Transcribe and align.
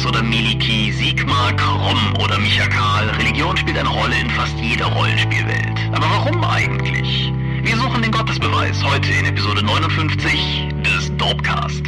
Markus 0.00 0.06
oder 0.06 0.22
Miliki, 0.22 0.92
Sigmar, 0.92 1.52
Krumm 1.56 2.14
oder 2.22 2.38
Micha 2.38 2.66
Karl, 2.68 3.08
Religion 3.10 3.56
spielt 3.56 3.76
eine 3.78 3.88
Rolle 3.88 4.18
in 4.18 4.30
fast 4.30 4.56
jeder 4.58 4.86
Rollenspielwelt. 4.86 5.78
Aber 5.92 6.06
warum 6.06 6.44
eigentlich? 6.44 7.32
Wir 7.62 7.76
suchen 7.76 8.02
den 8.02 8.10
Gottesbeweis 8.10 8.82
heute 8.82 9.10
in 9.12 9.26
Episode 9.26 9.62
59 9.62 10.68
des 10.82 11.14
Dopecast. 11.16 11.82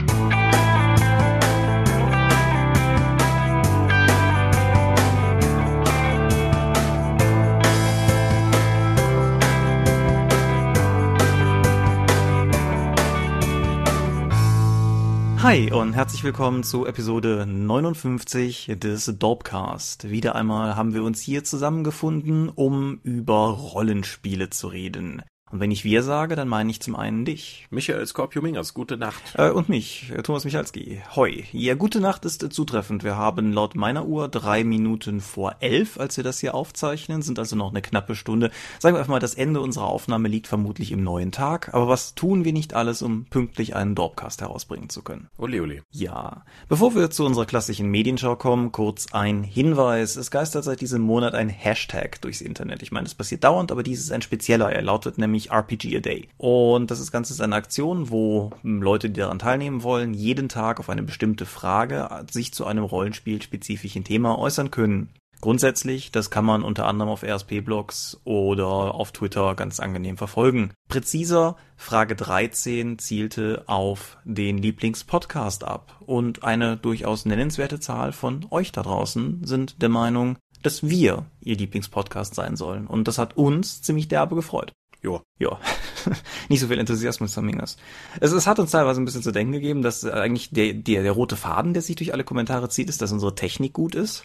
Hi 15.43 15.72
und 15.72 15.95
herzlich 15.95 16.23
willkommen 16.23 16.62
zu 16.62 16.87
Episode 16.87 17.47
59 17.47 18.77
des 18.77 19.12
Dopecast. 19.19 20.09
Wieder 20.09 20.37
einmal 20.37 20.77
haben 20.77 20.95
wir 20.95 21.02
uns 21.02 21.20
hier 21.20 21.42
zusammengefunden, 21.42 22.48
um 22.48 23.00
über 23.02 23.48
Rollenspiele 23.48 24.50
zu 24.50 24.69
reden. 24.69 25.20
Und 25.52 25.61
wenn 25.61 25.70
ich 25.70 25.84
wir 25.84 26.02
sage, 26.02 26.34
dann 26.34 26.48
meine 26.48 26.70
ich 26.70 26.80
zum 26.80 26.97
einen 26.97 27.27
dich. 27.27 27.66
Michael 27.69 28.06
Skorpio-Mingers, 28.06 28.73
gute 28.73 28.97
Nacht. 28.97 29.23
Äh, 29.34 29.51
und 29.51 29.69
mich, 29.69 30.11
äh, 30.16 30.23
Thomas 30.23 30.47
Michalski. 30.47 31.02
Hoi. 31.15 31.45
Ja, 31.52 31.75
gute 31.75 32.01
Nacht 32.01 32.25
ist 32.25 32.42
äh, 32.42 32.48
zutreffend. 32.48 33.05
Wir 33.05 33.19
haben 33.19 33.52
laut 33.52 33.75
meiner 33.75 34.06
Uhr 34.06 34.28
drei 34.28 34.65
Minuten 34.65 35.20
vor 35.20 35.56
elf, 35.61 36.01
als 36.01 36.16
wir 36.16 36.25
das 36.25 36.41
hier 36.41 36.55
aufzeichnen, 36.55 37.20
sind 37.20 37.38
also 37.38 37.55
noch 37.55 37.69
eine 37.69 37.83
knappe 37.83 38.16
Stunde. 38.16 38.51
Sagen 38.78 38.95
wir 38.95 39.01
einfach 39.01 39.11
mal, 39.11 39.20
das 39.20 39.34
Ende 39.34 39.61
unserer 39.61 39.88
Aufnahme 39.88 40.28
liegt 40.28 40.47
vermutlich 40.47 40.91
im 40.91 41.05
neuen 41.05 41.33
Tag. 41.33 41.75
Aber 41.75 41.87
was 41.87 42.14
tun 42.14 42.47
wir 42.47 42.55
nicht 42.55 42.73
alles, 42.73 43.03
um 43.03 43.27
pünktlich 43.27 43.77
einen 43.77 43.95
Dorpcast 43.95 44.41
herausbringen 44.41 44.89
zu 44.89 45.03
können? 45.03 45.28
Ole, 45.37 45.61
ole. 45.61 45.83
Ja. 45.91 46.47
Bevor 46.70 46.95
wir 46.95 47.11
zu 47.11 47.27
unserer 47.27 47.45
klassischen 47.45 47.91
Medienschau 47.91 48.37
kommen, 48.37 48.73
kurz 48.73 49.12
ein 49.12 49.45
Hinweis. 49.45 50.16
Es 50.16 50.31
geistert 50.31 50.64
seit 50.64 50.81
diesem 50.81 51.03
Monat 51.03 51.34
ein 51.34 51.50
Hashtag 51.50 52.22
durchs 52.22 52.41
Internet. 52.41 52.83
Ich 52.83 52.91
meine, 52.91 53.06
es 53.06 53.14
passiert 53.14 53.44
dauernd, 53.44 53.70
aber 53.70 53.83
dies 53.83 54.00
ist 54.00 54.12
ein 54.12 54.22
spezieller. 54.22 54.72
Er 54.72 54.81
lautet 54.81 55.19
nämlich 55.19 55.41
RPG 55.50 55.96
a 55.96 56.00
Day. 56.00 56.28
Und 56.38 56.90
das 56.90 57.10
Ganze 57.10 57.32
ist 57.32 57.40
eine 57.40 57.56
Aktion, 57.56 58.10
wo 58.10 58.50
Leute, 58.62 59.10
die 59.10 59.20
daran 59.20 59.38
teilnehmen 59.38 59.82
wollen, 59.82 60.14
jeden 60.14 60.48
Tag 60.48 60.78
auf 60.78 60.88
eine 60.88 61.02
bestimmte 61.02 61.46
Frage 61.46 62.24
sich 62.30 62.52
zu 62.52 62.66
einem 62.66 62.84
rollenspielspezifischen 62.84 64.04
Thema 64.04 64.38
äußern 64.38 64.70
können. 64.70 65.08
Grundsätzlich, 65.42 66.12
das 66.12 66.30
kann 66.30 66.44
man 66.44 66.62
unter 66.62 66.86
anderem 66.86 67.10
auf 67.10 67.24
RSP-Blogs 67.24 68.20
oder 68.22 68.94
auf 68.94 69.10
Twitter 69.10 69.56
ganz 69.56 69.80
angenehm 69.80 70.16
verfolgen. 70.16 70.72
Präziser, 70.88 71.56
Frage 71.76 72.14
13 72.14 73.00
zielte 73.00 73.64
auf 73.66 74.18
den 74.24 74.58
Lieblingspodcast 74.58 75.64
ab 75.64 75.96
und 76.06 76.44
eine 76.44 76.76
durchaus 76.76 77.26
nennenswerte 77.26 77.80
Zahl 77.80 78.12
von 78.12 78.46
euch 78.50 78.70
da 78.70 78.84
draußen 78.84 79.44
sind 79.44 79.82
der 79.82 79.88
Meinung, 79.88 80.36
dass 80.62 80.88
wir 80.88 81.26
ihr 81.40 81.56
Lieblingspodcast 81.56 82.36
sein 82.36 82.54
sollen. 82.54 82.86
Und 82.86 83.08
das 83.08 83.18
hat 83.18 83.36
uns 83.36 83.82
ziemlich 83.82 84.06
derbe 84.06 84.36
gefreut. 84.36 84.72
Jo. 85.03 85.20
Ja, 85.39 85.58
nicht 86.48 86.61
so 86.61 86.69
viel 86.69 86.78
Enthusiasmus, 86.78 87.34
Samingers. 87.34 87.77
Es, 88.20 88.31
es 88.31 88.47
hat 88.47 88.61
uns 88.61 88.70
teilweise 88.70 89.00
ein 89.00 89.05
bisschen 89.05 89.22
zu 89.22 89.33
denken 89.33 89.53
gegeben, 89.53 89.83
dass 89.83 90.05
eigentlich 90.05 90.50
der, 90.50 90.75
der, 90.75 91.03
der 91.03 91.12
rote 91.12 91.36
Faden, 91.36 91.75
der 91.75 91.83
sich 91.83 91.97
durch 91.97 92.12
alle 92.12 92.25
Kommentare 92.25 92.69
zieht, 92.69 92.89
ist, 92.89 93.03
dass 93.03 93.12
unsere 93.12 93.34
Technik 93.34 93.72
gut 93.72 93.97
ist. 93.97 94.25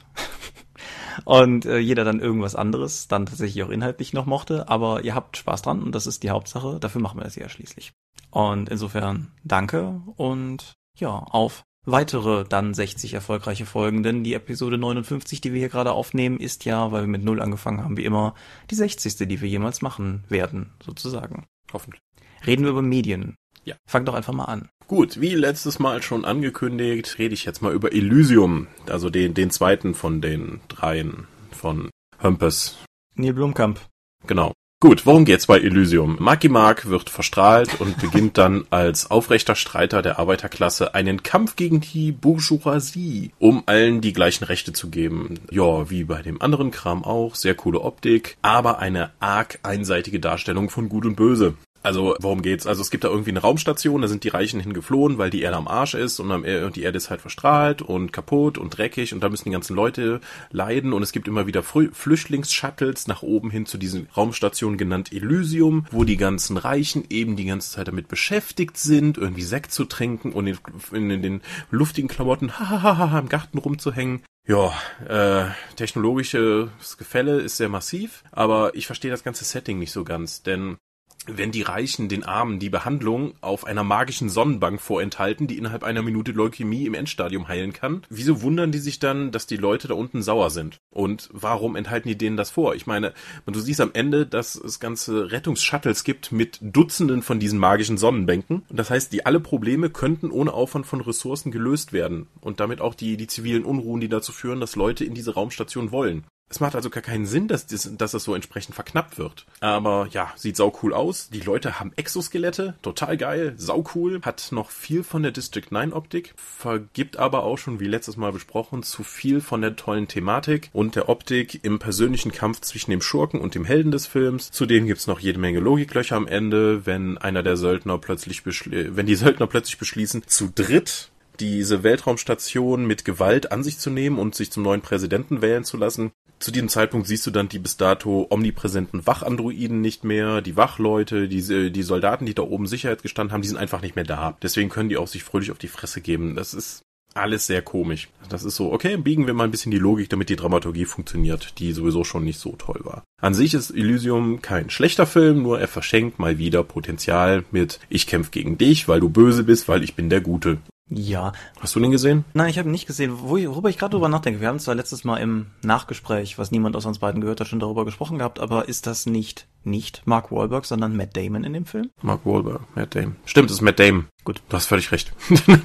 und 1.25 1.65
äh, 1.65 1.79
jeder 1.79 2.03
dann 2.03 2.19
irgendwas 2.19 2.55
anderes 2.55 3.07
dann 3.07 3.25
tatsächlich 3.25 3.63
auch 3.63 3.69
inhaltlich 3.69 4.13
noch 4.13 4.27
mochte. 4.27 4.69
Aber 4.69 5.03
ihr 5.03 5.15
habt 5.15 5.37
Spaß 5.37 5.63
dran 5.63 5.81
und 5.81 5.95
das 5.95 6.05
ist 6.05 6.21
die 6.21 6.29
Hauptsache. 6.29 6.79
Dafür 6.79 7.01
machen 7.01 7.19
wir 7.19 7.23
das 7.23 7.35
ja 7.35 7.49
schließlich. 7.49 7.93
Und 8.29 8.69
insofern 8.69 9.31
danke 9.43 10.01
und 10.15 10.73
ja, 10.95 11.09
auf 11.09 11.65
weitere 11.87 12.43
dann 12.43 12.73
60 12.73 13.13
erfolgreiche 13.13 13.65
Folgen, 13.65 14.03
denn 14.03 14.23
die 14.23 14.33
Episode 14.33 14.77
59, 14.77 15.41
die 15.41 15.53
wir 15.53 15.59
hier 15.59 15.69
gerade 15.69 15.93
aufnehmen, 15.93 16.39
ist 16.39 16.65
ja, 16.65 16.91
weil 16.91 17.03
wir 17.03 17.07
mit 17.07 17.23
Null 17.23 17.41
angefangen 17.41 17.83
haben, 17.83 17.97
wie 17.97 18.05
immer, 18.05 18.35
die 18.69 18.75
60. 18.75 19.15
die 19.27 19.41
wir 19.41 19.49
jemals 19.49 19.81
machen 19.81 20.23
werden, 20.29 20.71
sozusagen. 20.85 21.45
Hoffentlich. 21.73 22.01
Reden 22.45 22.63
wir 22.63 22.71
über 22.71 22.81
Medien. 22.81 23.35
Ja. 23.63 23.75
Fang 23.89 24.05
doch 24.05 24.13
einfach 24.13 24.33
mal 24.33 24.45
an. 24.45 24.69
Gut, 24.87 25.19
wie 25.19 25.35
letztes 25.35 25.79
Mal 25.79 26.01
schon 26.01 26.23
angekündigt, 26.23 27.19
rede 27.19 27.33
ich 27.33 27.43
jetzt 27.43 27.61
mal 27.61 27.73
über 27.73 27.91
Elysium, 27.91 28.67
also 28.85 29.09
den, 29.09 29.33
den 29.33 29.49
zweiten 29.49 29.93
von 29.93 30.21
den 30.21 30.61
dreien 30.69 31.27
von 31.51 31.89
Hömpes. 32.21 32.77
Neil 33.15 33.33
Blumkamp. 33.33 33.81
Genau. 34.25 34.53
Gut, 34.79 35.07
worum 35.07 35.25
geht's 35.25 35.47
bei 35.47 35.57
Elysium? 35.59 36.17
Marky 36.19 36.49
Mark 36.49 36.87
wird 36.87 37.09
verstrahlt 37.09 37.81
und 37.81 37.97
beginnt 38.01 38.37
dann 38.37 38.65
als 38.69 39.09
aufrechter 39.09 39.55
Streiter 39.55 40.03
der 40.03 40.19
Arbeiterklasse 40.19 40.93
einen 40.93 41.23
Kampf 41.23 41.55
gegen 41.55 41.81
die 41.81 42.11
Bourgeoisie, 42.11 43.31
um 43.39 43.63
allen 43.65 44.01
die 44.01 44.13
gleichen 44.13 44.43
Rechte 44.43 44.73
zu 44.73 44.91
geben. 44.91 45.39
Ja, 45.49 45.89
wie 45.89 46.03
bei 46.03 46.21
dem 46.21 46.43
anderen 46.43 46.69
Kram 46.69 47.03
auch, 47.03 47.33
sehr 47.33 47.55
coole 47.55 47.81
Optik, 47.81 48.37
aber 48.43 48.77
eine 48.77 49.09
arg 49.19 49.57
einseitige 49.63 50.19
Darstellung 50.19 50.69
von 50.69 50.89
Gut 50.89 51.07
und 51.07 51.15
Böse. 51.15 51.55
Also, 51.87 52.17
worum 52.19 52.41
geht's? 52.41 52.67
Also, 52.67 52.81
es 52.81 52.91
gibt 52.91 53.05
da 53.05 53.07
irgendwie 53.07 53.29
eine 53.29 53.39
Raumstation, 53.39 54.01
da 54.01 54.09
sind 54.09 54.25
die 54.25 54.27
Reichen 54.27 54.59
hingeflohen, 54.59 55.17
weil 55.17 55.29
die 55.29 55.41
Erde 55.41 55.55
am 55.55 55.69
Arsch 55.69 55.93
ist 55.93 56.19
und 56.19 56.43
die 56.43 56.81
Erde 56.81 56.97
ist 56.97 57.09
halt 57.09 57.21
verstrahlt 57.21 57.81
und 57.81 58.11
kaputt 58.11 58.57
und 58.57 58.77
dreckig 58.77 59.13
und 59.13 59.23
da 59.23 59.29
müssen 59.29 59.45
die 59.45 59.53
ganzen 59.53 59.73
Leute 59.73 60.19
leiden 60.51 60.91
und 60.91 61.01
es 61.01 61.13
gibt 61.13 61.29
immer 61.29 61.47
wieder 61.47 61.63
Flüchtlingsshuttles 61.63 63.07
nach 63.07 63.21
oben 63.21 63.51
hin 63.51 63.65
zu 63.65 63.77
diesen 63.77 64.09
Raumstationen 64.17 64.77
genannt 64.77 65.13
Elysium, 65.13 65.85
wo 65.89 66.03
die 66.03 66.17
ganzen 66.17 66.57
Reichen 66.57 67.05
eben 67.09 67.37
die 67.37 67.45
ganze 67.45 67.71
Zeit 67.71 67.87
damit 67.87 68.09
beschäftigt 68.09 68.75
sind, 68.75 69.17
irgendwie 69.17 69.43
Sekt 69.43 69.71
zu 69.71 69.85
trinken 69.85 70.33
und 70.33 70.45
in, 70.45 70.57
in, 70.91 71.09
in 71.09 71.21
den 71.21 71.41
luftigen 71.71 72.09
Klamotten 72.09 72.59
hahaha 72.59 73.17
im 73.17 73.29
Garten 73.29 73.59
rumzuhängen. 73.59 74.23
Ja, 74.45 74.73
äh, 75.07 75.51
technologisches 75.77 76.97
Gefälle 76.97 77.39
ist 77.39 77.55
sehr 77.55 77.69
massiv, 77.69 78.25
aber 78.31 78.75
ich 78.75 78.87
verstehe 78.87 79.11
das 79.11 79.23
ganze 79.23 79.45
Setting 79.45 79.79
nicht 79.79 79.93
so 79.93 80.03
ganz, 80.03 80.43
denn 80.43 80.77
wenn 81.27 81.51
die 81.51 81.61
Reichen 81.61 82.09
den 82.09 82.23
Armen 82.23 82.59
die 82.59 82.69
Behandlung 82.69 83.33
auf 83.41 83.65
einer 83.65 83.83
magischen 83.83 84.29
Sonnenbank 84.29 84.81
vorenthalten, 84.81 85.47
die 85.47 85.57
innerhalb 85.57 85.83
einer 85.83 86.01
Minute 86.01 86.31
Leukämie 86.31 86.85
im 86.85 86.93
Endstadium 86.93 87.47
heilen 87.47 87.73
kann, 87.73 88.03
wieso 88.09 88.41
wundern 88.41 88.71
die 88.71 88.79
sich 88.79 88.99
dann, 88.99 89.31
dass 89.31 89.47
die 89.47 89.57
Leute 89.57 89.87
da 89.87 89.93
unten 89.93 90.21
sauer 90.21 90.49
sind? 90.49 90.77
Und 90.89 91.29
warum 91.31 91.75
enthalten 91.75 92.07
die 92.07 92.17
denen 92.17 92.37
das 92.37 92.49
vor? 92.49 92.75
Ich 92.75 92.87
meine, 92.87 93.13
du 93.45 93.59
siehst 93.59 93.81
am 93.81 93.91
Ende, 93.93 94.25
dass 94.25 94.55
es 94.55 94.79
ganze 94.79 95.31
Rettungsshuttles 95.31 96.03
gibt 96.03 96.31
mit 96.31 96.59
Dutzenden 96.61 97.21
von 97.21 97.39
diesen 97.39 97.59
magischen 97.59 97.97
Sonnenbänken. 97.97 98.63
Und 98.69 98.79
das 98.79 98.89
heißt, 98.89 99.11
die 99.13 99.25
alle 99.25 99.39
Probleme 99.39 99.89
könnten 99.89 100.31
ohne 100.31 100.53
Aufwand 100.53 100.85
von 100.85 101.01
Ressourcen 101.01 101.51
gelöst 101.51 101.93
werden. 101.93 102.27
Und 102.41 102.59
damit 102.59 102.81
auch 102.81 102.95
die, 102.95 103.17
die 103.17 103.27
zivilen 103.27 103.65
Unruhen, 103.65 104.01
die 104.01 104.09
dazu 104.09 104.31
führen, 104.31 104.59
dass 104.59 104.75
Leute 104.75 105.05
in 105.05 105.13
diese 105.13 105.33
Raumstation 105.33 105.91
wollen. 105.91 106.23
Es 106.49 106.61
macht 106.61 106.75
also 106.75 106.89
gar 106.89 107.03
keinen 107.03 107.25
Sinn, 107.25 107.47
dass, 107.47 107.67
das, 107.67 107.89
dass 107.97 108.11
das 108.11 108.23
so 108.23 108.33
entsprechend 108.33 108.73
verknappt 108.73 109.17
wird. 109.17 109.45
Aber 109.59 110.07
ja, 110.11 110.31
sieht 110.35 110.55
sau 110.55 110.73
cool 110.81 110.93
aus. 110.93 111.29
Die 111.29 111.41
Leute 111.41 111.79
haben 111.79 111.91
Exoskelette, 111.97 112.75
total 112.81 113.17
geil, 113.17 113.53
sau 113.57 113.83
cool. 113.95 114.21
Hat 114.23 114.47
noch 114.51 114.69
viel 114.69 115.03
von 115.03 115.23
der 115.23 115.33
District 115.33 115.65
9 115.69 115.91
Optik, 115.91 116.33
vergibt 116.37 117.17
aber 117.17 117.43
auch 117.43 117.57
schon, 117.57 117.81
wie 117.81 117.87
letztes 117.87 118.15
Mal 118.15 118.31
besprochen, 118.31 118.83
zu 118.83 119.03
viel 119.03 119.41
von 119.41 119.61
der 119.61 119.75
tollen 119.75 120.07
Thematik 120.07 120.69
und 120.71 120.95
der 120.95 121.09
Optik 121.09 121.63
im 121.63 121.79
persönlichen 121.79 122.31
Kampf 122.31 122.61
zwischen 122.61 122.91
dem 122.91 123.01
Schurken 123.01 123.41
und 123.41 123.53
dem 123.53 123.65
Helden 123.65 123.91
des 123.91 124.07
Films. 124.07 124.49
Zudem 124.51 124.87
gibt's 124.87 125.07
noch 125.07 125.19
jede 125.19 125.39
Menge 125.39 125.59
Logiklöcher 125.59 126.15
am 126.15 126.27
Ende, 126.27 126.85
wenn 126.85 127.17
einer 127.17 127.43
der 127.43 127.57
Söldner 127.57 127.97
plötzlich, 127.97 128.43
wenn 128.45 129.05
die 129.05 129.15
Söldner 129.15 129.47
plötzlich 129.47 129.77
beschließen, 129.77 130.23
zu 130.27 130.49
dritt 130.53 131.09
diese 131.39 131.83
Weltraumstation 131.83 132.85
mit 132.85 133.05
Gewalt 133.05 133.51
an 133.51 133.63
sich 133.63 133.77
zu 133.77 133.89
nehmen 133.89 134.17
und 134.17 134.35
sich 134.35 134.51
zum 134.51 134.63
neuen 134.63 134.81
Präsidenten 134.81 135.41
wählen 135.41 135.63
zu 135.63 135.77
lassen. 135.77 136.11
Zu 136.39 136.51
diesem 136.51 136.69
Zeitpunkt 136.69 137.07
siehst 137.07 137.25
du 137.25 137.31
dann 137.31 137.49
die 137.49 137.59
bis 137.59 137.77
dato 137.77 138.27
omnipräsenten 138.29 139.07
Wachandroiden 139.07 139.81
nicht 139.81 140.03
mehr, 140.03 140.41
die 140.41 140.55
Wachleute, 140.55 141.27
die, 141.27 141.71
die 141.71 141.83
Soldaten, 141.83 142.25
die 142.25 142.35
da 142.35 142.43
oben 142.43 142.67
Sicherheit 142.67 143.01
gestanden 143.01 143.33
haben, 143.33 143.41
die 143.41 143.47
sind 143.47 143.57
einfach 143.57 143.81
nicht 143.81 143.95
mehr 143.95 144.05
da. 144.05 144.37
Deswegen 144.41 144.69
können 144.69 144.89
die 144.89 144.97
auch 144.97 145.07
sich 145.07 145.23
fröhlich 145.23 145.51
auf 145.51 145.57
die 145.57 145.67
Fresse 145.67 146.01
geben. 146.01 146.35
Das 146.35 146.53
ist 146.53 146.83
alles 147.17 147.47
sehr 147.47 147.61
komisch. 147.61 148.09
Das 148.29 148.43
ist 148.43 148.55
so, 148.55 148.71
okay, 148.71 148.97
biegen 148.97 149.25
wir 149.25 149.33
mal 149.33 149.45
ein 149.45 149.51
bisschen 149.51 149.71
die 149.71 149.79
Logik, 149.79 150.09
damit 150.09 150.29
die 150.29 150.35
Dramaturgie 150.35 150.85
funktioniert, 150.85 151.59
die 151.59 151.71
sowieso 151.71 152.03
schon 152.03 152.23
nicht 152.23 152.39
so 152.39 152.55
toll 152.57 152.79
war. 152.83 153.03
An 153.21 153.33
sich 153.33 153.53
ist 153.53 153.71
Elysium 153.71 154.41
kein 154.41 154.69
schlechter 154.69 155.07
Film, 155.07 155.41
nur 155.41 155.59
er 155.59 155.67
verschenkt 155.67 156.19
mal 156.19 156.37
wieder 156.37 156.63
Potenzial 156.63 157.43
mit 157.51 157.79
Ich 157.89 158.05
kämpfe 158.05 158.31
gegen 158.31 158.57
dich, 158.57 158.87
weil 158.87 158.99
du 158.99 159.09
böse 159.09 159.43
bist, 159.43 159.67
weil 159.67 159.83
ich 159.83 159.95
bin 159.95 160.09
der 160.09 160.21
Gute. 160.21 160.59
Ja. 160.89 161.33
Hast 161.59 161.75
du 161.75 161.79
den 161.79 161.91
gesehen? 161.91 162.23
Nein, 162.33 162.49
ich 162.49 162.57
habe 162.57 162.69
ihn 162.69 162.71
nicht 162.71 162.87
gesehen. 162.87 163.19
Worüber 163.19 163.69
ich 163.69 163.77
gerade 163.77 163.91
drüber 163.91 164.07
nachdenke, 164.07 164.39
wir 164.39 164.47
haben 164.47 164.59
zwar 164.59 164.75
letztes 164.75 165.03
Mal 165.03 165.17
im 165.17 165.47
Nachgespräch, 165.61 166.37
was 166.37 166.51
niemand 166.51 166.75
aus 166.75 166.85
uns 166.85 166.99
beiden 166.99 167.19
gehört 167.19 167.41
hat, 167.41 167.47
schon 167.47 167.59
darüber 167.59 167.83
gesprochen 167.83 168.19
gehabt, 168.19 168.39
aber 168.39 168.69
ist 168.69 168.87
das 168.87 169.05
nicht 169.05 169.47
nicht 169.67 170.01
Mark 170.05 170.31
Wahlberg, 170.31 170.65
sondern 170.65 170.95
Matt 170.95 171.15
Damon 171.15 171.43
in 171.43 171.53
dem 171.53 171.65
Film. 171.65 171.91
Mark 172.01 172.25
Wahlberg, 172.25 172.61
Matt 172.75 172.95
Damon. 172.95 173.15
Stimmt, 173.25 173.49
es 173.49 173.57
ist 173.57 173.61
Matt 173.61 173.79
Damon. 173.79 174.07
Gut. 174.23 174.41
Du 174.49 174.57
hast 174.57 174.65
völlig 174.65 174.91
recht. 174.91 175.13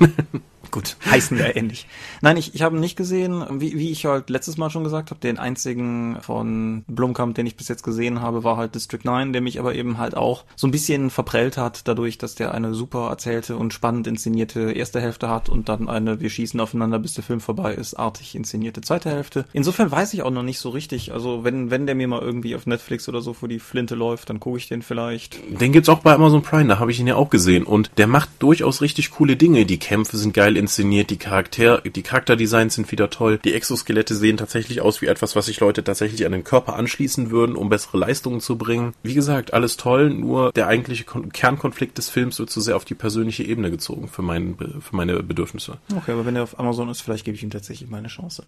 Gut, 0.72 0.96
heißen 1.04 1.36
ja 1.36 1.54
ähnlich. 1.54 1.86
Nein, 2.22 2.38
ich, 2.38 2.54
ich 2.54 2.62
habe 2.62 2.78
nicht 2.78 2.96
gesehen, 2.96 3.44
wie, 3.60 3.76
wie 3.76 3.90
ich 3.90 4.06
halt 4.06 4.30
letztes 4.30 4.56
Mal 4.56 4.70
schon 4.70 4.84
gesagt 4.84 5.10
habe, 5.10 5.20
den 5.20 5.38
einzigen 5.38 6.16
von 6.22 6.84
Blumkamp, 6.86 7.34
den 7.34 7.44
ich 7.44 7.56
bis 7.56 7.68
jetzt 7.68 7.82
gesehen 7.82 8.22
habe, 8.22 8.42
war 8.42 8.56
halt 8.56 8.74
District 8.74 9.00
9, 9.02 9.34
der 9.34 9.42
mich 9.42 9.60
aber 9.60 9.74
eben 9.74 9.98
halt 9.98 10.16
auch 10.16 10.44
so 10.56 10.66
ein 10.66 10.70
bisschen 10.70 11.10
verprellt 11.10 11.58
hat, 11.58 11.86
dadurch, 11.88 12.16
dass 12.16 12.36
der 12.36 12.54
eine 12.54 12.72
super 12.72 13.10
erzählte 13.10 13.58
und 13.58 13.74
spannend 13.74 14.06
inszenierte 14.06 14.72
erste 14.72 14.98
Hälfte 14.98 15.28
hat 15.28 15.50
und 15.50 15.68
dann 15.68 15.90
eine 15.90 16.20
Wir 16.20 16.30
schießen 16.30 16.58
aufeinander, 16.58 16.98
bis 16.98 17.12
der 17.12 17.24
Film 17.24 17.40
vorbei 17.40 17.74
ist, 17.74 17.94
artig 17.98 18.34
inszenierte 18.34 18.80
zweite 18.80 19.10
Hälfte. 19.10 19.44
Insofern 19.52 19.90
weiß 19.90 20.14
ich 20.14 20.22
auch 20.22 20.30
noch 20.30 20.42
nicht 20.42 20.58
so 20.58 20.70
richtig. 20.70 21.12
Also 21.12 21.44
wenn, 21.44 21.70
wenn 21.70 21.84
der 21.84 21.96
mir 21.96 22.08
mal 22.08 22.22
irgendwie 22.22 22.54
auf 22.54 22.66
Netflix 22.66 23.10
oder 23.10 23.20
so 23.20 23.34
vor 23.34 23.48
die 23.48 23.58
Flinte 23.58 23.91
läuft, 23.94 24.30
dann 24.30 24.40
gucke 24.40 24.58
ich 24.58 24.68
den 24.68 24.82
vielleicht. 24.82 25.38
Den 25.60 25.72
gibt's 25.72 25.88
auch 25.88 26.00
bei 26.00 26.14
Amazon 26.14 26.42
Prime, 26.42 26.68
da 26.68 26.78
habe 26.78 26.90
ich 26.90 27.00
ihn 27.00 27.06
ja 27.06 27.16
auch 27.16 27.30
gesehen. 27.30 27.64
Und 27.64 27.90
der 27.96 28.06
macht 28.06 28.30
durchaus 28.40 28.80
richtig 28.80 29.10
coole 29.10 29.36
Dinge. 29.36 29.66
Die 29.66 29.78
Kämpfe 29.78 30.16
sind 30.16 30.34
geil 30.34 30.56
inszeniert, 30.56 31.10
die 31.10 31.16
Charakter, 31.16 31.80
die 31.82 32.02
Charakterdesigns 32.02 32.74
sind 32.74 32.90
wieder 32.92 33.10
toll, 33.10 33.38
die 33.44 33.54
Exoskelette 33.54 34.14
sehen 34.14 34.36
tatsächlich 34.36 34.80
aus 34.80 35.02
wie 35.02 35.06
etwas, 35.06 35.36
was 35.36 35.46
sich 35.46 35.60
Leute 35.60 35.84
tatsächlich 35.84 36.26
an 36.26 36.32
den 36.32 36.44
Körper 36.44 36.76
anschließen 36.76 37.30
würden, 37.30 37.56
um 37.56 37.68
bessere 37.68 37.98
Leistungen 37.98 38.40
zu 38.40 38.56
bringen. 38.56 38.94
Wie 39.02 39.14
gesagt, 39.14 39.52
alles 39.52 39.76
toll, 39.76 40.10
nur 40.10 40.52
der 40.52 40.66
eigentliche 40.66 41.04
Kon 41.04 41.32
Kernkonflikt 41.32 41.98
des 41.98 42.08
Films 42.08 42.38
wird 42.38 42.50
zu 42.50 42.60
sehr 42.60 42.76
auf 42.76 42.84
die 42.84 42.94
persönliche 42.94 43.42
Ebene 43.42 43.70
gezogen 43.70 44.08
für, 44.08 44.22
mein, 44.22 44.56
für 44.56 44.96
meine 44.96 45.22
Bedürfnisse. 45.22 45.78
Okay, 45.96 46.12
aber 46.12 46.26
wenn 46.26 46.36
er 46.36 46.42
auf 46.42 46.58
Amazon 46.58 46.88
ist, 46.88 47.00
vielleicht 47.00 47.24
gebe 47.24 47.36
ich 47.36 47.42
ihm 47.42 47.50
tatsächlich 47.50 47.88
meine 47.88 48.08
Chance. 48.08 48.44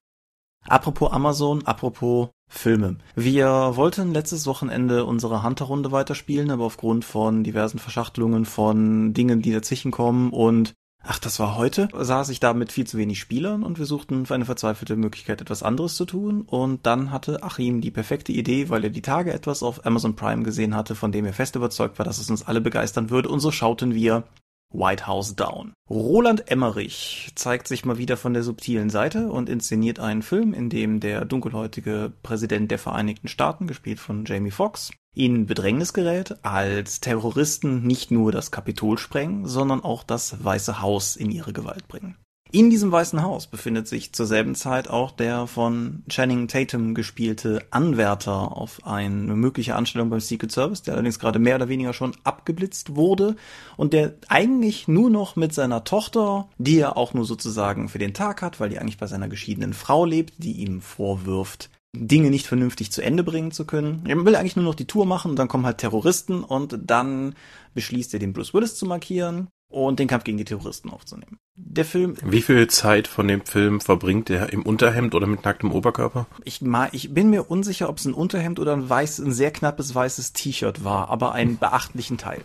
Apropos 0.69 1.13
Amazon, 1.13 1.67
apropos 1.67 2.29
Filme. 2.49 2.97
Wir 3.17 3.73
wollten 3.75 4.13
letztes 4.13 4.47
Wochenende 4.47 5.05
unsere 5.05 5.43
Hunter-Runde 5.43 5.93
weiterspielen, 5.93 6.51
aber 6.51 6.65
aufgrund 6.65 7.05
von 7.05 7.43
diversen 7.45 7.79
Verschachtelungen 7.79 8.45
von 8.45 9.13
Dingen, 9.13 9.43
die 9.43 9.53
dazwischen 9.53 9.91
kommen 9.91 10.31
und 10.31 10.75
Ach, 11.07 11.19
das 11.19 11.39
war 11.39 11.59
heute? 11.59 11.91
Saß 11.93 12.31
ich 12.31 12.41
da 12.41 12.55
mit 12.55 12.73
viel 12.73 12.87
zu 12.87 12.97
wenig 12.97 13.21
Spielern 13.21 13.63
und 13.63 13.79
wir 13.79 13.85
suchten 13.85 14.25
für 14.25 14.35
eine 14.35 14.47
verzweifelte 14.47 14.97
Möglichkeit 14.97 15.43
etwas 15.43 15.63
anderes 15.63 15.97
zu 15.97 16.07
tun 16.07 16.41
und 16.41 16.87
dann 16.87 17.11
hatte 17.11 17.43
Achim 17.43 17.83
die 17.83 17.91
perfekte 17.91 18.33
Idee, 18.33 18.71
weil 18.71 18.85
er 18.85 18.91
die 18.91 19.03
Tage 19.03 19.31
etwas 19.31 19.63
auf 19.63 19.85
Amazon 19.85 20.17
Prime 20.17 20.45
gesehen 20.45 20.75
hatte, 20.75 20.95
von 20.95 21.13
dem 21.13 21.27
er 21.27 21.35
fest 21.35 21.57
überzeugt 21.57 21.99
war, 21.99 22.07
dass 22.07 22.17
es 22.17 22.31
uns 22.31 22.47
alle 22.47 22.63
begeistern 22.63 23.11
würde 23.11 23.29
und 23.29 23.41
so 23.41 23.51
schauten 23.51 23.95
wir 23.95 24.25
White 24.71 25.07
House 25.07 25.37
Down. 25.37 25.73
Roland 25.89 26.51
Emmerich 26.51 27.31
zeigt 27.35 27.69
sich 27.69 27.85
mal 27.85 27.99
wieder 27.99 28.17
von 28.17 28.35
der 28.35 28.43
subtilen 28.43 28.91
Seite 28.91 29.31
und 29.31 29.49
inszeniert 29.49 30.01
einen 30.01 30.23
Film, 30.23 30.53
in 30.53 30.69
dem 30.69 31.01
der 31.01 31.25
dunkelhäutige 31.25 32.13
Präsident 32.23 32.71
der 32.71 32.79
Vereinigten 32.79 33.29
Staaten, 33.29 33.67
gespielt 33.67 34.01
von 34.01 34.25
Jamie 34.25 34.51
Foxx, 34.51 34.91
in 35.15 35.47
Bedrängnis 35.47 35.93
gerät, 35.93 36.45
als 36.45 37.01
Terroristen 37.01 37.87
nicht 37.87 38.11
nur 38.11 38.33
das 38.33 38.51
Kapitol 38.51 38.99
sprengen, 38.99 39.47
sondern 39.47 39.83
auch 39.83 40.03
das 40.03 40.43
Weiße 40.43 40.81
Haus 40.81 41.15
in 41.15 41.31
ihre 41.31 41.53
Gewalt 41.53 41.87
bringen. 41.87 42.17
In 42.55 42.71
diesem 42.71 42.93
Weißen 42.93 43.21
Haus 43.21 43.49
befindet 43.49 43.89
sich 43.89 44.13
zur 44.13 44.27
selben 44.27 44.55
Zeit 44.55 44.87
auch 44.87 45.11
der 45.11 45.49
von 45.49 46.05
Channing 46.09 46.47
Tatum 46.47 46.95
gespielte 46.95 47.59
Anwärter 47.73 48.57
auf 48.57 48.87
eine 48.87 49.35
mögliche 49.35 49.75
Anstellung 49.75 50.09
beim 50.09 50.21
Secret 50.21 50.53
Service, 50.53 50.83
der 50.83 50.95
allerdings 50.95 51.19
gerade 51.19 51.41
mehr 51.41 51.57
oder 51.57 51.69
weniger 51.69 51.93
schon 51.93 52.15
abgeblitzt 52.23 52.95
wurde 52.95 53.35
und 53.77 53.93
der 53.93 54.15
eigentlich 54.29 54.87
nur 54.87 55.11
noch 55.11 55.35
mit 55.35 55.53
seiner 55.53 55.83
Tochter, 55.83 56.49
die 56.59 56.79
er 56.79 56.97
auch 56.97 57.13
nur 57.13 57.25
sozusagen 57.25 57.89
für 57.89 57.99
den 57.99 58.15
Tag 58.15 58.41
hat, 58.41 58.61
weil 58.61 58.69
die 58.69 58.79
eigentlich 58.79 58.99
bei 58.99 59.09
seiner 59.09 59.27
geschiedenen 59.27 59.73
Frau 59.73 60.05
lebt, 60.05 60.35
die 60.39 60.53
ihm 60.53 60.81
vorwirft, 60.81 61.71
Dinge 61.93 62.31
nicht 62.31 62.47
vernünftig 62.47 62.93
zu 62.93 63.03
Ende 63.03 63.25
bringen 63.25 63.51
zu 63.51 63.65
können. 63.65 64.05
Er 64.07 64.25
will 64.25 64.37
eigentlich 64.37 64.55
nur 64.55 64.65
noch 64.65 64.77
die 64.77 64.87
Tour 64.87 65.07
machen 65.07 65.33
und 65.33 65.41
dann 65.41 65.49
kommen 65.49 65.67
halt 65.67 65.79
Terroristen 65.79 66.45
und 66.45 66.79
dann 66.85 67.35
beschließt 67.75 68.15
er 68.15 68.21
den 68.21 68.33
Bruce 68.33 68.55
Willis 68.55 68.77
zu 68.77 68.87
markieren 68.87 69.49
und 69.75 69.99
den 69.99 70.09
Kampf 70.09 70.25
gegen 70.25 70.39
die 70.39 70.45
Terroristen 70.45 70.91
aufzunehmen. 70.91 71.39
Der 71.57 71.85
Film. 71.85 72.17
Wie 72.23 72.43
viel 72.43 72.69
Zeit 72.69 73.09
von 73.09 73.29
dem 73.29 73.45
Film 73.45 73.81
verbringt 73.81 74.31
er 74.31 74.53
im 74.53 74.63
Unterhemd 74.63 75.15
oder 75.15 75.27
mit 75.27 75.45
nacktem 75.45 75.73
Oberkörper? 75.73 76.27
Ich, 76.45 76.61
ich 76.93 77.15
bin 77.15 77.31
mir 77.31 77.51
unsicher, 77.51 77.89
ob 77.89 77.99
es 77.99 78.05
ein 78.05 78.15
Unterhemd 78.15 78.59
oder 78.59 78.73
ein 78.73 78.89
weiß, 78.89 79.19
ein 79.19 79.33
sehr 79.33 79.51
knappes 79.51 79.95
weißes 79.95 80.33
T-Shirt 80.33 80.85
war, 80.85 81.11
aber 81.11 81.33
einen 81.33 81.59
beachtlichen 81.61 82.19
Teil. 82.19 82.41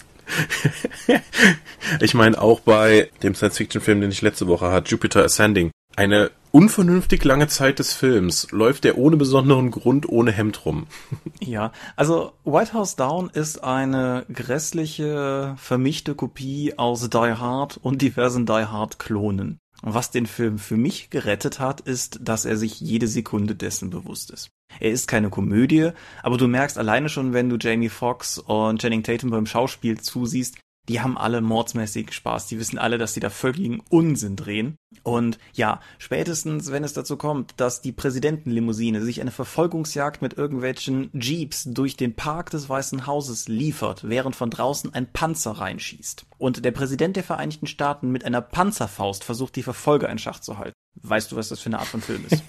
ich 2.01 2.13
meine 2.13 2.39
auch 2.39 2.59
bei 2.59 3.09
dem 3.23 3.33
Science-Fiction-Film, 3.33 4.01
den 4.01 4.11
ich 4.11 4.21
letzte 4.21 4.47
Woche 4.47 4.71
hatte, 4.71 4.91
Jupiter 4.91 5.23
Ascending. 5.23 5.71
Eine 5.95 6.31
unvernünftig 6.51 7.23
lange 7.23 7.47
Zeit 7.47 7.79
des 7.79 7.93
Films 7.93 8.51
läuft 8.51 8.85
er 8.85 8.97
ohne 8.97 9.17
besonderen 9.17 9.71
Grund 9.71 10.07
ohne 10.09 10.31
Hemd 10.31 10.65
rum. 10.65 10.87
Ja, 11.41 11.71
also 11.95 12.33
White 12.43 12.73
House 12.73 12.95
Down 12.95 13.29
ist 13.29 13.63
eine 13.63 14.25
grässliche, 14.31 15.55
vermischte 15.57 16.13
Kopie 16.13 16.77
aus 16.77 17.09
Die 17.09 17.17
Hard 17.17 17.77
und 17.77 18.01
diversen 18.01 18.45
Die 18.45 18.65
Hard 18.65 18.99
Klonen. 18.99 19.57
Was 19.81 20.11
den 20.11 20.25
Film 20.25 20.59
für 20.59 20.75
mich 20.75 21.09
gerettet 21.09 21.59
hat, 21.59 21.81
ist, 21.81 22.19
dass 22.21 22.45
er 22.45 22.57
sich 22.57 22.81
jede 22.81 23.07
Sekunde 23.07 23.55
dessen 23.55 23.89
bewusst 23.89 24.29
ist. 24.31 24.49
Er 24.79 24.91
ist 24.91 25.07
keine 25.07 25.29
Komödie, 25.29 25.91
aber 26.21 26.37
du 26.37 26.47
merkst 26.47 26.77
alleine 26.77 27.09
schon, 27.09 27.33
wenn 27.33 27.49
du 27.49 27.57
Jamie 27.57 27.89
Foxx 27.89 28.37
und 28.37 28.81
Channing 28.81 29.03
Tatum 29.03 29.29
beim 29.29 29.45
Schauspiel 29.45 29.99
zusiehst, 29.99 30.57
die 30.89 31.01
haben 31.01 31.17
alle 31.17 31.39
mordsmäßig 31.39 32.11
Spaß. 32.11 32.47
Die 32.47 32.59
wissen 32.59 32.79
alle, 32.79 32.97
dass 32.97 33.13
sie 33.13 33.19
da 33.19 33.29
völligen 33.29 33.79
Unsinn 33.89 34.35
drehen. 34.35 34.75
Und 35.03 35.37
ja, 35.53 35.81
spätestens, 35.99 36.71
wenn 36.71 36.83
es 36.83 36.93
dazu 36.93 37.15
kommt, 37.15 37.53
dass 37.57 37.81
die 37.81 37.91
Präsidentenlimousine 37.91 39.03
sich 39.03 39.21
eine 39.21 39.29
Verfolgungsjagd 39.29 40.23
mit 40.23 40.33
irgendwelchen 40.33 41.11
Jeeps 41.13 41.65
durch 41.65 41.95
den 41.95 42.15
Park 42.15 42.49
des 42.49 42.67
Weißen 42.67 43.05
Hauses 43.05 43.47
liefert, 43.47 44.09
während 44.09 44.35
von 44.35 44.49
draußen 44.49 44.91
ein 44.93 45.13
Panzer 45.13 45.51
reinschießt. 45.51 46.25
Und 46.39 46.65
der 46.65 46.71
Präsident 46.71 47.15
der 47.15 47.23
Vereinigten 47.23 47.67
Staaten 47.67 48.11
mit 48.11 48.25
einer 48.25 48.41
Panzerfaust 48.41 49.23
versucht, 49.23 49.55
die 49.55 49.63
Verfolger 49.63 50.09
in 50.09 50.17
Schach 50.17 50.39
zu 50.39 50.57
halten. 50.57 50.73
Weißt 51.01 51.31
du, 51.31 51.35
was 51.35 51.49
das 51.49 51.59
für 51.59 51.67
eine 51.67 51.79
Art 51.79 51.87
von 51.87 52.01
Film 52.01 52.25
ist? 52.27 52.43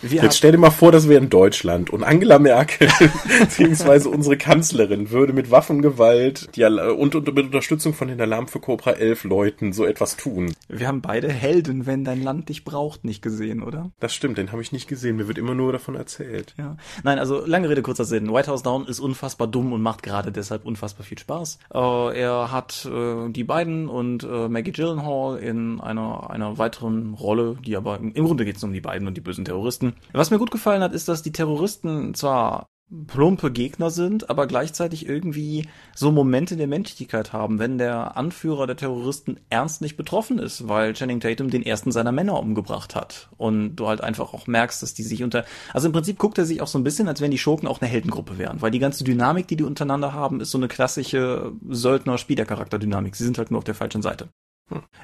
Wir 0.00 0.22
Jetzt 0.22 0.38
stell 0.38 0.52
dir 0.52 0.58
mal 0.58 0.70
vor, 0.70 0.92
das 0.92 1.08
wäre 1.08 1.20
in 1.20 1.28
Deutschland 1.28 1.90
und 1.90 2.04
Angela 2.04 2.38
Merkel 2.38 2.88
beziehungsweise 3.40 4.08
unsere 4.08 4.36
Kanzlerin 4.36 5.10
würde 5.10 5.32
mit 5.32 5.50
Waffengewalt 5.50 6.54
die, 6.54 6.62
und, 6.64 7.16
und 7.16 7.34
mit 7.34 7.46
Unterstützung 7.46 7.94
von 7.94 8.06
den 8.06 8.20
Alarm 8.20 8.46
für 8.46 8.60
Cobra 8.60 8.92
11 8.92 9.24
Leuten 9.24 9.72
so 9.72 9.84
etwas 9.84 10.16
tun. 10.16 10.54
Wir 10.68 10.86
haben 10.86 11.00
beide 11.00 11.28
Helden, 11.28 11.86
wenn 11.86 12.04
dein 12.04 12.22
Land 12.22 12.48
dich 12.48 12.64
braucht, 12.64 13.04
nicht 13.04 13.22
gesehen, 13.22 13.60
oder? 13.60 13.90
Das 13.98 14.14
stimmt, 14.14 14.38
den 14.38 14.52
habe 14.52 14.62
ich 14.62 14.70
nicht 14.70 14.86
gesehen. 14.86 15.16
Mir 15.16 15.26
wird 15.26 15.36
immer 15.36 15.56
nur 15.56 15.72
davon 15.72 15.96
erzählt. 15.96 16.54
Ja. 16.56 16.76
Nein, 17.02 17.18
also 17.18 17.44
lange 17.44 17.68
Rede, 17.68 17.82
kurzer 17.82 18.04
Sinn. 18.04 18.32
White 18.32 18.52
House 18.52 18.62
Down 18.62 18.86
ist 18.86 19.00
unfassbar 19.00 19.48
dumm 19.48 19.72
und 19.72 19.82
macht 19.82 20.04
gerade 20.04 20.30
deshalb 20.30 20.64
unfassbar 20.64 21.04
viel 21.04 21.18
Spaß. 21.18 21.58
Äh, 21.74 22.20
er 22.20 22.52
hat 22.52 22.86
äh, 22.86 23.30
die 23.30 23.44
beiden 23.44 23.88
und 23.88 24.22
äh, 24.22 24.48
Maggie 24.48 24.70
Gyllenhaal 24.70 25.38
in 25.38 25.80
einer, 25.80 26.30
einer 26.30 26.56
weiteren 26.56 27.14
Rolle, 27.14 27.56
die 27.66 27.76
aber 27.76 27.98
im, 27.98 28.12
im 28.12 28.24
Grunde 28.26 28.44
geht 28.44 28.58
es 28.58 28.62
um 28.62 28.72
die 28.72 28.80
beiden 28.80 29.08
und 29.08 29.16
die 29.16 29.20
bösen 29.20 29.44
Terroristen 29.44 29.87
was 30.12 30.30
mir 30.30 30.38
gut 30.38 30.50
gefallen 30.50 30.82
hat, 30.82 30.92
ist, 30.92 31.08
dass 31.08 31.22
die 31.22 31.32
Terroristen 31.32 32.14
zwar 32.14 32.68
plumpe 33.06 33.50
Gegner 33.50 33.90
sind, 33.90 34.30
aber 34.30 34.46
gleichzeitig 34.46 35.06
irgendwie 35.06 35.68
so 35.94 36.10
Momente 36.10 36.56
der 36.56 36.66
Menschlichkeit 36.66 37.32
haben, 37.32 37.58
wenn 37.58 37.76
der 37.76 38.16
Anführer 38.16 38.66
der 38.66 38.76
Terroristen 38.76 39.38
ernst 39.50 39.82
nicht 39.82 39.96
betroffen 39.96 40.38
ist, 40.38 40.68
weil 40.68 40.94
Channing 40.94 41.20
Tatum 41.20 41.50
den 41.50 41.62
ersten 41.62 41.92
seiner 41.92 42.12
Männer 42.12 42.40
umgebracht 42.40 42.94
hat. 42.94 43.28
Und 43.36 43.76
du 43.76 43.88
halt 43.88 44.00
einfach 44.00 44.32
auch 44.32 44.46
merkst, 44.46 44.82
dass 44.82 44.94
die 44.94 45.02
sich 45.02 45.22
unter, 45.22 45.44
also 45.74 45.88
im 45.88 45.92
Prinzip 45.92 46.18
guckt 46.18 46.38
er 46.38 46.46
sich 46.46 46.62
auch 46.62 46.66
so 46.66 46.78
ein 46.78 46.84
bisschen, 46.84 47.08
als 47.08 47.20
wenn 47.20 47.30
die 47.30 47.38
Schurken 47.38 47.68
auch 47.68 47.80
eine 47.80 47.90
Heldengruppe 47.90 48.38
wären, 48.38 48.62
weil 48.62 48.70
die 48.70 48.78
ganze 48.78 49.04
Dynamik, 49.04 49.48
die 49.48 49.56
die 49.56 49.64
untereinander 49.64 50.14
haben, 50.14 50.40
ist 50.40 50.50
so 50.50 50.58
eine 50.58 50.68
klassische 50.68 51.52
Söldner-Spieler-Charakter-Dynamik. 51.68 53.16
Sie 53.16 53.24
sind 53.24 53.36
halt 53.36 53.50
nur 53.50 53.58
auf 53.58 53.64
der 53.64 53.74
falschen 53.74 54.02
Seite. 54.02 54.28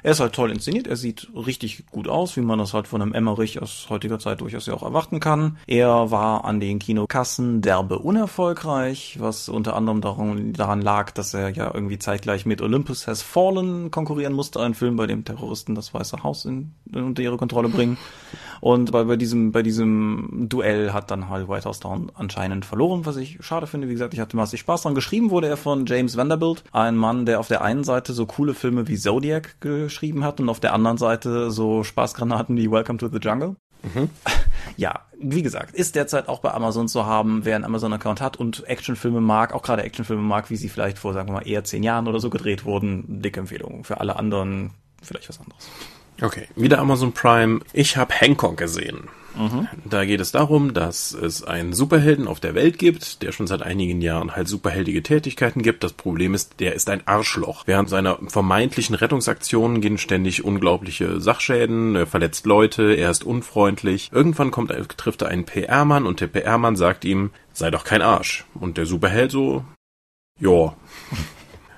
Er 0.03 0.11
ist 0.11 0.19
halt 0.19 0.33
toll 0.33 0.51
inszeniert, 0.51 0.85
er 0.85 0.95
sieht 0.95 1.29
richtig 1.33 1.87
gut 1.87 2.07
aus, 2.07 2.37
wie 2.37 2.41
man 2.41 2.59
das 2.59 2.73
halt 2.73 2.87
von 2.87 3.01
einem 3.01 3.13
Emmerich 3.13 3.61
aus 3.61 3.87
heutiger 3.89 4.19
Zeit 4.19 4.41
durchaus 4.41 4.67
ja 4.67 4.75
auch 4.75 4.83
erwarten 4.83 5.19
kann. 5.19 5.57
Er 5.65 6.11
war 6.11 6.45
an 6.45 6.59
den 6.59 6.77
Kinokassen 6.77 7.61
derbe 7.61 7.99
unerfolgreich, 7.99 9.17
was 9.19 9.49
unter 9.49 9.75
anderem 9.75 10.01
daran, 10.01 10.53
daran 10.53 10.81
lag, 10.81 11.11
dass 11.11 11.33
er 11.33 11.49
ja 11.49 11.73
irgendwie 11.73 11.97
zeitgleich 11.97 12.45
mit 12.45 12.61
Olympus 12.61 13.07
Has 13.07 13.23
Fallen 13.23 13.89
konkurrieren 13.89 14.33
musste, 14.33 14.61
ein 14.61 14.75
Film, 14.75 14.95
bei 14.95 15.07
dem 15.07 15.25
Terroristen 15.25 15.73
das 15.73 15.93
Weiße 15.93 16.23
Haus 16.23 16.45
in, 16.45 16.73
unter 16.93 17.23
ihre 17.23 17.37
Kontrolle 17.37 17.69
bringen. 17.69 17.97
Und 18.61 18.91
bei, 18.91 19.03
bei 19.03 19.15
diesem, 19.15 19.51
bei 19.51 19.61
diesem 19.61 20.47
Duell 20.49 20.93
hat 20.93 21.11
dann 21.11 21.29
halt 21.29 21.47
White 21.47 21.65
House 21.65 21.79
Down 21.79 22.11
anscheinend 22.15 22.65
verloren, 22.65 23.05
was 23.05 23.17
ich 23.17 23.37
schade 23.41 23.67
finde. 23.67 23.89
Wie 23.89 23.93
gesagt, 23.93 24.13
ich 24.13 24.19
hatte 24.19 24.37
massig 24.37 24.61
Spaß 24.61 24.83
dran. 24.83 24.95
Geschrieben 24.95 25.29
wurde 25.29 25.47
er 25.47 25.57
von 25.57 25.85
James 25.85 26.17
Vanderbilt, 26.17 26.63
ein 26.71 26.95
Mann, 26.95 27.25
der 27.25 27.39
auf 27.39 27.47
der 27.47 27.61
einen 27.61 27.83
Seite 27.83 28.13
so 28.13 28.25
coole 28.25 28.53
Filme 28.53 28.87
wie 28.87 28.97
Zodiac 28.97 29.54
geschrieben 29.59 30.23
hat 30.23 30.39
und 30.39 30.49
auf 30.49 30.59
der 30.59 30.73
anderen 30.73 30.97
Seite 30.97 31.51
so 31.51 31.83
Spaßgranaten 31.83 32.57
wie 32.57 32.69
Welcome 32.69 32.99
to 32.99 33.07
the 33.07 33.19
Jungle. 33.19 33.55
Mhm. 33.83 34.09
Ja, 34.77 35.01
wie 35.19 35.43
gesagt, 35.43 35.75
ist 35.75 35.95
derzeit 35.95 36.27
auch 36.27 36.39
bei 36.39 36.51
Amazon 36.51 36.87
zu 36.87 37.05
haben, 37.05 37.45
wer 37.45 37.55
einen 37.55 37.65
Amazon-Account 37.65 38.19
hat 38.19 38.35
und 38.35 38.67
Actionfilme 38.67 39.21
mag, 39.21 39.53
auch 39.53 39.61
gerade 39.61 39.83
Actionfilme 39.83 40.23
mag, 40.23 40.49
wie 40.49 40.55
sie 40.55 40.69
vielleicht 40.69 40.97
vor, 40.97 41.13
sagen 41.13 41.29
wir 41.29 41.33
mal, 41.33 41.47
eher 41.47 41.63
zehn 41.63 41.83
Jahren 41.83 42.07
oder 42.07 42.19
so 42.19 42.29
gedreht 42.29 42.65
wurden. 42.65 43.21
Dicke 43.21 43.39
Empfehlung. 43.39 43.83
Für 43.83 43.99
alle 43.99 44.15
anderen 44.15 44.71
vielleicht 45.03 45.29
was 45.29 45.39
anderes. 45.39 45.69
Okay, 46.21 46.47
wieder 46.55 46.79
Amazon 46.79 47.11
Prime. 47.13 47.59
Ich 47.73 47.95
habe 47.95 48.13
Hancock 48.13 48.57
gesehen. 48.57 49.07
Da 49.89 50.05
geht 50.05 50.21
es 50.21 50.31
darum, 50.31 50.73
dass 50.73 51.13
es 51.13 51.43
einen 51.43 51.73
Superhelden 51.73 52.27
auf 52.27 52.39
der 52.39 52.55
Welt 52.55 52.79
gibt, 52.79 53.21
der 53.21 53.31
schon 53.31 53.47
seit 53.47 53.61
einigen 53.61 54.01
Jahren 54.01 54.35
halt 54.35 54.47
superheldige 54.47 55.03
Tätigkeiten 55.03 55.61
gibt. 55.61 55.83
Das 55.83 55.93
Problem 55.93 56.33
ist, 56.33 56.59
der 56.59 56.73
ist 56.73 56.89
ein 56.89 57.05
Arschloch. 57.05 57.63
Während 57.65 57.89
seiner 57.89 58.19
vermeintlichen 58.27 58.95
Rettungsaktionen 58.95 59.81
gehen 59.81 59.97
ständig 59.97 60.43
unglaubliche 60.43 61.19
Sachschäden, 61.19 61.95
er 61.95 62.07
verletzt 62.07 62.45
Leute, 62.45 62.93
er 62.93 63.11
ist 63.11 63.23
unfreundlich. 63.23 64.09
Irgendwann 64.13 64.51
kommt, 64.51 64.71
trifft 64.97 65.21
er 65.21 65.29
einen 65.29 65.45
PR-Mann 65.45 66.05
und 66.05 66.21
der 66.21 66.27
PR-Mann 66.27 66.75
sagt 66.75 67.05
ihm, 67.05 67.31
sei 67.53 67.71
doch 67.71 67.83
kein 67.83 68.01
Arsch. 68.01 68.45
Und 68.53 68.77
der 68.77 68.85
Superheld 68.85 69.31
so, 69.31 69.65
ja. 70.39 70.75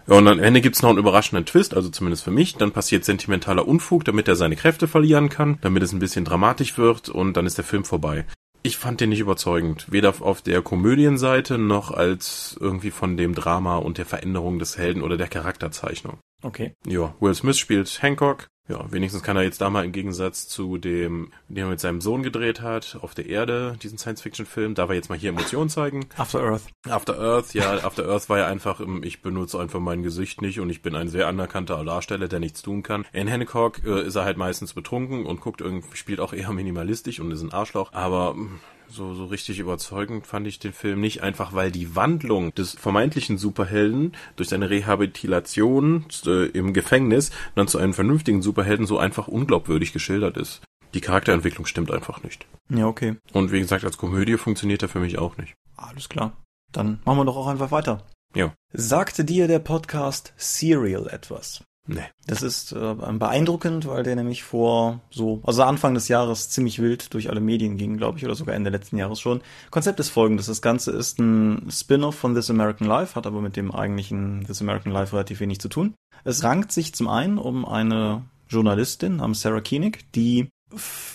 Ja, 0.10 0.16
und 0.16 0.28
am 0.28 0.40
Ende 0.40 0.62
gibt's 0.62 0.82
noch 0.82 0.90
einen 0.90 1.00
überraschenden 1.00 1.46
Twist, 1.46 1.74
also 1.74 1.90
zumindest 1.90 2.24
für 2.24 2.32
mich. 2.32 2.56
Dann 2.56 2.72
passiert 2.72 3.04
sentimentaler 3.04 3.68
Unfug, 3.68 4.06
damit 4.06 4.30
er 4.30 4.38
seine 4.38 4.56
Kräfte 4.56 4.88
verlieren 4.88 5.28
kann, 5.28 5.58
damit 5.62 5.84
es 5.84 5.92
ein 5.92 6.00
bisschen 6.00 6.24
dramatisch 6.24 6.78
wird 6.78 7.10
und 7.10 7.36
dann 7.36 7.46
ist 7.46 7.58
der 7.58 7.66
Film 7.66 7.84
vorbei. 7.84 8.26
Ich 8.64 8.78
fand 8.78 9.02
den 9.02 9.10
nicht 9.10 9.20
überzeugend, 9.20 9.86
weder 9.92 10.14
auf 10.22 10.42
der 10.42 10.62
Komödienseite 10.62 11.58
noch 11.58 11.92
als 11.92 12.58
irgendwie 12.60 12.92
von 12.92 13.18
dem 13.18 13.36
Drama 13.36 13.78
und 13.78 13.98
der 13.98 14.06
Veränderung 14.06 14.60
des 14.60 14.78
Helden 14.78 15.02
oder 15.02 15.18
der 15.18 15.28
Charakterzeichnung. 15.28 16.20
Okay. 16.42 16.76
Ja, 16.86 17.16
Will 17.20 17.34
Smith 17.34 17.58
spielt 17.58 18.02
Hancock, 18.02 18.50
ja, 18.70 18.92
wenigstens 18.92 19.24
kann 19.24 19.38
er 19.38 19.44
jetzt 19.44 19.62
da 19.62 19.70
mal 19.70 19.86
im 19.86 19.94
Gegensatz 19.94 20.48
zu 20.48 20.78
dem, 20.78 21.32
den 21.48 21.64
er 21.64 21.70
mit 21.70 21.80
seinem 21.80 22.02
Sohn 22.02 22.22
gedreht 22.22 22.62
hat, 22.62 22.98
auf 23.02 23.16
der 23.16 23.28
Erde, 23.28 23.78
diesen 23.82 23.98
Science-Fiction-Film, 23.98 24.76
da 24.76 24.90
wir 24.90 24.96
jetzt 24.96 25.10
mal 25.10 25.18
hier 25.18 25.30
Emotionen 25.30 25.70
zeigen. 25.70 26.08
After 26.18 26.42
Earth. 26.42 26.64
After 26.88 27.18
Earth, 27.18 27.54
ja, 27.54 27.84
After 27.86 28.08
Earth 28.10 28.30
war 28.30 28.40
ja 28.40 28.48
einfach, 28.48 28.82
ich 29.04 29.22
benutze 29.22 29.58
einfach 29.60 29.80
mein 29.80 30.04
Gesicht 30.04 30.42
nicht 30.42 30.60
und 30.60 30.70
ich 30.70 30.82
bin 30.82 30.96
ein 30.96 31.08
sehr 31.08 31.28
anerkannter 31.28 31.84
Darsteller, 31.86 32.28
der 32.28 32.40
nichts 32.40 32.62
tun 32.62 32.84
kann. 32.84 33.06
In 33.14 33.30
Hancock 33.30 33.86
äh, 33.86 34.06
ist 34.06 34.16
er 34.16 34.26
halt 34.26 34.38
meistens 34.38 34.74
betrunken 34.74 35.26
und 35.26 35.40
guckt 35.40 35.62
irgendwie, 35.62 35.96
spielt 35.96 36.20
auch 36.20 36.34
eher 36.34 36.52
minimalistisch 36.52 37.22
und 37.22 37.32
ist 37.32 37.44
ein 37.44 37.54
Arschloch, 37.54 37.94
aber 37.94 38.34
hm, 38.34 38.60
so, 38.90 39.14
so 39.14 39.26
richtig 39.26 39.60
überzeugend 39.60 40.26
fand 40.28 40.48
ich 40.48 40.60
den 40.60 40.74
Film 40.74 41.02
nicht, 41.02 41.24
einfach 41.24 41.54
weil 41.54 41.72
die 41.72 41.96
Wandlung 41.96 42.54
des 42.56 42.74
vermeintlichen 42.74 43.38
Superhelden 43.38 44.14
durch 44.36 44.50
seine 44.50 44.70
Rehabilitation 44.70 46.06
äh, 46.26 46.46
im 46.48 46.74
Gefängnis 46.74 47.32
dann 47.56 47.68
zu 47.68 47.78
einem 47.78 47.94
vernünftigen 47.94 48.42
Superhelden 48.42 48.86
so 48.86 48.98
einfach 48.98 49.28
unglaubwürdig 49.28 49.94
geschildert 49.94 50.38
ist. 50.38 50.62
Die 50.94 51.02
Charakterentwicklung 51.02 51.66
stimmt 51.66 51.92
einfach 51.92 52.24
nicht. 52.24 52.48
Ja, 52.70 52.88
okay. 52.88 53.18
Und 53.34 53.52
wie 53.52 53.60
gesagt, 53.60 53.84
als 53.84 53.98
Komödie 53.98 54.38
funktioniert 54.38 54.82
er 54.82 54.90
für 54.90 55.00
mich 55.00 55.18
auch 55.18 55.38
nicht. 55.38 55.54
Alles 55.76 56.10
klar. 56.10 56.38
Dann 56.72 57.00
machen 57.06 57.20
wir 57.20 57.26
doch 57.26 57.38
auch 57.38 57.48
einfach 57.48 57.72
weiter. 57.72 58.04
Ja. 58.36 58.54
Sagte 58.74 59.26
dir 59.26 59.48
der 59.48 59.60
Podcast 59.60 60.34
Serial 60.38 61.08
etwas? 61.08 61.64
Nee. 61.88 62.04
Das 62.28 62.44
ist 62.44 62.74
äh, 62.74 62.94
beeindruckend, 62.94 63.88
weil 63.88 64.04
der 64.04 64.16
nämlich 64.16 64.44
vor 64.44 65.00
so, 65.10 65.42
also 65.44 65.64
Anfang 65.64 65.94
des 65.94 66.10
Jahres 66.10 66.50
ziemlich 66.50 66.80
wild 66.80 67.14
durch 67.14 67.30
alle 67.30 67.40
Medien 67.40 67.78
ging, 67.78 67.98
glaube 67.98 68.18
ich, 68.18 68.26
oder 68.26 68.36
sogar 68.36 68.56
Ende 68.56 68.70
letzten 68.70 68.98
Jahres 68.98 69.22
schon. 69.22 69.42
Konzept 69.72 70.00
ist 70.00 70.10
folgendes. 70.10 70.48
Das 70.48 70.62
Ganze 70.62 70.92
ist 70.92 71.20
ein 71.20 71.68
Spin-off 71.72 72.16
von 72.16 72.36
This 72.36 72.50
American 72.50 72.88
Life, 72.88 73.16
hat 73.16 73.26
aber 73.26 73.42
mit 73.42 73.56
dem 73.56 73.72
eigentlichen 73.72 74.44
This 74.46 74.62
American 74.62 74.92
Life 74.92 75.14
relativ 75.14 75.40
wenig 75.40 75.60
zu 75.60 75.70
tun. 75.70 75.94
Es 76.26 76.44
rankt 76.44 76.74
sich 76.74 76.94
zum 76.94 77.08
einen 77.08 77.38
um 77.38 77.66
eine 77.66 78.24
Journalistin 78.50 79.18
namens 79.18 79.42
Sarah 79.42 79.62
Koenig, 79.62 80.12
die 80.14 80.50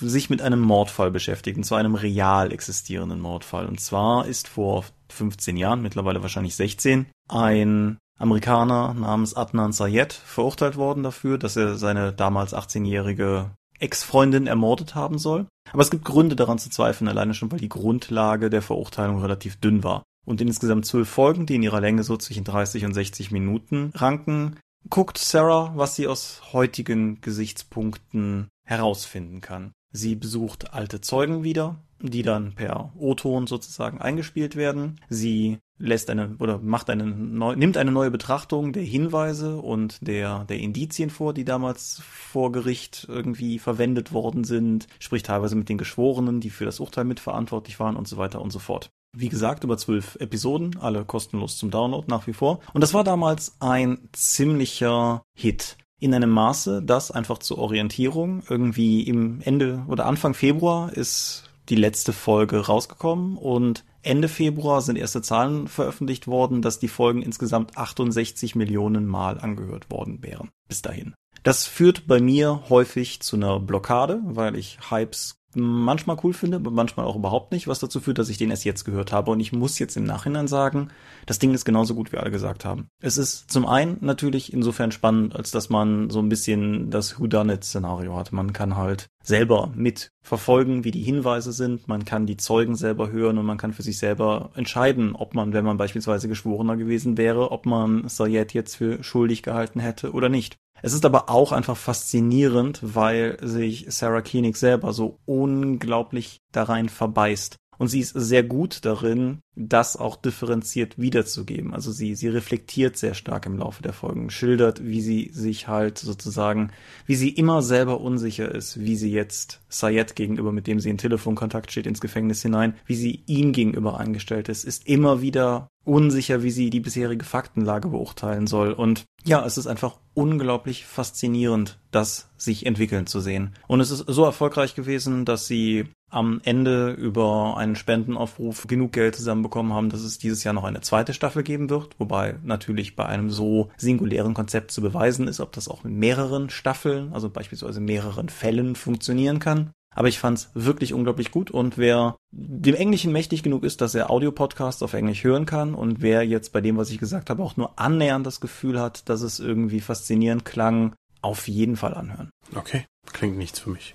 sich 0.00 0.31
mit 0.31 0.41
einem 0.41 0.61
Mordfall 0.61 1.11
beschäftigt, 1.11 1.59
und 1.59 1.64
zwar 1.64 1.79
einem 1.79 1.95
real 1.95 2.52
existierenden 2.52 3.21
Mordfall. 3.21 3.67
Und 3.67 3.81
zwar 3.81 4.26
ist 4.26 4.49
vor 4.49 4.85
15 5.11 5.59
Jahren, 5.59 5.83
mittlerweile 5.83 6.23
wahrscheinlich 6.23 6.57
16, 6.57 7.07
ein 7.29 7.99
Amerikaner 8.23 8.95
namens 8.95 9.35
Adnan 9.35 9.73
Sayed 9.73 10.12
verurteilt 10.12 10.76
worden 10.76 11.02
dafür, 11.02 11.38
dass 11.38 11.57
er 11.57 11.76
seine 11.76 12.12
damals 12.12 12.55
18-jährige 12.55 13.50
Ex-Freundin 13.81 14.47
ermordet 14.47 14.95
haben 14.95 15.19
soll. 15.19 15.47
Aber 15.73 15.83
es 15.83 15.91
gibt 15.91 16.05
Gründe 16.05 16.37
daran 16.37 16.59
zu 16.59 16.71
zweifeln, 16.71 17.09
alleine 17.09 17.35
schon, 17.35 17.50
weil 17.50 17.59
die 17.59 17.69
Grundlage 17.69 18.49
der 18.49 18.62
Verurteilung 18.62 19.21
relativ 19.21 19.57
dünn 19.57 19.83
war. 19.83 20.05
Und 20.25 20.41
in 20.41 20.47
insgesamt 20.47 20.87
zwölf 20.87 21.09
Folgen, 21.09 21.47
die 21.47 21.57
in 21.57 21.64
ihrer 21.64 21.81
Länge 21.81 22.05
so 22.05 22.17
zwischen 22.17 22.45
30 22.45 22.85
und 22.85 22.95
60 22.95 23.33
Minuten 23.33 23.93
ranken, 23.97 24.57
guckt 24.88 25.19
Sarah, 25.19 25.73
was 25.75 25.97
sie 25.97 26.07
aus 26.07 26.43
heutigen 26.52 27.21
Gesichtspunkten 27.21 28.49
herausfinden 28.64 29.41
kann. 29.41 29.73
Sie 29.91 30.14
besucht 30.14 30.73
alte 30.73 31.00
Zeugen 31.00 31.43
wieder, 31.43 31.76
die 32.02 32.23
dann 32.23 32.54
per 32.54 32.92
O-Ton 32.97 33.47
sozusagen 33.47 34.00
eingespielt 34.00 34.56
werden. 34.56 35.00
Sie 35.09 35.59
lässt 35.78 36.11
eine 36.11 36.37
oder 36.38 36.59
macht 36.59 36.90
eine 36.90 37.04
neu, 37.06 37.56
nimmt 37.56 37.76
eine 37.76 37.90
neue 37.90 38.11
Betrachtung 38.11 38.73
der 38.73 38.85
Hinweise 38.85 39.56
und 39.56 40.06
der 40.06 40.44
der 40.44 40.59
Indizien 40.59 41.11
vor, 41.11 41.35
die 41.35 41.44
damals 41.44 42.00
vor 42.04 42.52
Gericht 42.52 43.06
irgendwie 43.09 43.59
verwendet 43.59 44.12
worden 44.12 44.44
sind, 44.44 44.87
spricht 44.99 45.26
teilweise 45.26 45.56
mit 45.56 45.68
den 45.68 45.78
Geschworenen, 45.78 46.40
die 46.40 46.50
für 46.50 46.64
das 46.64 46.80
Urteil 46.80 47.04
mitverantwortlich 47.04 47.80
waren 47.80 47.97
und 47.97 48.06
so 48.06 48.16
weiter 48.16 48.40
und 48.40 48.50
so 48.50 48.59
fort. 48.59 48.90
Wie 49.14 49.28
gesagt, 49.28 49.64
über 49.64 49.76
zwölf 49.76 50.16
Episoden, 50.21 50.78
alle 50.78 51.04
kostenlos 51.04 51.59
zum 51.59 51.71
Download 51.71 52.06
nach 52.09 52.26
wie 52.26 52.32
vor. 52.32 52.61
Und 52.73 52.80
das 52.80 52.94
war 52.94 53.04
damals 53.04 53.56
ein 53.61 54.09
ziemlicher 54.12 55.23
Hit 55.35 55.76
in 55.99 56.14
einem 56.14 56.30
Maße, 56.30 56.82
dass 56.82 57.11
einfach 57.11 57.38
zur 57.38 57.59
Orientierung 57.59 58.42
irgendwie 58.49 59.02
im 59.02 59.40
Ende 59.42 59.85
oder 59.87 60.06
Anfang 60.06 60.35
Februar 60.35 60.92
ist 60.92 61.51
die 61.69 61.76
letzte 61.76 62.12
Folge 62.12 62.66
rausgekommen 62.66 63.37
und 63.37 63.85
Ende 64.02 64.28
Februar 64.28 64.81
sind 64.81 64.97
erste 64.97 65.23
Zahlen 65.23 65.69
veröffentlicht 65.69 66.26
worden, 66.26 66.61
dass 66.61 66.81
die 66.81 66.88
Folgen 66.88 67.23
insgesamt 67.23 67.76
68 67.76 68.57
Millionen 68.57 69.07
Mal 69.07 69.38
angehört 69.38 69.90
worden 69.90 70.23
wären. 70.23 70.50
Bis 70.69 70.83
dahin. 70.83 71.14
Das 71.45 71.66
führt 71.66 72.07
bei 72.07 72.21
mir 72.21 72.64
häufig 72.69 73.21
zu 73.21 73.37
einer 73.37 73.59
Blockade, 73.61 74.21
weil 74.25 74.57
ich 74.57 74.78
Hypes 74.90 75.42
manchmal 75.54 76.16
cool 76.23 76.33
finde, 76.33 76.57
aber 76.57 76.71
manchmal 76.71 77.07
auch 77.07 77.16
überhaupt 77.16 77.52
nicht, 77.52 77.69
was 77.69 77.78
dazu 77.78 78.00
führt, 78.00 78.19
dass 78.19 78.28
ich 78.28 78.38
den 78.38 78.50
erst 78.50 78.64
jetzt 78.64 78.85
gehört 78.85 79.12
habe. 79.12 79.31
Und 79.31 79.40
ich 79.40 79.52
muss 79.52 79.78
jetzt 79.78 79.97
im 79.97 80.04
Nachhinein 80.04 80.49
sagen, 80.49 80.88
das 81.26 81.38
Ding 81.38 81.52
ist 81.52 81.64
genauso 81.64 81.95
gut, 81.95 82.12
wie 82.12 82.16
alle 82.16 82.31
gesagt 82.31 82.64
haben. 82.64 82.88
Es 83.00 83.19
ist 83.19 83.50
zum 83.50 83.66
einen 83.66 83.99
natürlich 84.00 84.52
insofern 84.52 84.92
spannend, 84.92 85.37
als 85.37 85.50
dass 85.50 85.69
man 85.69 86.11
so 86.11 86.21
ein 86.21 86.28
bisschen 86.28 86.90
das 86.90 87.21
Whodunit-Szenario 87.21 88.16
hat. 88.16 88.33
Man 88.33 88.52
kann 88.52 88.76
halt 88.76 89.09
selber 89.23 89.73
mit 89.75 90.12
verfolgen, 90.23 90.85
wie 90.85 90.91
die 90.91 91.02
Hinweise 91.02 91.52
sind. 91.52 91.88
Man 91.88 92.05
kann 92.05 92.26
die 92.26 92.37
Zeugen 92.37 92.75
selber 92.75 93.11
hören 93.11 93.38
und 93.38 93.47
man 93.47 93.59
kann 93.59 93.73
für 93.73 93.83
sich 93.83 93.99
selber 93.99 94.50
entscheiden, 94.55 95.14
ob 95.14 95.35
man, 95.35 95.52
wenn 95.52 95.64
man 95.64 95.76
beispielsweise 95.76 96.29
Geschworener 96.29 96.76
gewesen 96.76 97.17
wäre, 97.17 97.50
ob 97.50 97.67
man 97.67 98.09
Sayed 98.09 98.52
jetzt 98.55 98.76
für 98.76 99.02
schuldig 99.02 99.43
gehalten 99.43 99.81
hätte 99.81 100.12
oder 100.12 100.29
nicht. 100.29 100.57
Es 100.83 100.95
ist 100.95 101.05
aber 101.05 101.31
auch 101.31 101.52
einfach 101.52 101.76
faszinierend, 101.76 102.81
weil 102.83 103.38
sich 103.41 103.87
Sarah 103.88 104.23
Koenig 104.23 104.57
selber 104.57 104.93
so 104.93 105.21
unglaublich 105.26 106.41
da 106.50 106.64
rein 106.64 106.88
verbeißt. 106.88 107.57
Und 107.79 107.88
sie 107.88 108.00
ist 108.00 108.12
sehr 108.14 108.43
gut 108.43 108.85
darin, 108.85 109.41
das 109.57 109.97
auch 109.97 110.17
differenziert 110.17 110.99
wiederzugeben. 110.99 111.75
Also 111.75 111.91
sie, 111.91 112.14
sie 112.14 112.29
reflektiert 112.29 112.97
sehr 112.97 113.14
stark 113.14 113.47
im 113.47 113.59
Laufe 113.59 113.83
der 113.83 113.93
Folgen, 113.93 114.31
schildert, 114.31 114.85
wie 114.85 115.00
sie 115.00 115.31
sich 115.33 115.69
halt 115.69 115.99
sozusagen, 115.99 116.71
wie 117.07 117.17
sie 117.17 117.31
immer 117.31 117.62
selber 117.62 118.00
unsicher 118.00 118.55
ist, 118.55 118.81
wie 118.81 118.97
sie 118.97 119.11
jetzt 119.11 119.61
Sayed 119.69 120.17
gegenüber, 120.17 120.52
mit 120.52 120.67
dem 120.67 120.81
sie 120.81 120.91
in 120.91 120.99
Telefonkontakt 120.99 121.73
steht, 121.73 121.87
ins 121.87 122.00
Gefängnis 122.00 122.43
hinein, 122.43 122.75
wie 122.87 122.95
sie 122.95 123.23
ihm 123.26 123.52
gegenüber 123.52 123.99
eingestellt 123.99 124.49
ist, 124.49 124.64
ist 124.64 124.87
immer 124.87 125.23
wieder 125.23 125.69
unsicher, 125.85 126.43
wie 126.43 126.50
sie 126.50 126.71
die 126.71 126.81
bisherige 126.81 127.25
Faktenlage 127.25 127.88
beurteilen 127.88 128.47
soll. 128.47 128.73
Und 128.73 129.05
ja, 129.25 129.45
es 129.45 129.59
ist 129.59 129.67
einfach 129.67 129.99
unglaublich 130.14 130.87
faszinierend, 130.87 131.79
das 131.91 132.31
sich 132.37 132.67
entwickeln 132.67 133.07
zu 133.07 133.21
sehen. 133.21 133.55
Und 133.67 133.81
es 133.81 133.91
ist 133.91 134.05
so 134.07 134.25
erfolgreich 134.25 134.75
gewesen, 134.75 135.25
dass 135.25 135.47
sie 135.47 135.87
am 136.12 136.40
Ende 136.45 136.92
über 136.92 137.57
einen 137.57 137.75
Spendenaufruf 137.75 138.66
genug 138.66 138.92
Geld 138.92 139.16
zusammenbekommen 139.16 139.73
haben, 139.73 139.88
dass 139.88 140.02
es 140.02 140.19
dieses 140.19 140.45
Jahr 140.45 140.54
noch 140.54 140.64
eine 140.64 140.83
zweite 140.83 141.14
Staffel 141.14 141.42
geben 141.42 141.71
wird, 141.71 141.99
wobei 141.99 142.37
natürlich 142.45 142.97
bei 142.97 143.07
einem 143.07 143.31
so 143.31 143.71
singulären 143.76 144.35
Konzept 144.35 144.71
zu 144.73 144.83
beweisen 144.83 145.26
ist, 145.26 145.40
ob 145.40 145.52
das 145.52 145.69
auch 145.69 145.85
mit 145.85 145.95
mehreren 145.95 146.50
Staffeln, 146.50 147.12
also 147.12 147.31
beispielsweise 147.31 147.81
mehreren 147.81 148.28
Fällen 148.28 148.76
funktionieren 148.76 149.38
kann. 149.38 149.71
Aber 149.95 150.09
ich 150.09 150.19
fand's 150.19 150.50
wirklich 150.54 150.95
unglaublich 150.95 151.31
gut 151.31 151.50
und 151.50 151.76
wer 151.76 152.16
dem 152.31 152.75
Englischen 152.75 153.12
mächtig 153.12 153.42
genug 153.42 153.62
ist, 153.62 153.81
dass 153.81 153.95
er 153.95 154.11
Audiopodcasts 154.11 154.83
auf 154.83 154.95
Englisch 154.95 155.25
hören 155.25 155.47
kann 155.47 155.75
und 155.75 156.00
wer 156.00 156.23
jetzt 156.23 156.52
bei 156.52 156.61
dem, 156.61 156.76
was 156.76 156.90
ich 156.90 156.99
gesagt 156.99 157.31
habe, 157.31 157.42
auch 157.42 157.57
nur 157.57 157.78
annähernd 157.78 158.26
das 158.26 158.40
Gefühl 158.40 158.81
hat, 158.81 159.09
dass 159.09 159.23
es 159.23 159.40
irgendwie 159.40 159.81
faszinierend 159.81 160.45
klang, 160.45 160.95
auf 161.21 161.47
jeden 161.47 161.76
Fall 161.76 161.95
anhören. 161.95 162.31
Okay, 162.54 162.85
klingt 163.12 163.38
nichts 163.38 163.61
für 163.61 163.71
mich. 163.71 163.95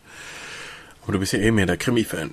Aber 1.08 1.14
du 1.14 1.20
bist 1.20 1.32
ja 1.32 1.40
eh 1.40 1.52
mehr 1.52 1.66
der 1.66 1.78
Krimi-Fan. 1.78 2.32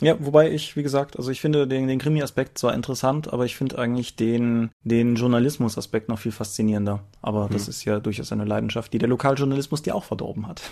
Ja, 0.00 0.14
wobei 0.20 0.50
ich, 0.50 0.76
wie 0.76 0.84
gesagt, 0.84 1.16
also 1.16 1.32
ich 1.32 1.40
finde 1.40 1.66
den, 1.66 1.88
den 1.88 1.98
Krimi-Aspekt 1.98 2.56
zwar 2.56 2.72
interessant, 2.72 3.32
aber 3.32 3.46
ich 3.46 3.56
finde 3.56 3.78
eigentlich 3.78 4.14
den, 4.14 4.70
den 4.84 5.16
Journalismus-Aspekt 5.16 6.08
noch 6.08 6.20
viel 6.20 6.30
faszinierender. 6.30 7.02
Aber 7.20 7.48
das 7.50 7.64
hm. 7.64 7.70
ist 7.70 7.84
ja 7.84 7.98
durchaus 7.98 8.30
eine 8.30 8.44
Leidenschaft, 8.44 8.92
die 8.92 8.98
der 8.98 9.08
Lokaljournalismus 9.08 9.82
dir 9.82 9.96
auch 9.96 10.04
verdorben 10.04 10.46
hat. 10.46 10.62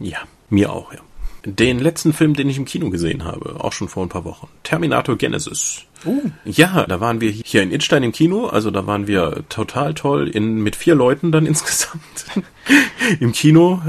Ja, 0.00 0.18
mir 0.50 0.72
auch, 0.72 0.92
ja 0.92 1.00
den 1.46 1.78
letzten 1.78 2.12
Film, 2.12 2.34
den 2.34 2.48
ich 2.48 2.58
im 2.58 2.64
Kino 2.64 2.90
gesehen 2.90 3.24
habe, 3.24 3.64
auch 3.64 3.72
schon 3.72 3.88
vor 3.88 4.04
ein 4.04 4.08
paar 4.08 4.24
Wochen. 4.24 4.48
Terminator 4.64 5.16
Genesis. 5.16 5.84
Uh. 6.04 6.30
Ja, 6.44 6.84
da 6.86 7.00
waren 7.00 7.20
wir 7.20 7.30
hier 7.30 7.62
in 7.62 7.72
Itstein 7.72 8.02
im 8.02 8.12
Kino, 8.12 8.46
also 8.46 8.70
da 8.70 8.86
waren 8.86 9.06
wir 9.06 9.44
total 9.48 9.94
toll 9.94 10.28
in 10.28 10.62
mit 10.62 10.76
vier 10.76 10.94
Leuten 10.94 11.32
dann 11.32 11.46
insgesamt 11.46 12.26
im 13.20 13.32
Kino. 13.32 13.80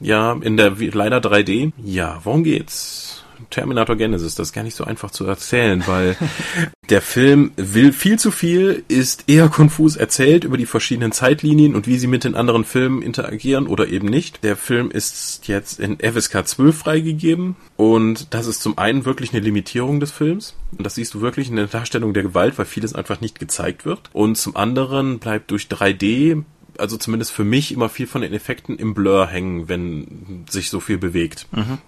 Ja, 0.00 0.36
in 0.40 0.56
der 0.56 0.72
leider 0.78 1.18
3D. 1.18 1.72
Ja, 1.82 2.20
worum 2.24 2.44
geht's? 2.44 3.17
Terminator 3.50 3.96
Genesis, 3.96 4.34
das 4.34 4.48
ist 4.48 4.52
gar 4.52 4.62
nicht 4.62 4.76
so 4.76 4.84
einfach 4.84 5.10
zu 5.10 5.24
erzählen, 5.24 5.82
weil 5.86 6.16
der 6.88 7.02
Film 7.02 7.52
will 7.56 7.92
viel 7.92 8.18
zu 8.18 8.30
viel, 8.30 8.84
ist 8.88 9.24
eher 9.28 9.48
konfus 9.48 9.96
erzählt 9.96 10.44
über 10.44 10.56
die 10.56 10.66
verschiedenen 10.66 11.12
Zeitlinien 11.12 11.74
und 11.74 11.86
wie 11.86 11.98
sie 11.98 12.06
mit 12.06 12.24
den 12.24 12.34
anderen 12.34 12.64
Filmen 12.64 13.02
interagieren 13.02 13.66
oder 13.66 13.88
eben 13.88 14.08
nicht. 14.08 14.44
Der 14.44 14.56
Film 14.56 14.90
ist 14.90 15.46
jetzt 15.48 15.80
in 15.80 15.98
FSK 15.98 16.46
12 16.46 16.76
freigegeben 16.76 17.56
und 17.76 18.34
das 18.34 18.46
ist 18.46 18.62
zum 18.62 18.78
einen 18.78 19.04
wirklich 19.04 19.32
eine 19.32 19.40
Limitierung 19.40 20.00
des 20.00 20.10
Films 20.10 20.54
und 20.76 20.84
das 20.84 20.94
siehst 20.94 21.14
du 21.14 21.20
wirklich 21.20 21.48
in 21.48 21.56
der 21.56 21.66
Darstellung 21.66 22.14
der 22.14 22.22
Gewalt, 22.22 22.58
weil 22.58 22.66
vieles 22.66 22.94
einfach 22.94 23.20
nicht 23.20 23.38
gezeigt 23.38 23.84
wird 23.84 24.10
und 24.12 24.36
zum 24.36 24.56
anderen 24.56 25.18
bleibt 25.18 25.50
durch 25.50 25.64
3D 25.64 26.42
also 26.78 26.96
zumindest 26.96 27.32
für 27.32 27.44
mich 27.44 27.72
immer 27.72 27.88
viel 27.88 28.06
von 28.06 28.22
den 28.22 28.32
Effekten 28.32 28.78
im 28.78 28.94
Blur 28.94 29.26
hängen, 29.26 29.68
wenn 29.68 30.44
sich 30.48 30.70
so 30.70 30.80
viel 30.80 30.98
bewegt. 30.98 31.46
Mhm. 31.52 31.78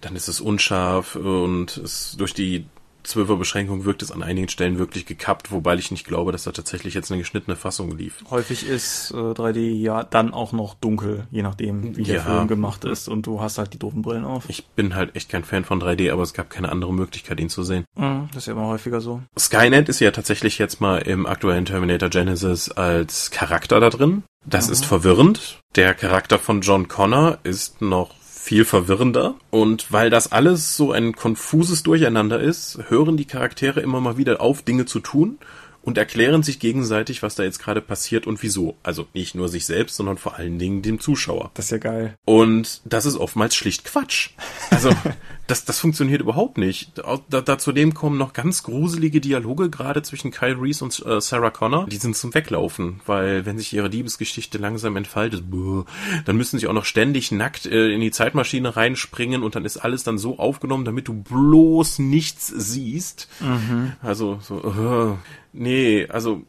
Dann 0.00 0.16
ist 0.16 0.28
es 0.28 0.40
unscharf 0.40 1.16
und 1.16 1.76
es 1.76 2.16
durch 2.16 2.34
die 2.34 2.66
Zwölfer-Beschränkung 3.08 3.84
wirkt 3.84 4.02
es 4.02 4.12
an 4.12 4.22
einigen 4.22 4.48
Stellen 4.48 4.78
wirklich 4.78 5.06
gekappt, 5.06 5.50
wobei 5.50 5.74
ich 5.76 5.90
nicht 5.90 6.06
glaube, 6.06 6.30
dass 6.30 6.44
da 6.44 6.52
tatsächlich 6.52 6.94
jetzt 6.94 7.10
eine 7.10 7.18
geschnittene 7.18 7.56
Fassung 7.56 7.96
lief. 7.96 8.22
Häufig 8.30 8.66
ist 8.66 9.10
äh, 9.12 9.14
3D 9.14 9.58
ja 9.74 10.04
dann 10.04 10.32
auch 10.32 10.52
noch 10.52 10.74
dunkel, 10.74 11.26
je 11.30 11.42
nachdem, 11.42 11.96
wie 11.96 12.04
der 12.04 12.22
Film 12.22 12.48
gemacht 12.48 12.84
ist 12.84 13.08
und 13.08 13.26
du 13.26 13.40
hast 13.40 13.58
halt 13.58 13.72
die 13.72 13.78
doofen 13.78 14.02
Brillen 14.02 14.24
auf. 14.24 14.44
Ich 14.48 14.66
bin 14.66 14.94
halt 14.94 15.16
echt 15.16 15.30
kein 15.30 15.44
Fan 15.44 15.64
von 15.64 15.80
3D, 15.80 16.12
aber 16.12 16.22
es 16.22 16.34
gab 16.34 16.50
keine 16.50 16.70
andere 16.70 16.92
Möglichkeit, 16.92 17.40
ihn 17.40 17.48
zu 17.48 17.62
sehen. 17.62 17.84
Mhm, 17.96 18.28
das 18.32 18.42
ist 18.42 18.46
ja 18.46 18.52
immer 18.52 18.66
häufiger 18.66 19.00
so. 19.00 19.22
Skynet 19.38 19.88
ist 19.88 20.00
ja 20.00 20.10
tatsächlich 20.10 20.58
jetzt 20.58 20.80
mal 20.80 20.98
im 20.98 21.26
aktuellen 21.26 21.64
Terminator 21.64 22.10
Genesis 22.10 22.70
als 22.70 23.30
Charakter 23.30 23.80
da 23.80 23.90
drin. 23.90 24.22
Das 24.44 24.66
mhm. 24.66 24.72
ist 24.74 24.84
verwirrend. 24.84 25.60
Der 25.76 25.94
Charakter 25.94 26.38
von 26.38 26.60
John 26.60 26.88
Connor 26.88 27.38
ist 27.42 27.80
noch 27.80 28.14
viel 28.48 28.64
verwirrender. 28.64 29.34
Und 29.50 29.92
weil 29.92 30.08
das 30.08 30.32
alles 30.32 30.74
so 30.74 30.90
ein 30.90 31.14
konfuses 31.14 31.82
Durcheinander 31.82 32.40
ist, 32.40 32.78
hören 32.88 33.18
die 33.18 33.26
Charaktere 33.26 33.80
immer 33.80 34.00
mal 34.00 34.16
wieder 34.16 34.40
auf, 34.40 34.62
Dinge 34.62 34.86
zu 34.86 35.00
tun 35.00 35.38
und 35.82 35.96
erklären 35.96 36.42
sich 36.42 36.58
gegenseitig, 36.58 37.22
was 37.22 37.34
da 37.34 37.44
jetzt 37.44 37.58
gerade 37.58 37.80
passiert 37.80 38.26
und 38.26 38.42
wieso. 38.42 38.76
Also 38.82 39.06
nicht 39.14 39.34
nur 39.34 39.48
sich 39.48 39.64
selbst, 39.64 39.96
sondern 39.96 40.18
vor 40.18 40.36
allen 40.36 40.58
Dingen 40.58 40.82
dem 40.82 41.00
Zuschauer. 41.00 41.50
Das 41.54 41.66
ist 41.66 41.70
ja 41.70 41.78
geil. 41.78 42.14
Und 42.24 42.82
das 42.84 43.06
ist 43.06 43.16
oftmals 43.16 43.54
schlicht 43.54 43.84
Quatsch. 43.84 44.30
Also 44.70 44.90
das, 45.46 45.64
das 45.64 45.80
funktioniert 45.80 46.20
überhaupt 46.20 46.58
nicht. 46.58 46.92
Da, 46.96 47.40
da 47.40 47.58
zudem 47.58 47.94
kommen 47.94 48.18
noch 48.18 48.34
ganz 48.34 48.62
gruselige 48.62 49.20
Dialoge 49.20 49.70
gerade 49.70 50.02
zwischen 50.02 50.30
Kyle 50.30 50.60
Reese 50.60 50.84
und 50.84 51.04
äh, 51.06 51.20
Sarah 51.20 51.50
Connor. 51.50 51.86
Die 51.86 51.96
sind 51.96 52.16
zum 52.16 52.34
Weglaufen, 52.34 53.00
weil 53.06 53.46
wenn 53.46 53.58
sich 53.58 53.72
ihre 53.72 53.88
Liebesgeschichte 53.88 54.58
langsam 54.58 54.96
entfaltet, 54.96 55.50
buh, 55.50 55.84
dann 56.26 56.36
müssen 56.36 56.58
sie 56.58 56.66
auch 56.66 56.74
noch 56.74 56.84
ständig 56.84 57.32
nackt 57.32 57.64
äh, 57.66 57.88
in 57.92 58.00
die 58.00 58.10
Zeitmaschine 58.10 58.76
reinspringen 58.76 59.42
und 59.42 59.54
dann 59.54 59.64
ist 59.64 59.78
alles 59.78 60.04
dann 60.04 60.18
so 60.18 60.38
aufgenommen, 60.38 60.84
damit 60.84 61.08
du 61.08 61.14
bloß 61.14 61.98
nichts 62.00 62.46
siehst. 62.48 63.28
Mhm. 63.40 63.92
Also 64.02 64.38
so, 64.42 64.56
uh, 64.56 65.16
nee, 65.52 66.06
also 66.08 66.42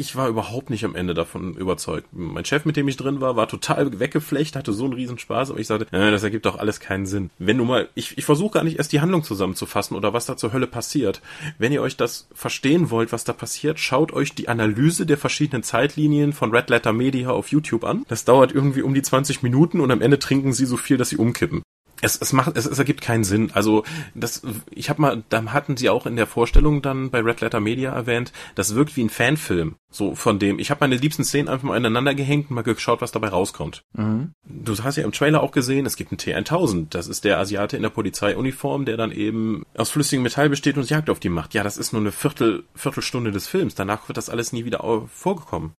ich 0.00 0.16
war 0.16 0.28
überhaupt 0.28 0.70
nicht 0.70 0.84
am 0.86 0.94
Ende 0.94 1.12
davon 1.12 1.54
überzeugt. 1.54 2.08
Mein 2.12 2.46
Chef, 2.46 2.64
mit 2.64 2.76
dem 2.76 2.88
ich 2.88 2.96
drin 2.96 3.20
war, 3.20 3.36
war 3.36 3.48
total 3.48 4.00
weggeflecht, 4.00 4.56
hatte 4.56 4.72
so 4.72 4.84
einen 4.84 4.94
riesen 4.94 5.18
Spaß, 5.18 5.50
aber 5.50 5.60
ich 5.60 5.66
sagte, 5.66 5.86
äh, 5.94 6.10
das 6.10 6.22
ergibt 6.22 6.46
doch 6.46 6.58
alles 6.58 6.80
keinen 6.80 7.04
Sinn. 7.04 7.30
Wenn 7.38 7.58
du 7.58 7.64
mal, 7.64 7.88
ich, 7.94 8.16
ich 8.16 8.24
versuche 8.24 8.54
gar 8.54 8.64
nicht 8.64 8.78
erst 8.78 8.92
die 8.92 9.02
Handlung 9.02 9.22
zusammenzufassen 9.24 9.96
oder 9.96 10.14
was 10.14 10.24
da 10.24 10.38
zur 10.38 10.54
Hölle 10.54 10.66
passiert. 10.66 11.20
Wenn 11.58 11.72
ihr 11.72 11.82
euch 11.82 11.98
das 11.98 12.28
verstehen 12.32 12.90
wollt, 12.90 13.12
was 13.12 13.24
da 13.24 13.34
passiert, 13.34 13.78
schaut 13.78 14.12
euch 14.12 14.34
die 14.34 14.48
Analyse 14.48 15.04
der 15.04 15.18
verschiedenen 15.18 15.62
Zeitlinien 15.62 16.32
von 16.32 16.50
Red 16.50 16.70
Letter 16.70 16.94
Media 16.94 17.28
auf 17.28 17.48
YouTube 17.48 17.84
an. 17.84 18.04
Das 18.08 18.24
dauert 18.24 18.52
irgendwie 18.52 18.82
um 18.82 18.94
die 18.94 19.02
20 19.02 19.42
Minuten 19.42 19.80
und 19.80 19.90
am 19.90 20.00
Ende 20.00 20.18
trinken 20.18 20.54
sie 20.54 20.64
so 20.64 20.78
viel, 20.78 20.96
dass 20.96 21.10
sie 21.10 21.16
umkippen 21.18 21.62
es, 22.00 22.20
es 22.20 22.32
macht, 22.32 22.56
es, 22.56 22.66
es 22.66 22.78
ergibt 22.78 23.00
keinen 23.00 23.24
Sinn. 23.24 23.50
Also 23.52 23.84
das, 24.14 24.42
ich 24.70 24.90
habe 24.90 25.00
mal, 25.00 25.22
da 25.28 25.44
hatten 25.52 25.76
sie 25.76 25.90
auch 25.90 26.06
in 26.06 26.16
der 26.16 26.26
Vorstellung 26.26 26.82
dann 26.82 27.10
bei 27.10 27.20
Red 27.20 27.40
Letter 27.40 27.60
Media 27.60 27.92
erwähnt, 27.92 28.32
das 28.54 28.74
wirkt 28.74 28.96
wie 28.96 29.04
ein 29.04 29.10
Fanfilm. 29.10 29.76
So 29.90 30.14
von 30.14 30.38
dem, 30.38 30.58
ich 30.58 30.70
habe 30.70 30.80
meine 30.80 30.96
liebsten 30.96 31.24
Szenen 31.24 31.48
einfach 31.48 31.66
mal 31.66 31.76
ineinander 31.76 32.14
gehängt 32.14 32.50
und 32.50 32.54
mal 32.54 32.62
geschaut, 32.62 33.00
was 33.00 33.12
dabei 33.12 33.28
rauskommt. 33.28 33.84
Mhm. 33.92 34.32
Du 34.44 34.76
hast 34.82 34.96
ja 34.96 35.04
im 35.04 35.12
Trailer 35.12 35.42
auch 35.42 35.52
gesehen, 35.52 35.86
es 35.86 35.96
gibt 35.96 36.12
einen 36.12 36.44
T1000. 36.46 36.86
Das 36.90 37.08
ist 37.08 37.24
der 37.24 37.38
Asiate 37.38 37.76
in 37.76 37.82
der 37.82 37.90
Polizeiuniform, 37.90 38.84
der 38.84 38.96
dann 38.96 39.12
eben 39.12 39.64
aus 39.76 39.90
flüssigem 39.90 40.22
Metall 40.22 40.48
besteht 40.48 40.76
und 40.76 40.88
Jagd 40.88 41.10
auf 41.10 41.20
die 41.20 41.28
macht. 41.28 41.54
Ja, 41.54 41.62
das 41.62 41.76
ist 41.76 41.92
nur 41.92 42.00
eine 42.00 42.12
Viertel, 42.12 42.64
Viertelstunde 42.74 43.32
des 43.32 43.48
Films. 43.48 43.74
Danach 43.74 44.08
wird 44.08 44.16
das 44.16 44.30
alles 44.30 44.52
nie 44.52 44.64
wieder 44.64 44.80
vorgekommen. 45.12 45.72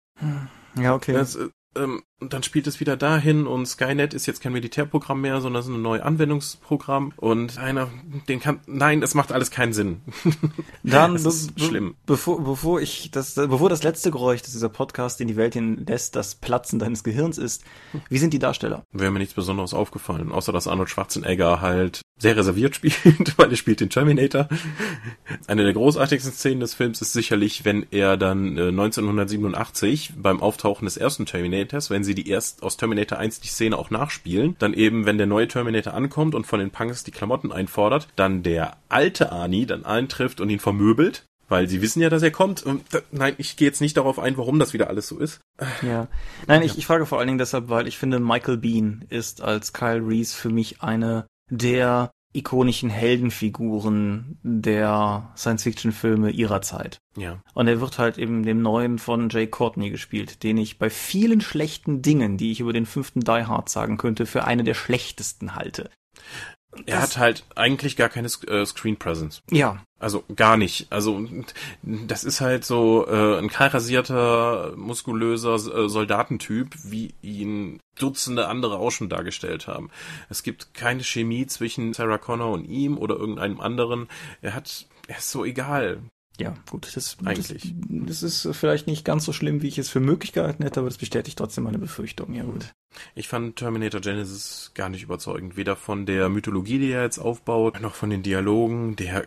Ja, 0.77 0.95
okay. 0.95 1.13
Das, 1.13 1.39
ähm, 1.77 2.03
und 2.21 2.33
dann 2.33 2.43
spielt 2.43 2.67
es 2.67 2.81
wieder 2.81 2.97
dahin 2.97 3.47
und 3.47 3.67
Skynet 3.67 4.15
ist 4.15 4.27
jetzt 4.27 4.43
kein 4.43 4.53
Militärprogramm 4.53 5.21
mehr, 5.21 5.41
sondern 5.41 5.61
es 5.61 5.67
ist 5.67 5.75
ein 5.75 5.83
neues 5.83 6.03
Anwendungsprogramm 6.03 7.13
und 7.17 7.59
einer, 7.59 7.89
den 8.29 8.41
kann, 8.41 8.61
nein, 8.67 9.01
das 9.01 9.15
macht 9.15 9.33
alles 9.33 9.51
keinen 9.51 9.73
Sinn. 9.73 10.03
Dann, 10.83 11.15
das 11.15 11.25
ist 11.25 11.55
be 11.55 11.63
schlimm. 11.63 11.95
Bevor, 12.07 12.43
bevor 12.43 12.81
ich 12.81 13.11
das, 13.11 13.35
bevor 13.35 13.69
das 13.69 13.83
letzte 13.83 14.11
Geräusch, 14.11 14.43
das 14.43 14.53
dieser 14.53 14.69
Podcast 14.69 15.21
in 15.21 15.29
die 15.29 15.37
Welt 15.37 15.55
hinlässt, 15.55 16.15
das 16.17 16.35
Platzen 16.35 16.79
deines 16.79 17.05
Gehirns 17.05 17.39
ist, 17.39 17.65
wie 18.09 18.19
sind 18.19 18.33
die 18.35 18.39
Darsteller? 18.39 18.85
Wäre 18.93 19.11
mir 19.11 19.19
nichts 19.19 19.35
Besonderes 19.35 19.75
aufgefallen, 19.75 20.33
außer 20.33 20.53
dass 20.53 20.69
Arnold 20.69 20.91
Schwarzenegger 20.91 21.61
halt 21.61 22.03
sehr 22.21 22.37
reserviert 22.37 22.77
spielt, 22.77 23.39
weil 23.39 23.51
er 23.51 23.57
spielt 23.57 23.81
den 23.81 23.91
Terminator. 23.91 24.49
Eine 25.47 25.65
der 25.65 25.73
großartigsten 25.73 26.33
Szenen 26.33 26.61
des 26.61 26.75
Films 26.75 27.01
ist 27.01 27.13
sicherlich, 27.13 27.65
wenn 27.65 27.87
er 27.91 28.17
dann 28.17 28.57
äh, 28.57 28.69
1987 28.69 30.13
beim 30.17 30.41
Auftauchen 30.41 30.85
des 30.85 30.97
ersten 30.97 31.27
Terminators, 31.27 31.91
wenn 31.91 32.05
sie 32.05 32.10
sie 32.11 32.15
die 32.23 32.29
erst 32.29 32.63
aus 32.63 32.77
Terminator 32.77 33.19
1 33.19 33.41
die 33.41 33.49
Szene 33.49 33.79
auch 33.79 33.91
nachspielen, 33.91 34.57
dann 34.59 34.75
eben, 34.75 35.07
wenn 35.07 35.19
der 35.19 35.29
neue 35.29 35.47
Terminator 35.47 35.95
ankommt 35.95 36.35
und 36.35 36.47
von 36.47 36.59
den 36.59 36.71
Punks 36.71 37.05
die 37.05 37.13
Klamotten 37.13 37.53
einfordert, 37.53 38.09
dann 38.17 38.43
der 38.43 38.77
alte 38.89 39.31
Arnie 39.31 39.67
dann 39.67 39.85
eintrifft 39.85 40.41
und 40.41 40.51
ihn 40.51 40.59
vermöbelt, 40.59 41.25
weil 41.49 41.69
sie 41.69 41.83
wissen 41.83 42.01
ja, 42.01 42.11
dass 42.11 42.23
er 42.23 42.33
kommt. 42.33 42.65
Und, 42.65 42.83
nein, 43.13 43.35
ich 43.39 43.57
gehe 43.57 43.69
jetzt 43.69 43.81
nicht 43.81 43.97
darauf 43.97 44.19
ein, 44.19 44.37
warum 44.37 44.59
das 44.59 44.73
wieder 44.73 44.89
alles 44.89 45.07
so 45.07 45.19
ist. 45.19 45.41
Ja. 45.83 46.09
Nein, 46.47 46.63
ich, 46.63 46.79
ich 46.79 46.87
frage 46.87 47.07
vor 47.07 47.19
allen 47.19 47.29
Dingen 47.29 47.39
deshalb, 47.39 47.69
weil 47.69 47.87
ich 47.87 47.99
finde, 47.99 48.19
Michael 48.19 48.57
Bean 48.57 49.05
ist 49.09 49.41
als 49.41 49.73
Kyle 49.73 50.05
Reese 50.05 50.37
für 50.37 50.51
mich 50.51 50.83
eine 50.83 51.27
der 51.49 52.11
ikonischen 52.33 52.91
Heldenfiguren 52.91 54.39
der 54.43 55.33
Science-Fiction-Filme 55.37 56.31
ihrer 56.31 56.63
Zeit. 56.63 57.01
Ja. 57.17 57.43
Und 57.55 57.67
er 57.67 57.81
wird 57.81 57.99
halt 57.99 58.19
eben 58.19 58.45
dem 58.45 58.63
neuen 58.63 58.99
von 58.99 59.29
Jay 59.31 59.47
Courtney 59.47 59.91
gespielt, 59.91 60.43
den 60.43 60.57
ich 60.57 60.79
bei 60.79 60.91
vielen 60.91 61.41
schlechten 61.41 62.03
Dingen, 62.03 62.37
die 62.37 62.53
ich 62.53 62.61
über 62.61 62.73
den 62.73 62.87
fünften 62.87 63.21
Die 63.21 63.45
Hard 63.47 63.69
sagen 63.69 63.97
könnte, 63.97 64.27
für 64.27 64.45
eine 64.45 64.63
der 64.63 64.75
schlechtesten 64.75 65.57
halte. 65.57 65.91
Er 66.87 67.03
hat 67.03 67.19
halt 67.19 67.45
eigentlich 67.57 67.97
gar 67.97 68.09
keine 68.09 68.29
äh, 68.47 68.65
Screen 68.65 68.97
Presence. 68.97 69.43
Ja. 69.51 69.83
Also 69.99 70.25
gar 70.35 70.57
nicht. 70.57 70.87
Also 70.91 71.27
das 71.83 72.25
ist 72.25 72.41
halt 72.41 72.65
so 72.65 73.07
äh, 73.07 73.39
ein 73.39 73.49
kahlrasierter, 73.49 74.75
muskulöser 74.77 75.55
äh, 75.55 75.89
Soldatentyp, 75.89 76.75
wie 76.85 77.13
ihn 77.23 77.81
Dutzende 77.99 78.49
andere 78.49 78.79
auch 78.79 78.91
schon 78.91 79.09
dargestellt 79.09 79.67
haben. 79.67 79.91
Es 80.31 80.43
gibt 80.43 80.73
keine 80.73 81.03
Chemie 81.03 81.47
zwischen 81.47 81.93
Sarah 81.93 82.19
Connor 82.19 82.53
und 82.53 82.65
ihm 82.65 82.97
oder 82.97 83.17
irgendeinem 83.17 83.61
anderen. 83.61 84.09
Er 84.41 84.55
hat, 84.55 84.87
er 85.07 85.19
ist 85.19 85.31
so 85.31 85.45
egal. 85.45 86.01
Ja, 86.41 86.55
gut, 86.71 86.97
das, 86.97 87.19
Eigentlich. 87.23 87.75
Das, 87.89 88.21
das, 88.21 88.47
ist 88.47 88.57
vielleicht 88.57 88.87
nicht 88.87 89.05
ganz 89.05 89.27
so 89.27 89.33
schlimm, 89.33 89.61
wie 89.61 89.69
ich 89.69 89.77
es 89.77 89.91
für 89.91 90.01
möglich 90.01 90.33
gehalten 90.33 90.63
hätte, 90.63 90.81
aber 90.81 90.89
das 90.89 90.97
bestätigt 90.97 91.37
trotzdem 91.37 91.65
meine 91.65 91.79
Befürchtung. 91.79 92.33
Ja, 92.33 92.45
gut. 92.45 92.73
Ich 93.15 93.29
fand 93.29 93.57
Terminator 93.57 94.01
Genesis 94.01 94.73
gar 94.75 94.89
nicht 94.89 95.03
überzeugend. 95.03 95.59
Weder 95.59 95.77
von 95.77 96.07
der 96.07 96.31
Mythologie, 96.31 96.79
die 96.79 96.93
er 96.93 97.03
jetzt 97.03 97.19
aufbaut, 97.19 97.81
noch 97.83 97.95
von 97.95 98.09
den 98.09 98.23
Dialogen. 98.23 98.97
Der 98.97 99.27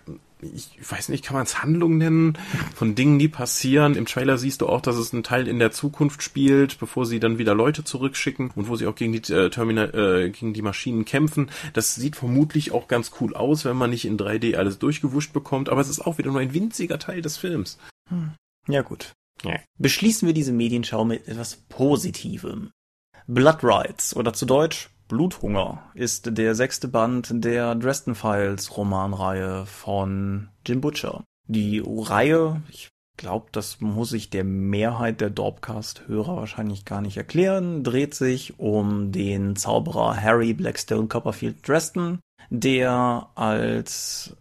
ich 0.54 0.70
weiß 0.90 1.10
nicht, 1.10 1.24
kann 1.24 1.36
man 1.36 1.44
es 1.44 1.62
Handlung 1.62 1.98
nennen, 1.98 2.38
von 2.76 2.96
Dingen, 2.96 3.20
die 3.20 3.28
passieren. 3.28 3.96
Im 3.96 4.06
Trailer 4.06 4.38
siehst 4.38 4.62
du 4.62 4.68
auch, 4.68 4.82
dass 4.82 4.98
es 4.98 5.14
einen 5.14 5.24
Teil 5.24 5.48
in 5.48 5.60
der 5.60 5.72
Zukunft 5.72 6.24
spielt, 6.24 6.80
bevor 6.80 7.06
sie 7.06 7.20
dann 7.20 7.38
wieder 7.38 7.56
Leute 7.56 7.84
zurückschicken 7.84 8.52
und 8.56 8.68
wo 8.68 8.76
sie 8.76 8.88
auch 8.88 8.96
gegen 8.96 9.14
die 9.14 9.34
äh, 9.34 9.50
Terminal, 9.50 9.94
äh, 9.94 10.30
gegen 10.30 10.54
die 10.54 10.62
Maschinen 10.62 11.06
kämpfen. 11.06 11.50
Das 11.74 11.96
sieht 11.96 12.16
vermutlich 12.16 12.72
auch 12.72 12.88
ganz 12.88 13.12
cool 13.20 13.36
aus, 13.36 13.66
wenn 13.66 13.78
man 13.78 13.90
nicht 13.90 14.06
in 14.06 14.18
3D 14.18 14.56
alles 14.56 14.80
durchgewuscht 14.80 15.34
bekommt, 15.34 15.70
aber 15.70 15.82
es 15.82 15.90
ist 15.90 16.02
auch 16.02 16.18
wieder 16.18 16.32
nur 16.32 16.42
ein 16.42 16.54
winziger 16.54 17.00
Teil 17.00 17.22
des 17.22 17.38
Films. 17.38 17.78
Hm. 18.10 18.34
Ja, 18.68 18.82
gut. 18.82 19.14
Ja. 19.44 19.60
Beschließen 19.78 20.26
wir 20.26 20.34
diese 20.34 20.54
Medienschau 20.54 21.06
mit 21.06 21.28
etwas 21.28 21.58
Positivem. 21.70 22.72
Blood 23.28 23.64
Rights 23.64 24.16
oder 24.16 24.34
zu 24.34 24.46
Deutsch 24.46 24.90
Bluthunger 25.14 25.84
ist 25.94 26.40
der 26.40 26.56
sechste 26.56 26.88
Band 26.88 27.30
der 27.32 27.76
Dresden 27.76 28.16
Files 28.16 28.76
Romanreihe 28.76 29.68
von 29.68 30.50
Jim 30.66 30.82
Butcher. 30.82 31.24
Die 31.48 31.84
Reihe, 31.86 32.64
ich 32.72 32.90
glaube, 33.16 33.46
das 33.52 33.80
muss 33.80 34.14
ich 34.14 34.32
der 34.32 34.44
Mehrheit 34.44 35.22
der 35.22 35.30
Dorpcast-Hörer 35.30 36.36
wahrscheinlich 36.38 36.84
gar 36.84 37.00
nicht 37.00 37.16
erklären, 37.16 37.84
dreht 37.84 38.16
sich 38.16 38.58
um 38.58 39.12
den 39.12 39.56
Zauberer 39.56 40.20
Harry 40.20 40.56
Blackstone 40.56 41.08
Copperfield 41.08 41.68
Dresden, 41.68 42.20
der 42.50 43.28
als 43.36 44.36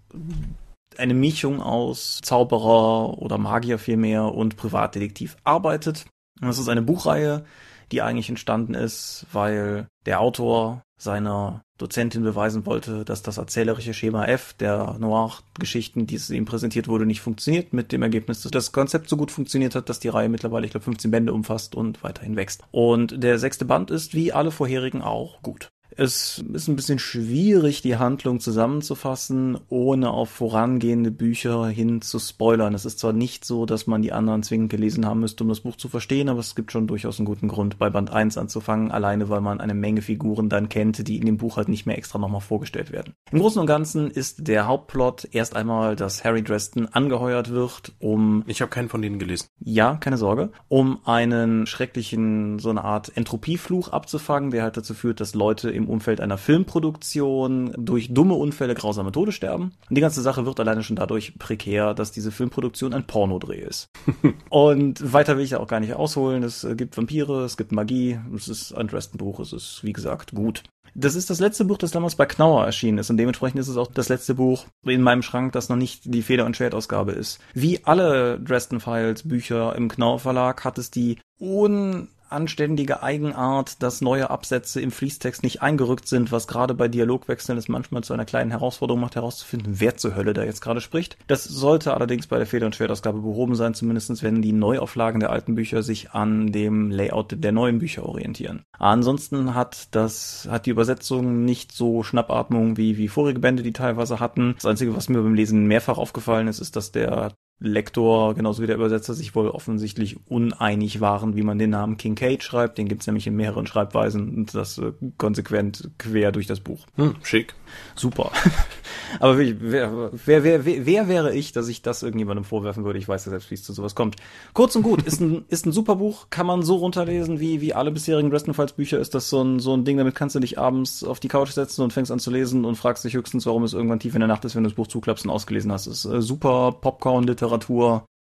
eine 0.97 1.13
Mischung 1.13 1.61
aus 1.61 2.21
Zauberer 2.23 3.19
oder 3.19 3.37
Magier 3.37 3.79
vielmehr 3.79 4.25
und 4.25 4.57
Privatdetektiv 4.57 5.37
arbeitet. 5.45 6.07
Das 6.41 6.59
ist 6.59 6.71
eine 6.71 6.81
Buchreihe, 6.81 7.45
die 7.93 8.03
eigentlich 8.03 8.29
entstanden 8.29 8.75
ist, 8.75 9.27
weil 9.33 9.87
der 10.07 10.21
Autor 10.21 10.83
seiner 10.97 11.63
Dozentin 11.79 12.23
beweisen 12.23 12.65
wollte, 12.65 13.05
dass 13.05 13.23
das 13.23 13.37
erzählerische 13.37 13.93
Schema 13.93 14.25
F 14.27 14.55
der 14.55 14.97
Noir-Geschichten, 14.99 16.07
die 16.07 16.15
es 16.15 16.31
ihm 16.31 16.45
präsentiert 16.45 16.87
wurde, 16.87 17.07
nicht 17.07 17.21
funktioniert, 17.21 17.73
mit 17.73 17.91
dem 17.93 18.03
Ergebnis, 18.03 18.43
dass 18.43 18.53
das 18.53 18.73
Konzept 18.73 19.09
so 19.09 19.17
gut 19.17 19.33
funktioniert 19.33 19.75
hat, 19.75 19.89
dass 19.89 19.99
die 19.99 20.09
Reihe 20.09 20.29
mittlerweile, 20.29 20.65
ich 20.65 20.71
glaube, 20.71 20.85
15 20.85 21.11
Bände 21.11 21.33
umfasst 21.33 21.75
und 21.75 22.03
weiterhin 22.05 22.37
wächst. 22.37 22.63
Und 22.71 23.23
der 23.23 23.39
sechste 23.39 23.65
Band 23.65 23.91
ist, 23.91 24.15
wie 24.15 24.33
alle 24.33 24.53
vorherigen 24.53 25.03
auch, 25.03 25.43
gut. 25.43 25.73
Es 25.97 26.43
ist 26.53 26.69
ein 26.69 26.77
bisschen 26.77 26.99
schwierig, 26.99 27.83
die 27.83 27.97
Handlung 27.97 28.41
zusammenzufassen, 28.41 29.59
ohne 29.69 30.11
auf 30.11 30.31
vorangehende 30.31 31.11
Bücher 31.11 31.67
hin 31.67 32.01
zu 32.03 32.19
spoilern. 32.19 32.75
Es 32.75 32.85
ist 32.85 32.99
zwar 32.99 33.13
nicht 33.13 33.45
so, 33.45 33.67
dass 33.67 33.87
man 33.87 34.03
die 34.03 34.13
anderen 34.13 34.43
zwingend 34.43 34.71
gelesen 34.71 35.07
haben 35.07 35.21
müsste, 35.21 35.45
um 35.45 35.49
das 35.49 35.61
Buch 35.61 35.77
zu 35.77 35.89
verstehen, 35.89 36.29
aber 36.29 36.41
es 36.41 36.55
gibt 36.55 36.73
schon 36.73 36.87
durchaus 36.87 37.19
einen 37.19 37.27
guten 37.27 37.49
Grund, 37.49 37.79
bei 37.79 37.91
Band 37.91 38.13
1 38.13 38.39
anzufangen, 38.39 38.91
alleine 38.91 39.29
weil 39.29 39.41
man 39.41 39.61
eine 39.61 39.75
Menge 39.75 40.03
Figuren 40.03 40.49
dann 40.49 40.69
kennt, 40.69 41.07
die 41.07 41.19
in 41.19 41.27
dem 41.27 41.37
Buch 41.37 41.57
halt 41.57 41.69
nicht 41.69 41.87
mehr 41.87 41.99
extra 41.99 42.19
nochmal 42.19 42.41
vorgestellt 42.41 42.93
werden. 42.93 43.15
Im 43.31 43.41
Großen 43.41 43.61
und 43.61 43.67
Ganzen 43.67 44.11
ist 44.11 44.47
der 44.49 44.67
Hauptplot 44.67 45.29
erst 45.33 45.57
einmal, 45.57 45.97
dass 45.97 46.25
Harry 46.25 46.43
Dresden 46.43 46.87
angeheuert 46.87 47.51
wird, 47.51 47.93
um... 47.99 48.45
Ich 48.47 48.61
habe 48.61 48.71
keinen 48.71 48.89
von 48.89 49.03
denen 49.03 49.19
gelesen. 49.19 49.49
Ja, 49.61 49.97
keine 49.97 50.17
Sorge. 50.17 50.51
Um 50.69 50.99
einen 51.05 51.67
schrecklichen, 51.67 52.59
so 52.59 52.71
eine 52.71 52.85
Art 52.85 53.17
Entropiefluch 53.17 53.89
abzufangen, 53.89 54.51
der 54.51 54.63
halt 54.63 54.77
dazu 54.77 54.95
führt, 54.95 55.21
dass 55.21 55.35
Leute 55.35 55.71
im 55.71 55.82
im 55.83 55.89
Umfeld 55.89 56.21
einer 56.21 56.39
Filmproduktion 56.39 57.73
durch 57.77 58.13
dumme 58.13 58.35
Unfälle 58.35 58.75
grausame 58.75 59.13
Tode 59.13 59.33
sterben. 59.33 59.73
Und 59.89 59.97
die 59.97 60.01
ganze 60.01 60.23
Sache 60.23 60.47
wird 60.47 60.61
alleine 60.61 60.83
schon 60.83 60.97
dadurch 60.97 61.39
prekär, 61.39 61.95
dass 61.95 62.13
diese 62.13 62.33
Filmproduktion 62.33 62.95
ein 62.95 63.07
Pornodreh 63.07 63.61
ist. 63.61 63.89
und 64.49 65.13
weiter 65.13 65.37
will 65.37 65.45
ich 65.45 65.57
auch 65.57 65.69
gar 65.69 65.81
nicht 65.81 65.95
ausholen. 65.95 66.43
Es 66.43 66.67
gibt 66.77 66.97
Vampire, 66.97 67.45
es 67.45 67.57
gibt 67.57 67.73
Magie, 67.73 68.19
es 68.35 68.49
ist 68.49 68.73
ein 68.73 68.89
Dresden-Buch, 68.89 69.41
es 69.41 69.53
ist, 69.53 69.81
wie 69.83 69.93
gesagt, 69.93 70.33
gut. 70.33 70.63
Das 70.95 71.15
ist 71.15 71.31
das 71.31 71.41
letzte 71.41 71.65
Buch, 71.65 71.79
das 71.79 71.91
damals 71.91 72.17
bei 72.17 72.27
Knauer 72.27 72.67
erschienen 72.67 72.99
ist 72.99 73.09
und 73.09 73.17
dementsprechend 73.17 73.59
ist 73.61 73.69
es 73.69 73.79
auch 73.79 73.91
das 73.91 74.11
letzte 74.11 74.35
Buch 74.35 74.67
in 74.85 75.01
meinem 75.01 75.23
Schrank, 75.23 75.53
das 75.53 75.71
noch 75.71 75.77
nicht 75.77 76.03
die 76.05 76.23
Feder- 76.23 76.45
und 76.45 76.57
Schwertausgabe 76.57 77.13
ist. 77.13 77.41
Wie 77.55 77.83
alle 77.85 78.39
Dresden 78.39 78.79
Files 78.79 79.27
Bücher 79.27 79.75
im 79.75 79.89
Knauer 79.89 80.19
Verlag 80.19 80.65
hat 80.65 80.77
es 80.77 80.91
die 80.91 81.19
un 81.41 82.09
anständige 82.33 83.03
Eigenart, 83.03 83.83
dass 83.83 84.01
neue 84.01 84.31
Absätze 84.31 84.81
im 84.81 84.91
Fließtext 84.91 85.43
nicht 85.43 85.63
eingerückt 85.63 86.09
sind, 86.09 86.33
was 86.33 86.49
gerade 86.49 86.75
bei 86.75 86.89
Dialogwechseln 86.89 87.59
es 87.59 87.69
manchmal 87.69 88.03
zu 88.03 88.13
einer 88.13 88.25
kleinen 88.25 88.51
Herausforderung 88.51 89.01
macht, 89.01 89.17
herauszufinden, 89.17 89.81
wer 89.81 89.97
zur 89.97 90.17
Hölle 90.17 90.33
da 90.33 90.45
jetzt 90.45 90.61
gerade 90.61 90.81
spricht. 90.81 91.17
Das 91.27 91.45
sollte 91.45 91.95
allerdings 91.95 92.27
bei 92.27 92.39
der 92.39 92.47
Feder- 92.47 92.67
und 92.67 92.75
Schwertausgabe 92.75 93.21
behoben 93.21 93.55
sein, 93.55 93.75
zumindest 93.75 94.23
wenn 94.23 94.43
die 94.43 94.53
Neuauflagen 94.53 95.21
der 95.21 95.31
alten 95.31 95.55
Bücher 95.55 95.83
sich 95.83 96.11
an 96.13 96.53
dem 96.53 96.91
Layout 96.91 97.35
der 97.37 97.53
neuen 97.53 97.79
Bücher 97.79 98.05
orientieren. 98.05 98.65
Ansonsten 98.79 99.55
hat 99.55 99.95
das, 99.95 100.49
hat 100.51 100.67
die 100.67 100.71
Übersetzung 100.71 101.45
nicht 101.45 101.73
so 101.73 102.03
Schnappatmung 102.03 102.77
wie, 102.77 102.97
wie 102.97 103.09
vorige 103.09 103.39
Bände, 103.39 103.63
die 103.63 103.73
teilweise 103.73 104.21
hatten. 104.21 104.55
Das 104.57 104.67
Einzige, 104.67 104.97
was 104.97 105.09
mir 105.09 105.23
beim 105.23 105.35
Lesen 105.35 105.67
mehrfach 105.67 105.99
aufgefallen 105.99 106.49
ist, 106.49 106.61
ist, 106.61 106.77
dass 106.77 106.93
der 106.93 107.33
Lektor 107.63 108.35
genauso 108.35 108.63
wie 108.63 108.67
der 108.67 108.77
Übersetzer 108.77 109.15
sich 109.15 109.35
wohl 109.35 109.49
offensichtlich 109.49 110.17
uneinig 110.29 111.01
waren, 111.01 111.37
wie 111.37 111.43
man 111.43 111.59
den 111.59 111.71
Namen 111.71 111.97
Kincaid 111.97 112.43
schreibt. 112.43 112.79
Den 112.79 112.89
gibt's 112.89 113.07
nämlich 113.07 113.27
in 113.27 113.37
mehreren 113.37 113.67
Schreibweisen 113.67 114.37
und 114.37 114.55
das 114.55 114.79
äh, 114.79 114.93
konsequent 115.19 115.91
quer 115.99 116.33
durch 116.33 116.47
das 116.47 116.61
Buch. 116.61 116.87
Hm, 116.97 117.15
schick. 117.23 117.55
Super. 117.95 118.33
Aber 119.21 119.39
wer, 119.39 119.55
wer, 119.61 120.11
wer, 120.27 120.45
wer, 120.45 120.87
wer 120.87 121.09
wäre 121.09 121.35
ich, 121.35 121.53
dass 121.53 121.69
ich 121.69 121.83
das 121.83 122.03
irgendjemandem 122.03 122.45
vorwerfen 122.45 122.85
würde? 122.85 122.99
Ich 122.99 123.09
weiß 123.09 123.25
ja 123.27 123.31
selbst, 123.31 123.51
wie 123.51 123.55
es 123.55 123.63
zu 123.63 123.73
sowas 123.73 123.95
kommt. 123.95 124.17
Kurz 124.53 124.75
und 124.77 124.83
gut, 124.83 125.03
ist 125.03 125.21
ein, 125.21 125.45
ist 125.49 125.67
ein 125.67 125.73
super 125.73 125.97
Buch, 125.97 126.27
kann 126.31 126.47
man 126.47 126.63
so 126.63 126.77
runterlesen, 126.77 127.39
wie, 127.41 127.61
wie 127.61 127.75
alle 127.75 127.91
bisherigen 127.91 128.31
Dresden 128.31 128.55
Files 128.55 128.73
Bücher. 128.73 128.99
Ist 128.99 129.15
das 129.15 129.29
so 129.29 129.43
ein, 129.43 129.61
so 129.61 129.75
ein 129.75 129.85
Ding, 129.85 129.99
damit 129.99 130.15
kannst 130.15 130.35
du 130.35 130.41
dich 130.41 130.59
abends 130.59 131.05
auf 131.05 131.21
die 131.21 131.29
Couch 131.29 131.51
setzen 131.51 131.83
und 131.83 131.93
fängst 131.93 132.11
an 132.11 132.19
zu 132.19 132.31
lesen 132.31 132.65
und 132.65 132.77
fragst 132.77 133.05
dich 133.05 133.15
höchstens, 133.15 133.47
warum 133.47 133.63
es 133.65 133.75
irgendwann 133.75 134.01
tief 134.01 134.15
in 134.15 134.21
der 134.21 134.29
Nacht 134.29 134.45
ist, 134.45 134.57
wenn 134.57 134.65
du 134.65 134.71
das 134.71 134.77
Buch 134.77 134.87
zuklappst 134.87 135.25
und 135.25 135.31
ausgelesen 135.31 135.73
hast. 135.73 135.87
Ist 135.87 136.05
äh, 136.05 136.21
super 136.21 136.73
Popcorn-Literatur, 136.73 137.52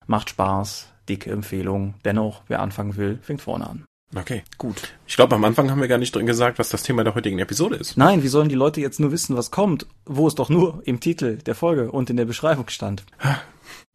macht 0.06 0.30
Spaß, 0.30 0.88
dicke 1.08 1.30
Empfehlung. 1.30 1.94
Dennoch, 2.04 2.42
wer 2.48 2.60
anfangen 2.60 2.96
will, 2.96 3.18
fängt 3.22 3.42
vorne 3.42 3.68
an. 3.68 3.84
Okay, 4.16 4.44
gut. 4.58 4.94
Ich 5.06 5.16
glaube, 5.16 5.34
am 5.34 5.44
Anfang 5.44 5.70
haben 5.70 5.80
wir 5.80 5.88
gar 5.88 5.98
nicht 5.98 6.14
drin 6.14 6.26
gesagt, 6.26 6.58
was 6.58 6.68
das 6.68 6.82
Thema 6.84 7.02
der 7.02 7.14
heutigen 7.14 7.40
Episode 7.40 7.76
ist. 7.76 7.96
Nein, 7.96 8.22
wie 8.22 8.28
sollen 8.28 8.48
die 8.48 8.54
Leute 8.54 8.80
jetzt 8.80 9.00
nur 9.00 9.10
wissen, 9.10 9.36
was 9.36 9.50
kommt, 9.50 9.86
wo 10.04 10.28
es 10.28 10.34
doch 10.36 10.50
nur 10.50 10.82
im 10.84 11.00
Titel 11.00 11.38
der 11.38 11.54
Folge 11.54 11.90
und 11.90 12.10
in 12.10 12.16
der 12.16 12.24
Beschreibung 12.24 12.68
stand? 12.68 13.04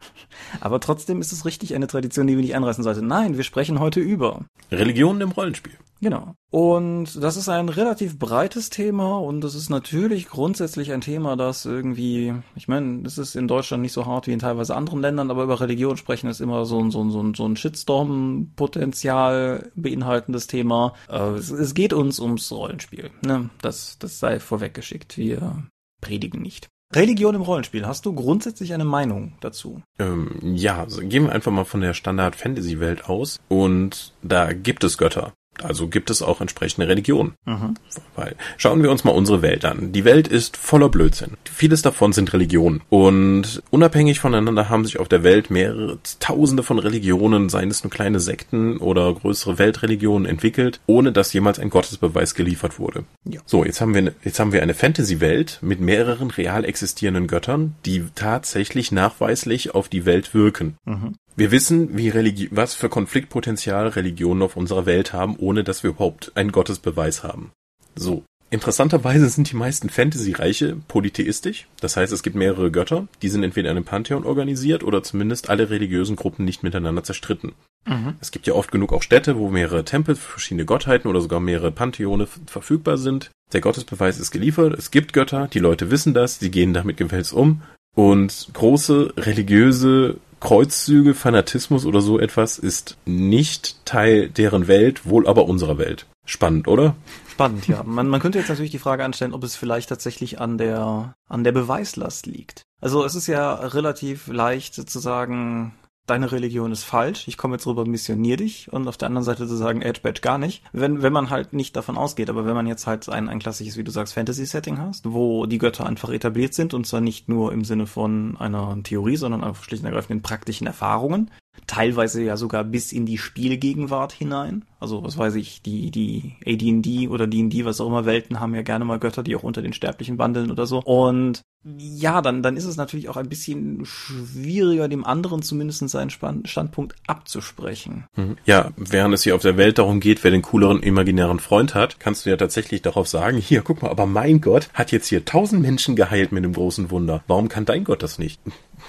Aber 0.61 0.79
trotzdem 0.79 1.21
ist 1.21 1.31
es 1.31 1.45
richtig 1.45 1.75
eine 1.75 1.87
Tradition, 1.87 2.27
die 2.27 2.35
wir 2.35 2.43
nicht 2.43 2.55
anreißen 2.55 2.83
sollten. 2.83 3.07
Nein, 3.07 3.37
wir 3.37 3.43
sprechen 3.43 3.79
heute 3.79 3.99
über 3.99 4.45
Religionen 4.71 5.21
im 5.21 5.31
Rollenspiel. 5.31 5.73
Genau. 6.01 6.33
Und 6.49 7.21
das 7.21 7.35
ist 7.35 7.49
ein 7.49 7.67
relativ 7.67 8.17
breites 8.17 8.69
Thema 8.69 9.19
und 9.19 9.41
das 9.41 9.53
ist 9.53 9.69
natürlich 9.69 10.29
grundsätzlich 10.29 10.93
ein 10.93 11.01
Thema, 11.01 11.35
das 11.35 11.65
irgendwie, 11.65 12.33
ich 12.55 12.69
meine, 12.69 13.03
das 13.03 13.17
ist 13.17 13.35
in 13.35 13.49
Deutschland 13.49 13.81
nicht 13.81 13.91
so 13.91 14.05
hart 14.05 14.27
wie 14.27 14.31
in 14.31 14.39
teilweise 14.39 14.77
anderen 14.77 15.01
Ländern, 15.01 15.29
aber 15.29 15.43
über 15.43 15.59
Religion 15.59 15.97
sprechen 15.97 16.29
ist 16.29 16.39
immer 16.39 16.63
so 16.65 16.79
ein, 16.79 16.89
so 16.89 17.03
ein, 17.03 17.11
so 17.11 17.21
ein, 17.21 17.33
so 17.33 17.45
ein 17.45 17.57
Shitstorm-Potenzial 17.57 19.73
beinhaltendes 19.75 20.47
Thema. 20.47 20.93
Äh, 21.09 21.31
es, 21.31 21.51
es 21.51 21.73
geht 21.73 21.91
uns 21.91 22.21
ums 22.21 22.49
Rollenspiel. 22.51 23.11
Ne? 23.21 23.49
Das, 23.61 23.99
das 23.99 24.19
sei 24.19 24.39
vorweggeschickt. 24.39 25.17
Wir 25.17 25.67
predigen 25.99 26.41
nicht. 26.41 26.69
Religion 26.95 27.35
im 27.35 27.43
Rollenspiel. 27.43 27.85
Hast 27.85 28.07
du 28.07 28.13
grundsätzlich 28.13 28.73
eine 28.73 28.85
Meinung 28.85 29.33
dazu? 29.41 29.81
Ähm, 29.99 30.39
ja, 30.41 30.79
also 30.79 31.01
gehen 31.01 31.25
wir 31.25 31.31
einfach 31.31 31.51
mal 31.51 31.65
von 31.65 31.81
der 31.81 31.93
Standard-Fantasy-Welt 31.93 33.05
aus. 33.07 33.39
Und 33.47 34.13
da 34.23 34.53
gibt 34.53 34.83
es 34.83 34.97
Götter. 34.97 35.33
Also 35.63 35.87
gibt 35.87 36.09
es 36.09 36.21
auch 36.21 36.41
entsprechende 36.41 36.87
Religionen. 36.87 37.33
Mhm. 37.45 37.75
Weil 38.15 38.35
schauen 38.57 38.83
wir 38.83 38.91
uns 38.91 39.03
mal 39.03 39.11
unsere 39.11 39.41
Welt 39.41 39.65
an. 39.65 39.91
Die 39.91 40.05
Welt 40.05 40.27
ist 40.27 40.57
voller 40.57 40.89
Blödsinn. 40.89 41.31
Vieles 41.43 41.81
davon 41.81 42.13
sind 42.13 42.33
Religionen. 42.33 42.81
Und 42.89 43.61
unabhängig 43.69 44.19
voneinander 44.19 44.69
haben 44.69 44.85
sich 44.85 44.99
auf 44.99 45.07
der 45.07 45.23
Welt 45.23 45.49
mehrere 45.49 45.99
Tausende 46.19 46.63
von 46.63 46.79
Religionen, 46.79 47.49
seien 47.49 47.69
es 47.69 47.83
nur 47.83 47.91
kleine 47.91 48.19
Sekten 48.19 48.77
oder 48.77 49.13
größere 49.13 49.57
Weltreligionen 49.57 50.25
entwickelt, 50.27 50.79
ohne 50.85 51.11
dass 51.11 51.33
jemals 51.33 51.59
ein 51.59 51.69
Gottesbeweis 51.69 52.35
geliefert 52.35 52.79
wurde. 52.79 53.03
Ja. 53.25 53.41
So, 53.45 53.65
jetzt 53.65 53.81
haben 53.81 53.93
wir, 53.93 54.13
jetzt 54.23 54.39
haben 54.39 54.53
wir 54.53 54.61
eine 54.61 54.73
Fantasy-Welt 54.73 55.59
mit 55.61 55.79
mehreren 55.79 56.31
real 56.31 56.65
existierenden 56.65 57.27
Göttern, 57.27 57.75
die 57.85 58.05
tatsächlich 58.15 58.91
nachweislich 58.91 59.75
auf 59.75 59.89
die 59.89 60.05
Welt 60.05 60.33
wirken. 60.33 60.77
Mhm. 60.85 61.15
Wir 61.39 61.51
wissen, 61.51 61.97
wie 61.97 62.09
Religi 62.09 62.49
was 62.51 62.73
für 62.73 62.89
Konfliktpotenzial 62.89 63.87
Religionen 63.87 64.41
auf 64.41 64.57
unserer 64.57 64.85
Welt 64.85 65.13
haben, 65.13 65.37
ohne 65.37 65.63
dass 65.63 65.83
wir 65.83 65.91
überhaupt 65.91 66.33
einen 66.35 66.51
Gottesbeweis 66.51 67.23
haben. 67.23 67.53
So. 67.95 68.23
Interessanterweise 68.49 69.29
sind 69.29 69.49
die 69.49 69.55
meisten 69.55 69.89
Fantasy-Reiche 69.89 70.75
polytheistisch. 70.89 71.67
Das 71.79 71.95
heißt, 71.95 72.11
es 72.11 72.23
gibt 72.23 72.35
mehrere 72.35 72.71
Götter, 72.71 73.07
die 73.21 73.29
sind 73.29 73.43
entweder 73.43 73.71
in 73.71 73.77
einem 73.77 73.85
Pantheon 73.85 74.25
organisiert 74.25 74.83
oder 74.83 75.01
zumindest 75.01 75.49
alle 75.49 75.69
religiösen 75.69 76.17
Gruppen 76.17 76.43
nicht 76.43 76.61
miteinander 76.61 77.05
zerstritten. 77.05 77.53
Mhm. 77.87 78.15
Es 78.19 78.31
gibt 78.31 78.45
ja 78.45 78.53
oft 78.53 78.73
genug 78.73 78.91
auch 78.91 79.03
Städte, 79.03 79.37
wo 79.37 79.49
mehrere 79.49 79.85
Tempel 79.85 80.15
für 80.15 80.31
verschiedene 80.31 80.65
Gottheiten 80.65 81.09
oder 81.09 81.21
sogar 81.21 81.39
mehrere 81.39 81.71
Pantheone 81.71 82.27
verfügbar 82.47 82.97
sind. 82.97 83.31
Der 83.53 83.61
Gottesbeweis 83.61 84.19
ist 84.19 84.31
geliefert, 84.31 84.77
es 84.77 84.91
gibt 84.91 85.13
Götter, 85.13 85.47
die 85.47 85.59
Leute 85.59 85.89
wissen 85.89 86.13
das, 86.13 86.39
sie 86.39 86.51
gehen 86.51 86.73
damit 86.73 86.97
gewälzt 86.97 87.31
um 87.31 87.61
und 87.95 88.49
große 88.53 89.13
religiöse 89.15 90.17
Kreuzzüge, 90.39 91.13
Fanatismus 91.13 91.85
oder 91.85 92.01
so 92.01 92.19
etwas 92.19 92.57
ist 92.57 92.97
nicht 93.05 93.85
Teil 93.85 94.29
deren 94.29 94.67
Welt, 94.67 95.05
wohl 95.05 95.27
aber 95.27 95.45
unserer 95.45 95.77
Welt. 95.77 96.05
Spannend, 96.25 96.67
oder? 96.67 96.95
Spannend, 97.27 97.67
ja. 97.67 97.83
Man, 97.83 98.07
man 98.07 98.19
könnte 98.19 98.37
jetzt 98.37 98.49
natürlich 98.49 98.71
die 98.71 98.79
Frage 98.79 99.03
anstellen, 99.03 99.33
ob 99.33 99.43
es 99.43 99.55
vielleicht 99.55 99.89
tatsächlich 99.89 100.39
an 100.39 100.57
der, 100.57 101.15
an 101.27 101.43
der 101.43 101.51
Beweislast 101.51 102.25
liegt. 102.25 102.61
Also 102.81 103.03
es 103.03 103.15
ist 103.15 103.27
ja 103.27 103.53
relativ 103.53 104.27
leicht 104.27 104.75
zu 104.75 104.99
sagen, 104.99 105.73
deine 106.09 106.31
Religion 106.31 106.71
ist 106.71 106.83
falsch, 106.83 107.27
ich 107.27 107.37
komme 107.37 107.55
jetzt 107.55 107.67
rüber, 107.67 107.85
missionier 107.85 108.37
dich 108.37 108.71
und 108.71 108.87
auf 108.87 108.97
der 108.97 109.07
anderen 109.07 109.23
Seite 109.23 109.47
zu 109.47 109.55
sagen, 109.55 109.81
Edge 109.81 110.01
Badge 110.01 110.21
gar 110.21 110.37
nicht. 110.37 110.63
Wenn, 110.71 111.01
wenn 111.01 111.13
man 111.13 111.29
halt 111.29 111.53
nicht 111.53 111.75
davon 111.75 111.97
ausgeht, 111.97 112.29
aber 112.29 112.45
wenn 112.45 112.55
man 112.55 112.67
jetzt 112.67 112.87
halt 112.87 113.07
ein, 113.09 113.29
ein 113.29 113.39
klassisches, 113.39 113.77
wie 113.77 113.83
du 113.83 113.91
sagst, 113.91 114.13
Fantasy-Setting 114.13 114.79
hast, 114.79 115.11
wo 115.11 115.45
die 115.45 115.57
Götter 115.57 115.85
einfach 115.85 116.09
etabliert 116.09 116.53
sind 116.53 116.73
und 116.73 116.87
zwar 116.87 117.01
nicht 117.01 117.29
nur 117.29 117.53
im 117.53 117.63
Sinne 117.63 117.87
von 117.87 118.37
einer 118.37 118.77
Theorie, 118.83 119.17
sondern 119.17 119.43
einfach 119.43 119.63
schlicht 119.63 119.83
und 119.83 119.87
ergreifend 119.87 120.11
in 120.11 120.21
praktischen 120.21 120.67
Erfahrungen, 120.67 121.31
teilweise 121.67 122.23
ja 122.23 122.37
sogar 122.37 122.63
bis 122.63 122.91
in 122.91 123.05
die 123.05 123.17
Spielgegenwart 123.17 124.11
hinein. 124.11 124.65
Also 124.79 125.03
was 125.03 125.17
weiß 125.17 125.35
ich, 125.35 125.61
die, 125.61 125.91
die 125.91 126.35
AD&D 126.45 127.07
oder 127.09 127.27
D&D, 127.27 127.65
was 127.65 127.79
auch 127.81 127.87
immer 127.87 128.05
Welten 128.05 128.39
haben 128.39 128.55
ja 128.55 128.61
gerne 128.61 128.85
mal 128.85 128.99
Götter, 128.99 129.23
die 129.23 129.35
auch 129.35 129.43
unter 129.43 129.61
den 129.61 129.73
Sterblichen 129.73 130.17
wandeln 130.17 130.51
oder 130.51 130.65
so. 130.65 130.81
Und 130.81 131.43
ja, 131.77 132.21
dann, 132.21 132.41
dann 132.41 132.55
ist 132.55 132.65
es 132.65 132.77
natürlich 132.77 133.09
auch 133.09 133.17
ein 133.17 133.27
bisschen 133.27 133.85
schwieriger, 133.85 134.87
dem 134.87 135.05
anderen 135.05 135.41
zumindest 135.41 135.87
seinen 135.89 136.09
Standpunkt 136.09 136.95
abzusprechen. 137.05 138.05
Mhm. 138.15 138.37
Ja, 138.45 138.71
während 138.77 139.13
es 139.13 139.23
hier 139.23 139.35
auf 139.35 139.41
der 139.41 139.57
Welt 139.57 139.77
darum 139.77 139.99
geht, 139.99 140.23
wer 140.23 140.31
den 140.31 140.41
cooleren 140.41 140.81
imaginären 140.81 141.39
Freund 141.39 141.75
hat, 141.75 141.99
kannst 141.99 142.25
du 142.25 142.29
ja 142.29 142.37
tatsächlich 142.37 142.81
darauf 142.81 143.09
sagen, 143.09 143.37
hier, 143.37 143.61
guck 143.61 143.81
mal, 143.81 143.91
aber 143.91 144.05
mein 144.05 144.39
Gott 144.39 144.69
hat 144.73 144.93
jetzt 144.93 145.07
hier 145.07 145.25
tausend 145.25 145.61
Menschen 145.61 145.97
geheilt 145.97 146.31
mit 146.31 146.43
einem 146.43 146.53
großen 146.53 146.91
Wunder. 146.91 147.23
Warum 147.27 147.49
kann 147.49 147.65
dein 147.65 147.83
Gott 147.83 148.03
das 148.03 148.19
nicht? 148.19 148.39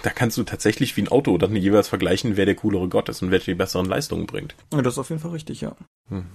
Da 0.02 0.10
kannst 0.10 0.38
du 0.38 0.44
tatsächlich 0.44 0.96
wie 0.96 1.02
ein 1.02 1.08
Auto 1.08 1.36
dann 1.38 1.54
jeweils 1.56 1.88
vergleichen, 1.88 2.36
wer 2.36 2.46
der 2.46 2.54
coolere 2.54 2.88
Gott 2.88 3.08
ist 3.08 3.22
und 3.22 3.30
wer 3.30 3.38
die 3.38 3.54
besseren 3.54 3.86
Leistungen 3.86 4.26
bringt. 4.26 4.54
Ja, 4.72 4.82
das 4.82 4.94
ist 4.94 4.98
auf 4.98 5.10
jeden 5.10 5.20
Fall 5.20 5.32
richtig, 5.32 5.60
ja. 5.60 5.76
Hm. 6.08 6.26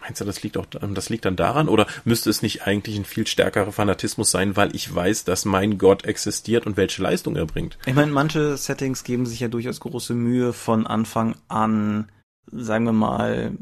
Meinst 0.00 0.20
du, 0.20 0.24
das 0.24 0.42
liegt 0.42 0.56
auch, 0.56 0.66
das 0.66 1.10
liegt 1.10 1.26
dann 1.26 1.36
daran? 1.36 1.68
Oder 1.68 1.86
müsste 2.04 2.30
es 2.30 2.42
nicht 2.42 2.66
eigentlich 2.66 2.96
ein 2.96 3.04
viel 3.04 3.26
stärkerer 3.26 3.72
Fanatismus 3.72 4.30
sein, 4.30 4.56
weil 4.56 4.74
ich 4.74 4.94
weiß, 4.94 5.24
dass 5.24 5.44
mein 5.44 5.76
Gott 5.76 6.04
existiert 6.04 6.66
und 6.66 6.76
welche 6.76 7.02
Leistung 7.02 7.36
er 7.36 7.46
bringt? 7.46 7.78
Ich 7.86 7.94
meine, 7.94 8.10
manche 8.10 8.56
Settings 8.56 9.04
geben 9.04 9.26
sich 9.26 9.40
ja 9.40 9.48
durchaus 9.48 9.80
große 9.80 10.14
Mühe 10.14 10.52
von 10.54 10.86
Anfang 10.86 11.34
an, 11.48 12.10
sagen 12.50 12.86
wir 12.86 12.92
mal, 12.92 13.52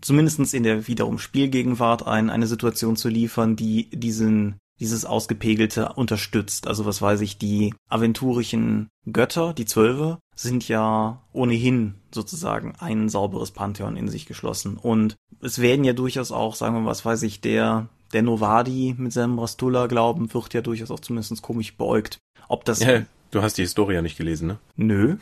zumindestens 0.00 0.54
in 0.54 0.62
der 0.62 0.86
wiederum 0.86 1.18
Spielgegenwart 1.18 2.06
ein, 2.06 2.30
eine 2.30 2.46
Situation 2.46 2.96
zu 2.96 3.08
liefern, 3.08 3.56
die 3.56 3.90
diesen 3.90 4.56
dieses 4.80 5.04
Ausgepegelte 5.04 5.92
unterstützt. 5.94 6.66
Also 6.66 6.84
was 6.84 7.02
weiß 7.02 7.20
ich, 7.20 7.38
die 7.38 7.74
aventurischen 7.88 8.88
Götter, 9.10 9.52
die 9.52 9.66
Zwölfe, 9.66 10.18
sind 10.34 10.68
ja 10.68 11.22
ohnehin 11.32 11.94
sozusagen 12.12 12.74
ein 12.78 13.08
sauberes 13.08 13.50
Pantheon 13.50 13.96
in 13.96 14.08
sich 14.08 14.26
geschlossen. 14.26 14.76
Und 14.76 15.16
es 15.40 15.60
werden 15.60 15.84
ja 15.84 15.92
durchaus 15.92 16.30
auch, 16.30 16.54
sagen 16.54 16.74
wir 16.74 16.80
mal, 16.80 16.90
was 16.90 17.04
weiß 17.04 17.22
ich, 17.22 17.40
der, 17.40 17.88
der 18.12 18.22
Novadi 18.22 18.94
mit 18.96 19.12
seinem 19.12 19.38
Rastula-Glauben 19.38 20.32
wird 20.32 20.54
ja 20.54 20.60
durchaus 20.60 20.90
auch 20.90 21.00
zumindest 21.00 21.42
komisch 21.42 21.76
beäugt. 21.76 22.18
Ob 22.48 22.64
das... 22.64 22.80
Ja, 22.80 23.02
du 23.30 23.42
hast 23.42 23.58
die 23.58 23.62
Historie 23.62 23.94
ja 23.94 24.02
nicht 24.02 24.16
gelesen, 24.16 24.46
ne? 24.48 24.58
Nö. 24.76 25.16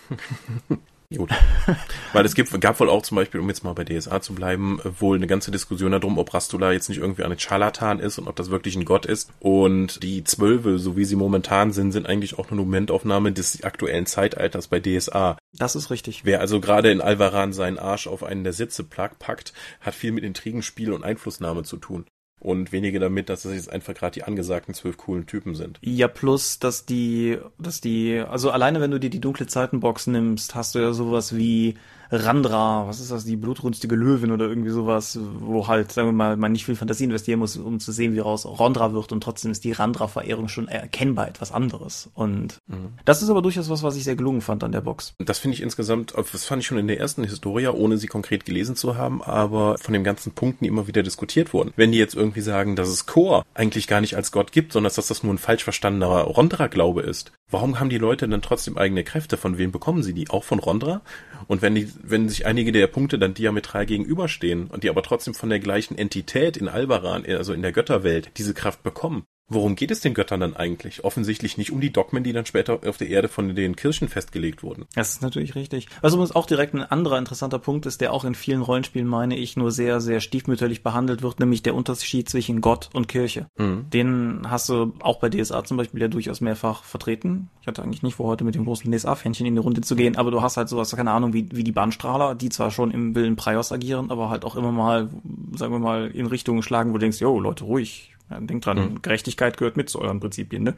Gut. 1.15 1.31
Weil 2.13 2.25
es 2.25 2.35
gibt, 2.35 2.61
gab 2.61 2.81
wohl 2.81 2.91
auch 2.91 3.03
zum 3.03 3.17
Beispiel, 3.17 3.41
um 3.41 3.49
jetzt 3.49 3.63
mal 3.63 3.75
bei 3.75 3.85
DSA 3.85 4.21
zu 4.21 4.35
bleiben, 4.35 4.81
wohl 4.83 5.17
eine 5.17 5.27
ganze 5.27 5.51
Diskussion 5.51 5.93
darum, 5.93 6.19
ob 6.19 6.35
Rastula 6.35 6.73
jetzt 6.73 6.89
nicht 6.89 6.99
irgendwie 6.99 7.23
ein 7.23 7.39
Scharlatan 7.39 8.01
ist 8.01 8.19
und 8.19 8.27
ob 8.29 8.37
das 8.37 8.51
wirklich 8.51 8.77
ein 8.77 8.85
Gott 8.85 9.07
ist. 9.07 9.31
Und 9.39 10.03
die 10.03 10.25
Zwölfe, 10.25 10.79
so 10.79 10.97
wie 10.97 11.05
sie 11.05 11.17
momentan 11.17 11.73
sind, 11.73 11.93
sind 11.93 12.09
eigentlich 12.09 12.39
auch 12.39 12.51
eine 12.51 12.61
Momentaufnahme 12.61 13.33
des 13.33 13.63
aktuellen 13.63 14.07
Zeitalters 14.07 14.69
bei 14.69 14.81
DSA. 14.81 15.39
Das 15.53 15.77
ist 15.77 15.91
richtig. 15.91 16.25
Wer 16.25 16.41
also 16.41 16.61
gerade 16.61 16.91
in 16.91 17.01
Alvaran 17.01 17.53
seinen 17.53 17.79
Arsch 17.79 18.07
auf 18.07 18.25
einen 18.25 18.45
der 18.45 18.53
Sitze 18.53 18.85
packt, 18.85 19.53
hat 19.81 19.95
viel 19.95 20.13
mit 20.13 20.25
Intrigenspiel 20.25 20.93
und 20.93 21.05
Einflussnahme 21.05 21.63
zu 21.63 21.77
tun 21.77 22.07
und 22.47 22.71
weniger 22.71 23.01
damit, 23.01 23.29
dass 23.29 23.43
das 23.43 23.55
jetzt 23.55 23.73
einfach 23.73 23.93
gerade 23.93 24.15
die 24.15 24.23
angesagten 24.23 24.73
zwölf 24.73 24.97
coolen 24.97 25.27
Typen 25.27 25.57
sind. 25.57 25.81
Ja, 25.83 26.07
plus, 26.07 26.61
dass 26.61 26.87
die, 26.87 27.39
dass 27.59 27.81
die, 27.81 28.21
also 28.21 28.53
alleine 28.53 28.81
wenn 28.81 28.93
du 28.93 29.01
dir 29.01 29.11
die 29.11 29.21
dunkle 29.21 29.49
Zeitenbox 29.49 30.07
nimmst, 30.07 30.55
hast 30.55 30.77
du 30.77 30.79
ja 30.79 30.93
sowas 30.93 31.35
wie 31.35 31.75
Randra, 32.11 32.87
was 32.87 33.01
ist 33.01 33.11
das, 33.11 33.25
die 33.25 33.37
blutrünstige 33.37 33.95
Löwin 33.95 34.31
oder 34.31 34.47
irgendwie 34.47 34.71
sowas, 34.71 35.19
wo 35.39 35.67
halt, 35.67 35.93
sagen 35.93 36.09
wir 36.09 36.13
mal, 36.13 36.37
man 36.37 36.53
nicht 36.53 36.65
viel 36.65 36.77
Fantasie 36.77 37.05
investieren 37.05 37.39
muss, 37.39 37.57
um 37.57 37.81
zu 37.81 37.93
sehen, 37.93 38.15
wie 38.15 38.21
raus 38.21 38.47
Rondra 38.47 38.93
wird 38.93 39.13
und 39.13 39.23
trotzdem 39.23 39.51
ist 39.51 39.65
die 39.65 39.73
Randra-Verehrung 39.73 40.49
schon 40.49 40.69
erkennbar 40.69 41.29
etwas 41.29 41.53
anderes. 41.53 42.11
Und 42.15 42.59
mhm. 42.67 42.95
das 43.05 43.23
ist 43.23 43.31
aber 43.31 43.43
durchaus 43.43 43.69
was, 43.69 43.83
was 43.83 43.97
ich 43.97 44.05
sehr 44.05 44.17
gelungen 44.17 44.41
fand 44.41 44.65
an 44.65 44.73
der 44.73 44.81
Box. 44.81 45.15
Das 45.19 45.39
finde 45.39 45.55
ich 45.55 45.63
insgesamt, 45.63 46.15
das 46.17 46.45
fand 46.45 46.63
ich 46.63 46.67
schon 46.67 46.79
in 46.79 46.89
der 46.89 47.01
ersten 47.01 47.25
Historia, 47.25 47.73
ohne 47.73 47.99
sie 47.99 48.07
konkret 48.07 48.45
gelesen 48.45 48.77
zu 48.77 48.97
haben, 48.97 49.23
aber 49.23 49.79
von 49.79 49.93
den 49.93 50.05
ganzen 50.05 50.33
Punkten, 50.33 50.65
die 50.65 50.69
immer 50.69 50.87
wieder 50.87 51.03
diskutiert 51.03 51.53
wurden. 51.53 51.73
Wenn 51.77 51.93
die 51.93 51.99
jetzt 51.99 52.15
irgendwie 52.15 52.41
sagen, 52.41 52.77
dass 52.77 52.89
es 52.89 53.07
Chor 53.07 53.45
eigentlich 53.55 53.87
gar 53.87 54.01
nicht 54.01 54.17
als 54.17 54.33
Gott 54.33 54.53
gibt, 54.53 54.73
sondern 54.73 54.93
dass 54.95 55.07
das 55.07 55.23
nur 55.23 55.35
ein 55.35 55.39
falsch 55.39 55.65
verstandener 55.65 56.07
Rondra-Glaube 56.07 57.03
ist, 57.03 57.33
warum 57.51 57.81
haben 57.81 57.91
die 57.91 57.99
Leute 57.99 58.29
dann 58.29 58.43
trotzdem 58.43 58.77
eigene 58.77 59.05
Kräfte? 59.05 59.37
Von 59.37 59.59
wem 59.59 59.73
bekommen 59.73 60.03
sie 60.03 60.15
die? 60.15 60.31
Auch 60.31 60.45
von 60.45 60.59
Rondra? 60.59 61.03
Und 61.49 61.63
wenn 61.63 61.75
die, 61.75 61.89
wenn 62.03 62.29
sich 62.29 62.47
einige 62.47 62.73
der 62.73 62.87
Punkte 62.87 63.19
dann 63.19 63.35
diametral 63.35 63.87
gegenüberstehen 63.87 64.69
und 64.69 64.85
die 64.85 64.91
aber 64.91 65.03
trotzdem 65.03 65.35
von 65.35 65.49
der 65.49 65.61
gleichen 65.61 65.97
Entität 65.97 66.57
in 66.57 66.69
Albaran, 66.69 67.25
also 67.27 67.53
in 67.53 67.63
der 67.63 67.73
Götterwelt, 67.73 68.31
diese 68.37 68.55
Kraft 68.55 68.83
bekommen, 68.83 69.27
Worum 69.49 69.77
geht 69.77 69.93
es 69.93 70.01
den 70.01 70.15
Göttern 70.15 70.41
dann 70.41 70.57
eigentlich? 70.57 71.05
Offensichtlich 71.05 71.57
nicht 71.57 71.71
um 71.71 71.81
die 71.81 71.93
Dogmen, 71.93 72.25
die 72.25 72.33
dann 72.33 72.47
später 72.47 72.81
auf 72.85 72.97
der 72.97 73.09
Erde 73.09 73.29
von 73.29 73.55
den 73.55 73.77
Kirchen 73.77 74.09
festgelegt 74.09 74.65
wurden. 74.65 74.87
Das 74.95 75.11
ist 75.11 75.23
natürlich 75.23 75.55
richtig. 75.55 75.87
Was 76.01 76.15
übrigens 76.15 76.35
auch 76.35 76.47
direkt 76.47 76.75
ein 76.75 76.83
anderer 76.83 77.17
interessanter 77.17 77.61
Punkt 77.61 77.87
ist, 77.87 78.01
der 78.01 78.13
auch 78.13 78.25
in 78.25 78.35
vielen 78.35 78.61
Rollenspielen, 78.61 79.07
meine 79.07 79.37
ich, 79.37 79.57
nur 79.57 79.71
sehr, 79.71 80.01
sehr 80.01 80.21
stiefmütterlich 80.21 80.83
behandelt 80.83 81.23
wird, 81.23 81.39
nämlich 81.39 81.63
der 81.63 81.77
Unterschied 81.77 82.29
zwischen 82.29 82.61
Gott 82.61 82.91
und 82.93 83.07
Kirche. 83.07 83.47
Mhm. 83.57 83.89
Den 83.91 84.51
hast 84.51 84.69
du 84.69 84.95
auch 85.01 85.21
bei 85.21 85.29
DSA 85.29 85.63
zum 85.63 85.77
Beispiel 85.77 86.01
ja 86.01 86.09
durchaus 86.09 86.41
mehrfach 86.41 86.83
vertreten. 86.83 87.49
Ich 87.61 87.69
hatte 87.69 87.85
eigentlich 87.85 88.03
nicht 88.03 88.17
vor, 88.17 88.27
heute 88.27 88.43
mit 88.43 88.57
dem 88.57 88.65
großen 88.65 88.91
DSA-Fähnchen 88.91 89.47
in 89.47 89.55
die 89.55 89.61
Runde 89.61 89.81
zu 89.81 89.95
gehen, 89.95 90.17
aber 90.17 90.33
du 90.33 90.43
hast 90.43 90.57
halt 90.57 90.69
sowas, 90.69 90.95
keine 90.97 91.13
Ahnung, 91.13 91.33
wie, 91.33 91.49
wie 91.53 91.65
die 91.65 91.73
Bahnstrahler, 91.73 92.35
die 92.35 92.49
zwar 92.49 92.73
schon 92.73 92.91
im 92.91 93.15
Willen 93.15 93.37
Praios 93.37 93.71
agieren, 93.71 94.11
aber 94.11 94.29
halt 94.29 94.45
auch 94.45 94.57
immer 94.57 94.73
mal, 94.73 95.09
sagen 95.55 95.73
wir 95.73 95.79
mal, 95.79 96.09
in 96.09 96.27
Richtungen 96.27 96.63
schlagen, 96.63 96.91
wo 96.91 96.95
du 96.95 97.01
denkst, 97.01 97.21
yo, 97.21 97.39
Leute, 97.39 97.65
ruhig, 97.65 98.16
ja, 98.31 98.41
denkt 98.41 98.67
dran, 98.67 98.79
mhm. 98.79 99.03
Gerechtigkeit 99.03 99.57
gehört 99.57 99.77
mit 99.77 99.89
zu 99.89 100.01
euren 100.01 100.21
Prinzipien, 100.21 100.63
ne? 100.63 100.75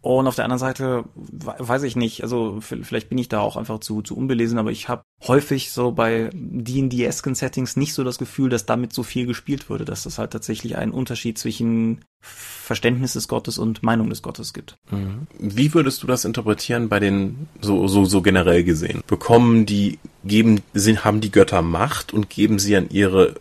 Und 0.00 0.28
auf 0.28 0.36
der 0.36 0.44
anderen 0.44 0.60
Seite 0.60 1.04
weiß 1.16 1.82
ich 1.82 1.96
nicht, 1.96 2.22
also 2.22 2.60
vielleicht 2.60 3.08
bin 3.08 3.18
ich 3.18 3.28
da 3.28 3.40
auch 3.40 3.56
einfach 3.56 3.80
zu, 3.80 4.00
zu 4.00 4.16
unbelesen, 4.16 4.56
aber 4.56 4.70
ich 4.70 4.88
habe 4.88 5.02
häufig 5.26 5.72
so 5.72 5.90
bei 5.90 6.30
D&D-esken 6.32 7.34
Settings 7.34 7.76
nicht 7.76 7.94
so 7.94 8.04
das 8.04 8.18
Gefühl, 8.18 8.48
dass 8.48 8.64
damit 8.64 8.92
so 8.92 9.02
viel 9.02 9.26
gespielt 9.26 9.68
würde, 9.68 9.84
dass 9.84 10.04
das 10.04 10.18
halt 10.18 10.30
tatsächlich 10.30 10.76
einen 10.76 10.92
Unterschied 10.92 11.36
zwischen 11.36 12.04
Verständnis 12.20 13.14
des 13.14 13.26
Gottes 13.26 13.58
und 13.58 13.82
Meinung 13.82 14.08
des 14.08 14.22
Gottes 14.22 14.52
gibt. 14.52 14.76
Mhm. 14.92 15.26
Wie 15.36 15.74
würdest 15.74 16.04
du 16.04 16.06
das 16.06 16.24
interpretieren 16.24 16.88
bei 16.88 17.00
den, 17.00 17.48
so, 17.60 17.88
so, 17.88 18.04
so 18.04 18.22
generell 18.22 18.62
gesehen? 18.62 19.02
Bekommen 19.08 19.66
die, 19.66 19.98
geben, 20.24 20.60
sind, 20.74 21.04
haben 21.04 21.20
die 21.20 21.32
Götter 21.32 21.62
Macht 21.62 22.12
und 22.12 22.30
geben 22.30 22.60
sie 22.60 22.76
an 22.76 22.88
ihre 22.90 23.34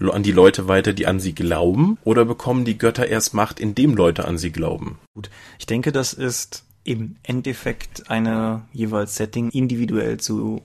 an 0.00 0.22
die 0.22 0.32
Leute 0.32 0.68
weiter, 0.68 0.92
die 0.92 1.06
an 1.06 1.20
sie 1.20 1.34
glauben? 1.34 1.98
Oder 2.04 2.24
bekommen 2.24 2.64
die 2.64 2.78
Götter 2.78 3.06
erst 3.06 3.34
Macht, 3.34 3.60
indem 3.60 3.94
Leute 3.94 4.26
an 4.26 4.38
sie 4.38 4.50
glauben? 4.50 4.98
Gut, 5.14 5.30
ich 5.58 5.66
denke, 5.66 5.92
das 5.92 6.12
ist 6.12 6.64
im 6.84 7.16
Endeffekt 7.22 8.10
eine 8.10 8.62
jeweils 8.72 9.16
Setting 9.16 9.50
individuell 9.50 10.18
zu 10.18 10.62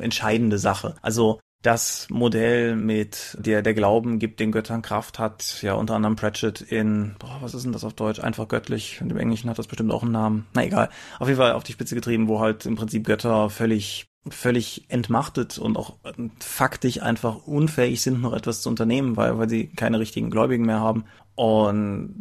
entscheidende 0.00 0.58
Sache. 0.58 0.94
Also 1.02 1.40
das 1.62 2.06
Modell 2.10 2.76
mit 2.76 3.36
der 3.40 3.60
der 3.60 3.74
Glauben 3.74 4.18
gibt 4.18 4.40
den 4.40 4.52
Göttern 4.52 4.82
Kraft 4.82 5.18
hat 5.18 5.62
ja 5.62 5.74
unter 5.74 5.94
anderem 5.94 6.14
Pratchett 6.14 6.60
in 6.60 7.16
boah, 7.18 7.38
was 7.40 7.54
ist 7.54 7.64
denn 7.64 7.72
das 7.72 7.82
auf 7.82 7.94
Deutsch 7.94 8.20
einfach 8.20 8.46
göttlich 8.46 9.00
und 9.02 9.10
im 9.10 9.16
Englischen 9.16 9.50
hat 9.50 9.58
das 9.58 9.66
bestimmt 9.66 9.90
auch 9.90 10.02
einen 10.02 10.12
Namen 10.12 10.46
na 10.54 10.64
egal 10.64 10.90
auf 11.18 11.26
jeden 11.26 11.40
Fall 11.40 11.52
auf 11.52 11.64
die 11.64 11.72
Spitze 11.72 11.96
getrieben 11.96 12.28
wo 12.28 12.40
halt 12.40 12.66
im 12.66 12.76
Prinzip 12.76 13.04
Götter 13.04 13.50
völlig 13.50 14.06
völlig 14.30 14.84
entmachtet 14.88 15.58
und 15.58 15.76
auch 15.76 15.94
faktisch 16.40 17.02
einfach 17.02 17.46
unfähig 17.46 18.00
sind, 18.00 18.20
noch 18.20 18.32
etwas 18.32 18.62
zu 18.62 18.68
unternehmen, 18.68 19.16
weil, 19.16 19.38
weil 19.38 19.48
sie 19.48 19.68
keine 19.68 19.98
richtigen 19.98 20.30
Gläubigen 20.30 20.66
mehr 20.66 20.80
haben. 20.80 21.04
Und 21.36 22.14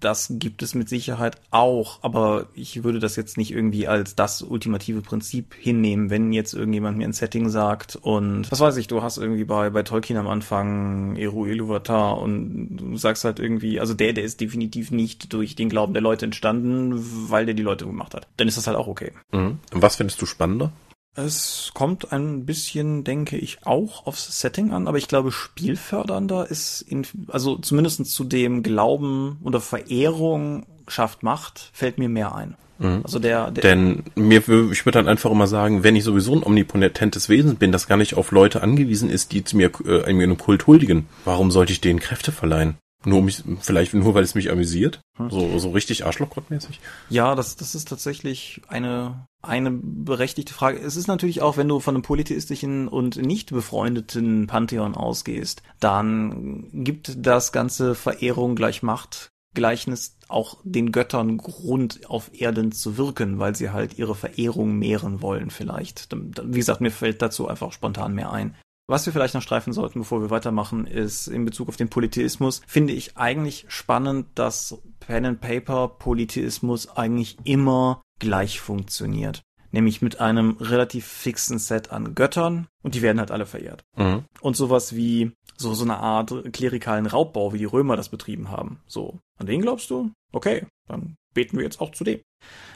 das 0.00 0.28
gibt 0.30 0.62
es 0.62 0.74
mit 0.74 0.88
Sicherheit 0.88 1.36
auch, 1.50 1.98
aber 2.02 2.46
ich 2.54 2.82
würde 2.82 3.00
das 3.00 3.16
jetzt 3.16 3.36
nicht 3.36 3.52
irgendwie 3.52 3.86
als 3.86 4.16
das 4.16 4.40
ultimative 4.40 5.02
Prinzip 5.02 5.54
hinnehmen, 5.54 6.08
wenn 6.08 6.32
jetzt 6.32 6.54
irgendjemand 6.54 6.96
mir 6.96 7.04
ein 7.04 7.12
Setting 7.12 7.50
sagt 7.50 7.96
und 7.96 8.50
was 8.50 8.60
weiß 8.60 8.78
ich, 8.78 8.88
du 8.88 9.02
hast 9.02 9.18
irgendwie 9.18 9.44
bei, 9.44 9.68
bei 9.68 9.82
Tolkien 9.82 10.18
am 10.18 10.26
Anfang 10.26 11.16
Eru 11.16 11.44
Iluvatar 11.44 12.18
und 12.18 12.78
du 12.78 12.96
sagst 12.96 13.24
halt 13.24 13.38
irgendwie, 13.38 13.78
also 13.78 13.92
der, 13.92 14.14
der 14.14 14.24
ist 14.24 14.40
definitiv 14.40 14.90
nicht 14.90 15.34
durch 15.34 15.54
den 15.54 15.68
Glauben 15.68 15.92
der 15.92 16.02
Leute 16.02 16.24
entstanden, 16.24 16.94
weil 17.28 17.44
der 17.44 17.54
die 17.54 17.62
Leute 17.62 17.84
gemacht 17.84 18.14
hat. 18.14 18.26
Dann 18.38 18.48
ist 18.48 18.56
das 18.56 18.66
halt 18.66 18.78
auch 18.78 18.88
okay. 18.88 19.12
Mhm. 19.32 19.58
Was 19.70 19.96
findest 19.96 20.22
du 20.22 20.24
spannender? 20.24 20.72
Es 21.14 21.72
kommt 21.74 22.10
ein 22.10 22.46
bisschen, 22.46 23.04
denke 23.04 23.36
ich, 23.36 23.58
auch 23.66 24.06
aufs 24.06 24.40
Setting 24.40 24.72
an, 24.72 24.88
aber 24.88 24.96
ich 24.96 25.08
glaube, 25.08 25.30
spielfördernder 25.30 26.50
ist, 26.50 26.80
in, 26.80 27.06
also 27.28 27.56
zumindest 27.56 28.06
zu 28.06 28.24
dem 28.24 28.62
Glauben 28.62 29.38
oder 29.42 29.60
Verehrung 29.60 30.64
schafft 30.88 31.22
Macht, 31.22 31.70
fällt 31.74 31.98
mir 31.98 32.08
mehr 32.08 32.34
ein. 32.34 32.56
Mhm. 32.78 33.00
Also 33.04 33.18
der, 33.18 33.50
der 33.50 33.62
Denn 33.62 34.04
mir, 34.14 34.38
ich 34.38 34.86
würde 34.86 34.98
dann 34.98 35.08
einfach 35.08 35.30
immer 35.30 35.46
sagen, 35.46 35.84
wenn 35.84 35.96
ich 35.96 36.04
sowieso 36.04 36.34
ein 36.34 36.42
omnipotentes 36.42 37.28
Wesen 37.28 37.56
bin, 37.56 37.72
das 37.72 37.88
gar 37.88 37.96
nicht 37.96 38.14
auf 38.14 38.30
Leute 38.30 38.62
angewiesen 38.62 39.10
ist, 39.10 39.32
die 39.32 39.44
zu 39.44 39.56
mir 39.56 39.70
äh, 39.84 40.10
in 40.10 40.20
einem 40.20 40.38
Kult 40.38 40.66
huldigen, 40.66 41.06
warum 41.26 41.50
sollte 41.50 41.72
ich 41.72 41.82
denen 41.82 42.00
Kräfte 42.00 42.32
verleihen? 42.32 42.76
Nur 43.04 43.22
mich, 43.22 43.42
vielleicht 43.60 43.94
nur, 43.94 44.14
weil 44.14 44.24
es 44.24 44.34
mich 44.34 44.50
amüsiert. 44.50 45.00
Hm. 45.16 45.30
So, 45.30 45.58
so 45.58 45.70
richtig 45.70 46.04
Arschlochgottmäßig. 46.04 46.80
Ja, 47.10 47.34
das, 47.34 47.56
das 47.56 47.74
ist 47.74 47.88
tatsächlich 47.88 48.62
eine, 48.68 49.26
eine 49.42 49.70
berechtigte 49.70 50.54
Frage. 50.54 50.78
Es 50.78 50.96
ist 50.96 51.08
natürlich 51.08 51.42
auch, 51.42 51.56
wenn 51.56 51.68
du 51.68 51.80
von 51.80 51.94
einem 51.94 52.02
polytheistischen 52.02 52.88
und 52.88 53.16
nicht 53.16 53.50
befreundeten 53.50 54.46
Pantheon 54.46 54.94
ausgehst, 54.94 55.62
dann 55.80 56.68
gibt 56.72 57.14
das 57.16 57.52
ganze 57.52 57.94
Verehrung 57.94 58.54
gleich 58.56 58.82
Macht 58.82 59.32
Gleichnis 59.54 60.16
auch 60.28 60.58
den 60.64 60.92
Göttern 60.92 61.36
Grund 61.36 62.08
auf 62.08 62.30
Erden 62.32 62.72
zu 62.72 62.96
wirken, 62.96 63.38
weil 63.38 63.54
sie 63.54 63.70
halt 63.70 63.98
ihre 63.98 64.14
Verehrung 64.14 64.78
mehren 64.78 65.20
wollen 65.20 65.50
vielleicht. 65.50 66.08
Wie 66.10 66.58
gesagt, 66.58 66.80
mir 66.80 66.90
fällt 66.90 67.20
dazu 67.20 67.48
einfach 67.48 67.72
spontan 67.72 68.14
mehr 68.14 68.32
ein. 68.32 68.54
Was 68.88 69.06
wir 69.06 69.12
vielleicht 69.12 69.34
noch 69.34 69.42
streifen 69.42 69.72
sollten, 69.72 70.00
bevor 70.00 70.20
wir 70.20 70.30
weitermachen, 70.30 70.86
ist 70.86 71.28
in 71.28 71.44
Bezug 71.44 71.68
auf 71.68 71.76
den 71.76 71.88
Polytheismus, 71.88 72.62
finde 72.66 72.92
ich 72.92 73.16
eigentlich 73.16 73.66
spannend, 73.68 74.26
dass 74.34 74.78
Pen 75.00 75.24
and 75.24 75.40
Paper 75.40 75.88
Polytheismus 75.88 76.88
eigentlich 76.96 77.38
immer 77.44 78.02
gleich 78.18 78.60
funktioniert. 78.60 79.42
Nämlich 79.70 80.02
mit 80.02 80.20
einem 80.20 80.58
relativ 80.60 81.06
fixen 81.06 81.58
Set 81.58 81.92
an 81.92 82.14
Göttern 82.14 82.66
und 82.82 82.94
die 82.94 83.02
werden 83.02 83.18
halt 83.18 83.30
alle 83.30 83.46
verehrt. 83.46 83.84
Mhm. 83.96 84.24
Und 84.40 84.56
sowas 84.56 84.94
wie 84.94 85.32
so, 85.56 85.72
so 85.72 85.84
eine 85.84 85.96
Art 85.96 86.52
klerikalen 86.52 87.06
Raubbau, 87.06 87.52
wie 87.52 87.58
die 87.58 87.64
Römer 87.64 87.96
das 87.96 88.10
betrieben 88.10 88.50
haben. 88.50 88.80
So, 88.86 89.20
an 89.38 89.46
den 89.46 89.62
glaubst 89.62 89.88
du? 89.90 90.10
Okay, 90.32 90.66
dann 90.88 91.16
beten 91.32 91.56
wir 91.56 91.64
jetzt 91.64 91.80
auch 91.80 91.92
zu 91.92 92.04
dem. 92.04 92.20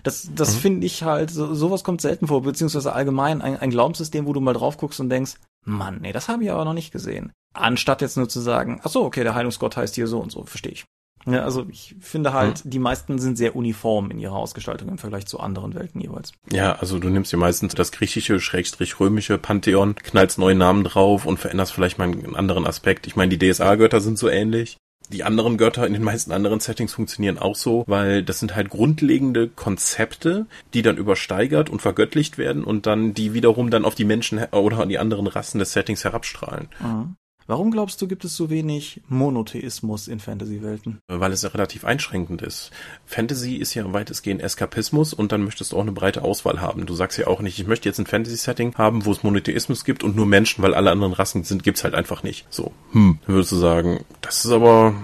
Das, 0.03 0.31
das 0.35 0.55
mhm. 0.55 0.61
finde 0.61 0.87
ich 0.87 1.03
halt, 1.03 1.31
so, 1.31 1.55
sowas 1.55 1.85
kommt 1.85 2.01
selten 2.01 2.29
vor, 2.29 2.43
beziehungsweise 2.43 2.93
allgemein 2.93 3.43
ein, 3.43 3.57
ein 3.57 3.71
Glaubenssystem, 3.71 4.27
wo 4.27 4.33
du 4.33 4.41
mal 4.41 4.55
drauf 4.55 4.79
guckst 4.79 5.01
und 5.01 5.11
denkst, 5.11 5.35
Mann, 5.67 5.99
nee, 6.01 6.13
das 6.13 6.29
habe 6.29 6.45
ich 6.45 6.51
aber 6.51 6.65
noch 6.65 6.73
nicht 6.73 6.93
gesehen. 6.93 7.33
Anstatt 7.53 8.01
jetzt 8.01 8.17
nur 8.17 8.29
zu 8.29 8.41
sagen, 8.41 8.81
ach 8.83 8.91
so, 8.91 9.05
okay, 9.05 9.25
der 9.25 9.35
Heilungsgott 9.35 9.77
heißt 9.77 9.95
hier 9.95 10.07
so 10.07 10.21
und 10.21 10.31
so, 10.31 10.45
verstehe 10.45 10.73
ich. 10.73 10.85
Ja, 11.27 11.43
also 11.43 11.67
ich 11.69 11.97
finde 12.01 12.33
halt, 12.33 12.61
hm. 12.61 12.71
die 12.71 12.79
meisten 12.79 13.19
sind 13.19 13.37
sehr 13.37 13.57
uniform 13.57 14.13
in 14.13 14.19
ihrer 14.21 14.37
Ausgestaltung 14.37 14.89
im 14.89 14.99
Vergleich 14.99 15.27
zu 15.27 15.41
anderen 15.41 15.75
Welten 15.75 16.01
jeweils. 16.01 16.33
Ja, 16.53 16.75
also 16.75 17.01
du 17.01 17.09
nimmst 17.09 17.33
dir 17.33 17.37
meistens 17.37 17.75
das 17.75 17.91
griechische, 17.91 18.39
schrägstrich 18.39 19.01
römische 19.01 19.37
Pantheon, 19.37 19.97
knallst 19.97 20.39
neue 20.39 20.55
Namen 20.55 20.85
drauf 20.85 21.27
und 21.27 21.39
veränderst 21.39 21.73
vielleicht 21.73 21.99
mal 21.99 22.05
einen 22.05 22.37
anderen 22.37 22.65
Aspekt. 22.65 23.09
Ich 23.09 23.17
meine, 23.17 23.37
die 23.37 23.53
DSA-Götter 23.53 24.01
sind 24.01 24.19
so 24.19 24.29
ähnlich. 24.29 24.77
Die 25.11 25.25
anderen 25.25 25.57
Götter 25.57 25.87
in 25.87 25.93
den 25.93 26.03
meisten 26.03 26.33
anderen 26.33 26.61
Settings 26.61 26.95
funktionieren 26.95 27.39
auch 27.39 27.57
so, 27.57 27.85
weil 27.87 28.23
das 28.23 28.39
sind 28.41 28.57
halt 28.57 28.71
grundlegende 28.71 29.49
Konzepte, 29.49 30.47
die 30.75 30.83
dann 30.83 30.97
übersteigert 30.97 31.71
und 31.71 31.83
vergöttlicht 31.83 32.39
werden 32.39 32.65
und 32.65 32.87
dann 32.87 33.15
die 33.15 33.33
wiederum 33.33 33.71
dann 33.71 33.85
auf 33.85 33.95
die 33.95 34.05
Menschen 34.05 34.45
oder 34.53 34.81
an 34.81 34.89
die 34.89 34.99
anderen 34.99 35.27
Rassen 35.27 35.59
des 35.59 35.73
Settings 35.73 36.05
herabstrahlen. 36.05 36.69
Mhm. 36.81 37.17
Warum 37.49 37.71
glaubst 37.71 38.03
du, 38.03 38.09
gibt 38.09 38.25
es 38.25 38.35
so 38.35 38.51
wenig 38.51 39.01
Monotheismus 39.09 40.09
in 40.09 40.19
Fantasy-Welten? 40.19 40.99
Weil 41.07 41.31
es 41.31 41.43
ja 41.43 41.51
relativ 41.51 41.85
einschränkend 41.85 42.43
ist. 42.43 42.73
Fantasy 43.05 43.55
ist 43.55 43.75
ja 43.75 43.93
weitestgehend 43.93 44.43
Eskapismus 44.43 45.15
und 45.15 45.31
dann 45.31 45.45
möchtest 45.45 45.71
du 45.71 45.77
auch 45.77 45.83
eine 45.83 45.93
breite 45.93 46.23
Auswahl 46.23 46.61
haben. 46.61 46.87
Du 46.87 46.95
sagst 46.95 47.19
ja 47.19 47.29
auch 47.29 47.41
nicht, 47.41 47.61
ich 47.61 47.69
möchte 47.69 47.89
jetzt 47.89 48.01
ein 48.01 48.07
Fantasy-Setting 48.07 48.75
haben, 48.75 49.05
wo 49.05 49.13
es 49.13 49.23
Monotheismus 49.23 49.85
gibt 49.85 50.03
und 50.03 50.17
nur 50.17 50.27
Menschen, 50.27 50.63
weil 50.63 50.75
alle 50.75 50.91
anderen 50.91 51.13
Rassen 51.13 51.45
sind, 51.45 51.63
gibt's 51.63 51.85
halt 51.85 51.95
einfach 51.95 52.25
nicht. 52.25 52.47
So, 52.51 52.73
hm, 52.91 53.21
dann 53.25 53.35
würdest 53.37 53.53
du 53.53 53.57
sagen, 53.57 54.05
das 54.23 54.45
ist 54.45 54.51
aber 54.51 54.95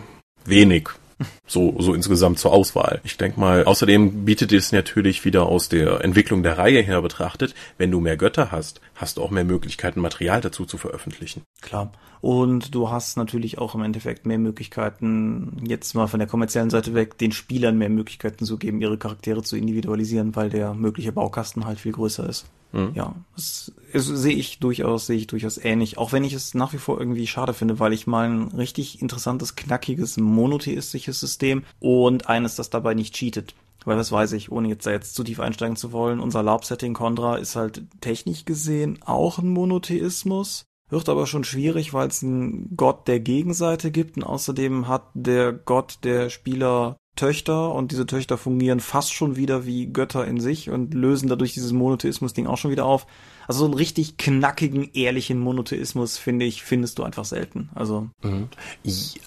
wenig. 0.45 0.89
So, 1.47 1.77
so 1.79 1.95
insgesamt 1.95 2.41
zur 2.41 2.53
Auswahl. 2.53 3.01
Ich 3.05 3.17
denke 3.17 3.39
mal, 3.39 3.65
außerdem 3.65 4.25
bietet 4.25 4.53
es 4.53 4.73
natürlich 4.73 5.25
wieder 5.25 5.47
aus 5.47 5.69
der 5.69 6.03
Entwicklung 6.03 6.43
der 6.43 6.59
Reihe 6.59 6.81
her 6.81 7.01
betrachtet, 7.03 7.55
wenn 7.79 7.93
du 7.93 8.01
mehr 8.01 8.17
Götter 8.17 8.51
hast, 8.51 8.81
hast 8.97 9.19
du 9.19 9.23
auch 9.23 9.31
mehr 9.31 9.45
Möglichkeiten, 9.45 10.01
Material 10.01 10.41
dazu 10.41 10.65
zu 10.65 10.79
veröffentlichen. 10.79 11.43
Klar. 11.61 11.93
Und 12.23 12.73
du 12.73 12.89
hast 12.89 13.17
natürlich 13.17 13.59
auch 13.59 13.75
im 13.75 13.83
Endeffekt 13.83 14.27
mehr 14.27 14.39
Möglichkeiten, 14.39 15.61
jetzt 15.67 15.95
mal 15.95 16.07
von 16.07 16.21
der 16.21 16.29
kommerziellen 16.29 16.71
Seite 16.71 16.95
weg, 16.95 17.19
den 17.19 17.33
Spielern 17.33 17.77
mehr 17.77 17.89
Möglichkeiten 17.89 18.45
zu 18.45 18.59
geben, 18.59 18.81
ihre 18.81 18.97
Charaktere 18.97 19.43
zu 19.43 19.57
individualisieren, 19.57 20.37
weil 20.37 20.49
der 20.49 20.73
mögliche 20.73 21.11
Baukasten 21.11 21.67
halt 21.67 21.81
viel 21.81 21.91
größer 21.91 22.29
ist. 22.29 22.47
Mhm. 22.71 22.93
Ja, 22.95 23.17
das, 23.35 23.73
das 23.93 24.07
sehe 24.07 24.37
ich 24.37 24.61
durchaus, 24.61 25.07
sehe 25.07 25.17
ich 25.17 25.27
durchaus 25.27 25.59
ähnlich. 25.59 25.99
Auch 25.99 26.13
wenn 26.13 26.23
ich 26.23 26.33
es 26.33 26.55
nach 26.55 26.73
wie 26.73 26.79
vor 26.79 26.97
irgendwie 27.01 27.27
schade 27.27 27.55
finde, 27.55 27.81
weil 27.81 27.93
ich 27.93 28.07
mal 28.07 28.31
ein 28.31 28.43
richtig 28.53 29.03
interessantes, 29.03 29.57
knackiges, 29.57 30.17
monotheistisches 30.17 31.19
System 31.19 31.65
und 31.81 32.29
eines, 32.29 32.55
das 32.55 32.71
dabei 32.71 32.95
nicht 32.95 33.17
cheatet. 33.17 33.57
Weil 33.85 33.97
das 33.97 34.13
weiß 34.13 34.31
ich, 34.35 34.53
ohne 34.53 34.69
jetzt 34.69 34.87
da 34.87 34.93
jetzt 34.93 35.17
zu 35.17 35.25
tief 35.25 35.41
einsteigen 35.41 35.75
zu 35.75 35.91
wollen. 35.91 36.21
Unser 36.21 36.45
LARP-Setting 36.45 36.95
Contra 36.95 37.37
ist 37.37 37.57
halt 37.57 37.83
technisch 38.01 38.45
gesehen 38.45 39.01
auch 39.05 39.39
ein 39.39 39.49
Monotheismus. 39.49 40.67
Wird 40.93 41.09
aber 41.09 41.27
schon 41.27 41.43
schwierig, 41.43 41.95
weil 41.95 42.09
es 42.09 42.23
einen 42.23 42.77
Gott 42.77 43.09
der 43.09 43.19
Gegenseite 43.19 43.91
gibt 43.91 44.19
und 44.19 44.25
außerdem 44.25 44.89
hat 44.89 45.05
der 45.15 45.55
Gott 45.55 46.01
der 46.05 46.29
Spieler 46.29 46.99
Töchter 47.17 47.75
und 47.75 47.93
diese 47.93 48.05
Töchter 48.05 48.37
fungieren 48.37 48.79
fast 48.79 49.15
schon 49.15 49.37
wieder 49.37 49.65
wie 49.65 49.87
Götter 49.87 50.27
in 50.27 50.39
sich 50.39 50.69
und 50.69 50.93
lösen 50.93 51.31
dadurch 51.31 51.55
dieses 51.55 51.73
Monotheismus-Ding 51.73 52.47
auch 52.47 52.59
schon 52.59 52.73
wieder 52.73 52.85
auf. 52.85 53.07
Also 53.47 53.61
so 53.61 53.65
einen 53.67 53.75
richtig 53.75 54.17
knackigen, 54.17 54.91
ehrlichen 54.95 55.39
Monotheismus, 55.39 56.19
finde 56.19 56.47
ich, 56.47 56.63
findest 56.63 56.99
du 56.99 57.03
einfach 57.03 57.25
selten. 57.25 57.71
Also. 57.75 58.09
Mhm. 58.23 58.49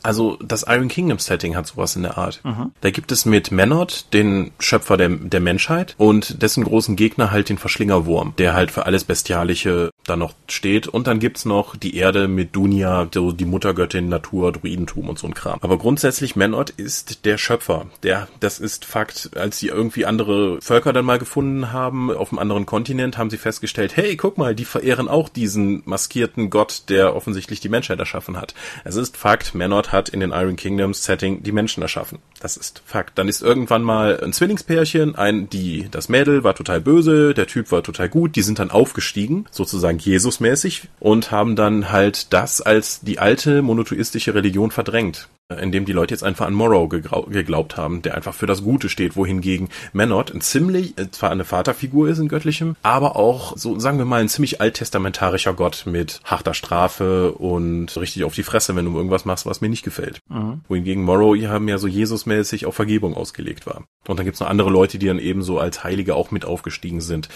Also 0.04 0.38
das 0.38 0.66
Iron 0.68 0.88
Kingdom 0.88 1.20
Setting 1.20 1.56
hat 1.56 1.68
sowas 1.68 1.96
in 1.96 2.04
der 2.04 2.18
Art. 2.18 2.42
Mhm. 2.44 2.72
Da 2.82 2.90
gibt 2.92 3.12
es 3.12 3.26
mit 3.26 3.52
Menot, 3.52 4.06
den 4.14 4.52
Schöpfer 4.60 4.98
der, 4.98 5.10
der 5.10 5.40
Menschheit, 5.40 5.96
und 5.98 6.42
dessen 6.42 6.64
großen 6.64 6.96
Gegner 6.96 7.32
halt 7.32 7.50
den 7.50 7.58
Verschlingerwurm, 7.58 8.34
der 8.38 8.54
halt 8.54 8.72
für 8.72 8.86
alles 8.86 9.04
Bestialische 9.04 9.92
da 10.06 10.16
noch 10.16 10.34
steht. 10.48 10.88
Und 10.88 11.08
dann 11.08 11.20
gibt's 11.20 11.46
noch 11.46 11.76
die 11.76 11.96
Erde 11.96 12.28
mit 12.28 12.56
Dunia, 12.56 13.06
die 13.06 13.46
Muttergöttin, 13.46 14.10
Natur, 14.10 14.52
Druidentum 14.52 15.10
und 15.10 15.20
so 15.20 15.28
ein 15.28 15.34
Kram. 15.34 15.60
Aber 15.62 15.78
grundsätzlich 15.78 16.36
Menot 16.36 16.70
ist 16.70 17.26
der 17.26 17.38
Schöpfer. 17.38 17.88
Der, 18.04 18.28
das 18.40 18.60
ist 18.60 18.86
Fakt. 18.86 19.32
Als 19.36 19.60
sie 19.60 19.68
irgendwie 19.68 20.06
andere 20.06 20.62
Völker 20.62 20.94
dann 20.94 21.06
mal 21.06 21.20
gefunden 21.20 21.72
haben, 21.72 22.12
auf 22.12 22.32
einem 22.32 22.40
anderen 22.40 22.66
Kontinent, 22.66 23.18
haben 23.18 23.30
sie 23.30 23.38
festgestellt, 23.38 23.96
hey, 23.96 24.05
guck 24.16 24.38
mal, 24.38 24.54
die 24.54 24.66
verehren 24.66 25.08
auch 25.08 25.30
diesen 25.30 25.82
maskierten 25.86 26.50
Gott, 26.52 26.84
der 26.90 27.16
offensichtlich 27.16 27.60
die 27.60 27.70
Menschheit 27.70 27.98
erschaffen 27.98 28.38
hat. 28.38 28.54
Es 28.84 28.96
ist 28.96 29.18
Fakt, 29.18 29.56
Menot 29.56 29.92
hat 29.92 30.10
in 30.10 30.20
den 30.20 30.32
Iron 30.32 30.56
Kingdoms 30.56 31.04
Setting 31.04 31.42
die 31.42 31.52
Menschen 31.52 31.82
erschaffen. 31.82 32.20
Das 32.40 32.58
ist 32.58 32.84
Fakt. 32.86 33.18
Dann 33.18 33.28
ist 33.28 33.42
irgendwann 33.42 33.82
mal 33.82 34.20
ein 34.24 34.34
Zwillingspärchen, 34.34 35.16
ein, 35.16 35.50
die, 35.50 35.88
das 35.90 36.10
Mädel 36.10 36.44
war 36.44 36.54
total 36.54 36.82
böse, 36.82 37.34
der 37.34 37.48
Typ 37.48 37.72
war 37.72 37.82
total 37.82 38.10
gut, 38.10 38.36
die 38.36 38.44
sind 38.44 38.60
dann 38.60 38.70
aufgestiegen, 38.70 39.46
sozusagen 39.50 39.98
Jesusmäßig, 39.98 40.90
und 41.00 41.32
haben 41.32 41.56
dann 41.56 41.92
halt 41.92 42.34
das 42.34 42.62
als 42.62 43.02
die 43.02 43.18
alte 43.18 43.64
monotheistische 43.64 44.36
Religion 44.36 44.70
verdrängt 44.70 45.28
in 45.50 45.72
dem 45.72 45.86
die 45.86 45.94
Leute 45.94 46.14
jetzt 46.14 46.24
einfach 46.24 46.48
an 46.48 46.56
Morrow 46.56 46.90
geglaubt 46.90 47.78
haben, 47.78 48.02
der 48.02 48.16
einfach 48.16 48.34
für 48.34 48.48
das 48.48 48.64
Gute 48.64 48.90
steht, 48.90 49.16
wohingegen 49.16 49.70
Menot 49.94 50.34
ein 50.34 50.42
ziemlich, 50.42 50.98
äh, 50.98 51.12
zwar 51.12 51.30
eine 51.30 51.46
Vaterfigur 51.46 52.10
ist 52.10 52.18
in 52.18 52.28
Göttlichem, 52.28 52.76
aber 52.82 53.16
auch, 53.16 53.56
so 53.56 53.78
sagen 53.78 54.00
wir 54.00 54.06
mal, 54.06 54.22
ein 54.22 54.30
ziemlich 54.30 54.60
alttestamentarischer 54.60 55.54
Gott 55.54 55.84
mit 55.86 56.20
harter 56.24 56.56
Strafe 56.56 57.32
und 57.34 57.96
richtig 57.96 58.24
auf 58.24 58.34
die 58.34 58.44
Fresse, 58.44 58.76
wenn 58.76 58.86
du 58.86 58.96
irgendwas 58.96 59.26
machst, 59.26 59.46
was 59.46 59.62
mir 59.62 59.70
nicht 59.70 59.84
gefällt. 59.84 60.20
Mhm. 60.30 60.62
Wohingegen 60.68 61.04
Morrow 61.04 61.36
ja 61.36 61.60
mehr 61.60 61.78
so 61.78 61.88
Jesusmäßig 61.88 62.66
auf 62.66 62.74
Vergebung 62.74 63.16
ausgelegt 63.16 63.68
war. 63.68 63.84
Und 64.08 64.18
dann 64.18 64.26
gibt's 64.26 64.40
noch 64.40 64.50
andere 64.50 64.72
Leute, 64.72 64.98
die 64.98 65.08
dann 65.08 65.20
ebenso 65.20 65.60
als 65.60 65.84
Heilige 65.84 66.16
auch 66.16 66.32
mit 66.32 66.46
aufgestiegen 66.46 67.02
sind. 67.02 67.30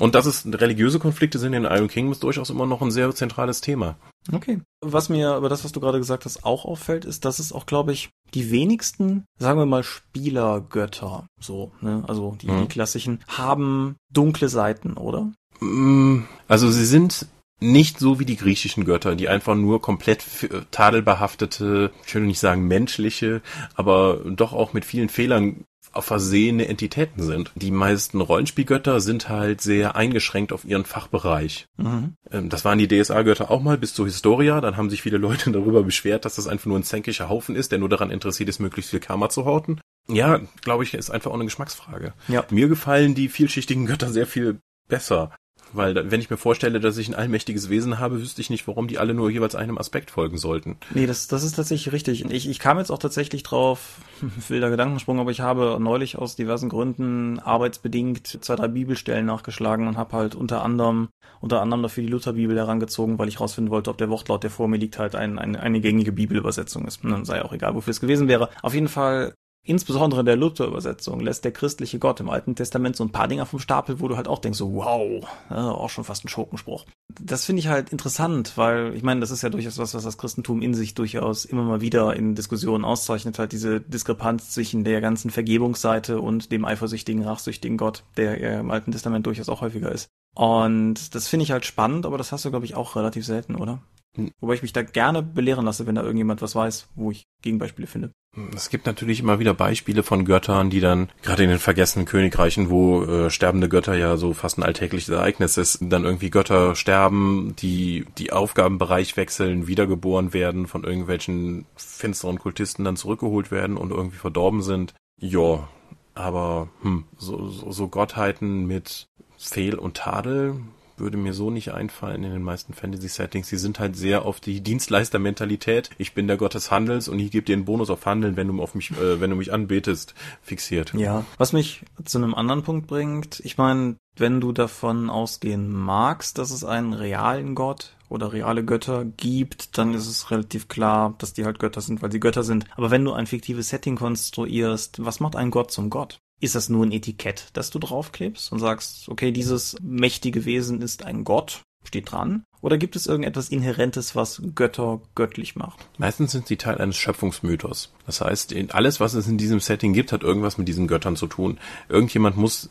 Und 0.00 0.14
dass 0.14 0.26
es 0.26 0.44
religiöse 0.46 0.98
Konflikte 0.98 1.38
sind 1.38 1.52
in 1.52 1.64
Iron 1.64 1.88
Kingdom 1.88 2.12
ist 2.12 2.22
durchaus 2.22 2.50
immer 2.50 2.66
noch 2.66 2.82
ein 2.82 2.90
sehr 2.90 3.14
zentrales 3.14 3.60
Thema. 3.60 3.96
Okay. 4.32 4.60
Was 4.80 5.08
mir 5.08 5.36
über 5.36 5.48
das, 5.48 5.64
was 5.64 5.72
du 5.72 5.80
gerade 5.80 5.98
gesagt 5.98 6.24
hast, 6.24 6.44
auch 6.44 6.64
auffällt, 6.64 7.04
ist, 7.04 7.24
dass 7.24 7.38
es 7.38 7.52
auch, 7.52 7.66
glaube 7.66 7.92
ich, 7.92 8.10
die 8.32 8.50
wenigsten, 8.50 9.24
sagen 9.38 9.58
wir 9.58 9.66
mal, 9.66 9.84
Spielergötter, 9.84 11.26
so, 11.40 11.72
ne, 11.80 12.02
also 12.08 12.36
die, 12.40 12.50
mhm. 12.50 12.62
die 12.62 12.68
klassischen, 12.68 13.20
haben 13.28 13.96
dunkle 14.12 14.48
Seiten, 14.48 14.94
oder? 14.94 15.30
Mm, 15.60 16.24
also 16.48 16.70
sie 16.70 16.86
sind 16.86 17.26
nicht 17.60 17.98
so 17.98 18.18
wie 18.18 18.24
die 18.24 18.36
griechischen 18.36 18.84
Götter, 18.84 19.14
die 19.14 19.28
einfach 19.28 19.54
nur 19.54 19.80
komplett 19.80 20.24
tadelbehaftete, 20.70 21.92
ich 22.06 22.14
würde 22.14 22.26
nicht 22.26 22.40
sagen 22.40 22.66
menschliche, 22.66 23.42
aber 23.74 24.20
doch 24.24 24.52
auch 24.52 24.72
mit 24.72 24.84
vielen 24.84 25.08
Fehlern 25.08 25.64
versehene 26.02 26.66
Entitäten 26.68 27.22
sind. 27.22 27.52
Die 27.54 27.70
meisten 27.70 28.20
Rollenspielgötter 28.20 29.00
sind 29.00 29.28
halt 29.28 29.60
sehr 29.60 29.96
eingeschränkt 29.96 30.52
auf 30.52 30.64
ihren 30.64 30.84
Fachbereich. 30.84 31.66
Mhm. 31.76 32.14
Ähm, 32.30 32.48
das 32.48 32.64
waren 32.64 32.78
die 32.78 32.88
DSA-Götter 32.88 33.50
auch 33.50 33.62
mal 33.62 33.78
bis 33.78 33.94
zur 33.94 34.06
Historia. 34.06 34.60
Dann 34.60 34.76
haben 34.76 34.90
sich 34.90 35.02
viele 35.02 35.18
Leute 35.18 35.50
darüber 35.52 35.82
beschwert, 35.82 36.24
dass 36.24 36.36
das 36.36 36.48
einfach 36.48 36.66
nur 36.66 36.78
ein 36.78 36.84
zänkischer 36.84 37.28
Haufen 37.28 37.56
ist, 37.56 37.72
der 37.72 37.78
nur 37.78 37.88
daran 37.88 38.10
interessiert 38.10 38.48
ist, 38.48 38.60
möglichst 38.60 38.90
viel 38.90 39.00
Karma 39.00 39.28
zu 39.28 39.44
horten. 39.44 39.80
Ja, 40.08 40.40
glaube 40.62 40.84
ich, 40.84 40.94
ist 40.94 41.10
einfach 41.10 41.30
auch 41.30 41.34
eine 41.34 41.44
Geschmacksfrage. 41.44 42.12
Ja. 42.28 42.44
Mir 42.50 42.68
gefallen 42.68 43.14
die 43.14 43.28
vielschichtigen 43.28 43.86
Götter 43.86 44.10
sehr 44.10 44.26
viel 44.26 44.58
besser. 44.88 45.30
Weil 45.74 46.10
wenn 46.10 46.20
ich 46.20 46.30
mir 46.30 46.36
vorstelle, 46.36 46.80
dass 46.80 46.96
ich 46.98 47.08
ein 47.08 47.14
allmächtiges 47.14 47.68
Wesen 47.68 47.98
habe, 47.98 48.20
wüsste 48.20 48.40
ich 48.40 48.50
nicht, 48.50 48.66
warum 48.68 48.88
die 48.88 48.98
alle 48.98 49.14
nur 49.14 49.30
jeweils 49.30 49.54
einem 49.54 49.78
Aspekt 49.78 50.10
folgen 50.10 50.38
sollten. 50.38 50.76
Nee, 50.94 51.06
das, 51.06 51.28
das 51.28 51.44
ist 51.44 51.56
tatsächlich 51.56 51.92
richtig. 51.92 52.24
Ich, 52.30 52.48
ich 52.48 52.58
kam 52.58 52.78
jetzt 52.78 52.90
auch 52.90 52.98
tatsächlich 52.98 53.42
drauf, 53.42 53.98
wilder 54.48 54.70
Gedankensprung, 54.70 55.18
aber 55.18 55.30
ich 55.30 55.40
habe 55.40 55.78
neulich 55.80 56.16
aus 56.16 56.36
diversen 56.36 56.68
Gründen 56.68 57.38
arbeitsbedingt 57.38 58.26
zwei, 58.26 58.56
drei 58.56 58.68
Bibelstellen 58.68 59.26
nachgeschlagen 59.26 59.88
und 59.88 59.96
habe 59.96 60.16
halt 60.16 60.34
unter 60.34 60.62
anderem, 60.62 61.08
unter 61.40 61.60
anderem 61.60 61.82
dafür 61.82 62.02
die 62.04 62.10
Lutherbibel 62.10 62.56
herangezogen, 62.56 63.18
weil 63.18 63.28
ich 63.28 63.40
rausfinden 63.40 63.70
wollte, 63.70 63.90
ob 63.90 63.98
der 63.98 64.10
Wortlaut, 64.10 64.42
der 64.42 64.50
vor 64.50 64.68
mir 64.68 64.78
liegt, 64.78 64.98
halt 64.98 65.14
ein, 65.14 65.38
ein, 65.38 65.56
eine 65.56 65.80
gängige 65.80 66.12
Bibelübersetzung 66.12 66.86
ist. 66.86 67.04
Dann 67.04 67.24
sei 67.24 67.44
auch 67.44 67.52
egal, 67.52 67.74
wofür 67.74 67.90
es 67.90 68.00
gewesen 68.00 68.28
wäre. 68.28 68.48
Auf 68.62 68.74
jeden 68.74 68.88
Fall 68.88 69.34
Insbesondere 69.66 70.20
in 70.20 70.26
der 70.26 70.36
Luther-Übersetzung 70.36 71.20
lässt 71.20 71.44
der 71.44 71.52
christliche 71.52 71.98
Gott 71.98 72.20
im 72.20 72.28
Alten 72.28 72.54
Testament 72.54 72.96
so 72.96 73.04
ein 73.04 73.12
paar 73.12 73.28
Dinger 73.28 73.46
vom 73.46 73.58
Stapel, 73.58 73.98
wo 73.98 74.08
du 74.08 74.16
halt 74.16 74.28
auch 74.28 74.38
denkst, 74.38 74.58
so 74.58 74.74
wow, 74.74 75.26
ja, 75.48 75.70
auch 75.70 75.88
schon 75.88 76.04
fast 76.04 76.22
ein 76.22 76.28
Schurkenspruch. 76.28 76.84
Das 77.18 77.46
finde 77.46 77.60
ich 77.60 77.68
halt 77.68 77.88
interessant, 77.88 78.52
weil 78.56 78.94
ich 78.94 79.02
meine, 79.02 79.20
das 79.20 79.30
ist 79.30 79.40
ja 79.40 79.48
durchaus 79.48 79.78
was, 79.78 79.94
was 79.94 80.04
das 80.04 80.18
Christentum 80.18 80.60
in 80.60 80.74
sich 80.74 80.92
durchaus 80.92 81.46
immer 81.46 81.62
mal 81.62 81.80
wieder 81.80 82.14
in 82.14 82.34
Diskussionen 82.34 82.84
auszeichnet, 82.84 83.38
halt 83.38 83.52
diese 83.52 83.80
Diskrepanz 83.80 84.50
zwischen 84.50 84.84
der 84.84 85.00
ganzen 85.00 85.30
Vergebungsseite 85.30 86.20
und 86.20 86.52
dem 86.52 86.66
eifersüchtigen, 86.66 87.24
rachsüchtigen 87.24 87.78
Gott, 87.78 88.04
der 88.18 88.38
ja 88.38 88.60
im 88.60 88.70
Alten 88.70 88.92
Testament 88.92 89.24
durchaus 89.24 89.48
auch 89.48 89.62
häufiger 89.62 89.90
ist. 89.90 90.08
Und 90.34 91.14
das 91.14 91.28
finde 91.28 91.44
ich 91.44 91.52
halt 91.52 91.64
spannend, 91.64 92.04
aber 92.04 92.18
das 92.18 92.32
hast 92.32 92.44
du, 92.44 92.50
glaube 92.50 92.66
ich, 92.66 92.74
auch 92.74 92.96
relativ 92.96 93.24
selten, 93.24 93.54
oder? 93.54 93.80
Hm. 94.16 94.30
Wobei 94.40 94.54
ich 94.54 94.62
mich 94.62 94.74
da 94.74 94.82
gerne 94.82 95.22
belehren 95.22 95.64
lasse, 95.64 95.86
wenn 95.86 95.94
da 95.94 96.02
irgendjemand 96.02 96.42
was 96.42 96.54
weiß, 96.54 96.88
wo 96.96 97.10
ich 97.10 97.24
Gegenbeispiele 97.42 97.86
finde. 97.86 98.12
Es 98.54 98.68
gibt 98.68 98.86
natürlich 98.86 99.20
immer 99.20 99.38
wieder 99.38 99.54
Beispiele 99.54 100.02
von 100.02 100.24
Göttern, 100.24 100.70
die 100.70 100.80
dann, 100.80 101.08
gerade 101.22 101.44
in 101.44 101.50
den 101.50 101.58
vergessenen 101.58 102.06
Königreichen, 102.06 102.68
wo 102.68 103.04
äh, 103.04 103.30
sterbende 103.30 103.68
Götter 103.68 103.94
ja 103.94 104.16
so 104.16 104.34
fast 104.34 104.58
ein 104.58 104.62
alltägliches 104.62 105.08
Ereignis 105.08 105.56
ist, 105.56 105.78
dann 105.80 106.04
irgendwie 106.04 106.30
Götter 106.30 106.74
sterben, 106.74 107.54
die 107.58 108.06
die 108.18 108.32
Aufgabenbereich 108.32 109.16
wechseln, 109.16 109.66
wiedergeboren 109.66 110.32
werden, 110.32 110.66
von 110.66 110.84
irgendwelchen 110.84 111.66
finsteren 111.76 112.38
Kultisten 112.38 112.84
dann 112.84 112.96
zurückgeholt 112.96 113.50
werden 113.50 113.76
und 113.76 113.90
irgendwie 113.90 114.18
verdorben 114.18 114.62
sind. 114.62 114.94
Ja, 115.18 115.68
aber 116.14 116.68
hm, 116.82 117.04
so, 117.16 117.48
so, 117.48 117.70
so 117.70 117.88
Gottheiten 117.88 118.66
mit 118.66 119.08
Fehl 119.36 119.76
und 119.76 119.96
Tadel 119.96 120.56
würde 120.96 121.16
mir 121.16 121.32
so 121.32 121.50
nicht 121.50 121.72
einfallen 121.72 122.24
in 122.24 122.32
den 122.32 122.42
meisten 122.42 122.74
Fantasy-Settings. 122.74 123.48
Sie 123.48 123.56
sind 123.56 123.78
halt 123.78 123.96
sehr 123.96 124.24
auf 124.24 124.40
die 124.40 124.60
Dienstleister-Mentalität. 124.60 125.90
Ich 125.98 126.14
bin 126.14 126.26
der 126.26 126.36
Gott 126.36 126.54
des 126.54 126.70
Handels 126.70 127.08
und 127.08 127.18
ich 127.18 127.30
gebe 127.30 127.46
dir 127.46 127.54
einen 127.54 127.64
Bonus 127.64 127.90
auf 127.90 128.06
Handeln, 128.06 128.36
wenn 128.36 128.48
du 128.48 128.62
auf 128.62 128.74
mich, 128.74 128.90
äh, 128.92 129.20
wenn 129.20 129.30
du 129.30 129.36
mich 129.36 129.52
anbetest, 129.52 130.14
fixiert. 130.42 130.92
Ja, 130.94 131.24
was 131.38 131.52
mich 131.52 131.82
zu 132.04 132.18
einem 132.18 132.34
anderen 132.34 132.62
Punkt 132.62 132.86
bringt. 132.86 133.40
Ich 133.44 133.58
meine, 133.58 133.96
wenn 134.16 134.40
du 134.40 134.52
davon 134.52 135.10
ausgehen 135.10 135.72
magst, 135.72 136.38
dass 136.38 136.50
es 136.50 136.64
einen 136.64 136.92
realen 136.92 137.54
Gott 137.54 137.96
oder 138.08 138.32
reale 138.32 138.64
Götter 138.64 139.04
gibt, 139.04 139.76
dann 139.76 139.94
ist 139.94 140.06
es 140.06 140.30
relativ 140.30 140.68
klar, 140.68 141.14
dass 141.18 141.32
die 141.32 141.44
halt 141.44 141.58
Götter 141.58 141.80
sind, 141.80 142.00
weil 142.00 142.12
sie 142.12 142.20
Götter 142.20 142.44
sind. 142.44 142.66
Aber 142.76 142.90
wenn 142.90 143.04
du 143.04 143.12
ein 143.12 143.26
fiktives 143.26 143.70
Setting 143.70 143.96
konstruierst, 143.96 145.04
was 145.04 145.20
macht 145.20 145.36
ein 145.36 145.50
Gott 145.50 145.72
zum 145.72 145.90
Gott? 145.90 146.20
Ist 146.44 146.54
das 146.54 146.68
nur 146.68 146.84
ein 146.84 146.92
Etikett, 146.92 147.46
das 147.54 147.70
du 147.70 147.78
draufklebst 147.78 148.52
und 148.52 148.58
sagst, 148.58 149.08
okay, 149.08 149.32
dieses 149.32 149.76
mächtige 149.80 150.44
Wesen 150.44 150.82
ist 150.82 151.02
ein 151.02 151.24
Gott, 151.24 151.62
steht 151.84 152.12
dran? 152.12 152.44
Oder 152.60 152.76
gibt 152.76 152.96
es 152.96 153.06
irgendetwas 153.06 153.48
Inhärentes, 153.48 154.14
was 154.14 154.42
Götter 154.54 155.00
göttlich 155.14 155.56
macht? 155.56 155.88
Meistens 155.96 156.32
sind 156.32 156.46
sie 156.46 156.58
Teil 156.58 156.76
eines 156.76 156.98
Schöpfungsmythos. 156.98 157.94
Das 158.04 158.20
heißt, 158.20 158.54
alles, 158.72 159.00
was 159.00 159.14
es 159.14 159.26
in 159.26 159.38
diesem 159.38 159.58
Setting 159.58 159.94
gibt, 159.94 160.12
hat 160.12 160.22
irgendwas 160.22 160.58
mit 160.58 160.68
diesen 160.68 160.86
Göttern 160.86 161.16
zu 161.16 161.28
tun. 161.28 161.56
Irgendjemand 161.88 162.36
muss, 162.36 162.68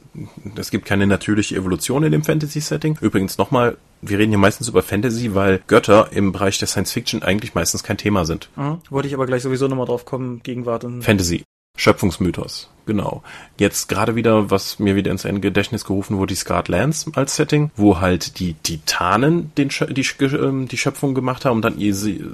es 0.55 0.69
gibt 0.69 0.86
keine 0.86 1.07
natürliche 1.07 1.55
Evolution 1.55 2.03
in 2.03 2.11
dem 2.11 2.24
Fantasy-Setting. 2.24 2.99
Übrigens 3.01 3.39
nochmal, 3.39 3.78
wir 4.03 4.19
reden 4.19 4.30
hier 4.30 4.38
meistens 4.38 4.67
über 4.67 4.84
Fantasy, 4.84 5.34
weil 5.34 5.63
Götter 5.65 6.11
im 6.11 6.32
Bereich 6.32 6.59
der 6.59 6.67
Science 6.67 6.91
Fiction 6.91 7.24
eigentlich 7.24 7.55
meistens 7.55 7.82
kein 7.82 7.97
Thema 7.97 8.26
sind. 8.26 8.49
Mhm. 8.55 8.82
Wollte 8.91 9.07
ich 9.07 9.15
aber 9.15 9.26
gleich 9.26 9.41
sowieso 9.41 9.67
nochmal 9.67 9.88
drauf 9.88 10.05
kommen, 10.05 10.43
Gegenwart 10.43 10.84
und... 10.84 11.01
Fantasy. 11.01 11.43
Schöpfungsmythos, 11.76 12.69
genau. 12.86 13.24
Jetzt 13.57 13.89
gerade 13.89 14.15
wieder, 14.15 14.51
was 14.51 14.78
mir 14.78 14.95
wieder 14.95 15.09
ins 15.11 15.24
Gedächtnis 15.24 15.86
gerufen 15.86 16.17
wurde, 16.17 16.34
die 16.34 16.39
Scarred 16.39 16.67
Lands 16.67 17.09
als 17.15 17.36
Setting, 17.36 17.71
wo 17.76 17.99
halt 17.99 18.39
die 18.39 18.53
Titanen 18.53 19.51
den, 19.55 19.69
die, 19.69 20.05
ähm, 20.36 20.67
die 20.67 20.78
Schöpfung 20.78 21.15
gemacht 21.15 21.45
haben 21.45 21.57
und 21.57 21.61
dann 21.63 21.80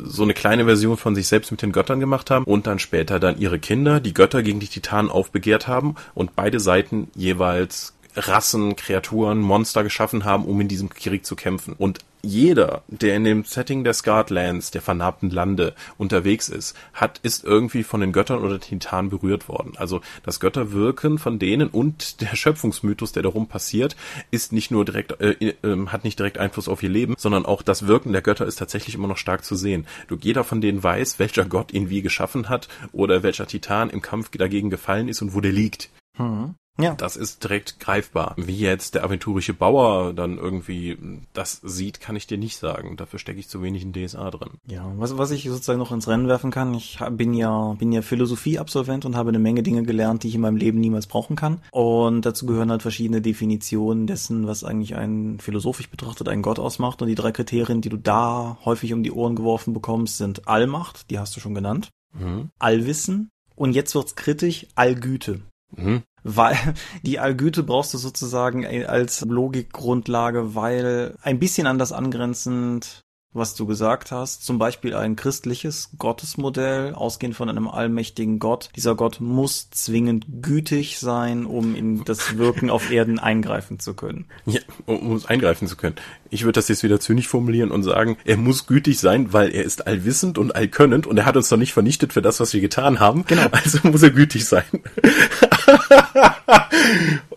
so 0.04 0.24
eine 0.24 0.34
kleine 0.34 0.66
Version 0.66 0.98
von 0.98 1.16
sich 1.16 1.28
selbst 1.28 1.52
mit 1.52 1.62
den 1.62 1.72
Göttern 1.72 2.02
gemacht 2.02 2.30
haben 2.30 2.44
und 2.44 2.68
dann 2.68 2.80
später 2.80 3.18
dann 3.20 3.40
ihre 3.40 3.60
Kinder, 3.60 4.02
die 4.02 4.14
Götter 4.14 4.44
gegen 4.44 4.60
die 4.60 4.68
Titanen 4.68 5.10
aufbegehrt 5.10 5.70
haben 5.70 5.96
und 6.16 6.36
beide 6.36 6.60
Seiten 6.60 7.08
jeweils 7.16 7.94
Rassen, 8.16 8.76
Kreaturen, 8.76 9.40
Monster 9.40 9.84
geschaffen 9.84 10.26
haben, 10.26 10.46
um 10.46 10.60
in 10.62 10.68
diesem 10.68 10.90
Krieg 10.90 11.26
zu 11.26 11.36
kämpfen. 11.36 11.74
Und 11.78 12.00
jeder, 12.22 12.84
der 12.88 13.16
in 13.16 13.24
dem 13.24 13.44
Setting 13.46 13.84
der 13.84 13.94
Scarred 13.94 14.30
Lands, 14.30 14.72
der 14.72 14.82
vernarbten 14.82 15.30
Lande, 15.30 15.74
unterwegs 15.98 16.50
ist, 16.50 16.76
hat, 16.94 17.20
ist 17.24 17.46
irgendwie 17.46 17.84
von 17.84 18.02
den 18.02 18.12
Göttern 18.12 18.44
oder 18.44 18.60
Titanen 18.60 19.10
berührt 19.10 19.48
worden. 19.48 19.74
Also 19.78 20.02
das 20.24 20.40
Götterwirken 20.40 21.18
von 21.18 21.40
denen 21.40 21.70
und 21.70 22.20
der 22.22 22.36
Schöpfungsmythos, 22.36 23.14
der 23.14 23.24
darum 23.24 23.48
passiert, 23.48 23.96
ist 24.32 24.52
nicht 24.52 24.70
nur 24.70 24.84
direkt, 24.84 25.22
äh, 25.22 25.54
äh, 25.64 25.88
hat 25.88 26.04
nicht 26.04 26.20
direkt 26.20 26.38
Einfluss 26.38 26.68
auf 26.68 26.84
ihr 26.84 26.90
Leben, 26.90 27.16
sondern 27.18 27.46
auch 27.46 27.62
das 27.62 27.88
Wirken 27.88 28.12
der 28.12 28.22
Götter 28.22 28.46
ist 28.46 28.60
tatsächlich 28.60 28.96
immer 28.96 29.08
noch 29.08 29.18
stark 29.18 29.46
zu 29.46 29.56
sehen. 29.56 29.88
Du, 30.08 30.18
jeder 30.20 30.44
von 30.44 30.60
denen 30.60 30.84
weiß, 30.84 31.20
welcher 31.20 31.46
Gott 31.46 31.74
ihn 31.74 31.90
wie 31.90 32.02
geschaffen 32.02 32.50
hat 32.50 32.68
oder 32.92 33.24
welcher 33.24 33.48
Titan 33.48 33.90
im 33.90 34.02
Kampf 34.02 34.30
dagegen 34.32 34.70
gefallen 34.70 35.08
ist 35.08 35.22
und 35.22 35.34
wo 35.34 35.42
der 35.42 35.54
liegt. 35.54 35.90
Hm. 36.18 36.56
Ja. 36.80 36.96
Das 36.96 37.16
ist 37.16 37.44
direkt 37.44 37.80
greifbar. 37.80 38.34
Wie 38.38 38.58
jetzt 38.58 38.96
der 38.96 39.04
aventurische 39.04 39.54
Bauer 39.54 40.14
dann 40.14 40.38
irgendwie 40.38 40.98
das 41.34 41.60
sieht, 41.64 42.00
kann 42.00 42.16
ich 42.16 42.28
dir 42.28 42.38
nicht 42.38 42.58
sagen. 42.58 42.98
Dafür 42.98 43.20
stecke 43.20 43.40
ich 43.40 43.50
zu 43.50 43.62
wenig 43.62 43.84
in 43.84 43.94
DSA 43.94 44.32
drin. 44.32 44.52
Ja, 44.68 44.92
was, 44.96 45.18
was 45.18 45.32
ich 45.32 45.44
sozusagen 45.44 45.80
noch 45.80 45.92
ins 45.92 46.08
Rennen 46.08 46.28
werfen 46.28 46.52
kann, 46.52 46.74
ich 46.74 47.00
bin 47.12 47.34
ja, 47.34 47.74
bin 47.74 47.92
ja 47.92 48.02
Philosophie-Absolvent 48.02 49.06
und 49.06 49.16
habe 49.16 49.30
eine 49.30 49.40
Menge 49.40 49.64
Dinge 49.64 49.84
gelernt, 49.84 50.24
die 50.24 50.30
ich 50.30 50.36
in 50.36 50.42
meinem 50.42 50.58
Leben 50.58 50.80
niemals 50.80 51.08
brauchen 51.08 51.36
kann. 51.36 51.62
Und 51.72 52.26
dazu 52.26 52.46
gehören 52.46 52.72
halt 52.72 52.82
verschiedene 52.82 53.22
Definitionen 53.22 54.08
dessen, 54.08 54.48
was 54.48 54.64
eigentlich 54.64 54.96
ein 54.96 55.40
philosophisch 55.40 55.90
betrachtet 55.90 56.30
ein 56.30 56.42
Gott 56.42 56.60
ausmacht. 56.60 57.02
Und 57.02 57.10
die 57.10 57.16
drei 57.16 57.32
Kriterien, 57.32 57.82
die 57.82 57.90
du 57.90 57.98
da 57.98 58.58
häufig 58.64 58.94
um 58.94 59.04
die 59.04 59.12
Ohren 59.12 59.36
geworfen 59.36 59.74
bekommst, 59.74 60.18
sind 60.18 60.48
Allmacht, 60.48 61.10
die 61.10 61.20
hast 61.20 61.36
du 61.36 61.40
schon 61.40 61.56
genannt, 61.56 61.90
mhm. 62.14 62.50
Allwissen 62.60 63.30
und 63.60 63.74
jetzt 63.74 63.94
wird's 63.94 64.16
kritisch, 64.16 64.68
Allgüte. 64.76 65.42
Mhm. 65.76 66.04
Weil 66.24 66.58
die 67.04 67.20
Allgüte 67.20 67.64
brauchst 67.64 67.94
du 67.94 67.98
sozusagen 67.98 68.66
als 68.86 69.22
Logikgrundlage, 69.22 70.56
weil 70.56 71.16
ein 71.22 71.40
bisschen 71.40 71.68
anders 71.68 71.92
angrenzend 71.92 73.06
was 73.32 73.54
du 73.54 73.68
gesagt 73.68 74.12
hast, 74.12 74.44
zum 74.44 74.58
Beispiel 74.58 74.96
ein 74.96 75.16
christliches 75.16 75.92
Gottesmodell, 76.00 76.96
ausgehend 76.96 77.36
von 77.36 77.48
einem 77.48 77.68
allmächtigen 77.68 78.40
Gott. 78.40 78.72
Dieser 78.76 78.96
Gott 78.96 79.22
muss 79.22 79.70
zwingend 79.70 80.26
gütig 80.42 80.98
sein, 80.98 81.46
um 81.46 81.76
in 81.76 82.04
das 82.06 82.38
Wirken 82.38 82.72
auf 82.72 82.92
Erden 82.92 83.20
eingreifen 83.20 83.80
zu 83.80 83.94
können. 83.94 84.26
Ja, 84.48 84.62
um 84.88 85.22
eingreifen 85.28 85.68
zu 85.68 85.76
können. 85.76 85.96
Ich 86.32 86.44
würde 86.44 86.54
das 86.54 86.70
jetzt 86.70 86.82
wieder 86.82 87.00
zynisch 87.00 87.28
formulieren 87.28 87.70
und 87.70 87.84
sagen, 87.84 88.18
er 88.26 88.38
muss 88.38 88.66
gütig 88.66 89.00
sein, 89.00 89.32
weil 89.32 89.54
er 89.54 89.64
ist 89.64 89.86
allwissend 89.86 90.40
und 90.40 90.56
allkönnend 90.56 91.06
und 91.06 91.18
er 91.18 91.26
hat 91.26 91.38
uns 91.38 91.50
doch 91.50 91.58
nicht 91.58 91.74
vernichtet 91.74 92.14
für 92.14 92.24
das, 92.24 92.40
was 92.40 92.54
wir 92.54 92.62
getan 92.62 93.00
haben. 93.00 93.26
Genau. 93.26 93.48
Also 93.52 93.80
muss 93.90 94.04
er 94.04 94.12
gütig 94.12 94.46
sein. 94.46 94.64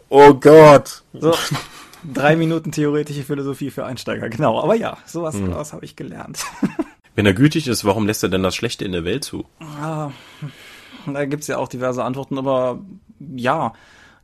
oh 0.08 0.34
Gott. 0.34 1.02
So. 1.12 1.34
Drei 2.04 2.36
Minuten 2.36 2.72
theoretische 2.72 3.22
Philosophie 3.22 3.70
für 3.70 3.84
Einsteiger, 3.84 4.28
genau. 4.28 4.60
Aber 4.60 4.74
ja, 4.74 4.98
sowas, 5.06 5.34
hm. 5.34 5.46
sowas 5.46 5.72
habe 5.72 5.84
ich 5.84 5.96
gelernt. 5.96 6.44
Wenn 7.14 7.26
er 7.26 7.34
gütig 7.34 7.68
ist, 7.68 7.84
warum 7.84 8.06
lässt 8.06 8.22
er 8.22 8.28
denn 8.28 8.42
das 8.42 8.56
Schlechte 8.56 8.84
in 8.84 8.92
der 8.92 9.04
Welt 9.04 9.22
zu? 9.24 9.44
Ah, 9.60 10.10
da 11.06 11.24
gibt's 11.26 11.46
ja 11.46 11.58
auch 11.58 11.68
diverse 11.68 12.02
Antworten, 12.02 12.38
aber 12.38 12.80
ja, 13.18 13.74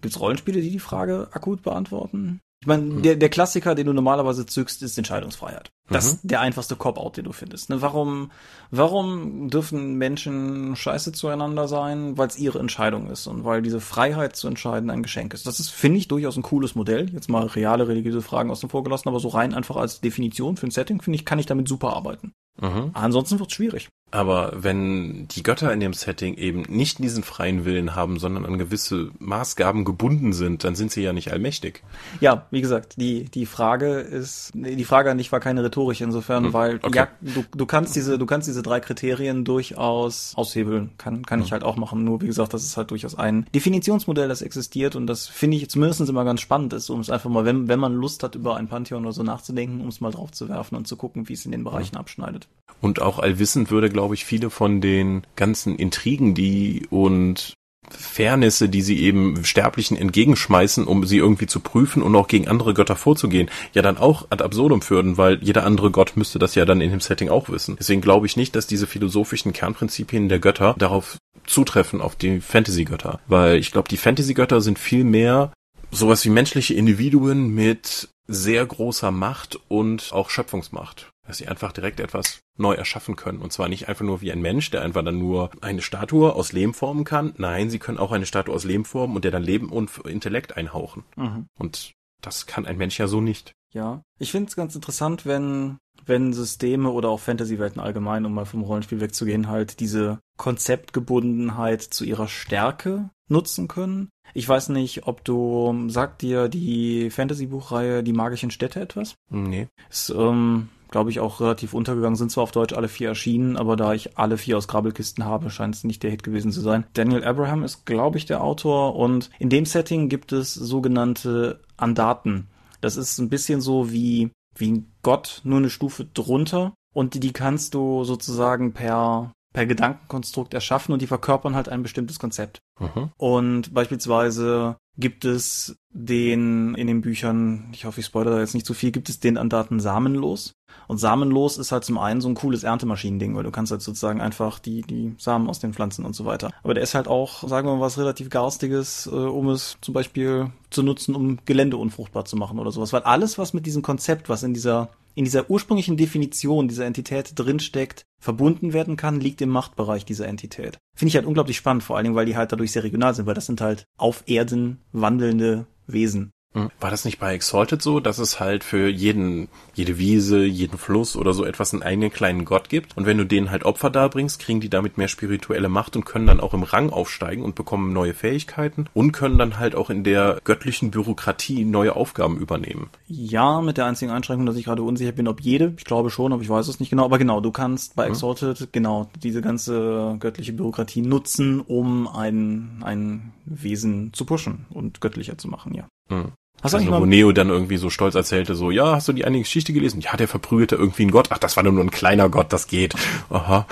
gibt's 0.00 0.18
Rollenspiele, 0.18 0.60
die 0.60 0.70
die 0.70 0.78
Frage 0.78 1.28
akut 1.32 1.62
beantworten? 1.62 2.40
Ich 2.60 2.66
meine, 2.66 2.82
mhm. 2.82 3.02
der, 3.02 3.14
der 3.14 3.28
Klassiker, 3.28 3.76
den 3.76 3.86
du 3.86 3.92
normalerweise 3.92 4.44
zückst, 4.44 4.82
ist 4.82 4.98
Entscheidungsfreiheit. 4.98 5.70
Das 5.88 6.04
mhm. 6.04 6.10
ist 6.10 6.20
der 6.24 6.40
einfachste 6.40 6.74
Cop-Out, 6.74 7.16
den 7.16 7.24
du 7.24 7.32
findest. 7.32 7.70
Ne? 7.70 7.80
Warum, 7.80 8.32
warum 8.72 9.48
dürfen 9.48 9.94
Menschen 9.94 10.74
scheiße 10.74 11.12
zueinander 11.12 11.68
sein? 11.68 12.18
Weil 12.18 12.26
es 12.26 12.38
ihre 12.38 12.58
Entscheidung 12.58 13.10
ist 13.10 13.28
und 13.28 13.44
weil 13.44 13.62
diese 13.62 13.80
Freiheit 13.80 14.34
zu 14.34 14.48
entscheiden 14.48 14.90
ein 14.90 15.04
Geschenk 15.04 15.34
ist. 15.34 15.46
Das 15.46 15.60
ist, 15.60 15.70
finde 15.70 15.98
ich, 15.98 16.08
durchaus 16.08 16.36
ein 16.36 16.42
cooles 16.42 16.74
Modell. 16.74 17.08
Jetzt 17.10 17.30
mal 17.30 17.46
reale 17.46 17.86
religiöse 17.86 18.22
Fragen 18.22 18.50
aus 18.50 18.60
dem 18.60 18.70
Vorgelassen, 18.70 19.08
aber 19.08 19.20
so 19.20 19.28
rein 19.28 19.54
einfach 19.54 19.76
als 19.76 20.00
Definition 20.00 20.56
für 20.56 20.66
ein 20.66 20.72
Setting, 20.72 21.00
finde 21.00 21.16
ich, 21.16 21.24
kann 21.24 21.38
ich 21.38 21.46
damit 21.46 21.68
super 21.68 21.94
arbeiten. 21.94 22.32
Mhm. 22.60 22.90
Ansonsten 22.92 23.38
wird's 23.38 23.54
schwierig. 23.54 23.88
Aber 24.10 24.52
wenn 24.56 25.28
die 25.28 25.42
Götter 25.42 25.72
in 25.72 25.80
dem 25.80 25.92
Setting 25.92 26.34
eben 26.34 26.62
nicht 26.62 26.98
diesen 26.98 27.22
freien 27.22 27.66
Willen 27.66 27.94
haben, 27.94 28.18
sondern 28.18 28.46
an 28.46 28.58
gewisse 28.58 29.10
Maßgaben 29.18 29.84
gebunden 29.84 30.32
sind, 30.32 30.64
dann 30.64 30.74
sind 30.74 30.90
sie 30.90 31.02
ja 31.02 31.12
nicht 31.12 31.30
allmächtig. 31.30 31.82
Ja, 32.20 32.46
wie 32.50 32.62
gesagt, 32.62 32.94
die, 32.96 33.24
die 33.24 33.44
Frage 33.44 33.98
ist, 33.98 34.52
die 34.54 34.84
Frage 34.84 35.10
an 35.10 35.18
dich 35.18 35.30
war 35.30 35.40
keine 35.40 35.62
rhetorische 35.62 36.04
insofern, 36.04 36.46
hm, 36.46 36.52
weil, 36.54 36.80
okay. 36.82 36.98
ja, 36.98 37.08
du, 37.20 37.44
du 37.54 37.66
kannst 37.66 37.96
diese, 37.96 38.18
du 38.18 38.24
kannst 38.24 38.48
diese 38.48 38.62
drei 38.62 38.80
Kriterien 38.80 39.44
durchaus 39.44 40.32
aushebeln. 40.36 40.90
Kann, 40.96 41.26
kann 41.26 41.40
hm. 41.40 41.46
ich 41.46 41.52
halt 41.52 41.62
auch 41.62 41.76
machen. 41.76 42.04
Nur, 42.04 42.22
wie 42.22 42.26
gesagt, 42.26 42.54
das 42.54 42.64
ist 42.64 42.78
halt 42.78 42.90
durchaus 42.90 43.14
ein 43.14 43.46
Definitionsmodell, 43.54 44.28
das 44.28 44.40
existiert 44.40 44.96
und 44.96 45.06
das 45.06 45.26
finde 45.26 45.58
ich 45.58 45.68
zumindest 45.68 46.08
immer 46.08 46.24
ganz 46.24 46.40
spannend 46.40 46.72
ist, 46.72 46.88
um 46.88 47.00
es 47.00 47.10
einfach 47.10 47.28
mal, 47.28 47.44
wenn, 47.44 47.68
wenn 47.68 47.80
man 47.80 47.92
Lust 47.94 48.22
hat, 48.22 48.34
über 48.36 48.56
ein 48.56 48.68
Pantheon 48.68 49.04
oder 49.04 49.12
so 49.12 49.22
nachzudenken, 49.22 49.82
um 49.82 49.88
es 49.88 50.00
mal 50.00 50.12
drauf 50.12 50.32
zu 50.32 50.48
werfen 50.48 50.76
und 50.76 50.88
zu 50.88 50.96
gucken, 50.96 51.28
wie 51.28 51.34
es 51.34 51.44
in 51.44 51.52
den 51.52 51.64
Bereichen 51.64 51.92
hm. 51.92 52.00
abschneidet. 52.00 52.48
Und 52.80 53.02
auch 53.02 53.18
allwissend 53.18 53.70
würde, 53.70 53.90
glaube 53.98 54.14
ich, 54.14 54.24
viele 54.24 54.48
von 54.48 54.80
den 54.80 55.26
ganzen 55.34 55.74
Intrigen, 55.74 56.32
die 56.32 56.86
und 56.88 57.54
Fairnesse, 57.90 58.68
die 58.68 58.80
sie 58.80 59.00
eben 59.00 59.44
Sterblichen 59.44 59.96
entgegenschmeißen, 59.96 60.86
um 60.86 61.04
sie 61.04 61.16
irgendwie 61.16 61.48
zu 61.48 61.58
prüfen 61.58 62.00
und 62.04 62.14
auch 62.14 62.28
gegen 62.28 62.46
andere 62.46 62.74
Götter 62.74 62.94
vorzugehen, 62.94 63.50
ja 63.72 63.82
dann 63.82 63.98
auch 63.98 64.28
ad 64.30 64.44
absurdum 64.44 64.82
führen, 64.82 65.16
weil 65.16 65.42
jeder 65.42 65.64
andere 65.64 65.90
Gott 65.90 66.16
müsste 66.16 66.38
das 66.38 66.54
ja 66.54 66.64
dann 66.64 66.80
in 66.80 66.92
dem 66.92 67.00
Setting 67.00 67.28
auch 67.28 67.48
wissen. 67.48 67.74
Deswegen 67.76 68.00
glaube 68.00 68.26
ich 68.26 68.36
nicht, 68.36 68.54
dass 68.54 68.68
diese 68.68 68.86
philosophischen 68.86 69.52
Kernprinzipien 69.52 70.28
der 70.28 70.38
Götter 70.38 70.76
darauf 70.78 71.18
zutreffen, 71.44 72.00
auf 72.00 72.14
die 72.14 72.40
Fantasy-Götter. 72.40 73.18
Weil 73.26 73.56
ich 73.56 73.72
glaube, 73.72 73.88
die 73.88 73.96
Fantasy-Götter 73.96 74.60
sind 74.60 74.78
viel 74.78 75.02
mehr 75.02 75.52
sowas 75.90 76.24
wie 76.24 76.30
menschliche 76.30 76.74
Individuen 76.74 77.52
mit 77.52 78.10
sehr 78.28 78.64
großer 78.64 79.10
Macht 79.10 79.58
und 79.66 80.12
auch 80.12 80.30
Schöpfungsmacht 80.30 81.10
dass 81.28 81.38
sie 81.38 81.46
einfach 81.46 81.72
direkt 81.72 82.00
etwas 82.00 82.40
neu 82.58 82.74
erschaffen 82.74 83.16
können. 83.16 83.40
Und 83.40 83.52
zwar 83.52 83.68
nicht 83.68 83.88
einfach 83.88 84.04
nur 84.04 84.20
wie 84.20 84.32
ein 84.32 84.42
Mensch, 84.42 84.70
der 84.70 84.82
einfach 84.82 85.04
dann 85.04 85.18
nur 85.18 85.50
eine 85.60 85.82
Statue 85.82 86.34
aus 86.34 86.52
Lehm 86.52 86.74
formen 86.74 87.04
kann. 87.04 87.34
Nein, 87.36 87.70
sie 87.70 87.78
können 87.78 87.98
auch 87.98 88.12
eine 88.12 88.26
Statue 88.26 88.54
aus 88.54 88.64
Lehm 88.64 88.84
formen 88.84 89.16
und 89.16 89.24
der 89.24 89.30
dann 89.30 89.42
Leben 89.42 89.70
und 89.70 89.90
Intellekt 90.06 90.56
einhauchen. 90.56 91.04
Mhm. 91.16 91.46
Und 91.58 91.92
das 92.20 92.46
kann 92.46 92.66
ein 92.66 92.78
Mensch 92.78 92.98
ja 92.98 93.06
so 93.06 93.20
nicht. 93.20 93.52
Ja, 93.72 94.02
ich 94.18 94.32
finde 94.32 94.48
es 94.48 94.56
ganz 94.56 94.74
interessant, 94.74 95.26
wenn 95.26 95.78
wenn 96.08 96.32
Systeme 96.32 96.90
oder 96.90 97.10
auch 97.10 97.20
Fantasy-Welten 97.20 97.80
allgemein, 97.80 98.24
um 98.24 98.32
mal 98.32 98.46
vom 98.46 98.62
Rollenspiel 98.62 99.00
wegzugehen, 99.00 99.48
halt 99.48 99.78
diese 99.80 100.20
Konzeptgebundenheit 100.38 101.82
zu 101.82 102.04
ihrer 102.04 102.28
Stärke 102.28 103.10
nutzen 103.28 103.68
können. 103.68 104.08
Ich 104.34 104.48
weiß 104.48 104.70
nicht, 104.70 105.06
ob 105.06 105.24
du, 105.24 105.88
sagt 105.88 106.22
dir 106.22 106.48
die 106.48 107.10
Fantasy-Buchreihe 107.10 108.02
Die 108.02 108.12
magischen 108.12 108.50
Städte 108.50 108.80
etwas? 108.80 109.14
Nee. 109.28 109.68
Ist, 109.90 110.10
ähm, 110.10 110.70
glaube 110.90 111.10
ich, 111.10 111.20
auch 111.20 111.40
relativ 111.40 111.74
untergegangen. 111.74 112.16
Sind 112.16 112.30
zwar 112.30 112.44
auf 112.44 112.52
Deutsch 112.52 112.72
alle 112.72 112.88
vier 112.88 113.08
erschienen, 113.08 113.56
aber 113.56 113.76
da 113.76 113.94
ich 113.94 114.18
alle 114.18 114.38
vier 114.38 114.56
aus 114.56 114.68
Grabbelkisten 114.68 115.24
habe, 115.24 115.50
scheint 115.50 115.74
es 115.74 115.84
nicht 115.84 116.02
der 116.02 116.10
Hit 116.10 116.22
gewesen 116.22 116.52
zu 116.52 116.60
sein. 116.60 116.86
Daniel 116.94 117.24
Abraham 117.24 117.62
ist, 117.62 117.86
glaube 117.86 118.18
ich, 118.18 118.26
der 118.26 118.42
Autor 118.42 118.96
und 118.96 119.30
in 119.38 119.50
dem 119.50 119.66
Setting 119.66 120.08
gibt 120.08 120.32
es 120.32 120.54
sogenannte 120.54 121.60
Andaten. 121.76 122.48
Das 122.80 122.96
ist 122.96 123.18
ein 123.18 123.28
bisschen 123.28 123.60
so 123.60 123.90
wie, 123.90 124.30
wie 124.56 124.72
ein 124.72 124.92
Gott, 125.02 125.40
nur 125.44 125.58
eine 125.58 125.70
Stufe 125.70 126.04
drunter. 126.04 126.74
Und 126.94 127.14
die, 127.14 127.20
die 127.20 127.32
kannst 127.32 127.74
du 127.74 128.04
sozusagen 128.04 128.72
per, 128.72 129.32
per 129.52 129.66
Gedankenkonstrukt 129.66 130.54
erschaffen 130.54 130.92
und 130.92 131.02
die 131.02 131.06
verkörpern 131.06 131.54
halt 131.54 131.68
ein 131.68 131.82
bestimmtes 131.82 132.18
Konzept. 132.18 132.60
Mhm. 132.80 133.10
Und 133.16 133.74
beispielsweise 133.74 134.76
gibt 134.98 135.24
es 135.24 135.76
den 135.90 136.74
in 136.74 136.86
den 136.86 137.00
Büchern, 137.00 137.68
ich 137.72 137.84
hoffe, 137.84 138.00
ich 138.00 138.06
spoilere 138.06 138.34
da 138.34 138.40
jetzt 138.40 138.54
nicht 138.54 138.66
zu 138.66 138.74
viel, 138.74 138.90
gibt 138.90 139.08
es 139.08 139.20
den 139.20 139.38
Andaten 139.38 139.80
Samenlos. 139.80 140.54
Und 140.86 140.98
Samenlos 140.98 141.56
ist 141.56 141.72
halt 141.72 141.84
zum 141.84 141.98
einen 141.98 142.20
so 142.20 142.28
ein 142.28 142.34
cooles 142.34 142.64
Erntemaschinending, 142.64 143.36
weil 143.36 143.44
du 143.44 143.50
kannst 143.50 143.70
halt 143.70 143.82
sozusagen 143.82 144.20
einfach 144.20 144.58
die, 144.58 144.82
die 144.82 145.14
Samen 145.18 145.48
aus 145.48 145.60
den 145.60 145.72
Pflanzen 145.72 146.04
und 146.04 146.14
so 146.14 146.24
weiter. 146.24 146.50
Aber 146.62 146.74
der 146.74 146.82
ist 146.82 146.94
halt 146.94 147.08
auch, 147.08 147.46
sagen 147.48 147.68
wir 147.68 147.74
mal, 147.74 147.80
was 147.80 147.98
relativ 147.98 148.28
Garstiges, 148.30 149.06
äh, 149.06 149.10
um 149.10 149.48
es 149.50 149.76
zum 149.80 149.94
Beispiel 149.94 150.50
zu 150.70 150.82
nutzen, 150.82 151.14
um 151.14 151.38
Gelände 151.44 151.76
unfruchtbar 151.76 152.24
zu 152.24 152.36
machen 152.36 152.58
oder 152.58 152.72
sowas. 152.72 152.92
Weil 152.92 153.02
alles, 153.02 153.38
was 153.38 153.54
mit 153.54 153.66
diesem 153.66 153.82
Konzept, 153.82 154.28
was 154.28 154.42
in 154.42 154.54
dieser 154.54 154.90
in 155.18 155.24
dieser 155.24 155.50
ursprünglichen 155.50 155.96
Definition 155.96 156.68
dieser 156.68 156.86
Entität 156.86 157.32
drinsteckt, 157.34 158.04
verbunden 158.20 158.72
werden 158.72 158.96
kann, 158.96 159.18
liegt 159.18 159.40
im 159.40 159.48
Machtbereich 159.48 160.04
dieser 160.04 160.28
Entität. 160.28 160.78
Finde 160.94 161.08
ich 161.08 161.16
halt 161.16 161.26
unglaublich 161.26 161.56
spannend, 161.56 161.82
vor 161.82 161.96
allen 161.96 162.04
Dingen, 162.04 162.14
weil 162.14 162.26
die 162.26 162.36
halt 162.36 162.52
dadurch 162.52 162.70
sehr 162.70 162.84
regional 162.84 163.16
sind, 163.16 163.26
weil 163.26 163.34
das 163.34 163.46
sind 163.46 163.60
halt 163.60 163.84
auf 163.96 164.22
Erden 164.26 164.78
wandelnde 164.92 165.66
Wesen. 165.88 166.30
Hm. 166.58 166.70
War 166.80 166.90
das 166.90 167.04
nicht 167.04 167.18
bei 167.18 167.34
Exalted 167.34 167.80
so, 167.82 168.00
dass 168.00 168.18
es 168.18 168.40
halt 168.40 168.64
für 168.64 168.88
jeden, 168.88 169.48
jede 169.74 169.98
Wiese, 169.98 170.44
jeden 170.44 170.78
Fluss 170.78 171.16
oder 171.16 171.32
so 171.32 171.44
etwas 171.44 171.72
einen 171.72 171.82
eigenen 171.82 172.12
kleinen 172.12 172.44
Gott 172.44 172.68
gibt? 172.68 172.96
Und 172.96 173.06
wenn 173.06 173.18
du 173.18 173.24
denen 173.24 173.50
halt 173.50 173.64
Opfer 173.64 173.90
darbringst, 173.90 174.40
kriegen 174.40 174.60
die 174.60 174.68
damit 174.68 174.98
mehr 174.98 175.08
spirituelle 175.08 175.68
Macht 175.68 175.96
und 175.96 176.04
können 176.04 176.26
dann 176.26 176.40
auch 176.40 176.54
im 176.54 176.62
Rang 176.62 176.90
aufsteigen 176.90 177.42
und 177.42 177.54
bekommen 177.54 177.92
neue 177.92 178.14
Fähigkeiten 178.14 178.86
und 178.94 179.12
können 179.12 179.38
dann 179.38 179.58
halt 179.58 179.74
auch 179.74 179.90
in 179.90 180.04
der 180.04 180.40
göttlichen 180.44 180.90
Bürokratie 180.90 181.64
neue 181.64 181.94
Aufgaben 181.96 182.38
übernehmen. 182.38 182.90
Ja, 183.06 183.60
mit 183.60 183.76
der 183.76 183.86
einzigen 183.86 184.10
Einschränkung, 184.10 184.46
dass 184.46 184.56
ich 184.56 184.64
gerade 184.64 184.82
unsicher 184.82 185.12
bin, 185.12 185.28
ob 185.28 185.40
jede. 185.40 185.74
Ich 185.76 185.84
glaube 185.84 186.10
schon, 186.10 186.32
aber 186.32 186.42
ich 186.42 186.48
weiß 186.48 186.68
es 186.68 186.80
nicht 186.80 186.90
genau. 186.90 187.04
Aber 187.04 187.18
genau, 187.18 187.40
du 187.40 187.52
kannst 187.52 187.94
bei 187.96 188.06
Exalted 188.06 188.58
hm. 188.58 188.68
genau 188.72 189.10
diese 189.22 189.42
ganze 189.42 190.16
göttliche 190.18 190.52
Bürokratie 190.52 191.02
nutzen, 191.02 191.60
um 191.60 192.08
ein, 192.08 192.82
ein 192.82 193.32
Wesen 193.44 194.12
zu 194.12 194.24
pushen 194.24 194.66
und 194.70 195.00
göttlicher 195.00 195.38
zu 195.38 195.48
machen, 195.48 195.74
ja. 195.74 195.88
Hm. 196.08 196.32
Hast 196.62 196.74
also, 196.74 196.90
wo 196.90 197.06
Neo 197.06 197.32
dann 197.32 197.50
irgendwie 197.50 197.76
so 197.76 197.88
stolz 197.88 198.14
erzählte, 198.14 198.54
so, 198.54 198.70
ja, 198.70 198.96
hast 198.96 199.08
du 199.08 199.12
die 199.12 199.24
eine 199.24 199.38
Geschichte 199.38 199.72
gelesen? 199.72 200.00
Ja, 200.00 200.16
der 200.16 200.28
verprügelte 200.28 200.76
irgendwie 200.76 201.02
einen 201.02 201.12
Gott. 201.12 201.28
Ach, 201.30 201.38
das 201.38 201.56
war 201.56 201.62
nur 201.62 201.78
ein 201.82 201.90
kleiner 201.90 202.28
Gott, 202.28 202.52
das 202.52 202.66
geht. 202.66 202.94
Aha. 203.30 203.66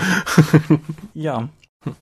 ja. 1.14 1.48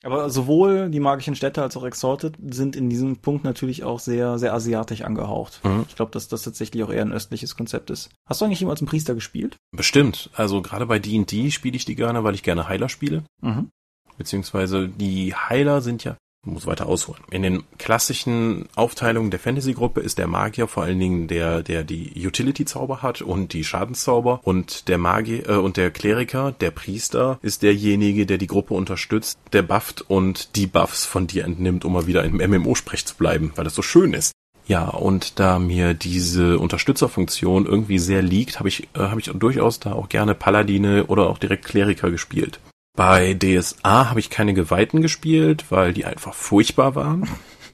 Aber 0.02 0.30
sowohl 0.30 0.90
die 0.90 1.00
magischen 1.00 1.34
Städte 1.34 1.62
als 1.62 1.76
auch 1.76 1.84
Exalted 1.84 2.36
sind 2.50 2.74
in 2.74 2.88
diesem 2.88 3.18
Punkt 3.18 3.44
natürlich 3.44 3.84
auch 3.84 4.00
sehr, 4.00 4.38
sehr 4.38 4.54
asiatisch 4.54 5.02
angehaucht. 5.02 5.60
Mhm. 5.62 5.84
Ich 5.88 5.96
glaube, 5.96 6.10
dass 6.12 6.28
das 6.28 6.42
tatsächlich 6.42 6.82
auch 6.82 6.90
eher 6.90 7.02
ein 7.02 7.12
östliches 7.12 7.56
Konzept 7.56 7.90
ist. 7.90 8.10
Hast 8.26 8.40
du 8.40 8.46
eigentlich 8.46 8.60
jemals 8.60 8.80
einen 8.80 8.88
Priester 8.88 9.14
gespielt? 9.14 9.56
Bestimmt. 9.72 10.30
Also 10.34 10.62
gerade 10.62 10.86
bei 10.86 10.98
D&D 10.98 11.50
spiele 11.50 11.76
ich 11.76 11.84
die 11.84 11.96
gerne, 11.96 12.24
weil 12.24 12.34
ich 12.34 12.42
gerne 12.42 12.68
Heiler 12.68 12.88
spiele. 12.88 13.24
Mhm. 13.42 13.68
Beziehungsweise 14.16 14.88
die 14.88 15.34
Heiler 15.34 15.80
sind 15.80 16.04
ja 16.04 16.16
muss 16.44 16.66
weiter 16.66 16.86
ausholen. 16.86 17.22
In 17.30 17.42
den 17.42 17.64
klassischen 17.78 18.68
Aufteilungen 18.74 19.30
der 19.30 19.40
Fantasy-Gruppe 19.40 20.00
ist 20.00 20.18
der 20.18 20.26
Magier 20.26 20.68
vor 20.68 20.82
allen 20.82 20.98
Dingen 20.98 21.28
der, 21.28 21.62
der 21.62 21.84
die 21.84 22.12
Utility-Zauber 22.26 23.02
hat 23.02 23.22
und 23.22 23.52
die 23.52 23.64
Schadenszauber 23.64 24.40
und 24.42 24.88
der 24.88 24.98
Magier 24.98 25.48
äh, 25.48 25.56
und 25.56 25.76
der 25.76 25.90
Kleriker, 25.90 26.52
der 26.52 26.70
Priester, 26.70 27.38
ist 27.42 27.62
derjenige, 27.62 28.26
der 28.26 28.38
die 28.38 28.46
Gruppe 28.46 28.74
unterstützt, 28.74 29.38
der 29.52 29.62
bufft 29.62 30.02
und 30.02 30.56
die 30.56 30.66
Buffs 30.66 31.04
von 31.04 31.26
dir 31.26 31.44
entnimmt, 31.44 31.84
um 31.84 31.92
mal 31.92 32.06
wieder 32.06 32.24
im 32.24 32.36
MMO-Sprech 32.36 33.04
zu 33.06 33.16
bleiben, 33.16 33.52
weil 33.56 33.64
das 33.64 33.74
so 33.74 33.82
schön 33.82 34.12
ist. 34.12 34.32
Ja, 34.66 34.88
und 34.88 35.38
da 35.38 35.58
mir 35.58 35.92
diese 35.92 36.58
Unterstützerfunktion 36.58 37.66
irgendwie 37.66 37.98
sehr 37.98 38.22
liegt, 38.22 38.58
habe 38.58 38.68
ich, 38.68 38.88
äh, 38.94 39.00
hab 39.00 39.18
ich 39.18 39.30
durchaus 39.34 39.78
da 39.78 39.92
auch 39.92 40.08
gerne 40.08 40.34
Paladine 40.34 41.06
oder 41.06 41.28
auch 41.28 41.38
direkt 41.38 41.66
Kleriker 41.66 42.10
gespielt. 42.10 42.60
Bei 42.96 43.34
DSA 43.34 44.10
habe 44.10 44.20
ich 44.20 44.30
keine 44.30 44.54
Geweihten 44.54 45.02
gespielt, 45.02 45.66
weil 45.70 45.92
die 45.92 46.04
einfach 46.04 46.32
furchtbar 46.32 46.94
waren. 46.94 47.28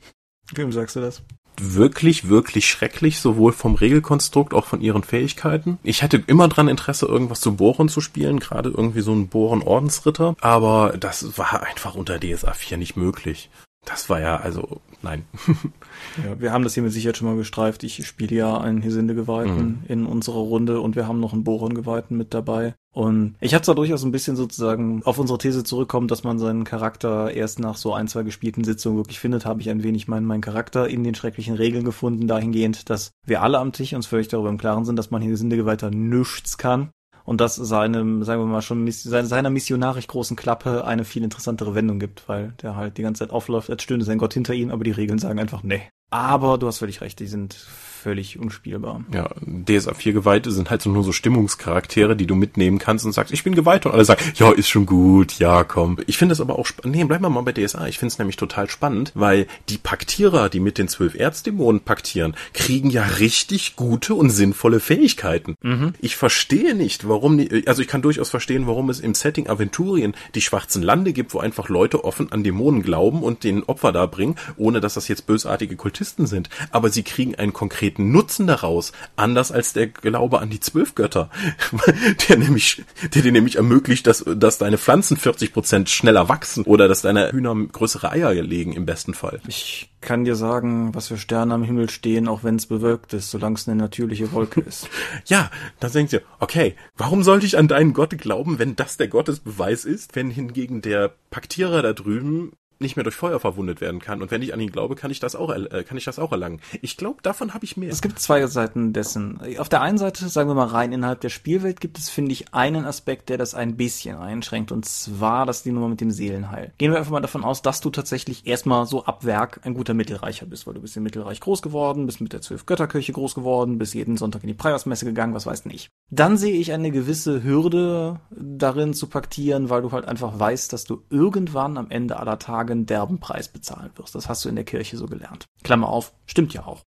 Wem 0.55 0.73
sagst 0.73 0.97
du 0.97 1.01
das? 1.01 1.23
Wirklich, 1.61 2.31
wirklich 2.31 2.67
schrecklich, 2.67 3.19
sowohl 3.21 3.53
vom 3.53 3.75
Regelkonstrukt, 3.75 4.55
auch 4.55 4.65
von 4.65 4.81
ihren 4.81 5.05
Fähigkeiten. 5.05 5.79
Ich 5.83 6.03
hatte 6.03 6.25
immer 6.27 6.49
dran 6.49 6.69
Interesse, 6.69 7.05
irgendwas 7.05 7.43
zu 7.43 7.57
Bohren 7.57 7.91
zu 7.91 8.01
spielen, 8.01 8.41
gerade 8.41 8.71
irgendwie 8.71 9.03
so 9.03 9.13
einen 9.13 9.29
Bohren-Ordensritter, 9.29 10.37
aber 10.41 10.97
das 10.99 11.37
war 11.37 11.63
einfach 11.63 11.95
unter 11.97 12.19
DSA 12.19 12.55
4 12.55 12.79
nicht 12.79 12.97
möglich. 12.97 13.51
Das 13.87 14.11
war 14.11 14.21
ja, 14.21 14.37
also, 14.37 14.81
nein. 15.03 15.25
ja, 16.25 16.39
wir 16.39 16.53
haben 16.53 16.65
das 16.65 16.75
hier 16.75 16.83
mit 16.83 16.93
Sicherheit 16.93 17.17
schon 17.17 17.29
mal 17.29 17.37
gestreift. 17.37 17.83
Ich 17.83 18.07
spiele 18.07 18.37
ja 18.37 18.59
einen 18.59 18.83
Hesinde-Geweihten 18.83 19.67
mhm. 19.67 19.85
in 19.89 20.07
unserer 20.07 20.41
Runde 20.41 20.81
und 20.81 20.97
wir 20.97 21.09
haben 21.09 21.19
noch 21.19 21.33
einen 21.33 21.45
Bohren-Geweihten 21.45 22.17
mit 22.17 22.35
dabei. 22.35 22.75
Und 22.93 23.37
ich 23.41 23.55
hatte 23.55 23.67
da 23.67 23.75
durchaus 23.75 24.05
ein 24.05 24.13
bisschen 24.13 24.37
sozusagen 24.37 25.03
auf 25.05 25.19
unsere 25.19 25.39
These 25.39 25.65
zurückkommen, 25.65 26.09
dass 26.09 26.25
man 26.25 26.39
seinen 26.39 26.65
Charakter 26.65 27.31
erst 27.31 27.59
nach 27.59 27.77
so 27.77 27.95
ein, 27.95 28.09
zwei 28.09 28.23
gespielten 28.23 28.65
Sitzungen 28.65 28.99
wirklich 28.99 29.21
findet, 29.21 29.47
habe 29.47 29.61
ich 29.61 29.71
ein 29.71 29.83
wenig 29.83 30.09
meinen, 30.09 30.27
meinen 30.27 30.41
Charakter 30.41 30.89
in 30.89 31.03
den 31.03 31.15
schrecklichen 31.15 31.55
Regeln 31.55 31.85
gefunden, 31.85 32.27
dahingehend, 32.27 32.91
dass 32.91 33.13
wir 33.25 33.43
alle 33.43 33.59
am 33.59 33.73
Tisch 33.73 33.95
uns 33.95 34.07
völlig 34.07 34.29
darüber 34.29 34.51
im 34.51 34.59
Klaren 34.59 34.85
sind, 34.85 34.97
dass 34.97 35.11
man 35.11 35.23
hier 35.23 35.37
Sindegeweihter 35.37 35.91
nichts 35.91 36.59
kann 36.59 36.91
und 37.31 37.41
dass 37.41 37.55
seinem, 37.55 38.25
sagen 38.25 38.43
wir 38.43 38.47
mal 38.47 38.61
schon, 38.61 38.91
seiner 38.91 39.51
missionarisch 39.51 40.09
großen 40.09 40.37
Klappe 40.37 40.85
eine 40.85 41.05
viel 41.05 41.23
interessantere 41.23 41.77
Wendung 41.77 42.01
gibt, 42.01 42.29
weil 42.29 42.55
der 42.61 42.75
halt 42.75 42.99
die 42.99 43.03
ganze 43.03 43.21
Zeit 43.21 43.31
aufläuft, 43.31 43.71
als 43.71 43.85
stünde 43.85 44.05
sein 44.05 44.19
Gott 44.19 44.35
hinter 44.35 44.53
ihm, 44.53 44.73
aber 44.73 44.83
die 44.83 44.91
Regeln 44.91 45.21
sagen 45.21 45.39
einfach 45.39 45.63
nee. 45.63 45.83
Aber 46.11 46.59
du 46.59 46.67
hast 46.67 46.79
völlig 46.79 47.03
recht, 47.03 47.21
die 47.21 47.29
sind 47.29 47.69
völlig 48.01 48.39
unspielbar. 48.39 49.05
Ja, 49.13 49.31
DSA 49.45 49.95
4 49.95 50.13
Geweihte 50.13 50.51
sind 50.51 50.71
halt 50.71 50.83
so 50.83 50.91
nur 50.91 51.05
so 51.05 51.13
Stimmungscharaktere, 51.13 52.17
die 52.17 52.27
du 52.27 52.35
mitnehmen 52.35 52.79
kannst 52.79 53.05
und 53.05 53.13
sagst, 53.13 53.33
ich 53.33 53.45
bin 53.45 53.55
geweiht 53.55 53.87
und 53.87 53.93
alle 53.93 54.05
sagen, 54.05 54.23
ja, 54.37 54.51
ist 54.51 54.69
schon 54.69 54.87
gut, 54.87 55.39
ja, 55.39 55.65
komm. 55.65 55.99
Ich 56.07 56.17
finde 56.17 56.33
es 56.33 56.41
aber 56.41 56.59
auch 56.59 56.67
spannend. 56.67 56.97
Nee, 56.97 57.05
bleiben 57.05 57.25
wir 57.25 57.31
mal 57.31 57.43
bei 57.43 57.53
DSA. 57.53 57.87
Ich 57.89 57.99
finde 57.99 58.13
es 58.13 58.19
nämlich 58.19 58.37
total 58.37 58.71
spannend, 58.71 59.13
weil 59.15 59.47
die 59.69 59.79
Paktierer, 59.79 60.49
die 60.49 60.61
mit 60.61 60.79
den 60.79 60.89
zwölf 60.89 61.15
Erzdämonen 61.15 61.83
paktieren, 61.83 62.35
kriegen 62.55 62.91
ja 62.91 63.03
richtig 63.03 63.77
gute 63.77 64.15
und 64.15 64.31
sinnvolle 64.31 64.81
Fähigkeiten. 64.81 65.57
Mhm. 65.63 65.93
Ich 66.01 66.17
verstehe 66.17 66.75
nicht, 66.75 67.07
warum, 67.07 67.39
die, 67.39 67.67
also 67.67 67.83
ich 67.83 67.89
kann 67.89 68.03
durchaus 68.03 68.31
verstehen, 68.31 68.67
warum 68.67 68.89
es 68.89 69.01
im 69.01 69.15
Setting 69.15 69.49
Aventurien 69.49 70.15
die 70.35 70.41
schwarzen 70.41 70.83
Lande 70.83 71.13
gibt, 71.13 71.35
wo 71.35 71.39
einfach 71.39 71.69
Leute 71.69 72.05
offen 72.05 72.33
an 72.33 72.45
Dämonen 72.45 72.83
glauben 72.83 73.23
und 73.23 73.45
den 73.45 73.63
Opfer 73.65 73.93
da 73.93 74.07
bringen, 74.07 74.37
ohne 74.57 74.81
dass 74.81 74.95
das 74.95 75.09
jetzt 75.09 75.27
bösartige 75.27 75.77
Kultisten 75.77 76.27
sind. 76.27 76.49
Aber 76.71 76.89
sie 76.89 77.03
kriegen 77.03 77.35
einen 77.35 77.53
konkreten 77.53 77.90
konkreten 77.91 78.13
Nutzen 78.13 78.47
daraus, 78.47 78.93
anders 79.17 79.53
als 79.53 79.73
der 79.73 79.89
Glaube 79.89 80.41
an 80.41 80.51
die 80.51 80.61
zwölf 80.61 80.95
Götter, 80.95 81.31
der 82.29 82.39
nämlich, 82.39 82.85
der 83.15 83.23
dir 83.23 83.33
nämlich 83.33 83.57
ermöglicht, 83.57 84.07
dass, 84.07 84.25
dass 84.25 84.59
deine 84.59 84.79
Pflanzen 84.79 85.17
40 85.17 85.53
Prozent 85.53 85.91
schneller 85.91 86.29
wachsen 86.29 86.65
oder 86.65 86.89
dass 86.89 87.03
deine 87.03 87.33
Hühner 87.33 87.55
größere 87.55 88.11
Eier 88.11 88.33
legen 88.35 88.73
im 88.73 88.87
besten 88.87 89.15
Fall. 89.15 89.41
Ich 89.49 89.91
kann 90.01 90.25
dir 90.25 90.37
sagen, 90.37 90.95
was 90.95 91.09
für 91.09 91.19
Sterne 91.19 91.55
am 91.55 91.65
Himmel 91.65 91.91
stehen, 91.91 92.29
auch 92.29 92.43
wenn 92.45 92.57
es 92.57 92.67
bewölkt 92.67 93.13
ist, 93.13 93.31
solange 93.31 93.57
es 93.57 93.69
eine 93.69 93.77
natürliche 93.77 94.33
Wolke 94.33 94.61
ist. 94.67 94.89
ja, 95.27 95.51
dann 95.81 95.93
denkt 95.93 96.13
ihr, 96.13 96.23
okay, 96.39 96.75
warum 96.97 97.23
sollte 97.23 97.47
ich 97.47 97.59
an 97.59 97.69
deinen 97.69 97.93
Gott 97.93 98.17
glauben, 98.19 98.59
wenn 98.59 98.77
das 98.77 98.97
der 98.97 99.09
Gottesbeweis 99.09 99.85
ist, 99.85 100.17
wenn 100.17 100.31
hingegen 100.31 100.81
der 100.81 101.13
Paktierer 101.31 101.83
da 101.83 101.93
drüben 101.93 102.53
nicht 102.81 102.97
mehr 102.97 103.05
durch 103.05 103.15
Feuer 103.17 103.39
verwundet 103.39 103.81
werden 103.81 104.01
kann. 104.01 104.23
Und 104.23 104.31
wenn 104.31 104.43
ich 104.43 104.55
an 104.55 104.61
ihn 104.61 104.71
glaube, 104.71 104.97
kann 104.97 105.11
ich 105.11 105.21
das 105.21 105.37
auch, 105.37 105.51
äh, 105.51 105.85
kann 105.85 105.99
ich 105.99 106.05
das 106.05 106.19
auch 106.19 106.33
erlangen. 106.33 106.61
Ich 106.81 106.97
glaube, 106.97 107.23
davon 107.23 107.53
habe 107.53 107.65
ich 107.65 107.77
mehr. 107.77 107.91
Es 107.91 108.01
gibt 108.01 108.19
zwei 108.19 108.47
Seiten 108.47 108.93
dessen. 108.93 109.41
Auf 109.59 109.69
der 109.69 109.83
einen 109.83 109.99
Seite, 109.99 110.29
sagen 110.29 110.49
wir 110.49 110.55
mal 110.55 110.67
rein, 110.67 110.93
innerhalb 110.93 111.21
der 111.21 111.29
Spielwelt 111.29 111.81
gibt 111.81 111.99
es, 111.99 112.09
finde 112.09 112.33
ich, 112.33 112.55
einen 112.55 112.87
Aspekt, 112.87 113.29
der 113.29 113.39
das 113.39 113.55
ein 113.55 113.77
bisschen 113.77 114.17
einschränkt. 114.17 114.73
Und 114.73 114.87
zwar 114.87 115.45
das 115.45 115.63
die 115.63 115.73
Nummer 115.73 115.89
mit 115.89 116.01
dem 116.01 116.11
Seelenheil. 116.11 116.73
Gehen 116.79 116.93
wir 116.93 116.99
einfach 116.99 117.13
mal 117.13 117.21
davon 117.21 117.45
aus, 117.45 117.61
dass 117.61 117.81
du 117.81 117.91
tatsächlich 117.91 118.47
erstmal 118.47 118.87
so 118.87 119.05
ab 119.05 119.25
Werk 119.25 119.61
ein 119.65 119.75
guter 119.75 119.95
Mittelreicher 119.95 120.47
bist, 120.47 120.67
weil 120.67 120.75
du 120.75 120.81
bist 120.81 120.97
im 120.97 121.03
Mittelreich 121.03 121.41
groß 121.41 121.61
geworden, 121.61 122.07
bist 122.07 122.21
mit 122.21 122.33
der 122.33 122.41
Zwölf 122.41 122.65
Götterkirche 122.65 123.13
groß 123.13 123.35
geworden, 123.35 123.79
bist 123.79 123.95
jeden 123.95 124.17
Sonntag 124.17 124.43
in 124.43 124.49
die 124.49 124.55
Preismesse 124.55 125.05
gegangen, 125.05 125.35
was 125.35 125.47
weiß 125.47 125.67
nicht. 125.67 125.91
Dann 126.11 126.39
sehe 126.39 126.55
ich 126.55 126.73
eine 126.73 126.91
gewisse 126.91 127.45
Hürde 127.45 128.21
darin 128.31 128.95
zu 128.95 129.07
paktieren, 129.09 129.69
weil 129.69 129.83
du 129.83 129.93
halt 129.93 130.07
einfach 130.07 130.39
weißt, 130.39 130.73
dass 130.73 130.85
du 130.85 131.03
irgendwann 131.11 131.77
am 131.77 131.91
Ende 131.91 132.19
aller 132.19 132.39
Tage 132.39 132.70
einen 132.71 132.87
derben 132.87 133.21
Preis 133.21 133.49
bezahlen 133.49 133.91
wirst. 133.97 134.15
Das 134.15 134.29
hast 134.29 134.45
du 134.45 134.49
in 134.49 134.57
der 134.57 134.65
Kirche 134.65 134.97
so 134.97 135.07
gelernt. 135.07 135.47
Klammer 135.63 135.89
auf, 135.89 136.13
stimmt 136.27 136.55
ja 136.55 136.67
auch. 136.67 136.85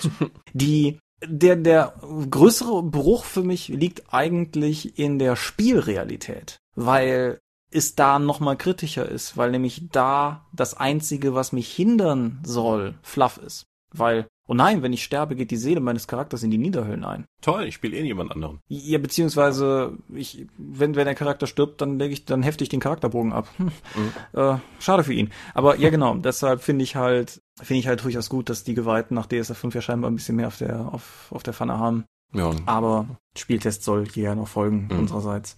Die 0.52 0.98
der, 1.24 1.56
der 1.56 1.94
größere 2.30 2.82
Bruch 2.82 3.24
für 3.24 3.42
mich 3.42 3.68
liegt 3.68 4.12
eigentlich 4.12 4.98
in 4.98 5.18
der 5.18 5.36
Spielrealität, 5.36 6.58
weil 6.74 7.38
es 7.70 7.94
da 7.94 8.18
nochmal 8.18 8.56
kritischer 8.56 9.08
ist, 9.08 9.36
weil 9.36 9.50
nämlich 9.50 9.88
da 9.90 10.46
das 10.52 10.74
einzige, 10.74 11.34
was 11.34 11.52
mich 11.52 11.72
hindern 11.72 12.42
soll, 12.44 12.94
Fluff 13.02 13.38
ist. 13.38 13.66
Weil, 13.94 14.26
oh 14.46 14.54
nein, 14.54 14.82
wenn 14.82 14.92
ich 14.92 15.04
sterbe, 15.04 15.36
geht 15.36 15.50
die 15.50 15.56
Seele 15.56 15.80
meines 15.80 16.06
Charakters 16.06 16.42
in 16.42 16.50
die 16.50 16.58
Niederhöllen 16.58 17.04
ein. 17.04 17.26
Toll, 17.40 17.64
ich 17.64 17.74
spiele 17.74 17.96
eh 17.96 18.02
niemand 18.02 18.32
anderen. 18.32 18.60
Ja, 18.68 18.98
beziehungsweise, 18.98 19.96
ich, 20.14 20.46
wenn, 20.58 20.94
wenn 20.94 21.04
der 21.04 21.14
Charakter 21.14 21.46
stirbt, 21.46 21.80
dann 21.80 21.98
lege 21.98 22.12
ich, 22.12 22.24
dann 22.24 22.42
hefte 22.42 22.64
ich 22.64 22.70
den 22.70 22.80
Charakterbogen 22.80 23.32
ab. 23.32 23.48
Hm. 23.56 23.70
Mhm. 23.94 24.40
Äh, 24.40 24.58
schade 24.78 25.04
für 25.04 25.12
ihn. 25.12 25.30
Aber 25.54 25.76
ja, 25.76 25.90
genau, 25.90 26.14
deshalb 26.16 26.62
finde 26.62 26.82
ich 26.84 26.96
halt, 26.96 27.42
finde 27.60 27.80
ich 27.80 27.86
halt 27.86 28.02
durchaus 28.02 28.30
gut, 28.30 28.48
dass 28.48 28.64
die 28.64 28.74
Geweihten 28.74 29.14
nach 29.14 29.26
DSF 29.26 29.56
5 29.56 29.74
ja 29.74 29.82
scheinbar 29.82 30.10
ein 30.10 30.16
bisschen 30.16 30.36
mehr 30.36 30.46
auf 30.46 30.56
der, 30.56 30.92
auf, 30.92 31.26
auf 31.30 31.42
der 31.42 31.52
Pfanne 31.52 31.78
haben. 31.78 32.04
Ja. 32.32 32.52
Aber 32.64 33.18
Spieltest 33.36 33.84
soll 33.84 34.06
hier 34.06 34.24
ja 34.24 34.34
noch 34.34 34.48
folgen, 34.48 34.88
mhm. 34.90 35.00
unsererseits. 35.00 35.56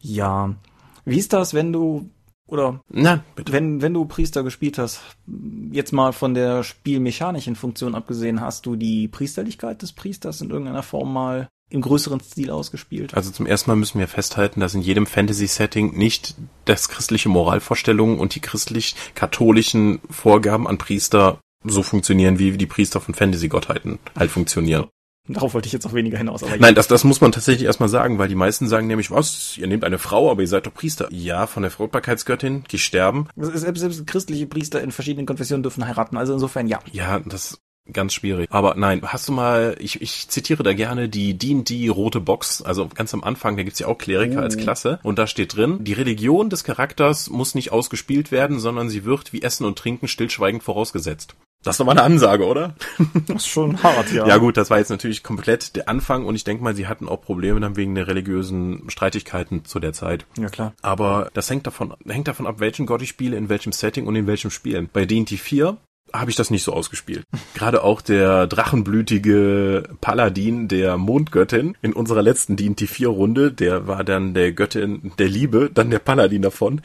Ja. 0.00 0.54
Wie 1.04 1.18
ist 1.18 1.32
das, 1.32 1.54
wenn 1.54 1.72
du 1.72 2.10
oder 2.46 2.80
Na, 2.88 3.24
bitte. 3.34 3.52
wenn 3.52 3.82
wenn 3.82 3.94
du 3.94 4.04
Priester 4.04 4.42
gespielt 4.42 4.78
hast, 4.78 5.00
jetzt 5.72 5.92
mal 5.92 6.12
von 6.12 6.34
der 6.34 6.62
spielmechanischen 6.62 7.56
Funktion 7.56 7.94
abgesehen, 7.94 8.40
hast 8.40 8.66
du 8.66 8.76
die 8.76 9.08
Priesterlichkeit 9.08 9.82
des 9.82 9.92
Priesters 9.92 10.40
in 10.40 10.50
irgendeiner 10.50 10.82
Form 10.82 11.12
mal 11.12 11.48
im 11.68 11.80
größeren 11.80 12.20
Stil 12.20 12.50
ausgespielt? 12.50 13.14
Also 13.14 13.30
zum 13.30 13.46
ersten 13.46 13.70
Mal 13.70 13.76
müssen 13.76 13.98
wir 13.98 14.08
festhalten, 14.08 14.60
dass 14.60 14.74
in 14.74 14.82
jedem 14.82 15.06
Fantasy-Setting 15.06 15.96
nicht 15.96 16.36
das 16.64 16.88
christliche 16.88 17.28
Moralvorstellungen 17.28 18.18
und 18.18 18.34
die 18.34 18.40
christlich-katholischen 18.40 20.00
Vorgaben 20.08 20.68
an 20.68 20.78
Priester 20.78 21.40
so 21.64 21.82
funktionieren, 21.82 22.38
wie 22.38 22.56
die 22.56 22.66
Priester 22.66 23.00
von 23.00 23.14
Fantasy-Gottheiten 23.14 23.98
halt 24.16 24.30
funktionieren. 24.30 24.86
Darauf 25.28 25.54
wollte 25.54 25.66
ich 25.66 25.72
jetzt 25.72 25.86
auch 25.86 25.92
weniger 25.92 26.18
hinaus. 26.18 26.42
Aber 26.42 26.56
Nein, 26.56 26.74
das, 26.74 26.88
das 26.88 27.04
muss 27.04 27.20
man 27.20 27.32
tatsächlich 27.32 27.64
erstmal 27.64 27.88
sagen, 27.88 28.18
weil 28.18 28.28
die 28.28 28.34
meisten 28.34 28.68
sagen 28.68 28.86
nämlich, 28.86 29.10
was, 29.10 29.56
ihr 29.58 29.66
nehmt 29.66 29.84
eine 29.84 29.98
Frau, 29.98 30.30
aber 30.30 30.42
ihr 30.42 30.48
seid 30.48 30.66
doch 30.66 30.74
Priester. 30.74 31.08
Ja, 31.10 31.46
von 31.46 31.62
der 31.62 31.70
Fruchtbarkeitsgöttin, 31.70 32.64
die 32.70 32.78
sterben. 32.78 33.28
Selbst, 33.36 33.80
selbst 33.80 34.06
christliche 34.06 34.46
Priester 34.46 34.80
in 34.80 34.92
verschiedenen 34.92 35.26
Konfessionen 35.26 35.62
dürfen 35.62 35.86
heiraten, 35.86 36.16
also 36.16 36.32
insofern 36.32 36.68
ja. 36.68 36.78
Ja, 36.92 37.20
das 37.20 37.58
ganz 37.92 38.14
schwierig. 38.14 38.48
Aber 38.50 38.74
nein, 38.76 39.02
hast 39.04 39.28
du 39.28 39.32
mal, 39.32 39.76
ich, 39.78 40.02
ich 40.02 40.28
zitiere 40.28 40.62
da 40.62 40.72
gerne 40.72 41.08
die 41.08 41.34
D&D 41.34 41.88
rote 41.88 42.20
Box, 42.20 42.62
also 42.62 42.88
ganz 42.88 43.14
am 43.14 43.22
Anfang, 43.22 43.56
da 43.56 43.62
gibt's 43.62 43.78
ja 43.78 43.86
auch 43.86 43.98
Kleriker 43.98 44.40
uh. 44.40 44.42
als 44.42 44.56
Klasse 44.56 44.98
und 45.02 45.18
da 45.18 45.26
steht 45.26 45.56
drin, 45.56 45.78
die 45.84 45.92
Religion 45.92 46.50
des 46.50 46.64
Charakters 46.64 47.30
muss 47.30 47.54
nicht 47.54 47.72
ausgespielt 47.72 48.32
werden, 48.32 48.58
sondern 48.58 48.88
sie 48.88 49.04
wird 49.04 49.32
wie 49.32 49.42
Essen 49.42 49.64
und 49.64 49.78
Trinken 49.78 50.08
stillschweigend 50.08 50.62
vorausgesetzt. 50.62 51.36
Das 51.62 51.74
ist 51.74 51.80
doch 51.80 51.86
mal 51.86 51.92
eine 51.92 52.02
Ansage, 52.02 52.46
oder? 52.46 52.74
Das 53.26 53.42
ist 53.42 53.48
schon 53.48 53.82
hart, 53.82 54.12
ja. 54.12 54.26
Ja 54.26 54.36
gut, 54.36 54.56
das 54.56 54.70
war 54.70 54.78
jetzt 54.78 54.90
natürlich 54.90 55.22
komplett 55.22 55.74
der 55.74 55.88
Anfang 55.88 56.24
und 56.24 56.34
ich 56.36 56.44
denke 56.44 56.62
mal, 56.62 56.76
sie 56.76 56.86
hatten 56.86 57.08
auch 57.08 57.20
Probleme 57.20 57.58
dann 57.60 57.76
wegen 57.76 57.94
der 57.94 58.06
religiösen 58.06 58.88
Streitigkeiten 58.88 59.64
zu 59.64 59.80
der 59.80 59.92
Zeit. 59.92 60.26
Ja 60.38 60.48
klar. 60.48 60.74
Aber 60.82 61.30
das 61.34 61.50
hängt 61.50 61.66
davon, 61.66 61.94
hängt 62.06 62.28
davon 62.28 62.46
ab, 62.46 62.60
welchen 62.60 62.86
Gott 62.86 63.02
ich 63.02 63.08
spiele, 63.08 63.36
in 63.36 63.48
welchem 63.48 63.72
Setting 63.72 64.06
und 64.06 64.14
in 64.14 64.26
welchem 64.26 64.50
Spielen. 64.50 64.88
Bei 64.92 65.06
D&D 65.06 65.36
4 65.36 65.76
habe 66.12 66.30
ich 66.30 66.36
das 66.36 66.50
nicht 66.50 66.62
so 66.62 66.72
ausgespielt. 66.72 67.24
Gerade 67.54 67.82
auch 67.82 68.00
der 68.00 68.46
drachenblütige 68.46 69.88
Paladin 70.00 70.68
der 70.68 70.96
Mondgöttin 70.96 71.76
in 71.82 71.92
unserer 71.92 72.22
letzten 72.22 72.56
D&D 72.56 72.86
4 72.86 73.08
Runde, 73.08 73.52
der 73.52 73.86
war 73.86 74.04
dann 74.04 74.34
der 74.34 74.52
Göttin 74.52 75.12
der 75.18 75.28
Liebe, 75.28 75.70
dann 75.72 75.90
der 75.90 75.98
Paladin 75.98 76.42
davon. 76.42 76.80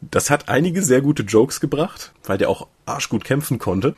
Das 0.00 0.30
hat 0.30 0.48
einige 0.48 0.82
sehr 0.82 1.00
gute 1.00 1.22
Jokes 1.22 1.60
gebracht, 1.60 2.12
weil 2.24 2.38
der 2.38 2.50
auch 2.50 2.68
arschgut 2.84 3.24
kämpfen 3.24 3.58
konnte. 3.58 3.96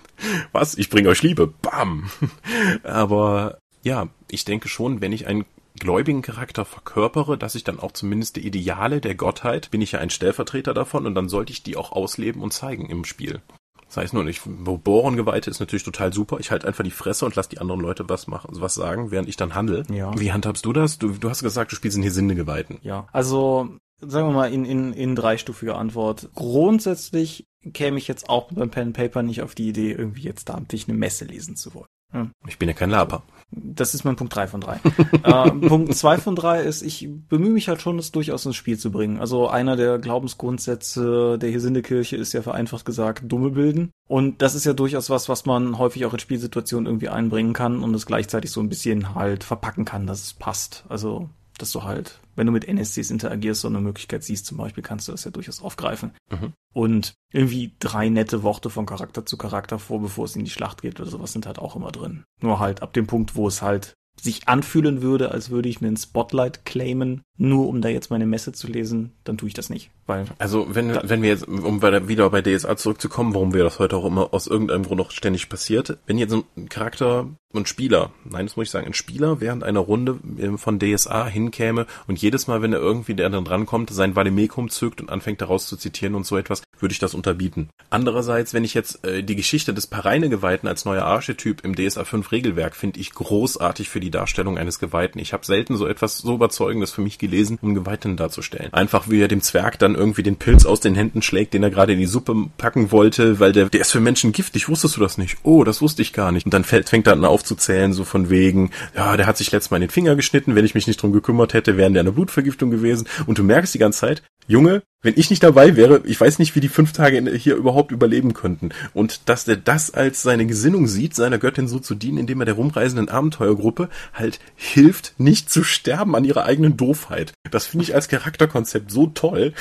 Was? 0.52 0.76
Ich 0.76 0.90
bringe 0.90 1.08
euch 1.08 1.22
Liebe. 1.22 1.46
Bam. 1.46 2.10
Aber 2.82 3.58
ja, 3.82 4.08
ich 4.30 4.44
denke 4.44 4.68
schon, 4.68 5.00
wenn 5.00 5.12
ich 5.12 5.26
einen 5.26 5.44
gläubigen 5.78 6.22
Charakter 6.22 6.64
verkörpere, 6.64 7.38
dass 7.38 7.54
ich 7.54 7.64
dann 7.64 7.78
auch 7.78 7.92
zumindest 7.92 8.36
die 8.36 8.46
Ideale 8.46 9.00
der 9.00 9.14
Gottheit, 9.14 9.70
bin 9.70 9.80
ich 9.80 9.92
ja 9.92 10.00
ein 10.00 10.10
Stellvertreter 10.10 10.74
davon 10.74 11.06
und 11.06 11.14
dann 11.14 11.28
sollte 11.28 11.52
ich 11.52 11.62
die 11.62 11.76
auch 11.76 11.92
ausleben 11.92 12.42
und 12.42 12.52
zeigen 12.52 12.86
im 12.86 13.04
Spiel. 13.04 13.40
Das 13.86 13.96
heißt 13.96 14.14
nur 14.14 14.24
nicht, 14.24 14.42
Boron-Geweihte 14.44 15.48
ist 15.48 15.60
natürlich 15.60 15.82
total 15.82 16.12
super. 16.12 16.38
Ich 16.40 16.50
halte 16.50 16.66
einfach 16.66 16.84
die 16.84 16.90
Fresse 16.90 17.24
und 17.24 17.36
lass 17.36 17.48
die 17.48 17.58
anderen 17.58 17.80
Leute 17.80 18.06
was 18.06 18.26
machen, 18.26 18.50
was 18.52 18.74
sagen, 18.74 19.10
während 19.10 19.30
ich 19.30 19.36
dann 19.36 19.54
handle. 19.54 19.84
Ja. 19.90 20.18
Wie 20.18 20.30
handhabst 20.30 20.66
du 20.66 20.74
das? 20.74 20.98
Du, 20.98 21.12
du 21.12 21.30
hast 21.30 21.42
gesagt, 21.42 21.72
du 21.72 21.76
spielst 21.76 21.96
in 21.96 22.02
Hesinde-Geweihten. 22.02 22.78
Ja, 22.82 23.08
also 23.12 23.70
sagen 24.00 24.28
wir 24.28 24.34
mal 24.34 24.52
in, 24.52 24.64
in, 24.64 24.92
in 24.92 25.14
dreistufiger 25.14 25.76
Antwort. 25.76 26.28
Grundsätzlich 26.34 27.46
käme 27.72 27.98
ich 27.98 28.08
jetzt 28.08 28.28
auch 28.28 28.50
beim 28.52 28.70
Pen 28.70 28.92
Paper 28.92 29.22
nicht 29.22 29.42
auf 29.42 29.54
die 29.54 29.68
Idee, 29.68 29.92
irgendwie 29.92 30.22
jetzt 30.22 30.48
da 30.48 30.60
dich 30.60 30.88
eine 30.88 30.96
Messe 30.96 31.24
lesen 31.24 31.56
zu 31.56 31.74
wollen. 31.74 31.88
Hm. 32.12 32.30
Ich 32.46 32.58
bin 32.58 32.68
ja 32.68 32.74
kein 32.74 32.90
Laber. 32.90 33.22
Das 33.50 33.94
ist 33.94 34.04
mein 34.04 34.16
Punkt 34.16 34.34
drei 34.34 34.46
von 34.46 34.60
drei. 34.60 34.80
äh, 35.22 35.50
Punkt 35.50 35.94
zwei 35.94 36.16
von 36.18 36.36
drei 36.36 36.62
ist, 36.62 36.82
ich 36.82 37.08
bemühe 37.28 37.50
mich 37.50 37.68
halt 37.68 37.82
schon, 37.82 37.96
das 37.96 38.12
durchaus 38.12 38.46
ins 38.46 38.56
Spiel 38.56 38.78
zu 38.78 38.90
bringen. 38.90 39.20
Also 39.20 39.48
einer 39.48 39.76
der 39.76 39.98
Glaubensgrundsätze 39.98 41.38
der 41.38 41.50
Hesindekirche 41.50 42.16
ist 42.16 42.32
ja 42.32 42.42
vereinfacht 42.42 42.84
gesagt 42.84 43.24
Dumme 43.26 43.50
bilden. 43.50 43.90
Und 44.06 44.40
das 44.40 44.54
ist 44.54 44.64
ja 44.64 44.72
durchaus 44.72 45.10
was, 45.10 45.28
was 45.28 45.44
man 45.44 45.78
häufig 45.78 46.06
auch 46.06 46.12
in 46.14 46.18
Spielsituationen 46.18 46.86
irgendwie 46.86 47.10
einbringen 47.10 47.52
kann 47.52 47.82
und 47.82 47.94
es 47.94 48.06
gleichzeitig 48.06 48.50
so 48.50 48.60
ein 48.60 48.70
bisschen 48.70 49.14
halt 49.14 49.44
verpacken 49.44 49.84
kann, 49.84 50.06
dass 50.06 50.22
es 50.22 50.32
passt. 50.32 50.84
Also 50.88 51.28
dass 51.58 51.72
du 51.72 51.82
halt, 51.82 52.20
wenn 52.36 52.46
du 52.46 52.52
mit 52.52 52.66
NSCs 52.66 53.10
interagierst, 53.10 53.60
so 53.60 53.68
eine 53.68 53.80
Möglichkeit 53.80 54.24
siehst, 54.24 54.46
zum 54.46 54.58
Beispiel, 54.58 54.82
kannst 54.82 55.08
du 55.08 55.12
das 55.12 55.24
ja 55.24 55.30
durchaus 55.30 55.60
aufgreifen. 55.60 56.12
Mhm. 56.30 56.52
Und 56.72 57.14
irgendwie 57.32 57.72
drei 57.78 58.08
nette 58.08 58.42
Worte 58.42 58.70
von 58.70 58.86
Charakter 58.86 59.26
zu 59.26 59.36
Charakter 59.36 59.78
vor, 59.78 60.00
bevor 60.00 60.24
es 60.24 60.36
in 60.36 60.44
die 60.44 60.50
Schlacht 60.50 60.82
geht 60.82 61.00
oder 61.00 61.10
sowas 61.10 61.32
sind 61.32 61.46
halt 61.46 61.58
auch 61.58 61.76
immer 61.76 61.90
drin. 61.90 62.24
Nur 62.40 62.58
halt 62.58 62.82
ab 62.82 62.92
dem 62.92 63.06
Punkt, 63.06 63.34
wo 63.36 63.48
es 63.48 63.62
halt 63.62 63.94
sich 64.22 64.48
anfühlen 64.48 65.02
würde, 65.02 65.30
als 65.30 65.50
würde 65.50 65.68
ich 65.68 65.80
einen 65.80 65.96
Spotlight 65.96 66.64
claimen, 66.64 67.22
nur 67.36 67.68
um 67.68 67.80
da 67.80 67.88
jetzt 67.88 68.10
meine 68.10 68.26
Messe 68.26 68.52
zu 68.52 68.66
lesen, 68.66 69.12
dann 69.24 69.38
tue 69.38 69.48
ich 69.48 69.54
das 69.54 69.70
nicht. 69.70 69.90
Weil 70.06 70.26
also 70.38 70.74
wenn, 70.74 70.98
wenn 71.02 71.22
wir 71.22 71.28
jetzt, 71.28 71.46
um 71.46 71.82
wieder 71.82 72.30
bei 72.30 72.42
DSA 72.42 72.76
zurückzukommen, 72.76 73.34
warum 73.34 73.54
wir 73.54 73.64
das 73.64 73.78
heute 73.78 73.96
auch 73.96 74.04
immer 74.04 74.32
aus 74.32 74.46
irgendeinem 74.46 74.84
Grund 74.84 74.98
noch 74.98 75.10
ständig 75.10 75.48
passiert, 75.48 75.98
wenn 76.06 76.18
jetzt 76.18 76.34
ein 76.34 76.68
Charakter 76.68 77.28
und 77.54 77.66
Spieler, 77.66 78.10
nein, 78.24 78.46
das 78.46 78.56
muss 78.56 78.66
ich 78.66 78.70
sagen, 78.70 78.86
ein 78.86 78.94
Spieler 78.94 79.40
während 79.40 79.64
einer 79.64 79.80
Runde 79.80 80.18
ähm, 80.38 80.58
von 80.58 80.78
DSA 80.78 81.26
hinkäme 81.26 81.86
und 82.06 82.20
jedes 82.20 82.46
Mal, 82.46 82.60
wenn 82.60 82.74
er 82.74 82.78
irgendwie 82.78 83.14
der 83.14 83.30
dann 83.30 83.44
drankommt, 83.44 83.88
sein 83.90 84.14
Valimekum 84.14 84.68
zückt 84.68 85.00
und 85.00 85.08
anfängt 85.08 85.40
daraus 85.40 85.66
zu 85.66 85.78
zitieren 85.78 86.14
und 86.14 86.26
so 86.26 86.36
etwas, 86.36 86.62
würde 86.78 86.92
ich 86.92 86.98
das 86.98 87.14
unterbieten. 87.14 87.70
Andererseits, 87.88 88.52
wenn 88.52 88.64
ich 88.64 88.74
jetzt 88.74 89.02
äh, 89.04 89.22
die 89.22 89.34
Geschichte 89.34 89.72
des 89.72 89.86
Pareine-Geweihten 89.86 90.68
als 90.68 90.84
neuer 90.84 91.04
Archetyp 91.04 91.64
im 91.64 91.74
DSA 91.74 92.04
5 92.04 92.30
Regelwerk 92.32 92.76
finde 92.76 93.00
ich 93.00 93.12
großartig 93.12 93.88
für 93.88 94.00
die 94.00 94.10
Darstellung 94.10 94.58
eines 94.58 94.78
Geweihten. 94.78 95.18
Ich 95.18 95.32
habe 95.32 95.46
selten 95.46 95.76
so 95.76 95.86
etwas 95.86 96.18
so 96.18 96.34
überzeugendes 96.34 96.92
für 96.92 97.00
mich 97.00 97.18
gelesen, 97.18 97.58
um 97.62 97.74
Geweihten 97.74 98.18
darzustellen. 98.18 98.72
Einfach 98.74 99.08
wie 99.08 99.22
er 99.22 99.28
dem 99.28 99.40
Zwerg 99.40 99.78
dann 99.78 99.94
irgendwie 99.94 100.22
den 100.22 100.36
Pilz 100.36 100.66
aus 100.66 100.80
den 100.80 100.94
Händen 100.94 101.22
schlägt, 101.22 101.54
den 101.54 101.62
er 101.62 101.70
gerade 101.70 101.94
in 101.94 101.98
die 101.98 102.06
Suppe 102.06 102.50
packen 102.58 102.92
wollte, 102.92 103.40
weil 103.40 103.52
der, 103.52 103.70
der 103.70 103.80
ist 103.80 103.92
für 103.92 104.00
Menschen 104.00 104.32
giftig. 104.32 104.68
Wusstest 104.68 104.96
du 104.96 105.00
das 105.00 105.16
nicht? 105.16 105.38
Oh, 105.44 105.64
das 105.64 105.80
wusste 105.80 106.02
ich 106.02 106.12
gar 106.12 106.30
nicht. 106.30 106.44
Und 106.44 106.52
dann 106.52 106.64
fällt, 106.64 106.90
fängt 106.90 107.06
er 107.06 107.14
an 107.14 107.20
aufzuzählen, 107.38 107.92
so 107.92 108.04
von 108.04 108.30
wegen, 108.30 108.70
ja, 108.96 109.16
der 109.16 109.26
hat 109.26 109.36
sich 109.36 109.52
letztes 109.52 109.70
Mal 109.70 109.78
in 109.78 109.82
den 109.82 109.90
Finger 109.90 110.16
geschnitten. 110.16 110.54
Wenn 110.54 110.64
ich 110.64 110.74
mich 110.74 110.86
nicht 110.86 111.00
drum 111.00 111.12
gekümmert 111.12 111.54
hätte, 111.54 111.76
wären 111.76 111.94
der 111.94 112.00
eine 112.00 112.12
Blutvergiftung 112.12 112.70
gewesen. 112.70 113.08
Und 113.26 113.38
du 113.38 113.44
merkst 113.44 113.72
die 113.74 113.78
ganze 113.78 114.00
Zeit, 114.00 114.22
Junge, 114.46 114.82
wenn 115.00 115.14
ich 115.16 115.30
nicht 115.30 115.42
dabei 115.44 115.76
wäre, 115.76 116.02
ich 116.04 116.20
weiß 116.20 116.40
nicht, 116.40 116.56
wie 116.56 116.60
die 116.60 116.68
fünf 116.68 116.92
Tage 116.92 117.30
hier 117.32 117.54
überhaupt 117.54 117.92
überleben 117.92 118.34
könnten. 118.34 118.70
Und 118.94 119.28
dass 119.28 119.44
der 119.44 119.56
das 119.56 119.92
als 119.92 120.22
seine 120.22 120.46
Gesinnung 120.46 120.88
sieht, 120.88 121.14
seiner 121.14 121.38
Göttin 121.38 121.68
so 121.68 121.78
zu 121.78 121.94
dienen, 121.94 122.18
indem 122.18 122.40
er 122.40 122.46
der 122.46 122.54
rumreisenden 122.54 123.08
Abenteuergruppe 123.08 123.88
halt 124.12 124.40
hilft, 124.56 125.14
nicht 125.18 125.50
zu 125.50 125.62
sterben 125.62 126.16
an 126.16 126.24
ihrer 126.24 126.44
eigenen 126.44 126.76
Doofheit. 126.76 127.32
Das 127.50 127.66
finde 127.66 127.84
ich 127.84 127.94
als 127.94 128.08
Charakterkonzept 128.08 128.90
so 128.90 129.06
toll, 129.06 129.52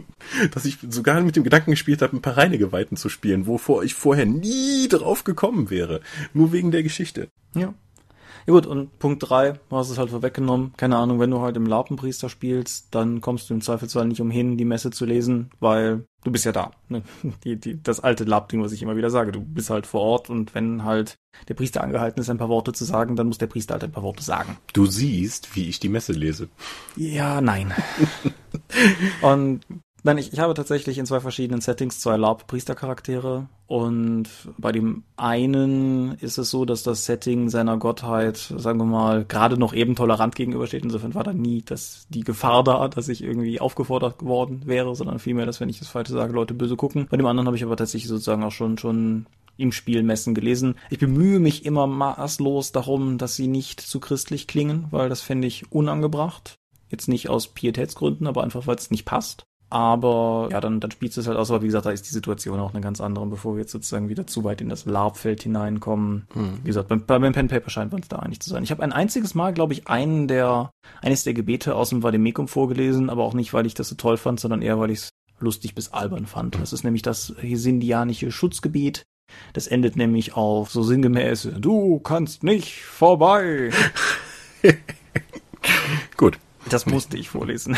dass 0.52 0.66
ich 0.66 0.76
sogar 0.88 1.20
mit 1.22 1.36
dem 1.36 1.44
Gedanken 1.44 1.70
gespielt 1.70 2.02
habe, 2.02 2.16
ein 2.16 2.22
paar 2.22 2.36
Reinegeweihten 2.36 2.96
zu 2.98 3.08
spielen, 3.08 3.46
wovor 3.46 3.84
ich 3.84 3.94
vorher 3.94 4.26
nie 4.26 4.88
drauf 4.88 5.24
gekommen 5.24 5.70
wäre. 5.70 6.00
Nur 6.34 6.52
wegen 6.52 6.70
der 6.70 6.82
Geschichte. 6.82 7.28
Ja. 7.54 7.72
Ja 8.46 8.52
gut, 8.52 8.66
und 8.66 8.98
Punkt 8.98 9.28
drei, 9.28 9.52
du 9.68 9.76
hast 9.76 9.90
es 9.90 9.98
halt 9.98 10.10
vorweggenommen. 10.10 10.72
Keine 10.76 10.96
Ahnung, 10.96 11.20
wenn 11.20 11.30
du 11.30 11.40
halt 11.40 11.56
im 11.56 11.66
Larpenpriester 11.66 12.28
spielst, 12.28 12.94
dann 12.94 13.20
kommst 13.20 13.48
du 13.48 13.54
im 13.54 13.60
Zweifelsfall 13.60 14.06
nicht 14.06 14.20
umhin, 14.20 14.56
die 14.56 14.64
Messe 14.64 14.90
zu 14.90 15.04
lesen, 15.04 15.50
weil 15.60 16.04
du 16.24 16.30
bist 16.30 16.44
ja 16.44 16.52
da. 16.52 16.72
Ne? 16.88 17.02
Die, 17.44 17.56
die, 17.56 17.82
das 17.82 18.00
alte 18.00 18.24
Lab-Ding, 18.24 18.62
was 18.62 18.72
ich 18.72 18.82
immer 18.82 18.96
wieder 18.96 19.10
sage. 19.10 19.32
Du 19.32 19.40
bist 19.40 19.70
halt 19.70 19.86
vor 19.86 20.00
Ort 20.02 20.30
und 20.30 20.54
wenn 20.54 20.84
halt 20.84 21.18
der 21.48 21.54
Priester 21.54 21.82
angehalten 21.82 22.20
ist, 22.20 22.30
ein 22.30 22.38
paar 22.38 22.48
Worte 22.48 22.72
zu 22.72 22.84
sagen, 22.84 23.16
dann 23.16 23.26
muss 23.26 23.38
der 23.38 23.46
Priester 23.46 23.74
halt 23.74 23.84
ein 23.84 23.92
paar 23.92 24.02
Worte 24.02 24.22
sagen. 24.22 24.56
Du 24.72 24.86
siehst, 24.86 25.56
wie 25.56 25.68
ich 25.68 25.80
die 25.80 25.88
Messe 25.88 26.12
lese. 26.12 26.48
Ja, 26.96 27.40
nein. 27.40 27.72
und 29.22 29.66
Nein, 30.04 30.18
ich, 30.18 30.32
ich 30.32 30.40
habe 30.40 30.54
tatsächlich 30.54 30.98
in 30.98 31.06
zwei 31.06 31.20
verschiedenen 31.20 31.60
Settings 31.60 32.00
zwei 32.00 32.16
LARP-Priestercharaktere 32.16 33.46
und 33.68 34.28
bei 34.58 34.72
dem 34.72 35.04
einen 35.16 36.14
ist 36.14 36.38
es 36.38 36.50
so, 36.50 36.64
dass 36.64 36.82
das 36.82 37.04
Setting 37.04 37.48
seiner 37.50 37.76
Gottheit, 37.76 38.36
sagen 38.36 38.80
wir 38.80 38.84
mal, 38.84 39.24
gerade 39.24 39.56
noch 39.56 39.72
eben 39.72 39.94
tolerant 39.94 40.34
gegenübersteht. 40.34 40.82
Insofern 40.82 41.14
war 41.14 41.22
da 41.22 41.32
nie 41.32 41.62
das, 41.62 42.06
die 42.08 42.24
Gefahr 42.24 42.64
da, 42.64 42.88
dass 42.88 43.08
ich 43.08 43.22
irgendwie 43.22 43.60
aufgefordert 43.60 44.18
geworden 44.18 44.62
wäre, 44.66 44.96
sondern 44.96 45.20
vielmehr, 45.20 45.46
dass 45.46 45.60
wenn 45.60 45.68
ich 45.68 45.78
das 45.78 45.88
Falsche 45.88 46.14
sage, 46.14 46.32
Leute 46.32 46.54
böse 46.54 46.74
gucken. 46.74 47.06
Bei 47.08 47.16
dem 47.16 47.26
anderen 47.26 47.46
habe 47.46 47.56
ich 47.56 47.64
aber 47.64 47.76
tatsächlich 47.76 48.08
sozusagen 48.08 48.42
auch 48.42 48.50
schon, 48.50 48.78
schon 48.78 49.26
im 49.56 49.70
Spiel 49.70 50.02
messen 50.02 50.34
gelesen. 50.34 50.74
Ich 50.90 50.98
bemühe 50.98 51.38
mich 51.38 51.64
immer 51.64 51.86
maßlos 51.86 52.72
darum, 52.72 53.18
dass 53.18 53.36
sie 53.36 53.46
nicht 53.46 53.80
zu 53.80 54.00
christlich 54.00 54.48
klingen, 54.48 54.86
weil 54.90 55.08
das 55.08 55.22
fände 55.22 55.46
ich 55.46 55.70
unangebracht. 55.70 56.56
Jetzt 56.90 57.06
nicht 57.06 57.28
aus 57.28 57.46
Pietätsgründen, 57.46 58.26
aber 58.26 58.42
einfach, 58.42 58.66
weil 58.66 58.76
es 58.76 58.90
nicht 58.90 59.04
passt. 59.04 59.46
Aber 59.72 60.48
ja, 60.50 60.60
dann, 60.60 60.80
dann 60.80 60.90
spielst 60.90 61.16
du 61.16 61.22
es 61.22 61.26
halt 61.26 61.38
aus. 61.38 61.50
Aber 61.50 61.62
wie 61.62 61.66
gesagt, 61.66 61.86
da 61.86 61.90
ist 61.90 62.06
die 62.06 62.12
Situation 62.12 62.60
auch 62.60 62.74
eine 62.74 62.82
ganz 62.82 63.00
andere. 63.00 63.24
Bevor 63.24 63.54
wir 63.54 63.62
jetzt 63.62 63.72
sozusagen 63.72 64.10
wieder 64.10 64.26
zu 64.26 64.44
weit 64.44 64.60
in 64.60 64.68
das 64.68 64.84
LARP-Feld 64.84 65.44
hineinkommen, 65.44 66.26
hm. 66.34 66.58
wie 66.62 66.66
gesagt, 66.66 66.88
beim, 66.88 67.06
beim 67.06 67.32
Pen 67.32 67.48
Paper 67.48 67.70
scheint 67.70 67.90
wir 67.90 67.96
uns 67.96 68.08
da 68.08 68.18
einig 68.18 68.40
zu 68.40 68.50
sein. 68.50 68.64
Ich 68.64 68.70
habe 68.70 68.82
ein 68.82 68.92
einziges 68.92 69.34
Mal, 69.34 69.54
glaube 69.54 69.72
ich, 69.72 69.88
einen 69.88 70.28
der, 70.28 70.70
eines 71.00 71.24
der 71.24 71.32
Gebete 71.32 71.74
aus 71.74 71.88
dem 71.88 72.02
Vademekum 72.02 72.48
vorgelesen, 72.48 73.08
aber 73.08 73.24
auch 73.24 73.32
nicht, 73.32 73.54
weil 73.54 73.64
ich 73.64 73.72
das 73.72 73.88
so 73.88 73.94
toll 73.94 74.18
fand, 74.18 74.40
sondern 74.40 74.60
eher, 74.60 74.78
weil 74.78 74.90
ich 74.90 74.98
es 74.98 75.08
lustig 75.38 75.74
bis 75.74 75.90
albern 75.90 76.26
fand. 76.26 76.56
Das 76.56 76.74
ist 76.74 76.84
nämlich 76.84 77.00
das 77.00 77.32
hesindianische 77.40 78.30
Schutzgebiet. 78.30 79.04
Das 79.54 79.68
endet 79.68 79.96
nämlich 79.96 80.36
auf 80.36 80.70
so 80.70 80.82
sinngemäß, 80.82 81.48
du 81.58 81.98
kannst 82.00 82.42
nicht 82.42 82.82
vorbei. 82.82 83.70
Gut. 86.18 86.38
Das 86.68 86.84
musste 86.84 87.16
ich 87.16 87.30
vorlesen. 87.30 87.74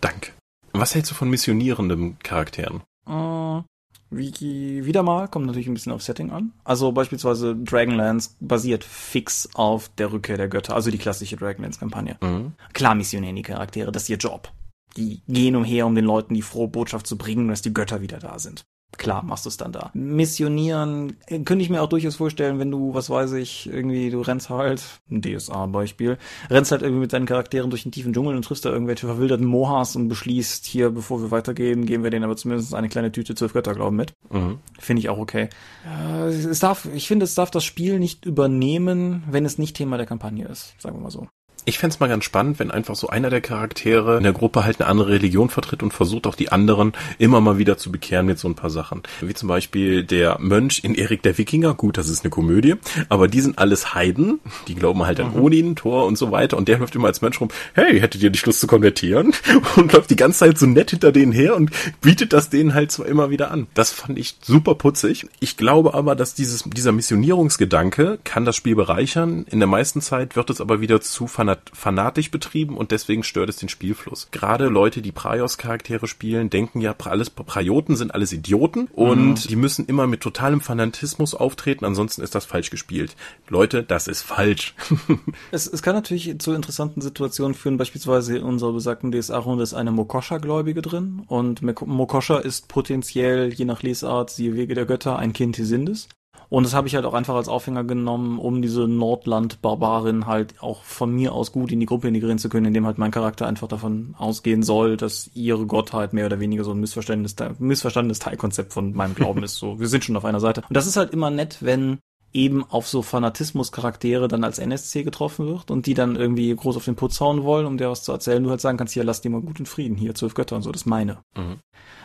Danke. 0.00 0.35
Was 0.78 0.94
hältst 0.94 1.10
du 1.10 1.14
von 1.14 1.30
missionierenden 1.30 2.18
Charakteren? 2.20 2.82
Uh, 3.08 3.62
wie, 4.10 4.84
wieder 4.84 5.02
mal, 5.02 5.28
kommt 5.28 5.46
natürlich 5.46 5.68
ein 5.68 5.74
bisschen 5.74 5.92
auf 5.92 6.02
Setting 6.02 6.30
an. 6.30 6.52
Also 6.64 6.92
beispielsweise 6.92 7.56
Dragonlance 7.56 8.30
basiert 8.40 8.84
fix 8.84 9.48
auf 9.54 9.88
der 9.96 10.12
Rückkehr 10.12 10.36
der 10.36 10.48
Götter, 10.48 10.74
also 10.74 10.90
die 10.90 10.98
klassische 10.98 11.36
Dragonlance-Kampagne. 11.36 12.18
Mhm. 12.20 12.52
Klar 12.72 12.94
missionären 12.94 13.36
die 13.36 13.42
Charaktere, 13.42 13.90
das 13.90 14.04
ist 14.04 14.10
ihr 14.10 14.16
Job. 14.16 14.52
Die 14.96 15.22
gehen 15.28 15.56
umher, 15.56 15.86
um 15.86 15.94
den 15.94 16.04
Leuten 16.04 16.34
die 16.34 16.42
frohe 16.42 16.68
Botschaft 16.68 17.06
zu 17.06 17.18
bringen, 17.18 17.48
dass 17.48 17.62
die 17.62 17.74
Götter 17.74 18.00
wieder 18.00 18.18
da 18.18 18.38
sind 18.38 18.64
klar 18.96 19.22
machst 19.22 19.44
du 19.44 19.48
es 19.48 19.56
dann 19.56 19.72
da. 19.72 19.90
Missionieren 19.94 21.16
äh, 21.26 21.38
könnte 21.40 21.62
ich 21.62 21.70
mir 21.70 21.82
auch 21.82 21.88
durchaus 21.88 22.16
vorstellen, 22.16 22.58
wenn 22.58 22.70
du, 22.70 22.94
was 22.94 23.10
weiß 23.10 23.32
ich, 23.32 23.68
irgendwie, 23.68 24.10
du 24.10 24.20
rennst 24.20 24.50
halt, 24.50 24.82
ein 25.10 25.22
DSA-Beispiel, 25.22 26.18
rennst 26.50 26.72
halt 26.72 26.82
irgendwie 26.82 27.02
mit 27.02 27.12
deinen 27.12 27.26
Charakteren 27.26 27.70
durch 27.70 27.82
den 27.82 27.92
tiefen 27.92 28.12
Dschungel 28.12 28.36
und 28.36 28.44
triffst 28.44 28.64
da 28.64 28.70
irgendwelche 28.70 29.06
verwilderten 29.06 29.46
Mohas 29.46 29.96
und 29.96 30.08
beschließt, 30.08 30.64
hier, 30.66 30.90
bevor 30.90 31.22
wir 31.22 31.30
weitergehen, 31.30 31.86
geben 31.86 32.02
wir 32.02 32.10
denen 32.10 32.24
aber 32.24 32.36
zumindest 32.36 32.74
eine 32.74 32.88
kleine 32.88 33.12
Tüte 33.12 33.34
zwölf 33.34 33.52
Götterglauben 33.52 33.96
mit. 33.96 34.12
Mhm. 34.30 34.58
Finde 34.78 35.00
ich 35.00 35.08
auch 35.08 35.18
okay. 35.18 35.48
Äh, 35.86 36.28
es 36.28 36.58
darf, 36.60 36.88
ich 36.94 37.08
finde, 37.08 37.24
es 37.24 37.34
darf 37.34 37.50
das 37.50 37.64
Spiel 37.64 37.98
nicht 37.98 38.24
übernehmen, 38.24 39.24
wenn 39.30 39.44
es 39.44 39.58
nicht 39.58 39.76
Thema 39.76 39.96
der 39.96 40.06
Kampagne 40.06 40.46
ist, 40.46 40.74
sagen 40.80 40.96
wir 40.96 41.02
mal 41.02 41.10
so. 41.10 41.28
Ich 41.68 41.78
fände 41.80 41.96
mal 41.98 42.08
ganz 42.08 42.24
spannend, 42.24 42.60
wenn 42.60 42.70
einfach 42.70 42.94
so 42.94 43.08
einer 43.08 43.28
der 43.28 43.40
Charaktere 43.40 44.18
in 44.18 44.22
der 44.22 44.32
Gruppe 44.32 44.64
halt 44.64 44.80
eine 44.80 44.88
andere 44.88 45.08
Religion 45.08 45.48
vertritt 45.48 45.82
und 45.82 45.92
versucht 45.92 46.28
auch 46.28 46.36
die 46.36 46.52
anderen 46.52 46.92
immer 47.18 47.40
mal 47.40 47.58
wieder 47.58 47.76
zu 47.76 47.90
bekehren 47.90 48.24
mit 48.24 48.38
so 48.38 48.46
ein 48.46 48.54
paar 48.54 48.70
Sachen. 48.70 49.02
Wie 49.20 49.34
zum 49.34 49.48
Beispiel 49.48 50.04
der 50.04 50.38
Mönch 50.38 50.84
in 50.84 50.94
Erik 50.94 51.22
der 51.22 51.36
Wikinger. 51.38 51.74
Gut, 51.74 51.98
das 51.98 52.08
ist 52.08 52.22
eine 52.22 52.30
Komödie, 52.30 52.76
aber 53.08 53.26
die 53.26 53.40
sind 53.40 53.58
alles 53.58 53.94
Heiden. 53.94 54.38
Die 54.68 54.76
glauben 54.76 55.04
halt 55.04 55.18
an 55.18 55.32
mhm. 55.32 55.40
Odin, 55.40 55.74
Thor 55.74 56.06
und 56.06 56.16
so 56.16 56.30
weiter. 56.30 56.56
Und 56.56 56.68
der 56.68 56.78
läuft 56.78 56.94
immer 56.94 57.08
als 57.08 57.20
Mönch 57.20 57.40
rum, 57.40 57.48
hey, 57.74 57.98
hättet 57.98 58.22
ihr 58.22 58.30
nicht 58.30 58.46
Lust 58.46 58.60
zu 58.60 58.68
konvertieren? 58.68 59.34
Und 59.76 59.92
läuft 59.92 60.10
die 60.10 60.16
ganze 60.16 60.38
Zeit 60.38 60.58
so 60.58 60.66
nett 60.66 60.90
hinter 60.90 61.10
denen 61.10 61.32
her 61.32 61.56
und 61.56 61.70
bietet 62.00 62.32
das 62.32 62.48
denen 62.48 62.74
halt 62.74 62.92
zwar 62.92 63.06
immer 63.06 63.30
wieder 63.30 63.50
an. 63.50 63.66
Das 63.74 63.90
fand 63.90 64.18
ich 64.18 64.36
super 64.40 64.76
putzig. 64.76 65.26
Ich 65.40 65.56
glaube 65.56 65.94
aber, 65.94 66.14
dass 66.14 66.34
dieses, 66.34 66.62
dieser 66.62 66.92
Missionierungsgedanke 66.92 68.18
kann 68.24 68.44
das 68.44 68.56
Spiel 68.56 68.76
bereichern. 68.76 69.44
In 69.50 69.58
der 69.58 69.66
meisten 69.66 70.00
Zeit 70.00 70.36
wird 70.36 70.50
es 70.50 70.60
aber 70.60 70.80
wieder 70.80 71.00
zu 71.00 71.26
fanatisch 71.26 71.55
fanatisch 71.72 72.30
betrieben 72.30 72.76
und 72.76 72.90
deswegen 72.90 73.22
stört 73.22 73.48
es 73.48 73.56
den 73.56 73.68
Spielfluss. 73.68 74.28
Gerade 74.30 74.66
Leute, 74.66 75.02
die 75.02 75.12
Praios-Charaktere 75.12 76.06
spielen, 76.06 76.50
denken 76.50 76.80
ja, 76.80 76.94
alles 77.04 77.30
Praioten 77.30 77.96
sind 77.96 78.14
alles 78.14 78.32
Idioten 78.32 78.88
und 78.92 79.44
mhm. 79.44 79.48
die 79.48 79.56
müssen 79.56 79.86
immer 79.86 80.06
mit 80.06 80.20
totalem 80.20 80.60
Fanatismus 80.60 81.34
auftreten, 81.34 81.84
ansonsten 81.84 82.22
ist 82.22 82.34
das 82.34 82.44
falsch 82.44 82.70
gespielt. 82.70 83.16
Leute, 83.48 83.82
das 83.82 84.08
ist 84.08 84.22
falsch. 84.22 84.74
es, 85.50 85.66
es 85.66 85.82
kann 85.82 85.94
natürlich 85.94 86.38
zu 86.38 86.52
interessanten 86.52 87.00
Situationen 87.00 87.54
führen, 87.54 87.76
beispielsweise 87.76 88.36
in 88.36 88.42
unserer 88.42 88.72
besagten 88.72 89.12
DSA-Runde 89.12 89.62
ist 89.62 89.74
eine 89.74 89.92
Mokosha-Gläubige 89.92 90.82
drin 90.82 91.22
und 91.26 91.62
Mokosha 91.62 92.38
ist 92.38 92.68
potenziell, 92.68 93.52
je 93.52 93.64
nach 93.64 93.82
Lesart, 93.82 94.30
siehe 94.30 94.56
Wege 94.56 94.74
der 94.74 94.86
Götter, 94.86 95.18
ein 95.18 95.32
Kind 95.32 95.56
Hisindes. 95.56 96.08
Und 96.48 96.64
das 96.64 96.74
habe 96.74 96.88
ich 96.88 96.94
halt 96.94 97.04
auch 97.04 97.14
einfach 97.14 97.34
als 97.34 97.48
Aufhänger 97.48 97.84
genommen, 97.84 98.38
um 98.38 98.62
diese 98.62 98.86
Nordland-Barbarin 98.86 100.26
halt 100.26 100.54
auch 100.60 100.82
von 100.82 101.12
mir 101.12 101.32
aus 101.32 101.52
gut 101.52 101.72
in 101.72 101.80
die 101.80 101.86
Gruppe 101.86 102.08
integrieren 102.08 102.38
zu 102.38 102.48
können, 102.48 102.66
indem 102.66 102.86
halt 102.86 102.98
mein 102.98 103.10
Charakter 103.10 103.46
einfach 103.46 103.68
davon 103.68 104.14
ausgehen 104.18 104.62
soll, 104.62 104.96
dass 104.96 105.30
ihre 105.34 105.66
Gottheit 105.66 106.12
mehr 106.12 106.26
oder 106.26 106.40
weniger 106.40 106.64
so 106.64 106.72
ein 106.72 106.80
missverständnis, 106.80 107.36
missverstandenes 107.58 108.18
Teilkonzept 108.18 108.72
von 108.72 108.92
meinem 108.94 109.14
Glauben 109.14 109.42
ist. 109.44 109.56
So, 109.56 109.80
wir 109.80 109.88
sind 109.88 110.04
schon 110.04 110.16
auf 110.16 110.24
einer 110.24 110.40
Seite. 110.40 110.62
Und 110.68 110.76
das 110.76 110.86
ist 110.86 110.96
halt 110.96 111.12
immer 111.12 111.30
nett, 111.30 111.58
wenn 111.60 111.98
eben 112.36 112.64
auf 112.64 112.86
so 112.86 113.02
Fanatismus-Charaktere 113.02 114.28
dann 114.28 114.44
als 114.44 114.58
NSC 114.58 115.02
getroffen 115.02 115.46
wird 115.48 115.70
und 115.70 115.86
die 115.86 115.94
dann 115.94 116.14
irgendwie 116.14 116.54
groß 116.54 116.76
auf 116.76 116.84
den 116.84 116.94
Putz 116.94 117.18
hauen 117.20 117.42
wollen, 117.42 117.66
um 117.66 117.78
dir 117.78 117.90
was 117.90 118.04
zu 118.04 118.12
erzählen. 118.12 118.44
Du 118.44 118.50
halt 118.50 118.60
sagen 118.60 118.76
kannst, 118.78 118.94
hier, 118.94 119.02
lass 119.02 119.22
die 119.22 119.30
mal 119.30 119.40
gut 119.40 119.58
in 119.58 119.66
Frieden, 119.66 119.96
hier, 119.96 120.14
zwölf 120.14 120.34
Götter 120.34 120.54
und 120.54 120.62
so, 120.62 120.70
das 120.70 120.82
ist 120.82 120.86
meine. 120.86 121.18
Mhm. 121.36 121.58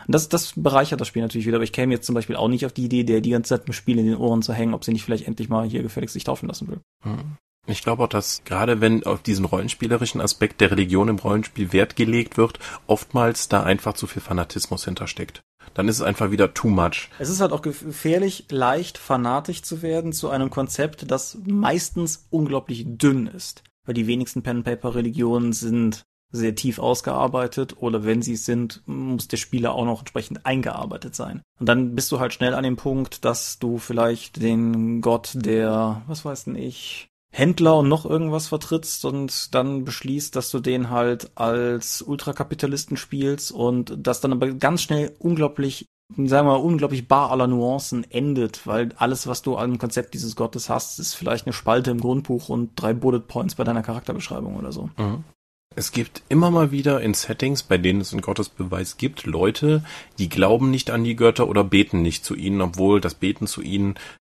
Und 0.08 0.16
das, 0.16 0.30
das 0.30 0.54
bereichert 0.56 1.02
das 1.02 1.10
Spiel 1.10 1.22
natürlich 1.22 1.46
wieder, 1.46 1.58
aber 1.58 1.64
ich 1.64 1.74
käme 1.74 1.94
jetzt 1.94 2.06
zum 2.06 2.16
Beispiel 2.16 2.38
auch 2.38 2.48
nicht 2.48 2.66
auf 2.66 2.74
die 2.74 2.86
Idee, 2.86 3.04
der 3.04 3.22
die 3.22 3.30
ganze 3.30 3.50
Zeit 3.50 3.68
im 3.68 3.74
Spiel 3.74 4.00
in 4.00 4.06
den 4.06 4.18
Ohren 4.18 4.42
zu 4.42 4.54
hängen, 4.54 4.74
ob 4.74 4.84
sie 4.84 4.94
nicht 4.94 5.04
vielleicht 5.04 5.28
endlich 5.28 5.50
mal 5.50 5.68
hier 5.68 5.84
gefälligst 5.84 6.14
sich 6.14 6.24
taufen 6.24 6.48
lassen 6.48 6.70
will. 6.70 6.80
Mhm. 7.04 7.38
Ich 7.68 7.84
glaube 7.84 8.04
auch, 8.04 8.08
dass 8.08 8.44
gerade 8.44 8.82
wenn 8.82 9.06
auf 9.06 9.22
diesen 9.22 9.46
rollenspielerischen 9.46 10.20
Aspekt 10.20 10.62
der 10.62 10.72
Religion 10.72 11.10
im 11.10 11.20
Rollenspiel 11.20 11.74
Wert 11.74 11.96
gelegt 11.96 12.38
wird, 12.38 12.58
oftmals 12.88 13.50
da 13.50 13.62
einfach 13.62 13.94
zu 13.94 14.08
viel 14.08 14.22
Fanatismus 14.22 14.86
hintersteckt 14.86 15.44
dann 15.74 15.88
ist 15.88 15.98
es 15.98 16.02
einfach 16.02 16.32
wieder 16.32 16.54
too 16.54 16.70
much. 16.70 17.10
Es 17.20 17.30
ist 17.30 17.42
halt 17.42 17.52
auch 17.52 17.62
gefährlich, 17.62 18.46
leicht 18.50 18.98
fanatisch 18.98 19.62
zu 19.64 19.82
werden 19.82 20.14
zu 20.14 20.30
einem 20.30 20.50
Konzept, 20.50 21.10
das 21.10 21.38
meistens 21.46 22.28
unglaublich 22.30 22.86
dünn 22.88 23.28
ist. 23.28 23.64
Weil 23.86 23.96
die 23.96 24.08
wenigsten 24.08 24.44
Pen-Paper-Religionen 24.44 25.54
sind 25.54 26.04
sehr 26.32 26.56
tief 26.56 26.80
ausgearbeitet 26.80 27.76
oder 27.78 28.06
wenn 28.06 28.22
sie 28.22 28.34
es 28.34 28.46
sind, 28.46 28.84
muss 28.86 29.28
der 29.28 29.38
Spieler 29.38 29.74
auch 29.74 29.86
noch 29.86 30.00
entsprechend 30.00 30.46
eingearbeitet 30.46 31.16
sein. 31.16 31.42
Und 31.60 31.68
dann 31.68 31.94
bist 31.94 32.12
du 32.12 32.20
halt 32.20 32.34
schnell 32.34 32.54
an 32.54 32.64
dem 32.64 32.78
Punkt, 32.78 33.26
dass 33.26 33.60
du 33.60 33.78
vielleicht 33.78 34.42
den 34.42 35.02
Gott 35.02 35.32
der, 35.36 36.02
was 36.08 36.24
weiß 36.24 36.46
denn 36.46 36.56
ich, 36.56 37.10
Händler 37.32 37.78
und 37.78 37.88
noch 37.88 38.06
irgendwas 38.06 38.50
vertrittst 38.50 39.06
und 39.06 39.56
dann 39.56 39.86
beschließt, 39.86 40.36
dass 40.36 40.52
du 40.52 40.60
den 40.60 40.90
halt 40.90 41.32
als 41.36 42.02
Ultrakapitalisten 42.02 42.98
spielst 42.98 43.52
und 43.52 43.96
das 43.98 44.20
dann 44.20 44.34
aber 44.34 44.52
ganz 44.52 44.82
schnell 44.82 45.16
unglaublich, 45.18 45.86
sagen 46.10 46.28
wir 46.28 46.44
mal, 46.44 46.56
unglaublich 46.56 47.08
bar 47.08 47.32
aller 47.32 47.48
Nuancen 47.48 48.10
endet, 48.12 48.68
weil 48.68 48.90
alles, 48.98 49.28
was 49.28 49.42
du 49.42 49.58
am 49.58 49.78
Konzept 49.78 50.14
dieses 50.14 50.36
Gottes 50.36 50.70
hast, 50.70 51.00
ist 51.00 51.14
vielleicht 51.14 51.46
eine 51.46 51.54
Spalte 51.54 51.90
im 51.90 52.02
Grundbuch 52.02 52.50
und 52.50 52.72
drei 52.76 52.94
Bullet 52.94 53.22
Points 53.22 53.56
bei 53.56 53.64
deiner 53.64 53.82
Charakterbeschreibung 53.82 54.58
oder 54.58 54.74
so. 54.74 54.90
Mhm. 54.98 55.24
Es 55.74 55.94
gibt 55.94 56.22
immer 56.28 56.52
mal 56.52 56.72
wieder 56.72 57.00
in 57.00 57.14
Settings, 57.14 57.64
bei 57.64 57.78
denen 57.78 58.02
es 58.02 58.12
einen 58.12 58.22
Gottesbeweis 58.22 58.98
gibt, 58.98 59.26
Leute, 59.26 59.86
die 60.20 60.28
glauben 60.28 60.70
nicht 60.70 60.92
an 60.92 61.06
die 61.06 61.16
Götter 61.16 61.48
oder 61.48 61.64
beten 61.64 62.02
nicht 62.02 62.26
zu 62.26 62.36
ihnen, 62.36 62.60
obwohl 62.60 63.00
das 63.00 63.16
Beten 63.16 63.48
zu 63.48 63.62
ihnen 63.62 63.96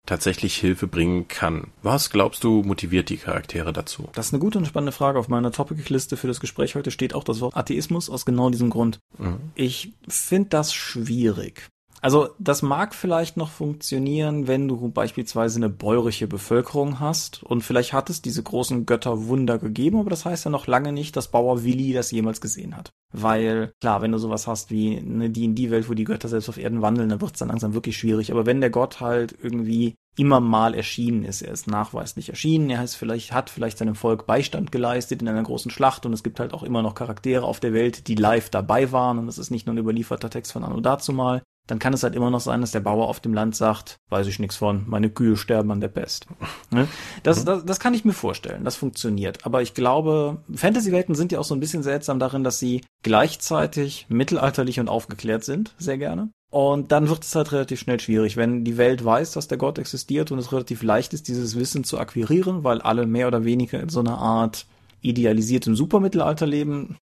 tatsächlich 0.06 0.56
Hilfe 0.56 0.86
bringen 0.86 1.28
kann. 1.28 1.68
Was 1.82 2.10
glaubst 2.10 2.44
du 2.44 2.62
motiviert 2.62 3.08
die 3.08 3.16
Charaktere 3.16 3.72
dazu? 3.72 4.08
Das 4.14 4.26
ist 4.26 4.32
eine 4.32 4.40
gute 4.40 4.58
und 4.58 4.66
spannende 4.66 4.92
Frage. 4.92 5.18
Auf 5.18 5.28
meiner 5.28 5.52
Topic-Liste 5.52 6.16
für 6.16 6.26
das 6.26 6.40
Gespräch 6.40 6.74
heute 6.74 6.90
steht 6.90 7.14
auch 7.14 7.24
das 7.24 7.40
Wort 7.40 7.56
Atheismus 7.56 8.10
aus 8.10 8.24
genau 8.24 8.50
diesem 8.50 8.70
Grund. 8.70 8.98
Mhm. 9.18 9.38
Ich 9.54 9.92
finde 10.08 10.50
das 10.50 10.74
schwierig. 10.74 11.68
Also 12.02 12.30
das 12.40 12.62
mag 12.62 12.96
vielleicht 12.96 13.36
noch 13.36 13.48
funktionieren, 13.48 14.48
wenn 14.48 14.66
du 14.66 14.88
beispielsweise 14.88 15.60
eine 15.60 15.68
bäurische 15.68 16.26
Bevölkerung 16.26 16.98
hast 16.98 17.44
und 17.44 17.62
vielleicht 17.62 17.92
hat 17.92 18.10
es 18.10 18.20
diese 18.20 18.42
großen 18.42 18.86
Götter 18.86 19.26
Wunder 19.28 19.56
gegeben, 19.58 20.00
aber 20.00 20.10
das 20.10 20.24
heißt 20.24 20.44
ja 20.44 20.50
noch 20.50 20.66
lange 20.66 20.90
nicht, 20.90 21.14
dass 21.16 21.30
Bauer 21.30 21.62
Willi 21.62 21.92
das 21.92 22.10
jemals 22.10 22.40
gesehen 22.40 22.76
hat. 22.76 22.90
Weil, 23.12 23.72
klar, 23.80 24.02
wenn 24.02 24.10
du 24.10 24.18
sowas 24.18 24.48
hast 24.48 24.72
wie 24.72 24.98
eine 24.98 25.30
die 25.30 25.44
in 25.44 25.54
die 25.54 25.70
Welt, 25.70 25.88
wo 25.88 25.94
die 25.94 26.02
Götter 26.02 26.28
selbst 26.28 26.48
auf 26.48 26.58
Erden 26.58 26.82
wandeln, 26.82 27.08
dann 27.08 27.20
wird 27.20 27.34
es 27.34 27.38
dann 27.38 27.48
langsam 27.48 27.72
wirklich 27.72 27.96
schwierig. 27.96 28.32
Aber 28.32 28.46
wenn 28.46 28.60
der 28.60 28.70
Gott 28.70 29.00
halt 29.00 29.36
irgendwie 29.40 29.94
immer 30.16 30.40
mal 30.40 30.74
erschienen 30.74 31.24
ist. 31.24 31.40
Er 31.40 31.52
ist 31.52 31.66
nachweislich 31.66 32.28
erschienen. 32.28 32.68
Er 32.68 32.80
heißt 32.80 32.96
vielleicht, 32.96 33.32
hat 33.32 33.48
vielleicht 33.48 33.78
seinem 33.78 33.94
Volk 33.94 34.26
Beistand 34.26 34.70
geleistet 34.70 35.22
in 35.22 35.28
einer 35.28 35.42
großen 35.42 35.70
Schlacht 35.70 36.04
und 36.04 36.12
es 36.12 36.22
gibt 36.22 36.38
halt 36.38 36.52
auch 36.52 36.62
immer 36.62 36.82
noch 36.82 36.94
Charaktere 36.94 37.46
auf 37.46 37.60
der 37.60 37.72
Welt, 37.72 38.08
die 38.08 38.14
live 38.14 38.50
dabei 38.50 38.92
waren 38.92 39.18
und 39.18 39.26
das 39.26 39.38
ist 39.38 39.50
nicht 39.50 39.66
nur 39.66 39.74
ein 39.74 39.78
überlieferter 39.78 40.28
Text 40.28 40.52
von 40.52 40.64
Anno 40.64 40.80
dazu 40.80 41.14
mal 41.14 41.42
dann 41.66 41.78
kann 41.78 41.92
es 41.92 42.02
halt 42.02 42.14
immer 42.14 42.30
noch 42.30 42.40
sein, 42.40 42.60
dass 42.60 42.72
der 42.72 42.80
Bauer 42.80 43.08
auf 43.08 43.20
dem 43.20 43.34
Land 43.34 43.54
sagt, 43.54 43.98
weiß 44.08 44.26
ich 44.26 44.38
nichts 44.38 44.56
von, 44.56 44.84
meine 44.88 45.10
Kühe 45.10 45.36
sterben 45.36 45.70
an 45.70 45.80
der 45.80 45.88
Pest. 45.88 46.26
Ne? 46.70 46.88
Das, 47.22 47.40
mhm. 47.40 47.46
das, 47.46 47.64
das 47.64 47.80
kann 47.80 47.94
ich 47.94 48.04
mir 48.04 48.12
vorstellen, 48.12 48.64
das 48.64 48.76
funktioniert. 48.76 49.44
Aber 49.44 49.62
ich 49.62 49.74
glaube, 49.74 50.42
Fantasy-Welten 50.54 51.14
sind 51.14 51.32
ja 51.32 51.38
auch 51.38 51.44
so 51.44 51.54
ein 51.54 51.60
bisschen 51.60 51.82
seltsam 51.82 52.18
darin, 52.18 52.44
dass 52.44 52.58
sie 52.58 52.82
gleichzeitig 53.02 54.06
mittelalterlich 54.08 54.80
und 54.80 54.88
aufgeklärt 54.88 55.44
sind, 55.44 55.74
sehr 55.78 55.98
gerne. 55.98 56.30
Und 56.50 56.92
dann 56.92 57.08
wird 57.08 57.24
es 57.24 57.34
halt 57.34 57.52
relativ 57.52 57.80
schnell 57.80 57.98
schwierig, 57.98 58.36
wenn 58.36 58.62
die 58.64 58.76
Welt 58.76 59.02
weiß, 59.02 59.32
dass 59.32 59.48
der 59.48 59.56
Gott 59.56 59.78
existiert 59.78 60.32
und 60.32 60.38
es 60.38 60.52
relativ 60.52 60.82
leicht 60.82 61.14
ist, 61.14 61.28
dieses 61.28 61.58
Wissen 61.58 61.82
zu 61.82 61.98
akquirieren, 61.98 62.62
weil 62.62 62.82
alle 62.82 63.06
mehr 63.06 63.26
oder 63.26 63.44
weniger 63.44 63.80
in 63.80 63.88
so 63.88 64.00
einer 64.00 64.18
Art 64.18 64.66
idealisiertem 65.00 65.74
Supermittelalter 65.74 66.46
leben. 66.46 66.96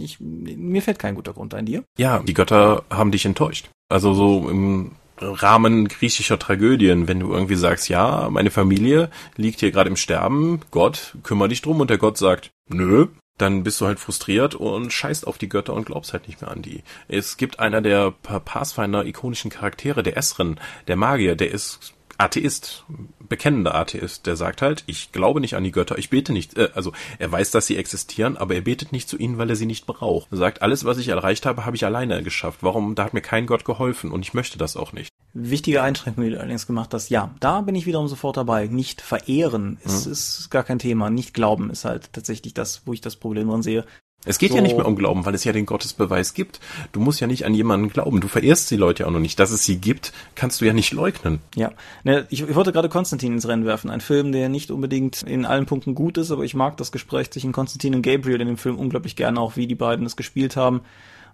Ich, 0.00 0.18
mir 0.20 0.82
fällt 0.82 0.98
kein 0.98 1.14
guter 1.14 1.32
Grund 1.32 1.54
ein 1.54 1.66
dir. 1.66 1.84
Ja, 1.98 2.20
die 2.20 2.34
Götter 2.34 2.84
haben 2.90 3.10
dich 3.10 3.24
enttäuscht. 3.24 3.68
Also 3.88 4.14
so 4.14 4.48
im 4.48 4.92
Rahmen 5.18 5.88
griechischer 5.88 6.38
Tragödien, 6.38 7.08
wenn 7.08 7.20
du 7.20 7.32
irgendwie 7.32 7.56
sagst, 7.56 7.88
ja, 7.88 8.28
meine 8.30 8.50
Familie 8.50 9.10
liegt 9.36 9.60
hier 9.60 9.70
gerade 9.70 9.88
im 9.88 9.96
Sterben, 9.96 10.60
Gott, 10.70 11.16
kümmere 11.22 11.48
dich 11.48 11.62
drum 11.62 11.80
und 11.80 11.88
der 11.88 11.98
Gott 11.98 12.18
sagt, 12.18 12.50
nö, 12.68 13.06
dann 13.38 13.62
bist 13.62 13.80
du 13.80 13.86
halt 13.86 13.98
frustriert 13.98 14.54
und 14.54 14.92
scheißt 14.92 15.26
auf 15.26 15.38
die 15.38 15.48
Götter 15.48 15.74
und 15.74 15.86
glaubst 15.86 16.12
halt 16.12 16.26
nicht 16.26 16.40
mehr 16.40 16.50
an 16.50 16.62
die. 16.62 16.82
Es 17.08 17.36
gibt 17.36 17.60
einer 17.60 17.80
der 17.80 18.10
Pathfinder 18.10 19.04
ikonischen 19.04 19.50
Charaktere, 19.50 20.02
der 20.02 20.16
Esren, 20.16 20.58
der 20.88 20.96
Magier, 20.96 21.36
der 21.36 21.50
ist 21.50 21.94
Atheist, 22.18 22.84
bekennender 23.28 23.74
Atheist, 23.74 24.26
der 24.26 24.36
sagt 24.36 24.62
halt, 24.62 24.84
ich 24.86 25.12
glaube 25.12 25.40
nicht 25.40 25.54
an 25.54 25.64
die 25.64 25.72
Götter, 25.72 25.98
ich 25.98 26.10
bete 26.10 26.32
nicht, 26.32 26.56
äh, 26.56 26.70
also 26.74 26.92
er 27.18 27.30
weiß, 27.30 27.50
dass 27.50 27.66
sie 27.66 27.76
existieren, 27.76 28.36
aber 28.36 28.54
er 28.54 28.62
betet 28.62 28.92
nicht 28.92 29.08
zu 29.08 29.16
ihnen, 29.18 29.38
weil 29.38 29.50
er 29.50 29.56
sie 29.56 29.66
nicht 29.66 29.86
braucht. 29.86 30.30
Er 30.30 30.38
sagt, 30.38 30.62
alles, 30.62 30.84
was 30.84 30.98
ich 30.98 31.08
erreicht 31.08 31.46
habe, 31.46 31.66
habe 31.66 31.76
ich 31.76 31.84
alleine 31.84 32.22
geschafft. 32.22 32.62
Warum? 32.62 32.94
Da 32.94 33.04
hat 33.04 33.14
mir 33.14 33.20
kein 33.20 33.46
Gott 33.46 33.64
geholfen 33.64 34.10
und 34.10 34.22
ich 34.22 34.34
möchte 34.34 34.58
das 34.58 34.76
auch 34.76 34.92
nicht. 34.92 35.10
Wichtige 35.34 35.82
Einschränkung, 35.82 36.24
die 36.24 36.30
du 36.30 36.38
allerdings 36.38 36.66
gemacht 36.66 36.94
hast, 36.94 37.10
ja, 37.10 37.34
da 37.40 37.60
bin 37.60 37.74
ich 37.74 37.84
wiederum 37.84 38.08
sofort 38.08 38.38
dabei. 38.38 38.68
Nicht 38.68 39.02
verehren 39.02 39.78
ist, 39.84 40.06
mhm. 40.06 40.12
ist 40.12 40.50
gar 40.50 40.64
kein 40.64 40.78
Thema. 40.78 41.10
Nicht 41.10 41.34
glauben 41.34 41.68
ist 41.68 41.84
halt 41.84 42.12
tatsächlich 42.12 42.54
das, 42.54 42.82
wo 42.86 42.94
ich 42.94 43.02
das 43.02 43.16
Problem 43.16 43.48
dran 43.48 43.62
sehe. 43.62 43.84
Es 44.26 44.38
geht 44.38 44.50
so. 44.50 44.56
ja 44.56 44.62
nicht 44.62 44.76
mehr 44.76 44.86
um 44.86 44.96
Glauben, 44.96 45.24
weil 45.24 45.34
es 45.34 45.44
ja 45.44 45.52
den 45.52 45.64
Gottesbeweis 45.64 46.34
gibt. 46.34 46.60
Du 46.92 47.00
musst 47.00 47.20
ja 47.20 47.26
nicht 47.26 47.46
an 47.46 47.54
jemanden 47.54 47.88
glauben. 47.88 48.20
Du 48.20 48.28
verehrst 48.28 48.70
die 48.70 48.76
Leute 48.76 49.02
ja 49.02 49.08
auch 49.08 49.12
noch 49.12 49.20
nicht. 49.20 49.38
Dass 49.38 49.50
es 49.50 49.64
sie 49.64 49.78
gibt, 49.78 50.12
kannst 50.34 50.60
du 50.60 50.64
ja 50.64 50.72
nicht 50.72 50.92
leugnen. 50.92 51.40
Ja, 51.54 51.72
ne, 52.04 52.26
ich, 52.28 52.42
ich 52.42 52.54
wollte 52.54 52.72
gerade 52.72 52.88
Konstantin 52.88 53.32
ins 53.32 53.48
Rennen 53.48 53.64
werfen. 53.64 53.88
Ein 53.88 54.00
Film, 54.00 54.32
der 54.32 54.48
nicht 54.48 54.70
unbedingt 54.70 55.22
in 55.22 55.46
allen 55.46 55.66
Punkten 55.66 55.94
gut 55.94 56.18
ist, 56.18 56.30
aber 56.30 56.44
ich 56.44 56.54
mag 56.54 56.76
das 56.76 56.92
Gespräch 56.92 57.30
zwischen 57.30 57.52
Konstantin 57.52 57.94
und 57.94 58.02
Gabriel 58.02 58.40
in 58.40 58.48
dem 58.48 58.58
Film 58.58 58.78
unglaublich 58.78 59.16
gerne, 59.16 59.40
auch 59.40 59.56
wie 59.56 59.66
die 59.66 59.74
beiden 59.74 60.04
es 60.04 60.16
gespielt 60.16 60.56
haben, 60.56 60.80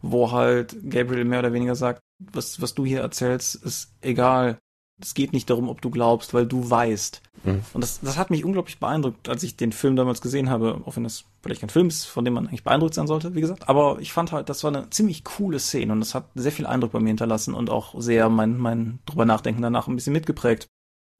wo 0.02 0.30
halt 0.30 0.76
Gabriel 0.88 1.24
mehr 1.24 1.38
oder 1.38 1.52
weniger 1.52 1.74
sagt, 1.74 2.02
was, 2.18 2.60
was 2.60 2.74
du 2.74 2.84
hier 2.84 3.00
erzählst, 3.00 3.54
ist 3.56 3.92
egal 4.00 4.58
es 5.04 5.14
geht 5.14 5.32
nicht 5.32 5.50
darum, 5.50 5.68
ob 5.68 5.80
du 5.80 5.90
glaubst, 5.90 6.34
weil 6.34 6.46
du 6.46 6.70
weißt. 6.70 7.22
Mhm. 7.44 7.62
Und 7.72 7.80
das, 7.80 8.00
das 8.00 8.16
hat 8.16 8.30
mich 8.30 8.44
unglaublich 8.44 8.78
beeindruckt, 8.78 9.28
als 9.28 9.42
ich 9.42 9.56
den 9.56 9.72
Film 9.72 9.96
damals 9.96 10.20
gesehen 10.20 10.50
habe, 10.50 10.80
auch 10.84 10.96
wenn 10.96 11.04
das 11.04 11.24
vielleicht 11.42 11.60
kein 11.60 11.70
Film 11.70 11.88
ist, 11.88 12.04
von 12.04 12.24
dem 12.24 12.34
man 12.34 12.46
eigentlich 12.46 12.64
beeindruckt 12.64 12.94
sein 12.94 13.06
sollte, 13.06 13.34
wie 13.34 13.40
gesagt. 13.40 13.68
Aber 13.68 13.98
ich 14.00 14.12
fand 14.12 14.32
halt, 14.32 14.48
das 14.48 14.64
war 14.64 14.74
eine 14.74 14.90
ziemlich 14.90 15.24
coole 15.24 15.58
Szene 15.58 15.92
und 15.92 16.00
das 16.00 16.14
hat 16.14 16.26
sehr 16.34 16.52
viel 16.52 16.66
Eindruck 16.66 16.92
bei 16.92 17.00
mir 17.00 17.08
hinterlassen 17.08 17.54
und 17.54 17.70
auch 17.70 17.94
sehr 18.00 18.28
mein, 18.28 18.58
mein 18.58 19.00
drüber 19.06 19.24
nachdenken 19.24 19.62
danach 19.62 19.88
ein 19.88 19.96
bisschen 19.96 20.12
mitgeprägt 20.12 20.68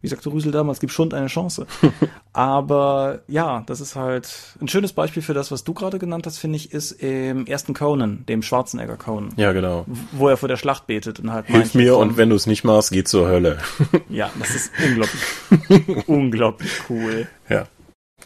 wie 0.02 0.08
sagte 0.08 0.30
Rüsel 0.30 0.52
damals, 0.52 0.80
gib 0.80 0.90
Schund 0.90 1.14
eine 1.14 1.28
Chance. 1.28 1.66
Aber 2.32 3.20
ja, 3.28 3.62
das 3.66 3.80
ist 3.80 3.94
halt 3.94 4.28
ein 4.60 4.68
schönes 4.68 4.92
Beispiel 4.92 5.22
für 5.22 5.32
das, 5.32 5.50
was 5.50 5.64
du 5.64 5.72
gerade 5.74 5.98
genannt 5.98 6.26
hast, 6.26 6.38
finde 6.38 6.56
ich, 6.56 6.72
ist 6.72 6.92
im 6.92 7.46
ersten 7.46 7.72
Conan, 7.72 8.26
dem 8.26 8.42
Schwarzenegger 8.42 8.96
Conan. 8.96 9.32
Ja, 9.36 9.52
genau. 9.52 9.86
Wo 10.10 10.28
er 10.28 10.36
vor 10.36 10.48
der 10.48 10.56
Schlacht 10.56 10.86
betet 10.86 11.20
und 11.20 11.32
halt 11.32 11.46
Hilf 11.46 11.74
mir 11.74 11.94
von, 11.94 12.10
und 12.10 12.16
wenn 12.16 12.30
du 12.30 12.36
es 12.36 12.46
nicht 12.46 12.64
machst, 12.64 12.90
geh 12.90 13.04
zur 13.04 13.28
Hölle. 13.28 13.58
ja, 14.08 14.30
das 14.38 14.54
ist 14.54 14.72
unglaublich, 14.84 16.06
unglaublich 16.08 16.72
cool. 16.90 17.28
Ja. 17.48 17.66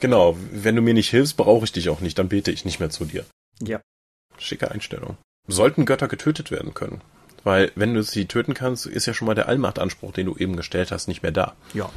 Genau, 0.00 0.36
wenn 0.52 0.76
du 0.76 0.82
mir 0.82 0.94
nicht 0.94 1.10
hilfst, 1.10 1.36
brauche 1.36 1.64
ich 1.64 1.72
dich 1.72 1.88
auch 1.88 2.00
nicht, 2.00 2.18
dann 2.18 2.28
bete 2.28 2.50
ich 2.50 2.64
nicht 2.64 2.80
mehr 2.80 2.90
zu 2.90 3.04
dir. 3.04 3.24
Ja. 3.62 3.80
Schicke 4.38 4.70
Einstellung. 4.70 5.16
Sollten 5.46 5.84
Götter 5.84 6.08
getötet 6.08 6.50
werden 6.50 6.74
können? 6.74 7.00
Weil 7.46 7.70
wenn 7.76 7.94
du 7.94 8.02
sie 8.02 8.24
töten 8.24 8.54
kannst, 8.54 8.86
ist 8.86 9.06
ja 9.06 9.14
schon 9.14 9.26
mal 9.26 9.36
der 9.36 9.46
Allmachtanspruch, 9.46 10.10
den 10.10 10.26
du 10.26 10.34
eben 10.34 10.56
gestellt 10.56 10.90
hast, 10.90 11.06
nicht 11.06 11.22
mehr 11.22 11.30
da. 11.30 11.54
Ja. 11.74 11.88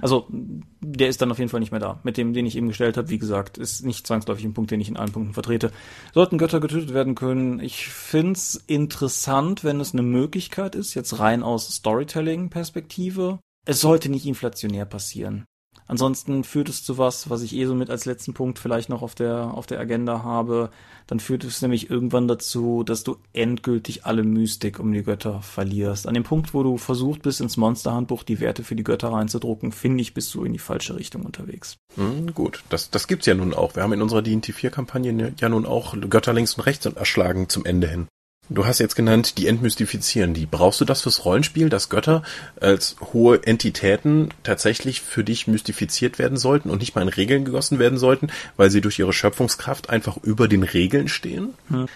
Also, 0.00 0.28
der 0.30 1.08
ist 1.08 1.20
dann 1.20 1.32
auf 1.32 1.40
jeden 1.40 1.50
Fall 1.50 1.58
nicht 1.58 1.72
mehr 1.72 1.80
da. 1.80 1.98
Mit 2.04 2.16
dem, 2.16 2.34
den 2.34 2.46
ich 2.46 2.54
eben 2.54 2.68
gestellt 2.68 2.96
habe, 2.96 3.08
wie 3.08 3.18
gesagt, 3.18 3.58
ist 3.58 3.84
nicht 3.84 4.06
zwangsläufig 4.06 4.44
ein 4.44 4.54
Punkt, 4.54 4.70
den 4.70 4.80
ich 4.80 4.88
in 4.88 4.96
allen 4.96 5.10
Punkten 5.10 5.34
vertrete. 5.34 5.72
Sollten 6.12 6.38
Götter 6.38 6.60
getötet 6.60 6.94
werden 6.94 7.16
können? 7.16 7.58
Ich 7.58 7.88
find's 7.88 8.62
interessant, 8.68 9.64
wenn 9.64 9.80
es 9.80 9.92
eine 9.92 10.02
Möglichkeit 10.02 10.76
ist, 10.76 10.94
jetzt 10.94 11.18
rein 11.18 11.42
aus 11.42 11.74
Storytelling-Perspektive. 11.74 13.40
Es 13.66 13.80
sollte 13.80 14.08
nicht 14.08 14.24
inflationär 14.24 14.84
passieren. 14.84 15.46
Ansonsten 15.86 16.44
führt 16.44 16.68
es 16.68 16.82
zu 16.82 16.96
was, 16.96 17.28
was 17.28 17.42
ich 17.42 17.54
eh 17.54 17.66
so 17.66 17.74
mit 17.74 17.90
als 17.90 18.04
letzten 18.04 18.32
Punkt 18.32 18.58
vielleicht 18.58 18.88
noch 18.88 19.02
auf 19.02 19.14
der, 19.14 19.52
auf 19.52 19.66
der 19.66 19.80
Agenda 19.80 20.22
habe. 20.22 20.70
Dann 21.06 21.20
führt 21.20 21.44
es 21.44 21.60
nämlich 21.60 21.90
irgendwann 21.90 22.26
dazu, 22.26 22.82
dass 22.82 23.04
du 23.04 23.16
endgültig 23.34 24.06
alle 24.06 24.22
Mystik 24.22 24.80
um 24.80 24.92
die 24.92 25.02
Götter 25.02 25.42
verlierst. 25.42 26.08
An 26.08 26.14
dem 26.14 26.22
Punkt, 26.22 26.54
wo 26.54 26.62
du 26.62 26.78
versucht 26.78 27.22
bist, 27.22 27.42
ins 27.42 27.58
Monsterhandbuch 27.58 28.22
die 28.22 28.40
Werte 28.40 28.64
für 28.64 28.76
die 28.76 28.84
Götter 28.84 29.12
reinzudrucken, 29.12 29.72
finde 29.72 30.00
ich, 30.00 30.14
bist 30.14 30.34
du 30.34 30.44
in 30.44 30.54
die 30.54 30.58
falsche 30.58 30.96
Richtung 30.96 31.22
unterwegs. 31.22 31.76
Hm, 31.96 32.32
gut, 32.32 32.64
das, 32.70 32.90
das 32.90 33.06
gibt's 33.06 33.26
ja 33.26 33.34
nun 33.34 33.52
auch. 33.52 33.76
Wir 33.76 33.82
haben 33.82 33.92
in 33.92 34.02
unserer 34.02 34.22
D&T 34.22 34.52
4 34.52 34.70
Kampagne 34.70 35.34
ja 35.38 35.48
nun 35.48 35.66
auch 35.66 35.94
Götter 36.08 36.32
links 36.32 36.54
und 36.54 36.62
rechts 36.62 36.86
erschlagen 36.86 37.48
zum 37.50 37.66
Ende 37.66 37.88
hin. 37.88 38.08
Du 38.50 38.66
hast 38.66 38.78
jetzt 38.78 38.94
genannt, 38.94 39.38
die 39.38 39.46
entmystifizieren 39.46 40.34
die. 40.34 40.44
Brauchst 40.44 40.80
du 40.80 40.84
das 40.84 41.02
fürs 41.02 41.24
Rollenspiel, 41.24 41.70
dass 41.70 41.88
Götter 41.88 42.22
als 42.60 42.96
hohe 43.12 43.42
Entitäten 43.46 44.28
tatsächlich 44.42 45.00
für 45.00 45.24
dich 45.24 45.46
mystifiziert 45.46 46.18
werden 46.18 46.36
sollten 46.36 46.68
und 46.68 46.80
nicht 46.80 46.94
mal 46.94 47.02
in 47.02 47.08
Regeln 47.08 47.44
gegossen 47.44 47.78
werden 47.78 47.98
sollten, 47.98 48.28
weil 48.56 48.70
sie 48.70 48.82
durch 48.82 48.98
ihre 48.98 49.14
Schöpfungskraft 49.14 49.88
einfach 49.88 50.18
über 50.22 50.46
den 50.46 50.62
Regeln 50.62 51.08
stehen? 51.08 51.54
Hm. 51.68 51.86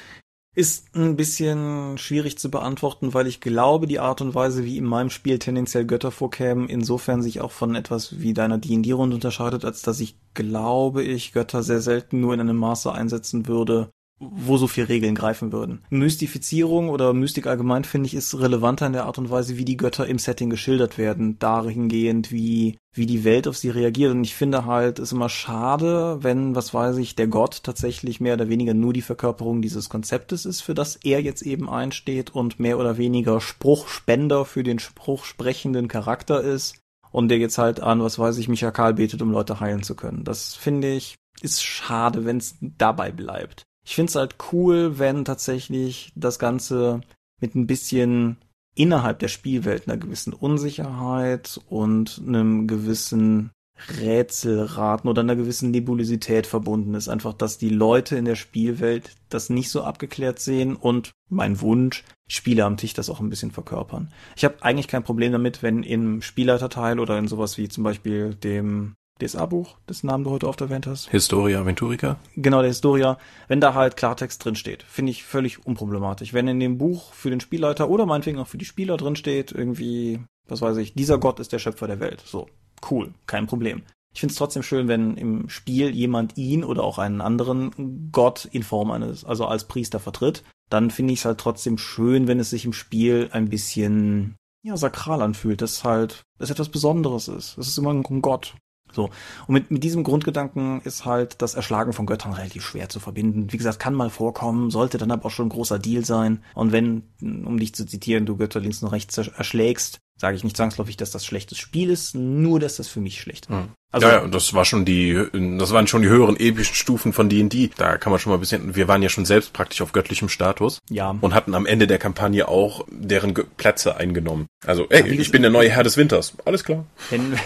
Ist 0.54 0.96
ein 0.96 1.16
bisschen 1.16 1.98
schwierig 1.98 2.38
zu 2.38 2.50
beantworten, 2.50 3.12
weil 3.14 3.26
ich 3.26 3.40
glaube, 3.40 3.86
die 3.86 4.00
Art 4.00 4.22
und 4.22 4.34
Weise, 4.34 4.64
wie 4.64 4.78
in 4.78 4.86
meinem 4.86 5.10
Spiel 5.10 5.38
tendenziell 5.38 5.84
Götter 5.84 6.10
vorkämen, 6.10 6.68
insofern 6.68 7.22
sich 7.22 7.40
auch 7.40 7.52
von 7.52 7.74
etwas 7.74 8.20
wie 8.20 8.32
deiner 8.32 8.58
D&D-Runde 8.58 9.14
unterscheidet, 9.14 9.64
als 9.64 9.82
dass 9.82 10.00
ich 10.00 10.16
glaube, 10.34 11.04
ich 11.04 11.32
Götter 11.32 11.62
sehr 11.62 11.80
selten 11.80 12.20
nur 12.20 12.34
in 12.34 12.40
einem 12.40 12.56
Maße 12.56 12.90
einsetzen 12.90 13.46
würde, 13.46 13.90
wo 14.20 14.56
so 14.56 14.66
viel 14.66 14.84
Regeln 14.84 15.14
greifen 15.14 15.52
würden. 15.52 15.82
Mystifizierung 15.90 16.88
oder 16.88 17.12
Mystik 17.12 17.46
allgemein 17.46 17.84
finde 17.84 18.06
ich 18.08 18.14
ist 18.14 18.38
relevanter 18.38 18.86
in 18.86 18.92
der 18.92 19.06
Art 19.06 19.18
und 19.18 19.30
Weise, 19.30 19.58
wie 19.58 19.64
die 19.64 19.76
Götter 19.76 20.06
im 20.06 20.18
Setting 20.18 20.50
geschildert 20.50 20.98
werden, 20.98 21.38
dahingehend 21.38 22.32
wie 22.32 22.78
wie 22.94 23.06
die 23.06 23.22
Welt 23.22 23.46
auf 23.46 23.56
sie 23.56 23.70
reagiert 23.70 24.12
und 24.12 24.24
ich 24.24 24.34
finde 24.34 24.64
halt 24.64 24.98
ist 24.98 25.12
immer 25.12 25.28
schade, 25.28 26.18
wenn 26.22 26.56
was 26.56 26.74
weiß 26.74 26.96
ich 26.96 27.14
der 27.14 27.28
Gott 27.28 27.62
tatsächlich 27.62 28.20
mehr 28.20 28.34
oder 28.34 28.48
weniger 28.48 28.74
nur 28.74 28.92
die 28.92 29.02
Verkörperung 29.02 29.62
dieses 29.62 29.88
Konzeptes 29.88 30.44
ist, 30.44 30.62
für 30.62 30.74
das 30.74 30.96
er 30.96 31.22
jetzt 31.22 31.42
eben 31.42 31.68
einsteht 31.68 32.30
und 32.34 32.58
mehr 32.58 32.78
oder 32.78 32.98
weniger 32.98 33.40
Spruchspender 33.40 34.44
für 34.44 34.64
den 34.64 34.80
Spruch 34.80 35.24
sprechenden 35.24 35.86
Charakter 35.86 36.40
ist 36.40 36.80
und 37.12 37.28
der 37.28 37.38
jetzt 37.38 37.58
halt 37.58 37.80
an 37.80 38.02
was 38.02 38.18
weiß 38.18 38.36
ich 38.38 38.48
Michakal 38.48 38.94
betet, 38.94 39.22
um 39.22 39.30
Leute 39.30 39.60
heilen 39.60 39.82
zu 39.82 39.94
können. 39.94 40.24
Das 40.24 40.54
finde 40.54 40.92
ich 40.92 41.16
ist 41.40 41.64
schade, 41.64 42.24
wenn 42.24 42.38
es 42.38 42.56
dabei 42.60 43.12
bleibt. 43.12 43.64
Ich 43.88 43.94
finde 43.94 44.10
es 44.10 44.16
halt 44.16 44.36
cool, 44.52 44.98
wenn 44.98 45.24
tatsächlich 45.24 46.12
das 46.14 46.38
Ganze 46.38 47.00
mit 47.40 47.54
ein 47.54 47.66
bisschen 47.66 48.36
innerhalb 48.74 49.18
der 49.18 49.28
Spielwelt 49.28 49.88
einer 49.88 49.96
gewissen 49.96 50.34
Unsicherheit 50.34 51.58
und 51.70 52.20
einem 52.26 52.66
gewissen 52.66 53.50
Rätselraten 53.98 55.08
oder 55.08 55.22
einer 55.22 55.36
gewissen 55.36 55.70
Nebulosität 55.70 56.46
verbunden 56.46 56.92
ist. 56.92 57.08
Einfach, 57.08 57.32
dass 57.32 57.56
die 57.56 57.70
Leute 57.70 58.18
in 58.18 58.26
der 58.26 58.34
Spielwelt 58.34 59.12
das 59.30 59.48
nicht 59.48 59.70
so 59.70 59.82
abgeklärt 59.82 60.38
sehen 60.38 60.76
und 60.76 61.12
mein 61.30 61.62
Wunsch, 61.62 62.04
Spieler 62.28 62.66
am 62.66 62.76
Tisch 62.76 62.92
das 62.92 63.08
auch 63.08 63.20
ein 63.20 63.30
bisschen 63.30 63.52
verkörpern. 63.52 64.12
Ich 64.36 64.44
habe 64.44 64.62
eigentlich 64.62 64.88
kein 64.88 65.02
Problem 65.02 65.32
damit, 65.32 65.62
wenn 65.62 65.82
im 65.82 66.20
Spielleiterteil 66.20 67.00
oder 67.00 67.18
in 67.18 67.26
sowas 67.26 67.56
wie 67.56 67.70
zum 67.70 67.84
Beispiel 67.84 68.34
dem 68.34 68.96
DSA-Buch, 69.18 69.76
dessen 69.88 70.06
Namen 70.06 70.24
du 70.24 70.30
heute 70.30 70.48
oft 70.48 70.60
erwähnt 70.60 70.86
hast. 70.86 71.08
Historia 71.10 71.64
Venturica? 71.64 72.16
Genau, 72.36 72.60
der 72.60 72.68
Historia. 72.68 73.18
Wenn 73.48 73.60
da 73.60 73.74
halt 73.74 73.96
Klartext 73.96 74.44
drin 74.44 74.54
steht, 74.54 74.82
finde 74.84 75.10
ich 75.10 75.24
völlig 75.24 75.66
unproblematisch. 75.66 76.32
Wenn 76.32 76.48
in 76.48 76.60
dem 76.60 76.78
Buch 76.78 77.12
für 77.12 77.30
den 77.30 77.40
Spielleiter 77.40 77.88
oder 77.88 78.06
meinetwegen 78.06 78.38
auch 78.38 78.46
für 78.46 78.58
die 78.58 78.64
Spieler 78.64 78.96
drin 78.96 79.16
steht, 79.16 79.52
irgendwie, 79.52 80.20
was 80.46 80.62
weiß 80.62 80.76
ich, 80.78 80.94
dieser 80.94 81.18
Gott 81.18 81.40
ist 81.40 81.52
der 81.52 81.58
Schöpfer 81.58 81.86
der 81.86 82.00
Welt. 82.00 82.22
So, 82.24 82.48
cool, 82.90 83.12
kein 83.26 83.46
Problem. 83.46 83.82
Ich 84.14 84.20
finde 84.20 84.32
es 84.32 84.38
trotzdem 84.38 84.62
schön, 84.62 84.88
wenn 84.88 85.16
im 85.16 85.48
Spiel 85.48 85.94
jemand 85.94 86.36
ihn 86.36 86.64
oder 86.64 86.82
auch 86.82 86.98
einen 86.98 87.20
anderen 87.20 88.10
Gott 88.10 88.48
in 88.50 88.62
Form 88.62 88.90
eines, 88.90 89.24
also 89.24 89.46
als 89.46 89.64
Priester 89.64 90.00
vertritt. 90.00 90.44
Dann 90.70 90.90
finde 90.90 91.12
ich 91.12 91.20
es 91.20 91.24
halt 91.24 91.38
trotzdem 91.38 91.78
schön, 91.78 92.26
wenn 92.26 92.40
es 92.40 92.50
sich 92.50 92.64
im 92.64 92.72
Spiel 92.72 93.28
ein 93.32 93.48
bisschen 93.48 94.36
ja, 94.62 94.76
sakral 94.76 95.22
anfühlt, 95.22 95.62
dass 95.62 95.84
halt 95.84 96.22
es 96.38 96.50
etwas 96.50 96.68
Besonderes 96.68 97.28
ist. 97.28 97.56
Es 97.58 97.68
ist 97.68 97.78
immer 97.78 97.92
ein 97.92 98.02
Gott. 98.22 98.54
So. 98.92 99.10
Und 99.46 99.54
mit, 99.54 99.70
mit 99.70 99.84
diesem 99.84 100.04
Grundgedanken 100.04 100.80
ist 100.82 101.04
halt 101.04 101.42
das 101.42 101.54
Erschlagen 101.54 101.92
von 101.92 102.06
Göttern 102.06 102.32
relativ 102.32 102.64
schwer 102.64 102.88
zu 102.88 103.00
verbinden. 103.00 103.52
Wie 103.52 103.56
gesagt, 103.56 103.78
kann 103.78 103.94
mal 103.94 104.10
vorkommen, 104.10 104.70
sollte 104.70 104.98
dann 104.98 105.10
aber 105.10 105.26
auch 105.26 105.30
schon 105.30 105.46
ein 105.46 105.50
großer 105.50 105.78
Deal 105.78 106.04
sein. 106.04 106.42
Und 106.54 106.72
wenn, 106.72 107.02
um 107.20 107.58
dich 107.58 107.74
zu 107.74 107.86
zitieren, 107.86 108.26
du 108.26 108.36
Götter 108.36 108.60
links 108.60 108.82
und 108.82 108.88
rechts 108.88 109.16
erschlägst, 109.18 110.00
sage 110.18 110.36
ich 110.36 110.44
nicht 110.44 110.56
zwangsläufig, 110.56 110.96
dass 110.96 111.10
das 111.10 111.24
schlechtes 111.24 111.58
Spiel 111.58 111.90
ist, 111.90 112.14
nur 112.14 112.60
dass 112.60 112.76
das 112.76 112.88
für 112.88 113.00
mich 113.00 113.20
schlecht 113.20 113.46
ist. 113.46 113.50
Mhm. 113.50 113.70
Also, 113.90 114.06
ja, 114.06 114.20
ja, 114.20 114.28
das 114.28 114.52
war 114.52 114.66
schon 114.66 114.84
die, 114.84 115.18
das 115.32 115.72
waren 115.72 115.86
schon 115.86 116.02
die 116.02 116.08
höheren 116.08 116.36
epischen 116.38 116.74
Stufen 116.74 117.14
von 117.14 117.30
D&D. 117.30 117.70
Da 117.74 117.96
kann 117.96 118.10
man 118.10 118.20
schon 118.20 118.30
mal 118.30 118.36
ein 118.36 118.40
bisschen, 118.40 118.76
wir 118.76 118.86
waren 118.86 119.00
ja 119.02 119.08
schon 119.08 119.24
selbst 119.24 119.54
praktisch 119.54 119.80
auf 119.80 119.92
göttlichem 119.92 120.28
Status. 120.28 120.80
Ja. 120.90 121.16
Und 121.18 121.32
hatten 121.32 121.54
am 121.54 121.64
Ende 121.64 121.86
der 121.86 121.98
Kampagne 121.98 122.48
auch 122.48 122.84
deren 122.90 123.32
Plätze 123.32 123.96
eingenommen. 123.96 124.46
Also, 124.66 124.86
ey, 124.90 125.08
ja, 125.08 125.20
ich 125.20 125.30
bin 125.30 125.40
der 125.40 125.50
neue 125.50 125.70
Herr 125.70 125.84
des 125.84 125.96
Winters. 125.96 126.34
Alles 126.44 126.64
klar. 126.64 126.84
Wenn, 127.08 127.38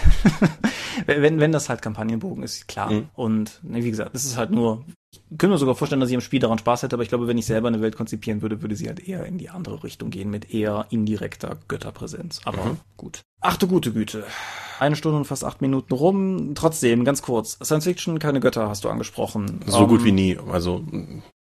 wenn, 1.05 1.39
wenn 1.39 1.53
das 1.53 1.69
halt 1.69 1.81
Kampagnenbogen 1.81 2.43
ist, 2.43 2.67
klar. 2.67 2.91
Mhm. 2.91 3.09
Und, 3.13 3.59
ne, 3.63 3.83
wie 3.85 3.91
gesagt, 3.91 4.13
das 4.13 4.25
ist 4.25 4.35
halt 4.35 4.51
nur, 4.51 4.83
ich 5.13 5.37
könnte 5.37 5.53
mir 5.53 5.57
sogar 5.57 5.75
vorstellen, 5.75 5.99
dass 5.99 6.09
ich 6.09 6.15
am 6.15 6.21
Spiel 6.21 6.39
daran 6.39 6.57
Spaß 6.57 6.83
hätte, 6.83 6.95
aber 6.95 7.03
ich 7.03 7.09
glaube, 7.09 7.27
wenn 7.27 7.37
ich 7.37 7.45
selber 7.45 7.67
eine 7.67 7.81
Welt 7.81 7.95
konzipieren 7.95 8.41
würde, 8.41 8.61
würde 8.61 8.75
sie 8.75 8.87
halt 8.87 9.07
eher 9.07 9.25
in 9.25 9.37
die 9.37 9.49
andere 9.49 9.83
Richtung 9.83 10.09
gehen, 10.09 10.29
mit 10.29 10.53
eher 10.53 10.87
indirekter 10.89 11.57
Götterpräsenz. 11.67 12.41
Aber 12.45 12.65
mhm. 12.65 12.77
gut. 12.97 13.21
Ach 13.41 13.57
du 13.57 13.67
gute 13.67 13.91
Güte. 13.91 14.23
Eine 14.79 14.95
Stunde 14.95 15.17
und 15.17 15.25
fast 15.25 15.43
acht 15.43 15.61
Minuten 15.61 15.93
rum. 15.93 16.53
Trotzdem, 16.55 17.05
ganz 17.05 17.21
kurz. 17.21 17.59
Science 17.63 17.83
Fiction, 17.83 18.19
keine 18.19 18.39
Götter 18.39 18.69
hast 18.69 18.83
du 18.83 18.89
angesprochen. 18.89 19.59
So 19.67 19.79
um, 19.79 19.87
gut 19.87 20.03
wie 20.03 20.11
nie. 20.11 20.37
Also 20.51 20.83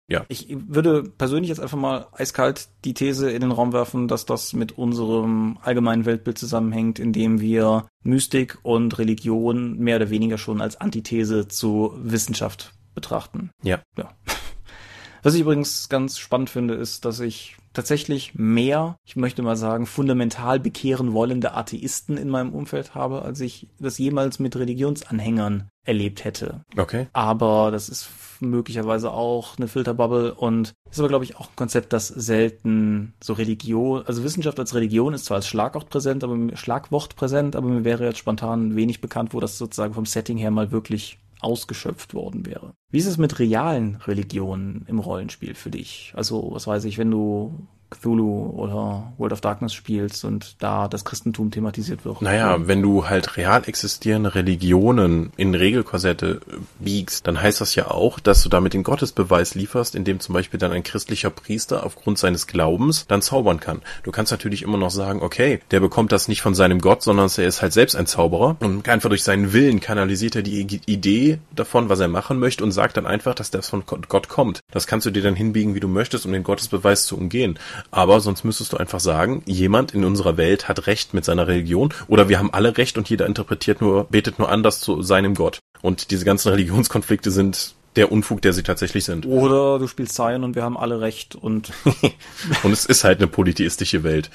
ja. 0.08 0.26
Ich 0.28 0.54
würde 0.68 1.04
persönlich 1.04 1.48
jetzt 1.48 1.60
einfach 1.60 1.78
mal 1.78 2.06
eiskalt 2.12 2.68
die 2.84 2.92
These 2.92 3.30
in 3.30 3.40
den 3.40 3.52
Raum 3.52 3.72
werfen, 3.72 4.08
dass 4.08 4.26
das 4.26 4.52
mit 4.52 4.76
unserem 4.76 5.58
allgemeinen 5.62 6.04
Weltbild 6.04 6.36
zusammenhängt, 6.36 6.98
indem 6.98 7.40
wir 7.40 7.86
Mystik 8.02 8.58
und 8.62 8.98
Religion 8.98 9.78
mehr 9.78 9.96
oder 9.96 10.10
weniger 10.10 10.36
schon 10.36 10.60
als 10.60 10.78
Antithese 10.78 11.48
zu 11.48 11.94
Wissenschaft 11.96 12.74
betrachten. 12.94 13.50
Ja. 13.62 13.80
Ja. 13.96 14.10
Was 15.22 15.34
ich 15.34 15.42
übrigens 15.42 15.88
ganz 15.88 16.18
spannend 16.18 16.50
finde, 16.50 16.74
ist, 16.74 17.04
dass 17.04 17.20
ich 17.20 17.56
tatsächlich 17.72 18.34
mehr, 18.34 18.96
ich 19.04 19.14
möchte 19.16 19.42
mal 19.42 19.56
sagen, 19.56 19.86
fundamental 19.86 20.58
bekehren 20.58 21.12
wollende 21.12 21.54
Atheisten 21.54 22.16
in 22.16 22.28
meinem 22.28 22.52
Umfeld 22.52 22.94
habe, 22.94 23.22
als 23.22 23.40
ich 23.40 23.68
das 23.78 23.98
jemals 23.98 24.40
mit 24.40 24.56
Religionsanhängern 24.56 25.68
erlebt 25.84 26.24
hätte. 26.24 26.64
Okay. 26.76 27.06
Aber 27.12 27.70
das 27.70 27.88
ist 27.88 28.08
möglicherweise 28.40 29.12
auch 29.12 29.56
eine 29.56 29.68
Filterbubble 29.68 30.34
und 30.34 30.72
ist 30.90 30.98
aber, 30.98 31.08
glaube 31.08 31.24
ich, 31.24 31.36
auch 31.36 31.48
ein 31.48 31.56
Konzept, 31.56 31.92
das 31.92 32.08
selten 32.08 33.14
so 33.22 33.32
Religion, 33.32 34.04
also 34.06 34.24
Wissenschaft 34.24 34.58
als 34.58 34.74
Religion 34.74 35.14
ist 35.14 35.24
zwar 35.24 35.36
als 35.36 35.46
Schlagwort 35.46 35.88
präsent, 35.88 36.24
aber 36.24 36.36
Schlagwort 36.56 37.16
präsent, 37.16 37.56
aber 37.56 37.68
mir 37.68 37.84
wäre 37.84 38.04
jetzt 38.04 38.18
spontan 38.18 38.74
wenig 38.74 39.00
bekannt, 39.00 39.32
wo 39.32 39.40
das 39.40 39.58
sozusagen 39.58 39.94
vom 39.94 40.06
Setting 40.06 40.36
her 40.36 40.50
mal 40.50 40.72
wirklich 40.72 41.18
ausgeschöpft 41.42 42.14
worden 42.14 42.46
wäre. 42.46 42.74
Wie 42.90 42.98
ist 42.98 43.06
es 43.06 43.18
mit 43.18 43.38
realen 43.38 43.96
Religionen 43.96 44.84
im 44.88 44.98
Rollenspiel 44.98 45.54
für 45.54 45.70
dich? 45.70 46.12
Also, 46.16 46.50
was 46.52 46.66
weiß 46.66 46.84
ich, 46.84 46.98
wenn 46.98 47.10
du 47.10 47.66
Cthulhu 47.92 48.50
oder 48.56 49.12
World 49.18 49.32
of 49.32 49.40
Darkness 49.40 49.72
spielst 49.74 50.24
und 50.24 50.62
da 50.62 50.88
das 50.88 51.04
Christentum 51.04 51.50
thematisiert 51.50 52.04
wird. 52.04 52.22
Naja, 52.22 52.66
wenn 52.66 52.82
du 52.82 53.08
halt 53.08 53.36
real 53.36 53.62
existierende 53.66 54.34
Religionen 54.34 55.32
in 55.36 55.54
Regelkorsette 55.54 56.40
biegst, 56.80 57.26
dann 57.26 57.40
heißt 57.40 57.60
das 57.60 57.74
ja 57.74 57.90
auch, 57.90 58.18
dass 58.18 58.42
du 58.42 58.48
damit 58.48 58.74
den 58.74 58.82
Gottesbeweis 58.82 59.54
lieferst, 59.54 59.94
indem 59.94 60.20
zum 60.20 60.32
Beispiel 60.32 60.58
dann 60.58 60.72
ein 60.72 60.82
christlicher 60.82 61.30
Priester 61.30 61.84
aufgrund 61.84 62.18
seines 62.18 62.46
Glaubens 62.46 63.06
dann 63.06 63.22
zaubern 63.22 63.60
kann. 63.60 63.82
Du 64.02 64.10
kannst 64.10 64.32
natürlich 64.32 64.62
immer 64.62 64.78
noch 64.78 64.90
sagen, 64.90 65.22
okay, 65.22 65.60
der 65.70 65.80
bekommt 65.80 66.12
das 66.12 66.28
nicht 66.28 66.42
von 66.42 66.54
seinem 66.54 66.80
Gott, 66.80 67.02
sondern 67.02 67.30
er 67.36 67.46
ist 67.46 67.62
halt 67.62 67.72
selbst 67.72 67.94
ein 67.94 68.06
Zauberer 68.06 68.56
und 68.60 68.88
einfach 68.88 69.08
durch 69.08 69.22
seinen 69.22 69.52
Willen 69.52 69.80
kanalisiert 69.80 70.36
er 70.36 70.42
die 70.42 70.80
Idee 70.86 71.38
davon, 71.54 71.88
was 71.88 72.00
er 72.00 72.08
machen 72.08 72.38
möchte 72.38 72.64
und 72.64 72.72
sagt 72.72 72.96
dann 72.96 73.06
einfach, 73.06 73.34
dass 73.34 73.50
das 73.50 73.68
von 73.68 73.84
Gott 73.86 74.28
kommt. 74.28 74.60
Das 74.70 74.86
kannst 74.86 75.06
du 75.06 75.10
dir 75.10 75.22
dann 75.22 75.34
hinbiegen, 75.34 75.74
wie 75.74 75.80
du 75.80 75.88
möchtest, 75.88 76.26
um 76.26 76.32
den 76.32 76.42
Gottesbeweis 76.42 77.06
zu 77.06 77.16
umgehen. 77.16 77.58
Aber 77.90 78.20
sonst 78.20 78.44
müsstest 78.44 78.72
du 78.72 78.76
einfach 78.76 79.00
sagen, 79.00 79.42
jemand 79.46 79.94
in 79.94 80.04
unserer 80.04 80.36
Welt 80.36 80.68
hat 80.68 80.86
Recht 80.86 81.14
mit 81.14 81.24
seiner 81.24 81.46
Religion 81.46 81.92
oder 82.08 82.28
wir 82.28 82.38
haben 82.38 82.52
alle 82.52 82.76
Recht 82.78 82.98
und 82.98 83.08
jeder 83.08 83.26
interpretiert 83.26 83.80
nur, 83.80 84.04
betet 84.04 84.38
nur 84.38 84.48
anders 84.48 84.80
zu 84.80 85.02
seinem 85.02 85.34
Gott. 85.34 85.60
Und 85.82 86.10
diese 86.10 86.24
ganzen 86.24 86.48
Religionskonflikte 86.52 87.30
sind 87.30 87.74
der 87.96 88.10
Unfug, 88.10 88.40
der 88.42 88.52
sie 88.52 88.62
tatsächlich 88.62 89.04
sind. 89.04 89.26
Oder 89.26 89.78
du 89.78 89.86
spielst 89.86 90.14
Zion 90.14 90.44
und 90.44 90.54
wir 90.54 90.62
haben 90.62 90.78
alle 90.78 91.00
Recht 91.00 91.34
und. 91.34 91.72
und 92.62 92.72
es 92.72 92.86
ist 92.86 93.04
halt 93.04 93.18
eine 93.18 93.26
polytheistische 93.26 94.02
Welt. 94.02 94.30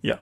Ja. 0.00 0.20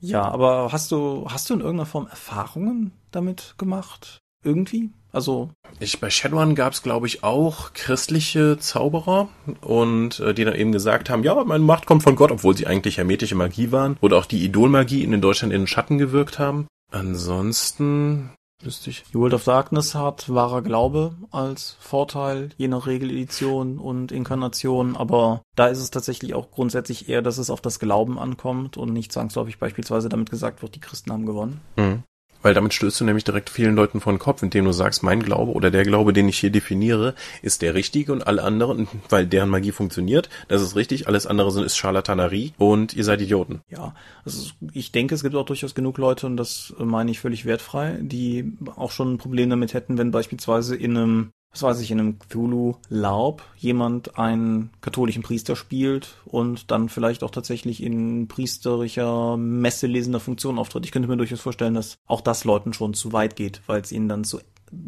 Ja, 0.00 0.22
aber 0.22 0.72
hast 0.72 0.90
du, 0.90 1.26
hast 1.28 1.48
du 1.48 1.54
in 1.54 1.60
irgendeiner 1.60 1.86
Form 1.86 2.08
Erfahrungen 2.08 2.90
damit 3.12 3.54
gemacht? 3.56 4.18
Irgendwie? 4.42 4.90
Also 5.12 5.50
ich, 5.78 6.00
bei 6.00 6.10
Shadowrun 6.10 6.54
gab 6.54 6.72
es, 6.72 6.82
glaube 6.82 7.06
ich, 7.06 7.22
auch 7.22 7.74
christliche 7.74 8.58
Zauberer 8.58 9.28
und 9.60 10.20
äh, 10.20 10.32
die 10.32 10.44
dann 10.44 10.54
eben 10.54 10.72
gesagt 10.72 11.10
haben, 11.10 11.22
ja, 11.22 11.42
meine 11.44 11.64
Macht 11.64 11.86
kommt 11.86 12.02
von 12.02 12.16
Gott, 12.16 12.30
obwohl 12.30 12.56
sie 12.56 12.66
eigentlich 12.66 12.96
hermetische 12.96 13.34
Magie 13.34 13.72
waren 13.72 13.96
oder 14.00 14.16
auch 14.16 14.26
die 14.26 14.44
Idolmagie 14.44 15.02
in 15.02 15.20
Deutschland 15.20 15.52
in 15.52 15.62
den 15.62 15.66
Schatten 15.66 15.98
gewirkt 15.98 16.38
haben. 16.38 16.66
Ansonsten 16.90 18.30
wüsste 18.62 18.90
ich. 18.90 19.04
World 19.12 19.34
of 19.34 19.44
Darkness 19.44 19.94
hat 19.94 20.32
wahrer 20.32 20.62
Glaube 20.62 21.16
als 21.30 21.76
Vorteil, 21.80 22.50
je 22.56 22.68
nach 22.68 22.86
Regeledition 22.86 23.78
und 23.78 24.12
Inkarnation, 24.12 24.96
aber 24.96 25.42
da 25.56 25.66
ist 25.66 25.78
es 25.78 25.90
tatsächlich 25.90 26.34
auch 26.34 26.50
grundsätzlich 26.50 27.08
eher, 27.08 27.22
dass 27.22 27.38
es 27.38 27.50
auf 27.50 27.60
das 27.60 27.80
Glauben 27.80 28.18
ankommt 28.18 28.76
und 28.76 28.92
nicht 28.92 29.12
zwangsläufig 29.12 29.58
beispielsweise 29.58 30.08
damit 30.08 30.30
gesagt 30.30 30.62
wird, 30.62 30.74
die 30.74 30.80
Christen 30.80 31.12
haben 31.12 31.26
gewonnen. 31.26 31.60
Mhm. 31.76 32.04
Weil 32.42 32.54
damit 32.54 32.74
stößt 32.74 33.00
du 33.00 33.04
nämlich 33.04 33.24
direkt 33.24 33.50
vielen 33.50 33.74
Leuten 33.74 34.00
vor 34.00 34.12
den 34.12 34.18
Kopf, 34.18 34.42
indem 34.42 34.64
du 34.64 34.72
sagst, 34.72 35.02
mein 35.02 35.22
Glaube 35.22 35.52
oder 35.52 35.70
der 35.70 35.84
Glaube, 35.84 36.12
den 36.12 36.28
ich 36.28 36.38
hier 36.38 36.50
definiere, 36.50 37.14
ist 37.40 37.62
der 37.62 37.74
richtige 37.74 38.12
und 38.12 38.26
alle 38.26 38.42
anderen, 38.42 38.88
weil 39.08 39.26
deren 39.26 39.48
Magie 39.48 39.72
funktioniert, 39.72 40.28
das 40.48 40.62
ist 40.62 40.76
richtig, 40.76 41.08
alles 41.08 41.26
andere 41.26 41.50
sind, 41.50 41.64
ist 41.64 41.76
Scharlatanerie 41.76 42.52
und 42.58 42.94
ihr 42.94 43.04
seid 43.04 43.20
Idioten. 43.20 43.62
Ja, 43.68 43.94
also 44.24 44.50
ich 44.72 44.92
denke, 44.92 45.14
es 45.14 45.22
gibt 45.22 45.34
auch 45.34 45.46
durchaus 45.46 45.74
genug 45.74 45.98
Leute, 45.98 46.26
und 46.26 46.36
das 46.36 46.74
meine 46.78 47.10
ich 47.10 47.20
völlig 47.20 47.44
wertfrei, 47.44 47.98
die 48.00 48.52
auch 48.76 48.90
schon 48.90 49.14
ein 49.14 49.18
Problem 49.18 49.50
damit 49.50 49.74
hätten, 49.74 49.98
wenn 49.98 50.10
beispielsweise 50.10 50.76
in 50.76 50.96
einem 50.96 51.32
was 51.52 51.62
weiß 51.62 51.80
ich, 51.80 51.90
in 51.90 52.00
einem 52.00 52.18
Cthulhu-Laub 52.18 53.42
jemand 53.56 54.18
einen 54.18 54.70
katholischen 54.80 55.22
Priester 55.22 55.54
spielt 55.54 56.16
und 56.24 56.70
dann 56.70 56.88
vielleicht 56.88 57.22
auch 57.22 57.30
tatsächlich 57.30 57.82
in 57.82 58.26
priesterischer, 58.26 59.36
messelesender 59.36 60.20
Funktion 60.20 60.58
auftritt. 60.58 60.86
Ich 60.86 60.92
könnte 60.92 61.08
mir 61.08 61.16
durchaus 61.16 61.40
vorstellen, 61.40 61.74
dass 61.74 61.96
auch 62.06 62.22
das 62.22 62.44
Leuten 62.44 62.72
schon 62.72 62.94
zu 62.94 63.12
weit 63.12 63.36
geht, 63.36 63.60
weil 63.66 63.82
es 63.82 63.92
ihnen 63.92 64.08
dann 64.08 64.24
zu, 64.24 64.40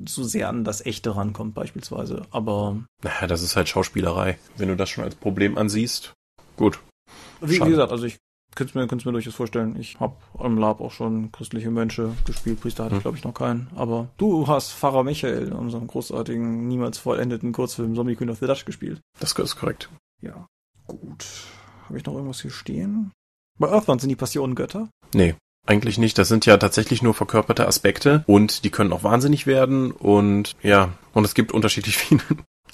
zu 0.06 0.24
sehr 0.24 0.48
an 0.48 0.64
das 0.64 0.84
Echte 0.84 1.14
rankommt 1.14 1.54
beispielsweise. 1.54 2.22
Aber... 2.30 2.82
Naja, 3.02 3.26
das 3.26 3.42
ist 3.42 3.56
halt 3.56 3.68
Schauspielerei. 3.68 4.38
Wenn 4.56 4.68
du 4.68 4.76
das 4.76 4.88
schon 4.88 5.04
als 5.04 5.14
Problem 5.14 5.58
ansiehst, 5.58 6.14
gut. 6.56 6.80
Wie, 7.42 7.60
wie 7.60 7.70
gesagt, 7.70 7.92
also 7.92 8.06
ich 8.06 8.16
könnte 8.54 8.78
mir, 8.78 8.86
könnte 8.86 9.06
mir 9.06 9.12
durchaus 9.12 9.34
vorstellen. 9.34 9.76
Ich 9.78 9.98
habe 10.00 10.16
im 10.42 10.58
Lab 10.58 10.80
auch 10.80 10.92
schon 10.92 11.32
christliche 11.32 11.70
Mönche 11.70 12.12
gespielt. 12.24 12.60
Priester 12.60 12.84
hatte 12.84 12.94
ich, 12.94 12.98
hm. 12.98 13.02
glaube 13.02 13.16
ich, 13.16 13.24
noch 13.24 13.34
keinen. 13.34 13.68
Aber 13.74 14.08
du 14.16 14.46
hast 14.46 14.72
Pfarrer 14.72 15.04
Michael 15.04 15.48
in 15.48 15.52
unserem 15.52 15.86
großartigen, 15.86 16.66
niemals 16.68 16.98
vollendeten 16.98 17.52
Kurzfilm 17.52 17.94
Zombie 17.94 18.16
Queen 18.16 18.30
of 18.30 18.38
the 18.38 18.46
Dutch 18.46 18.64
gespielt. 18.64 19.00
Das 19.20 19.32
ist 19.32 19.56
korrekt. 19.56 19.88
Ja. 20.20 20.46
Gut. 20.86 21.26
Habe 21.86 21.98
ich 21.98 22.04
noch 22.04 22.14
irgendwas 22.14 22.42
hier 22.42 22.50
stehen? 22.50 23.12
Bei 23.58 23.68
Earthbound 23.68 24.00
sind 24.00 24.10
die 24.10 24.16
Passionen 24.16 24.54
Götter? 24.54 24.88
Nee. 25.14 25.34
Eigentlich 25.66 25.96
nicht. 25.96 26.18
Das 26.18 26.28
sind 26.28 26.44
ja 26.44 26.56
tatsächlich 26.58 27.02
nur 27.02 27.14
verkörperte 27.14 27.66
Aspekte 27.66 28.24
und 28.26 28.64
die 28.64 28.70
können 28.70 28.92
auch 28.92 29.02
wahnsinnig 29.02 29.46
werden 29.46 29.92
und 29.92 30.54
ja, 30.62 30.92
und 31.14 31.24
es 31.24 31.34
gibt 31.34 31.52
unterschiedlich 31.52 31.96
viele. 31.98 32.20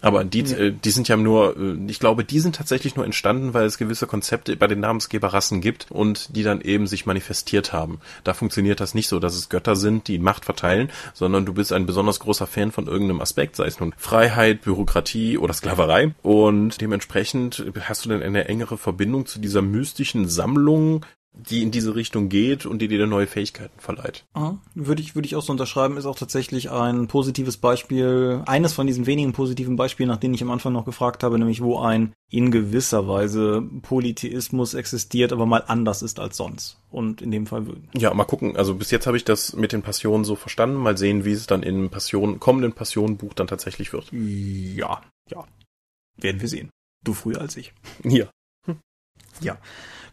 Aber 0.01 0.25
die, 0.25 0.41
ja. 0.43 0.57
äh, 0.57 0.73
die 0.73 0.91
sind 0.91 1.09
ja 1.09 1.17
nur, 1.17 1.57
äh, 1.57 1.77
ich 1.89 1.99
glaube, 1.99 2.25
die 2.25 2.41
sind 2.41 2.57
tatsächlich 2.57 2.97
nur 2.97 3.05
entstanden, 3.05 3.55
weil 3.55 3.67
es 3.67 3.79
gewisse 3.79 4.07
Konzepte 4.07 4.57
bei 4.57 4.67
den 4.67 4.81
Namensgeberrassen 4.81 5.61
gibt 5.61 5.87
und 5.91 6.35
die 6.37 6.43
dann 6.43 6.61
eben 6.61 6.87
sich 6.87 7.07
manifestiert 7.07 7.73
haben. 7.73 8.01
Da 8.25 8.35
funktioniert 8.35 8.81
das 8.81 8.95
nicht 8.95 9.09
so, 9.09 9.19
dass 9.19 9.35
es 9.35 9.49
Götter 9.49 9.77
sind, 9.77 10.09
die 10.09 10.19
Macht 10.19 10.45
verteilen, 10.45 10.91
sondern 11.15 11.45
du 11.45 11.55
bist 11.55 11.73
ein 11.73 11.87
besonders 11.87 12.21
großer 12.21 12.47
Fan 12.47 12.73
von 12.73 12.87
irgendeinem 12.87 13.21
Aspekt, 13.21 13.57
sei 13.57 13.67
es 13.67 13.81
nun 13.81 13.95
Freiheit, 13.97 14.63
Bürokratie 14.63 15.39
oder 15.39 15.53
Sklaverei. 15.53 16.15
Und 16.23 16.81
dementsprechend 16.81 17.65
hast 17.81 18.05
du 18.05 18.09
dann 18.09 18.23
eine 18.23 18.49
engere 18.49 18.79
Verbindung 18.79 19.27
zu 19.27 19.39
dieser 19.39 19.63
mystischen 19.63 20.29
Sammlung 20.29 21.05
die 21.33 21.63
in 21.63 21.71
diese 21.71 21.95
Richtung 21.95 22.29
geht 22.29 22.67
und 22.67 22.81
die 22.81 22.89
dir 22.89 23.07
neue 23.07 23.27
Fähigkeiten 23.27 23.79
verleiht. 23.79 24.25
Aha. 24.33 24.59
Würde 24.75 25.01
ich, 25.01 25.15
würde 25.15 25.27
ich 25.27 25.37
auch 25.37 25.43
so 25.43 25.53
unterschreiben, 25.53 25.97
ist 25.97 26.07
auch 26.07 26.19
tatsächlich 26.19 26.71
ein 26.71 27.07
positives 27.07 27.57
Beispiel, 27.57 28.43
eines 28.47 28.73
von 28.73 28.87
diesen 28.87 29.07
wenigen 29.07 29.33
positiven 29.33 29.77
Beispielen, 29.77 30.09
nach 30.09 30.17
denen 30.17 30.35
ich 30.35 30.43
am 30.43 30.51
Anfang 30.51 30.73
noch 30.73 30.85
gefragt 30.85 31.23
habe, 31.23 31.39
nämlich 31.39 31.63
wo 31.63 31.79
ein 31.79 32.13
in 32.31 32.51
gewisser 32.51 33.09
Weise 33.09 33.63
Polytheismus 33.83 34.75
existiert, 34.75 35.33
aber 35.33 35.47
mal 35.47 35.65
anders 35.67 36.03
ist 36.03 36.19
als 36.19 36.37
sonst. 36.37 36.79
Und 36.91 37.23
in 37.23 37.31
dem 37.31 37.47
Fall 37.47 37.65
Ja, 37.95 38.13
mal 38.13 38.25
gucken. 38.25 38.57
Also 38.57 38.75
bis 38.75 38.91
jetzt 38.91 39.07
habe 39.07 39.17
ich 39.17 39.25
das 39.25 39.55
mit 39.55 39.73
den 39.73 39.83
Passionen 39.83 40.25
so 40.25 40.35
verstanden. 40.35 40.77
Mal 40.77 40.99
sehen, 40.99 41.25
wie 41.25 41.33
es 41.33 41.47
dann 41.47 41.63
im 41.63 41.91
Passion, 41.91 42.41
kommenden 42.41 42.73
Passionenbuch 42.73 43.35
dann 43.35 43.47
tatsächlich 43.47 43.93
wird. 43.93 44.11
Ja, 44.13 45.01
ja. 45.29 45.45
Werden 46.17 46.41
wir 46.41 46.49
sehen. 46.49 46.71
Du 47.05 47.15
früher 47.15 47.41
als 47.41 47.57
ich. 47.57 47.73
Ja. 48.05 48.27
Hm. 48.67 48.79
Ja. 49.41 49.59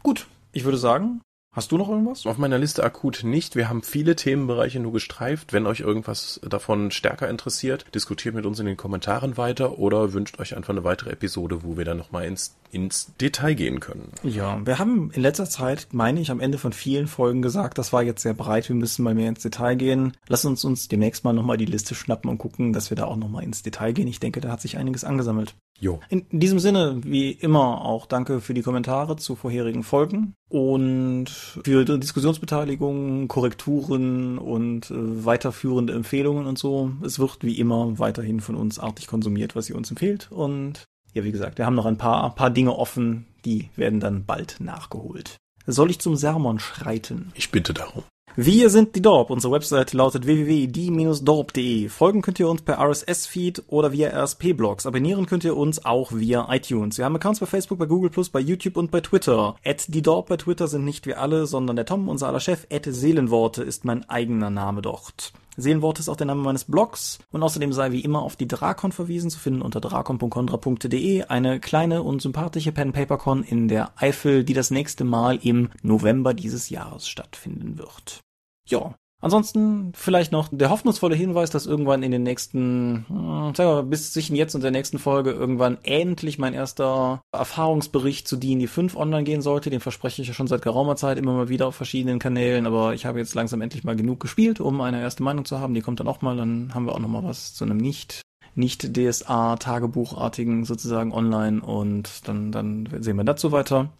Gut, 0.02 0.26
ich 0.52 0.64
würde 0.64 0.78
sagen, 0.78 1.20
Hast 1.58 1.72
du 1.72 1.78
noch 1.78 1.88
irgendwas? 1.88 2.24
Auf 2.26 2.38
meiner 2.38 2.58
Liste 2.58 2.84
akut 2.84 3.24
nicht. 3.24 3.56
Wir 3.56 3.68
haben 3.68 3.82
viele 3.82 4.14
Themenbereiche 4.14 4.78
nur 4.78 4.92
gestreift. 4.92 5.52
Wenn 5.52 5.66
euch 5.66 5.80
irgendwas 5.80 6.40
davon 6.48 6.90
stärker 6.90 7.28
interessiert, 7.28 7.86
diskutiert 7.94 8.34
mit 8.34 8.46
uns 8.46 8.60
in 8.60 8.66
den 8.66 8.76
Kommentaren 8.76 9.36
weiter 9.36 9.78
oder 9.78 10.12
wünscht 10.12 10.38
euch 10.38 10.54
einfach 10.54 10.70
eine 10.70 10.84
weitere 10.84 11.10
Episode, 11.10 11.64
wo 11.64 11.76
wir 11.76 11.84
dann 11.84 11.96
nochmal 11.96 12.26
ins, 12.26 12.54
ins 12.70 13.12
Detail 13.20 13.54
gehen 13.54 13.80
können. 13.80 14.12
Ja, 14.22 14.64
wir 14.64 14.78
haben 14.78 15.10
in 15.12 15.22
letzter 15.22 15.46
Zeit, 15.46 15.88
meine 15.90 16.20
ich, 16.20 16.30
am 16.30 16.38
Ende 16.38 16.58
von 16.58 16.72
vielen 16.72 17.08
Folgen 17.08 17.40
gesagt, 17.42 17.78
das 17.78 17.92
war 17.92 18.02
jetzt 18.02 18.22
sehr 18.22 18.34
breit, 18.34 18.68
wir 18.68 18.76
müssen 18.76 19.02
mal 19.02 19.14
mehr 19.14 19.30
ins 19.30 19.42
Detail 19.42 19.74
gehen. 19.74 20.12
Lass 20.28 20.44
uns 20.44 20.64
uns 20.64 20.86
demnächst 20.86 21.24
mal 21.24 21.32
nochmal 21.32 21.56
die 21.56 21.64
Liste 21.64 21.96
schnappen 21.96 22.30
und 22.30 22.38
gucken, 22.38 22.72
dass 22.72 22.90
wir 22.90 22.96
da 22.96 23.06
auch 23.06 23.16
nochmal 23.16 23.42
ins 23.42 23.62
Detail 23.62 23.92
gehen. 23.92 24.06
Ich 24.06 24.20
denke, 24.20 24.40
da 24.40 24.50
hat 24.52 24.60
sich 24.60 24.76
einiges 24.76 25.02
angesammelt. 25.02 25.54
Jo. 25.80 26.00
In 26.08 26.26
diesem 26.30 26.58
Sinne, 26.58 27.00
wie 27.04 27.30
immer, 27.30 27.84
auch 27.84 28.06
danke 28.06 28.40
für 28.40 28.54
die 28.54 28.62
Kommentare 28.62 29.16
zu 29.16 29.36
vorherigen 29.36 29.84
Folgen 29.84 30.34
und 30.48 31.28
für 31.28 31.84
die 31.84 32.00
Diskussionsbeteiligung, 32.00 33.28
Korrekturen 33.28 34.38
und 34.38 34.90
äh, 34.90 35.24
weiterführende 35.24 35.92
Empfehlungen 35.92 36.46
und 36.46 36.58
so. 36.58 36.90
Es 37.04 37.18
wird 37.18 37.38
wie 37.42 37.58
immer 37.58 37.98
weiterhin 37.98 38.40
von 38.40 38.56
uns 38.56 38.78
artig 38.78 39.06
konsumiert, 39.06 39.54
was 39.54 39.70
ihr 39.70 39.76
uns 39.76 39.90
empfehlt. 39.90 40.28
Und 40.32 40.84
ja, 41.14 41.22
wie 41.22 41.32
gesagt, 41.32 41.58
wir 41.58 41.66
haben 41.66 41.76
noch 41.76 41.86
ein 41.86 41.98
paar, 41.98 42.34
paar 42.34 42.50
Dinge 42.50 42.74
offen, 42.76 43.26
die 43.44 43.70
werden 43.76 44.00
dann 44.00 44.24
bald 44.24 44.56
nachgeholt. 44.60 45.36
Soll 45.66 45.90
ich 45.90 46.00
zum 46.00 46.16
Sermon 46.16 46.58
schreiten? 46.58 47.30
Ich 47.34 47.50
bitte 47.50 47.72
darum. 47.72 48.02
Wir 48.40 48.70
sind 48.70 48.94
die 48.94 49.02
Dorp. 49.02 49.30
Unsere 49.30 49.52
Website 49.52 49.92
lautet 49.94 50.24
www.die-dorp.de. 50.24 51.88
Folgen 51.88 52.22
könnt 52.22 52.38
ihr 52.38 52.48
uns 52.48 52.62
per 52.62 52.78
RSS-Feed 52.78 53.64
oder 53.66 53.90
via 53.90 54.10
RSP-Blogs. 54.10 54.86
Abonnieren 54.86 55.26
könnt 55.26 55.42
ihr 55.42 55.56
uns 55.56 55.84
auch 55.84 56.12
via 56.12 56.46
iTunes. 56.54 56.98
Wir 56.98 57.06
haben 57.06 57.16
Accounts 57.16 57.40
bei 57.40 57.46
Facebook, 57.46 57.80
bei 57.80 57.86
Google+, 57.86 58.12
bei 58.30 58.38
YouTube 58.38 58.76
und 58.76 58.92
bei 58.92 59.00
Twitter. 59.00 59.56
At 59.64 59.86
die 59.88 60.02
Dorp 60.02 60.28
bei 60.28 60.36
Twitter 60.36 60.68
sind 60.68 60.84
nicht 60.84 61.06
wir 61.06 61.20
alle, 61.20 61.48
sondern 61.48 61.74
der 61.74 61.84
Tom, 61.84 62.08
unser 62.08 62.28
aller 62.28 62.38
Chef. 62.38 62.68
At 62.72 62.86
Seelenworte 62.88 63.64
ist 63.64 63.84
mein 63.84 64.08
eigener 64.08 64.50
Name 64.50 64.82
dort. 64.82 65.32
Seelenworte 65.56 65.98
ist 65.98 66.08
auch 66.08 66.14
der 66.14 66.28
Name 66.28 66.42
meines 66.42 66.62
Blogs 66.62 67.18
und 67.32 67.42
außerdem 67.42 67.72
sei 67.72 67.90
wie 67.90 68.04
immer 68.04 68.22
auf 68.22 68.36
die 68.36 68.46
Drakon 68.46 68.92
verwiesen, 68.92 69.30
zu 69.30 69.40
finden 69.40 69.62
unter 69.62 69.80
drakon.condra.de, 69.80 71.24
eine 71.24 71.58
kleine 71.58 72.04
und 72.04 72.22
sympathische 72.22 72.70
Pen-Paper-Con 72.70 73.42
in 73.42 73.66
der 73.66 73.90
Eifel, 73.96 74.44
die 74.44 74.54
das 74.54 74.70
nächste 74.70 75.02
Mal 75.02 75.40
im 75.42 75.70
November 75.82 76.34
dieses 76.34 76.70
Jahres 76.70 77.08
stattfinden 77.08 77.78
wird. 77.78 78.22
Ja, 78.68 78.94
Ansonsten 79.20 79.92
vielleicht 79.94 80.30
noch 80.30 80.48
der 80.52 80.70
hoffnungsvolle 80.70 81.16
Hinweis, 81.16 81.50
dass 81.50 81.66
irgendwann 81.66 82.04
in 82.04 82.12
den 82.12 82.22
nächsten, 82.22 83.04
hm, 83.08 83.54
sagen 83.54 83.70
wir 83.70 83.74
mal, 83.74 83.82
bis 83.82 84.12
zwischen 84.12 84.36
jetzt 84.36 84.54
und 84.54 84.62
der 84.62 84.70
nächsten 84.70 85.00
Folge 85.00 85.32
irgendwann 85.32 85.78
endlich 85.82 86.38
mein 86.38 86.54
erster 86.54 87.20
Erfahrungsbericht 87.32 88.28
zu 88.28 88.36
D&D 88.36 88.68
5 88.68 88.94
online 88.96 89.24
gehen 89.24 89.42
sollte. 89.42 89.70
Den 89.70 89.80
verspreche 89.80 90.22
ich 90.22 90.28
ja 90.28 90.34
schon 90.34 90.46
seit 90.46 90.62
geraumer 90.62 90.94
Zeit 90.94 91.18
immer 91.18 91.32
mal 91.32 91.48
wieder 91.48 91.66
auf 91.66 91.74
verschiedenen 91.74 92.20
Kanälen, 92.20 92.64
aber 92.64 92.94
ich 92.94 93.06
habe 93.06 93.18
jetzt 93.18 93.34
langsam 93.34 93.60
endlich 93.60 93.82
mal 93.82 93.96
genug 93.96 94.20
gespielt, 94.20 94.60
um 94.60 94.80
eine 94.80 95.00
erste 95.00 95.24
Meinung 95.24 95.44
zu 95.44 95.58
haben. 95.58 95.74
Die 95.74 95.80
kommt 95.80 95.98
dann 95.98 96.08
auch 96.08 96.22
mal, 96.22 96.36
dann 96.36 96.72
haben 96.72 96.86
wir 96.86 96.94
auch 96.94 97.00
noch 97.00 97.08
mal 97.08 97.24
was 97.24 97.54
zu 97.54 97.64
einem 97.64 97.78
nicht 97.78 98.22
nicht 98.54 98.96
DSA 98.96 99.56
Tagebuchartigen 99.56 100.64
sozusagen 100.64 101.12
online 101.12 101.60
und 101.60 102.26
dann 102.28 102.50
dann 102.50 102.88
sehen 103.00 103.16
wir 103.16 103.24
dazu 103.24 103.52
weiter. 103.52 103.90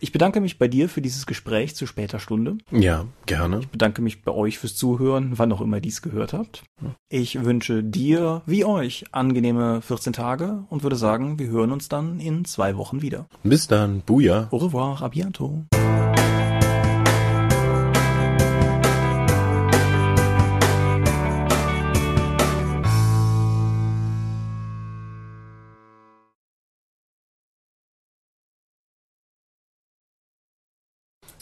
Ich 0.00 0.12
bedanke 0.12 0.40
mich 0.40 0.58
bei 0.58 0.68
dir 0.68 0.88
für 0.88 1.00
dieses 1.00 1.26
Gespräch 1.26 1.74
zu 1.74 1.86
später 1.86 2.20
Stunde. 2.20 2.58
Ja, 2.70 3.06
gerne. 3.26 3.60
Ich 3.60 3.68
bedanke 3.68 4.02
mich 4.02 4.22
bei 4.22 4.32
euch 4.32 4.58
fürs 4.58 4.76
Zuhören, 4.76 5.32
wann 5.36 5.52
auch 5.52 5.60
immer 5.60 5.78
ihr 5.78 5.82
dies 5.82 6.02
gehört 6.02 6.32
habt. 6.32 6.64
Ich 7.08 7.44
wünsche 7.44 7.82
dir 7.82 8.42
wie 8.46 8.64
euch 8.64 9.04
angenehme 9.12 9.80
14 9.82 10.12
Tage 10.12 10.64
und 10.68 10.82
würde 10.82 10.96
sagen, 10.96 11.38
wir 11.38 11.48
hören 11.48 11.72
uns 11.72 11.88
dann 11.88 12.20
in 12.20 12.44
zwei 12.44 12.76
Wochen 12.76 13.02
wieder. 13.02 13.26
Bis 13.42 13.66
dann. 13.66 14.02
Buja. 14.02 14.48
Au 14.50 14.56
revoir, 14.58 15.02
a 15.02 15.08
bientôt. 15.08 15.64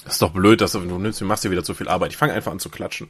Das 0.07 0.15
ist 0.15 0.23
doch 0.23 0.31
blöd, 0.31 0.61
dass 0.61 0.71
du, 0.71 0.79
du 0.79 0.99
nimmst, 0.99 1.21
du 1.21 1.25
machst 1.25 1.43
dir 1.43 1.51
wieder 1.51 1.65
zu 1.65 1.75
viel 1.75 1.89
Arbeit. 1.89 2.13
Ich 2.13 2.17
fange 2.17 2.33
einfach 2.33 2.53
an 2.53 2.61
zu 2.61 2.71
klatschen. 2.71 3.09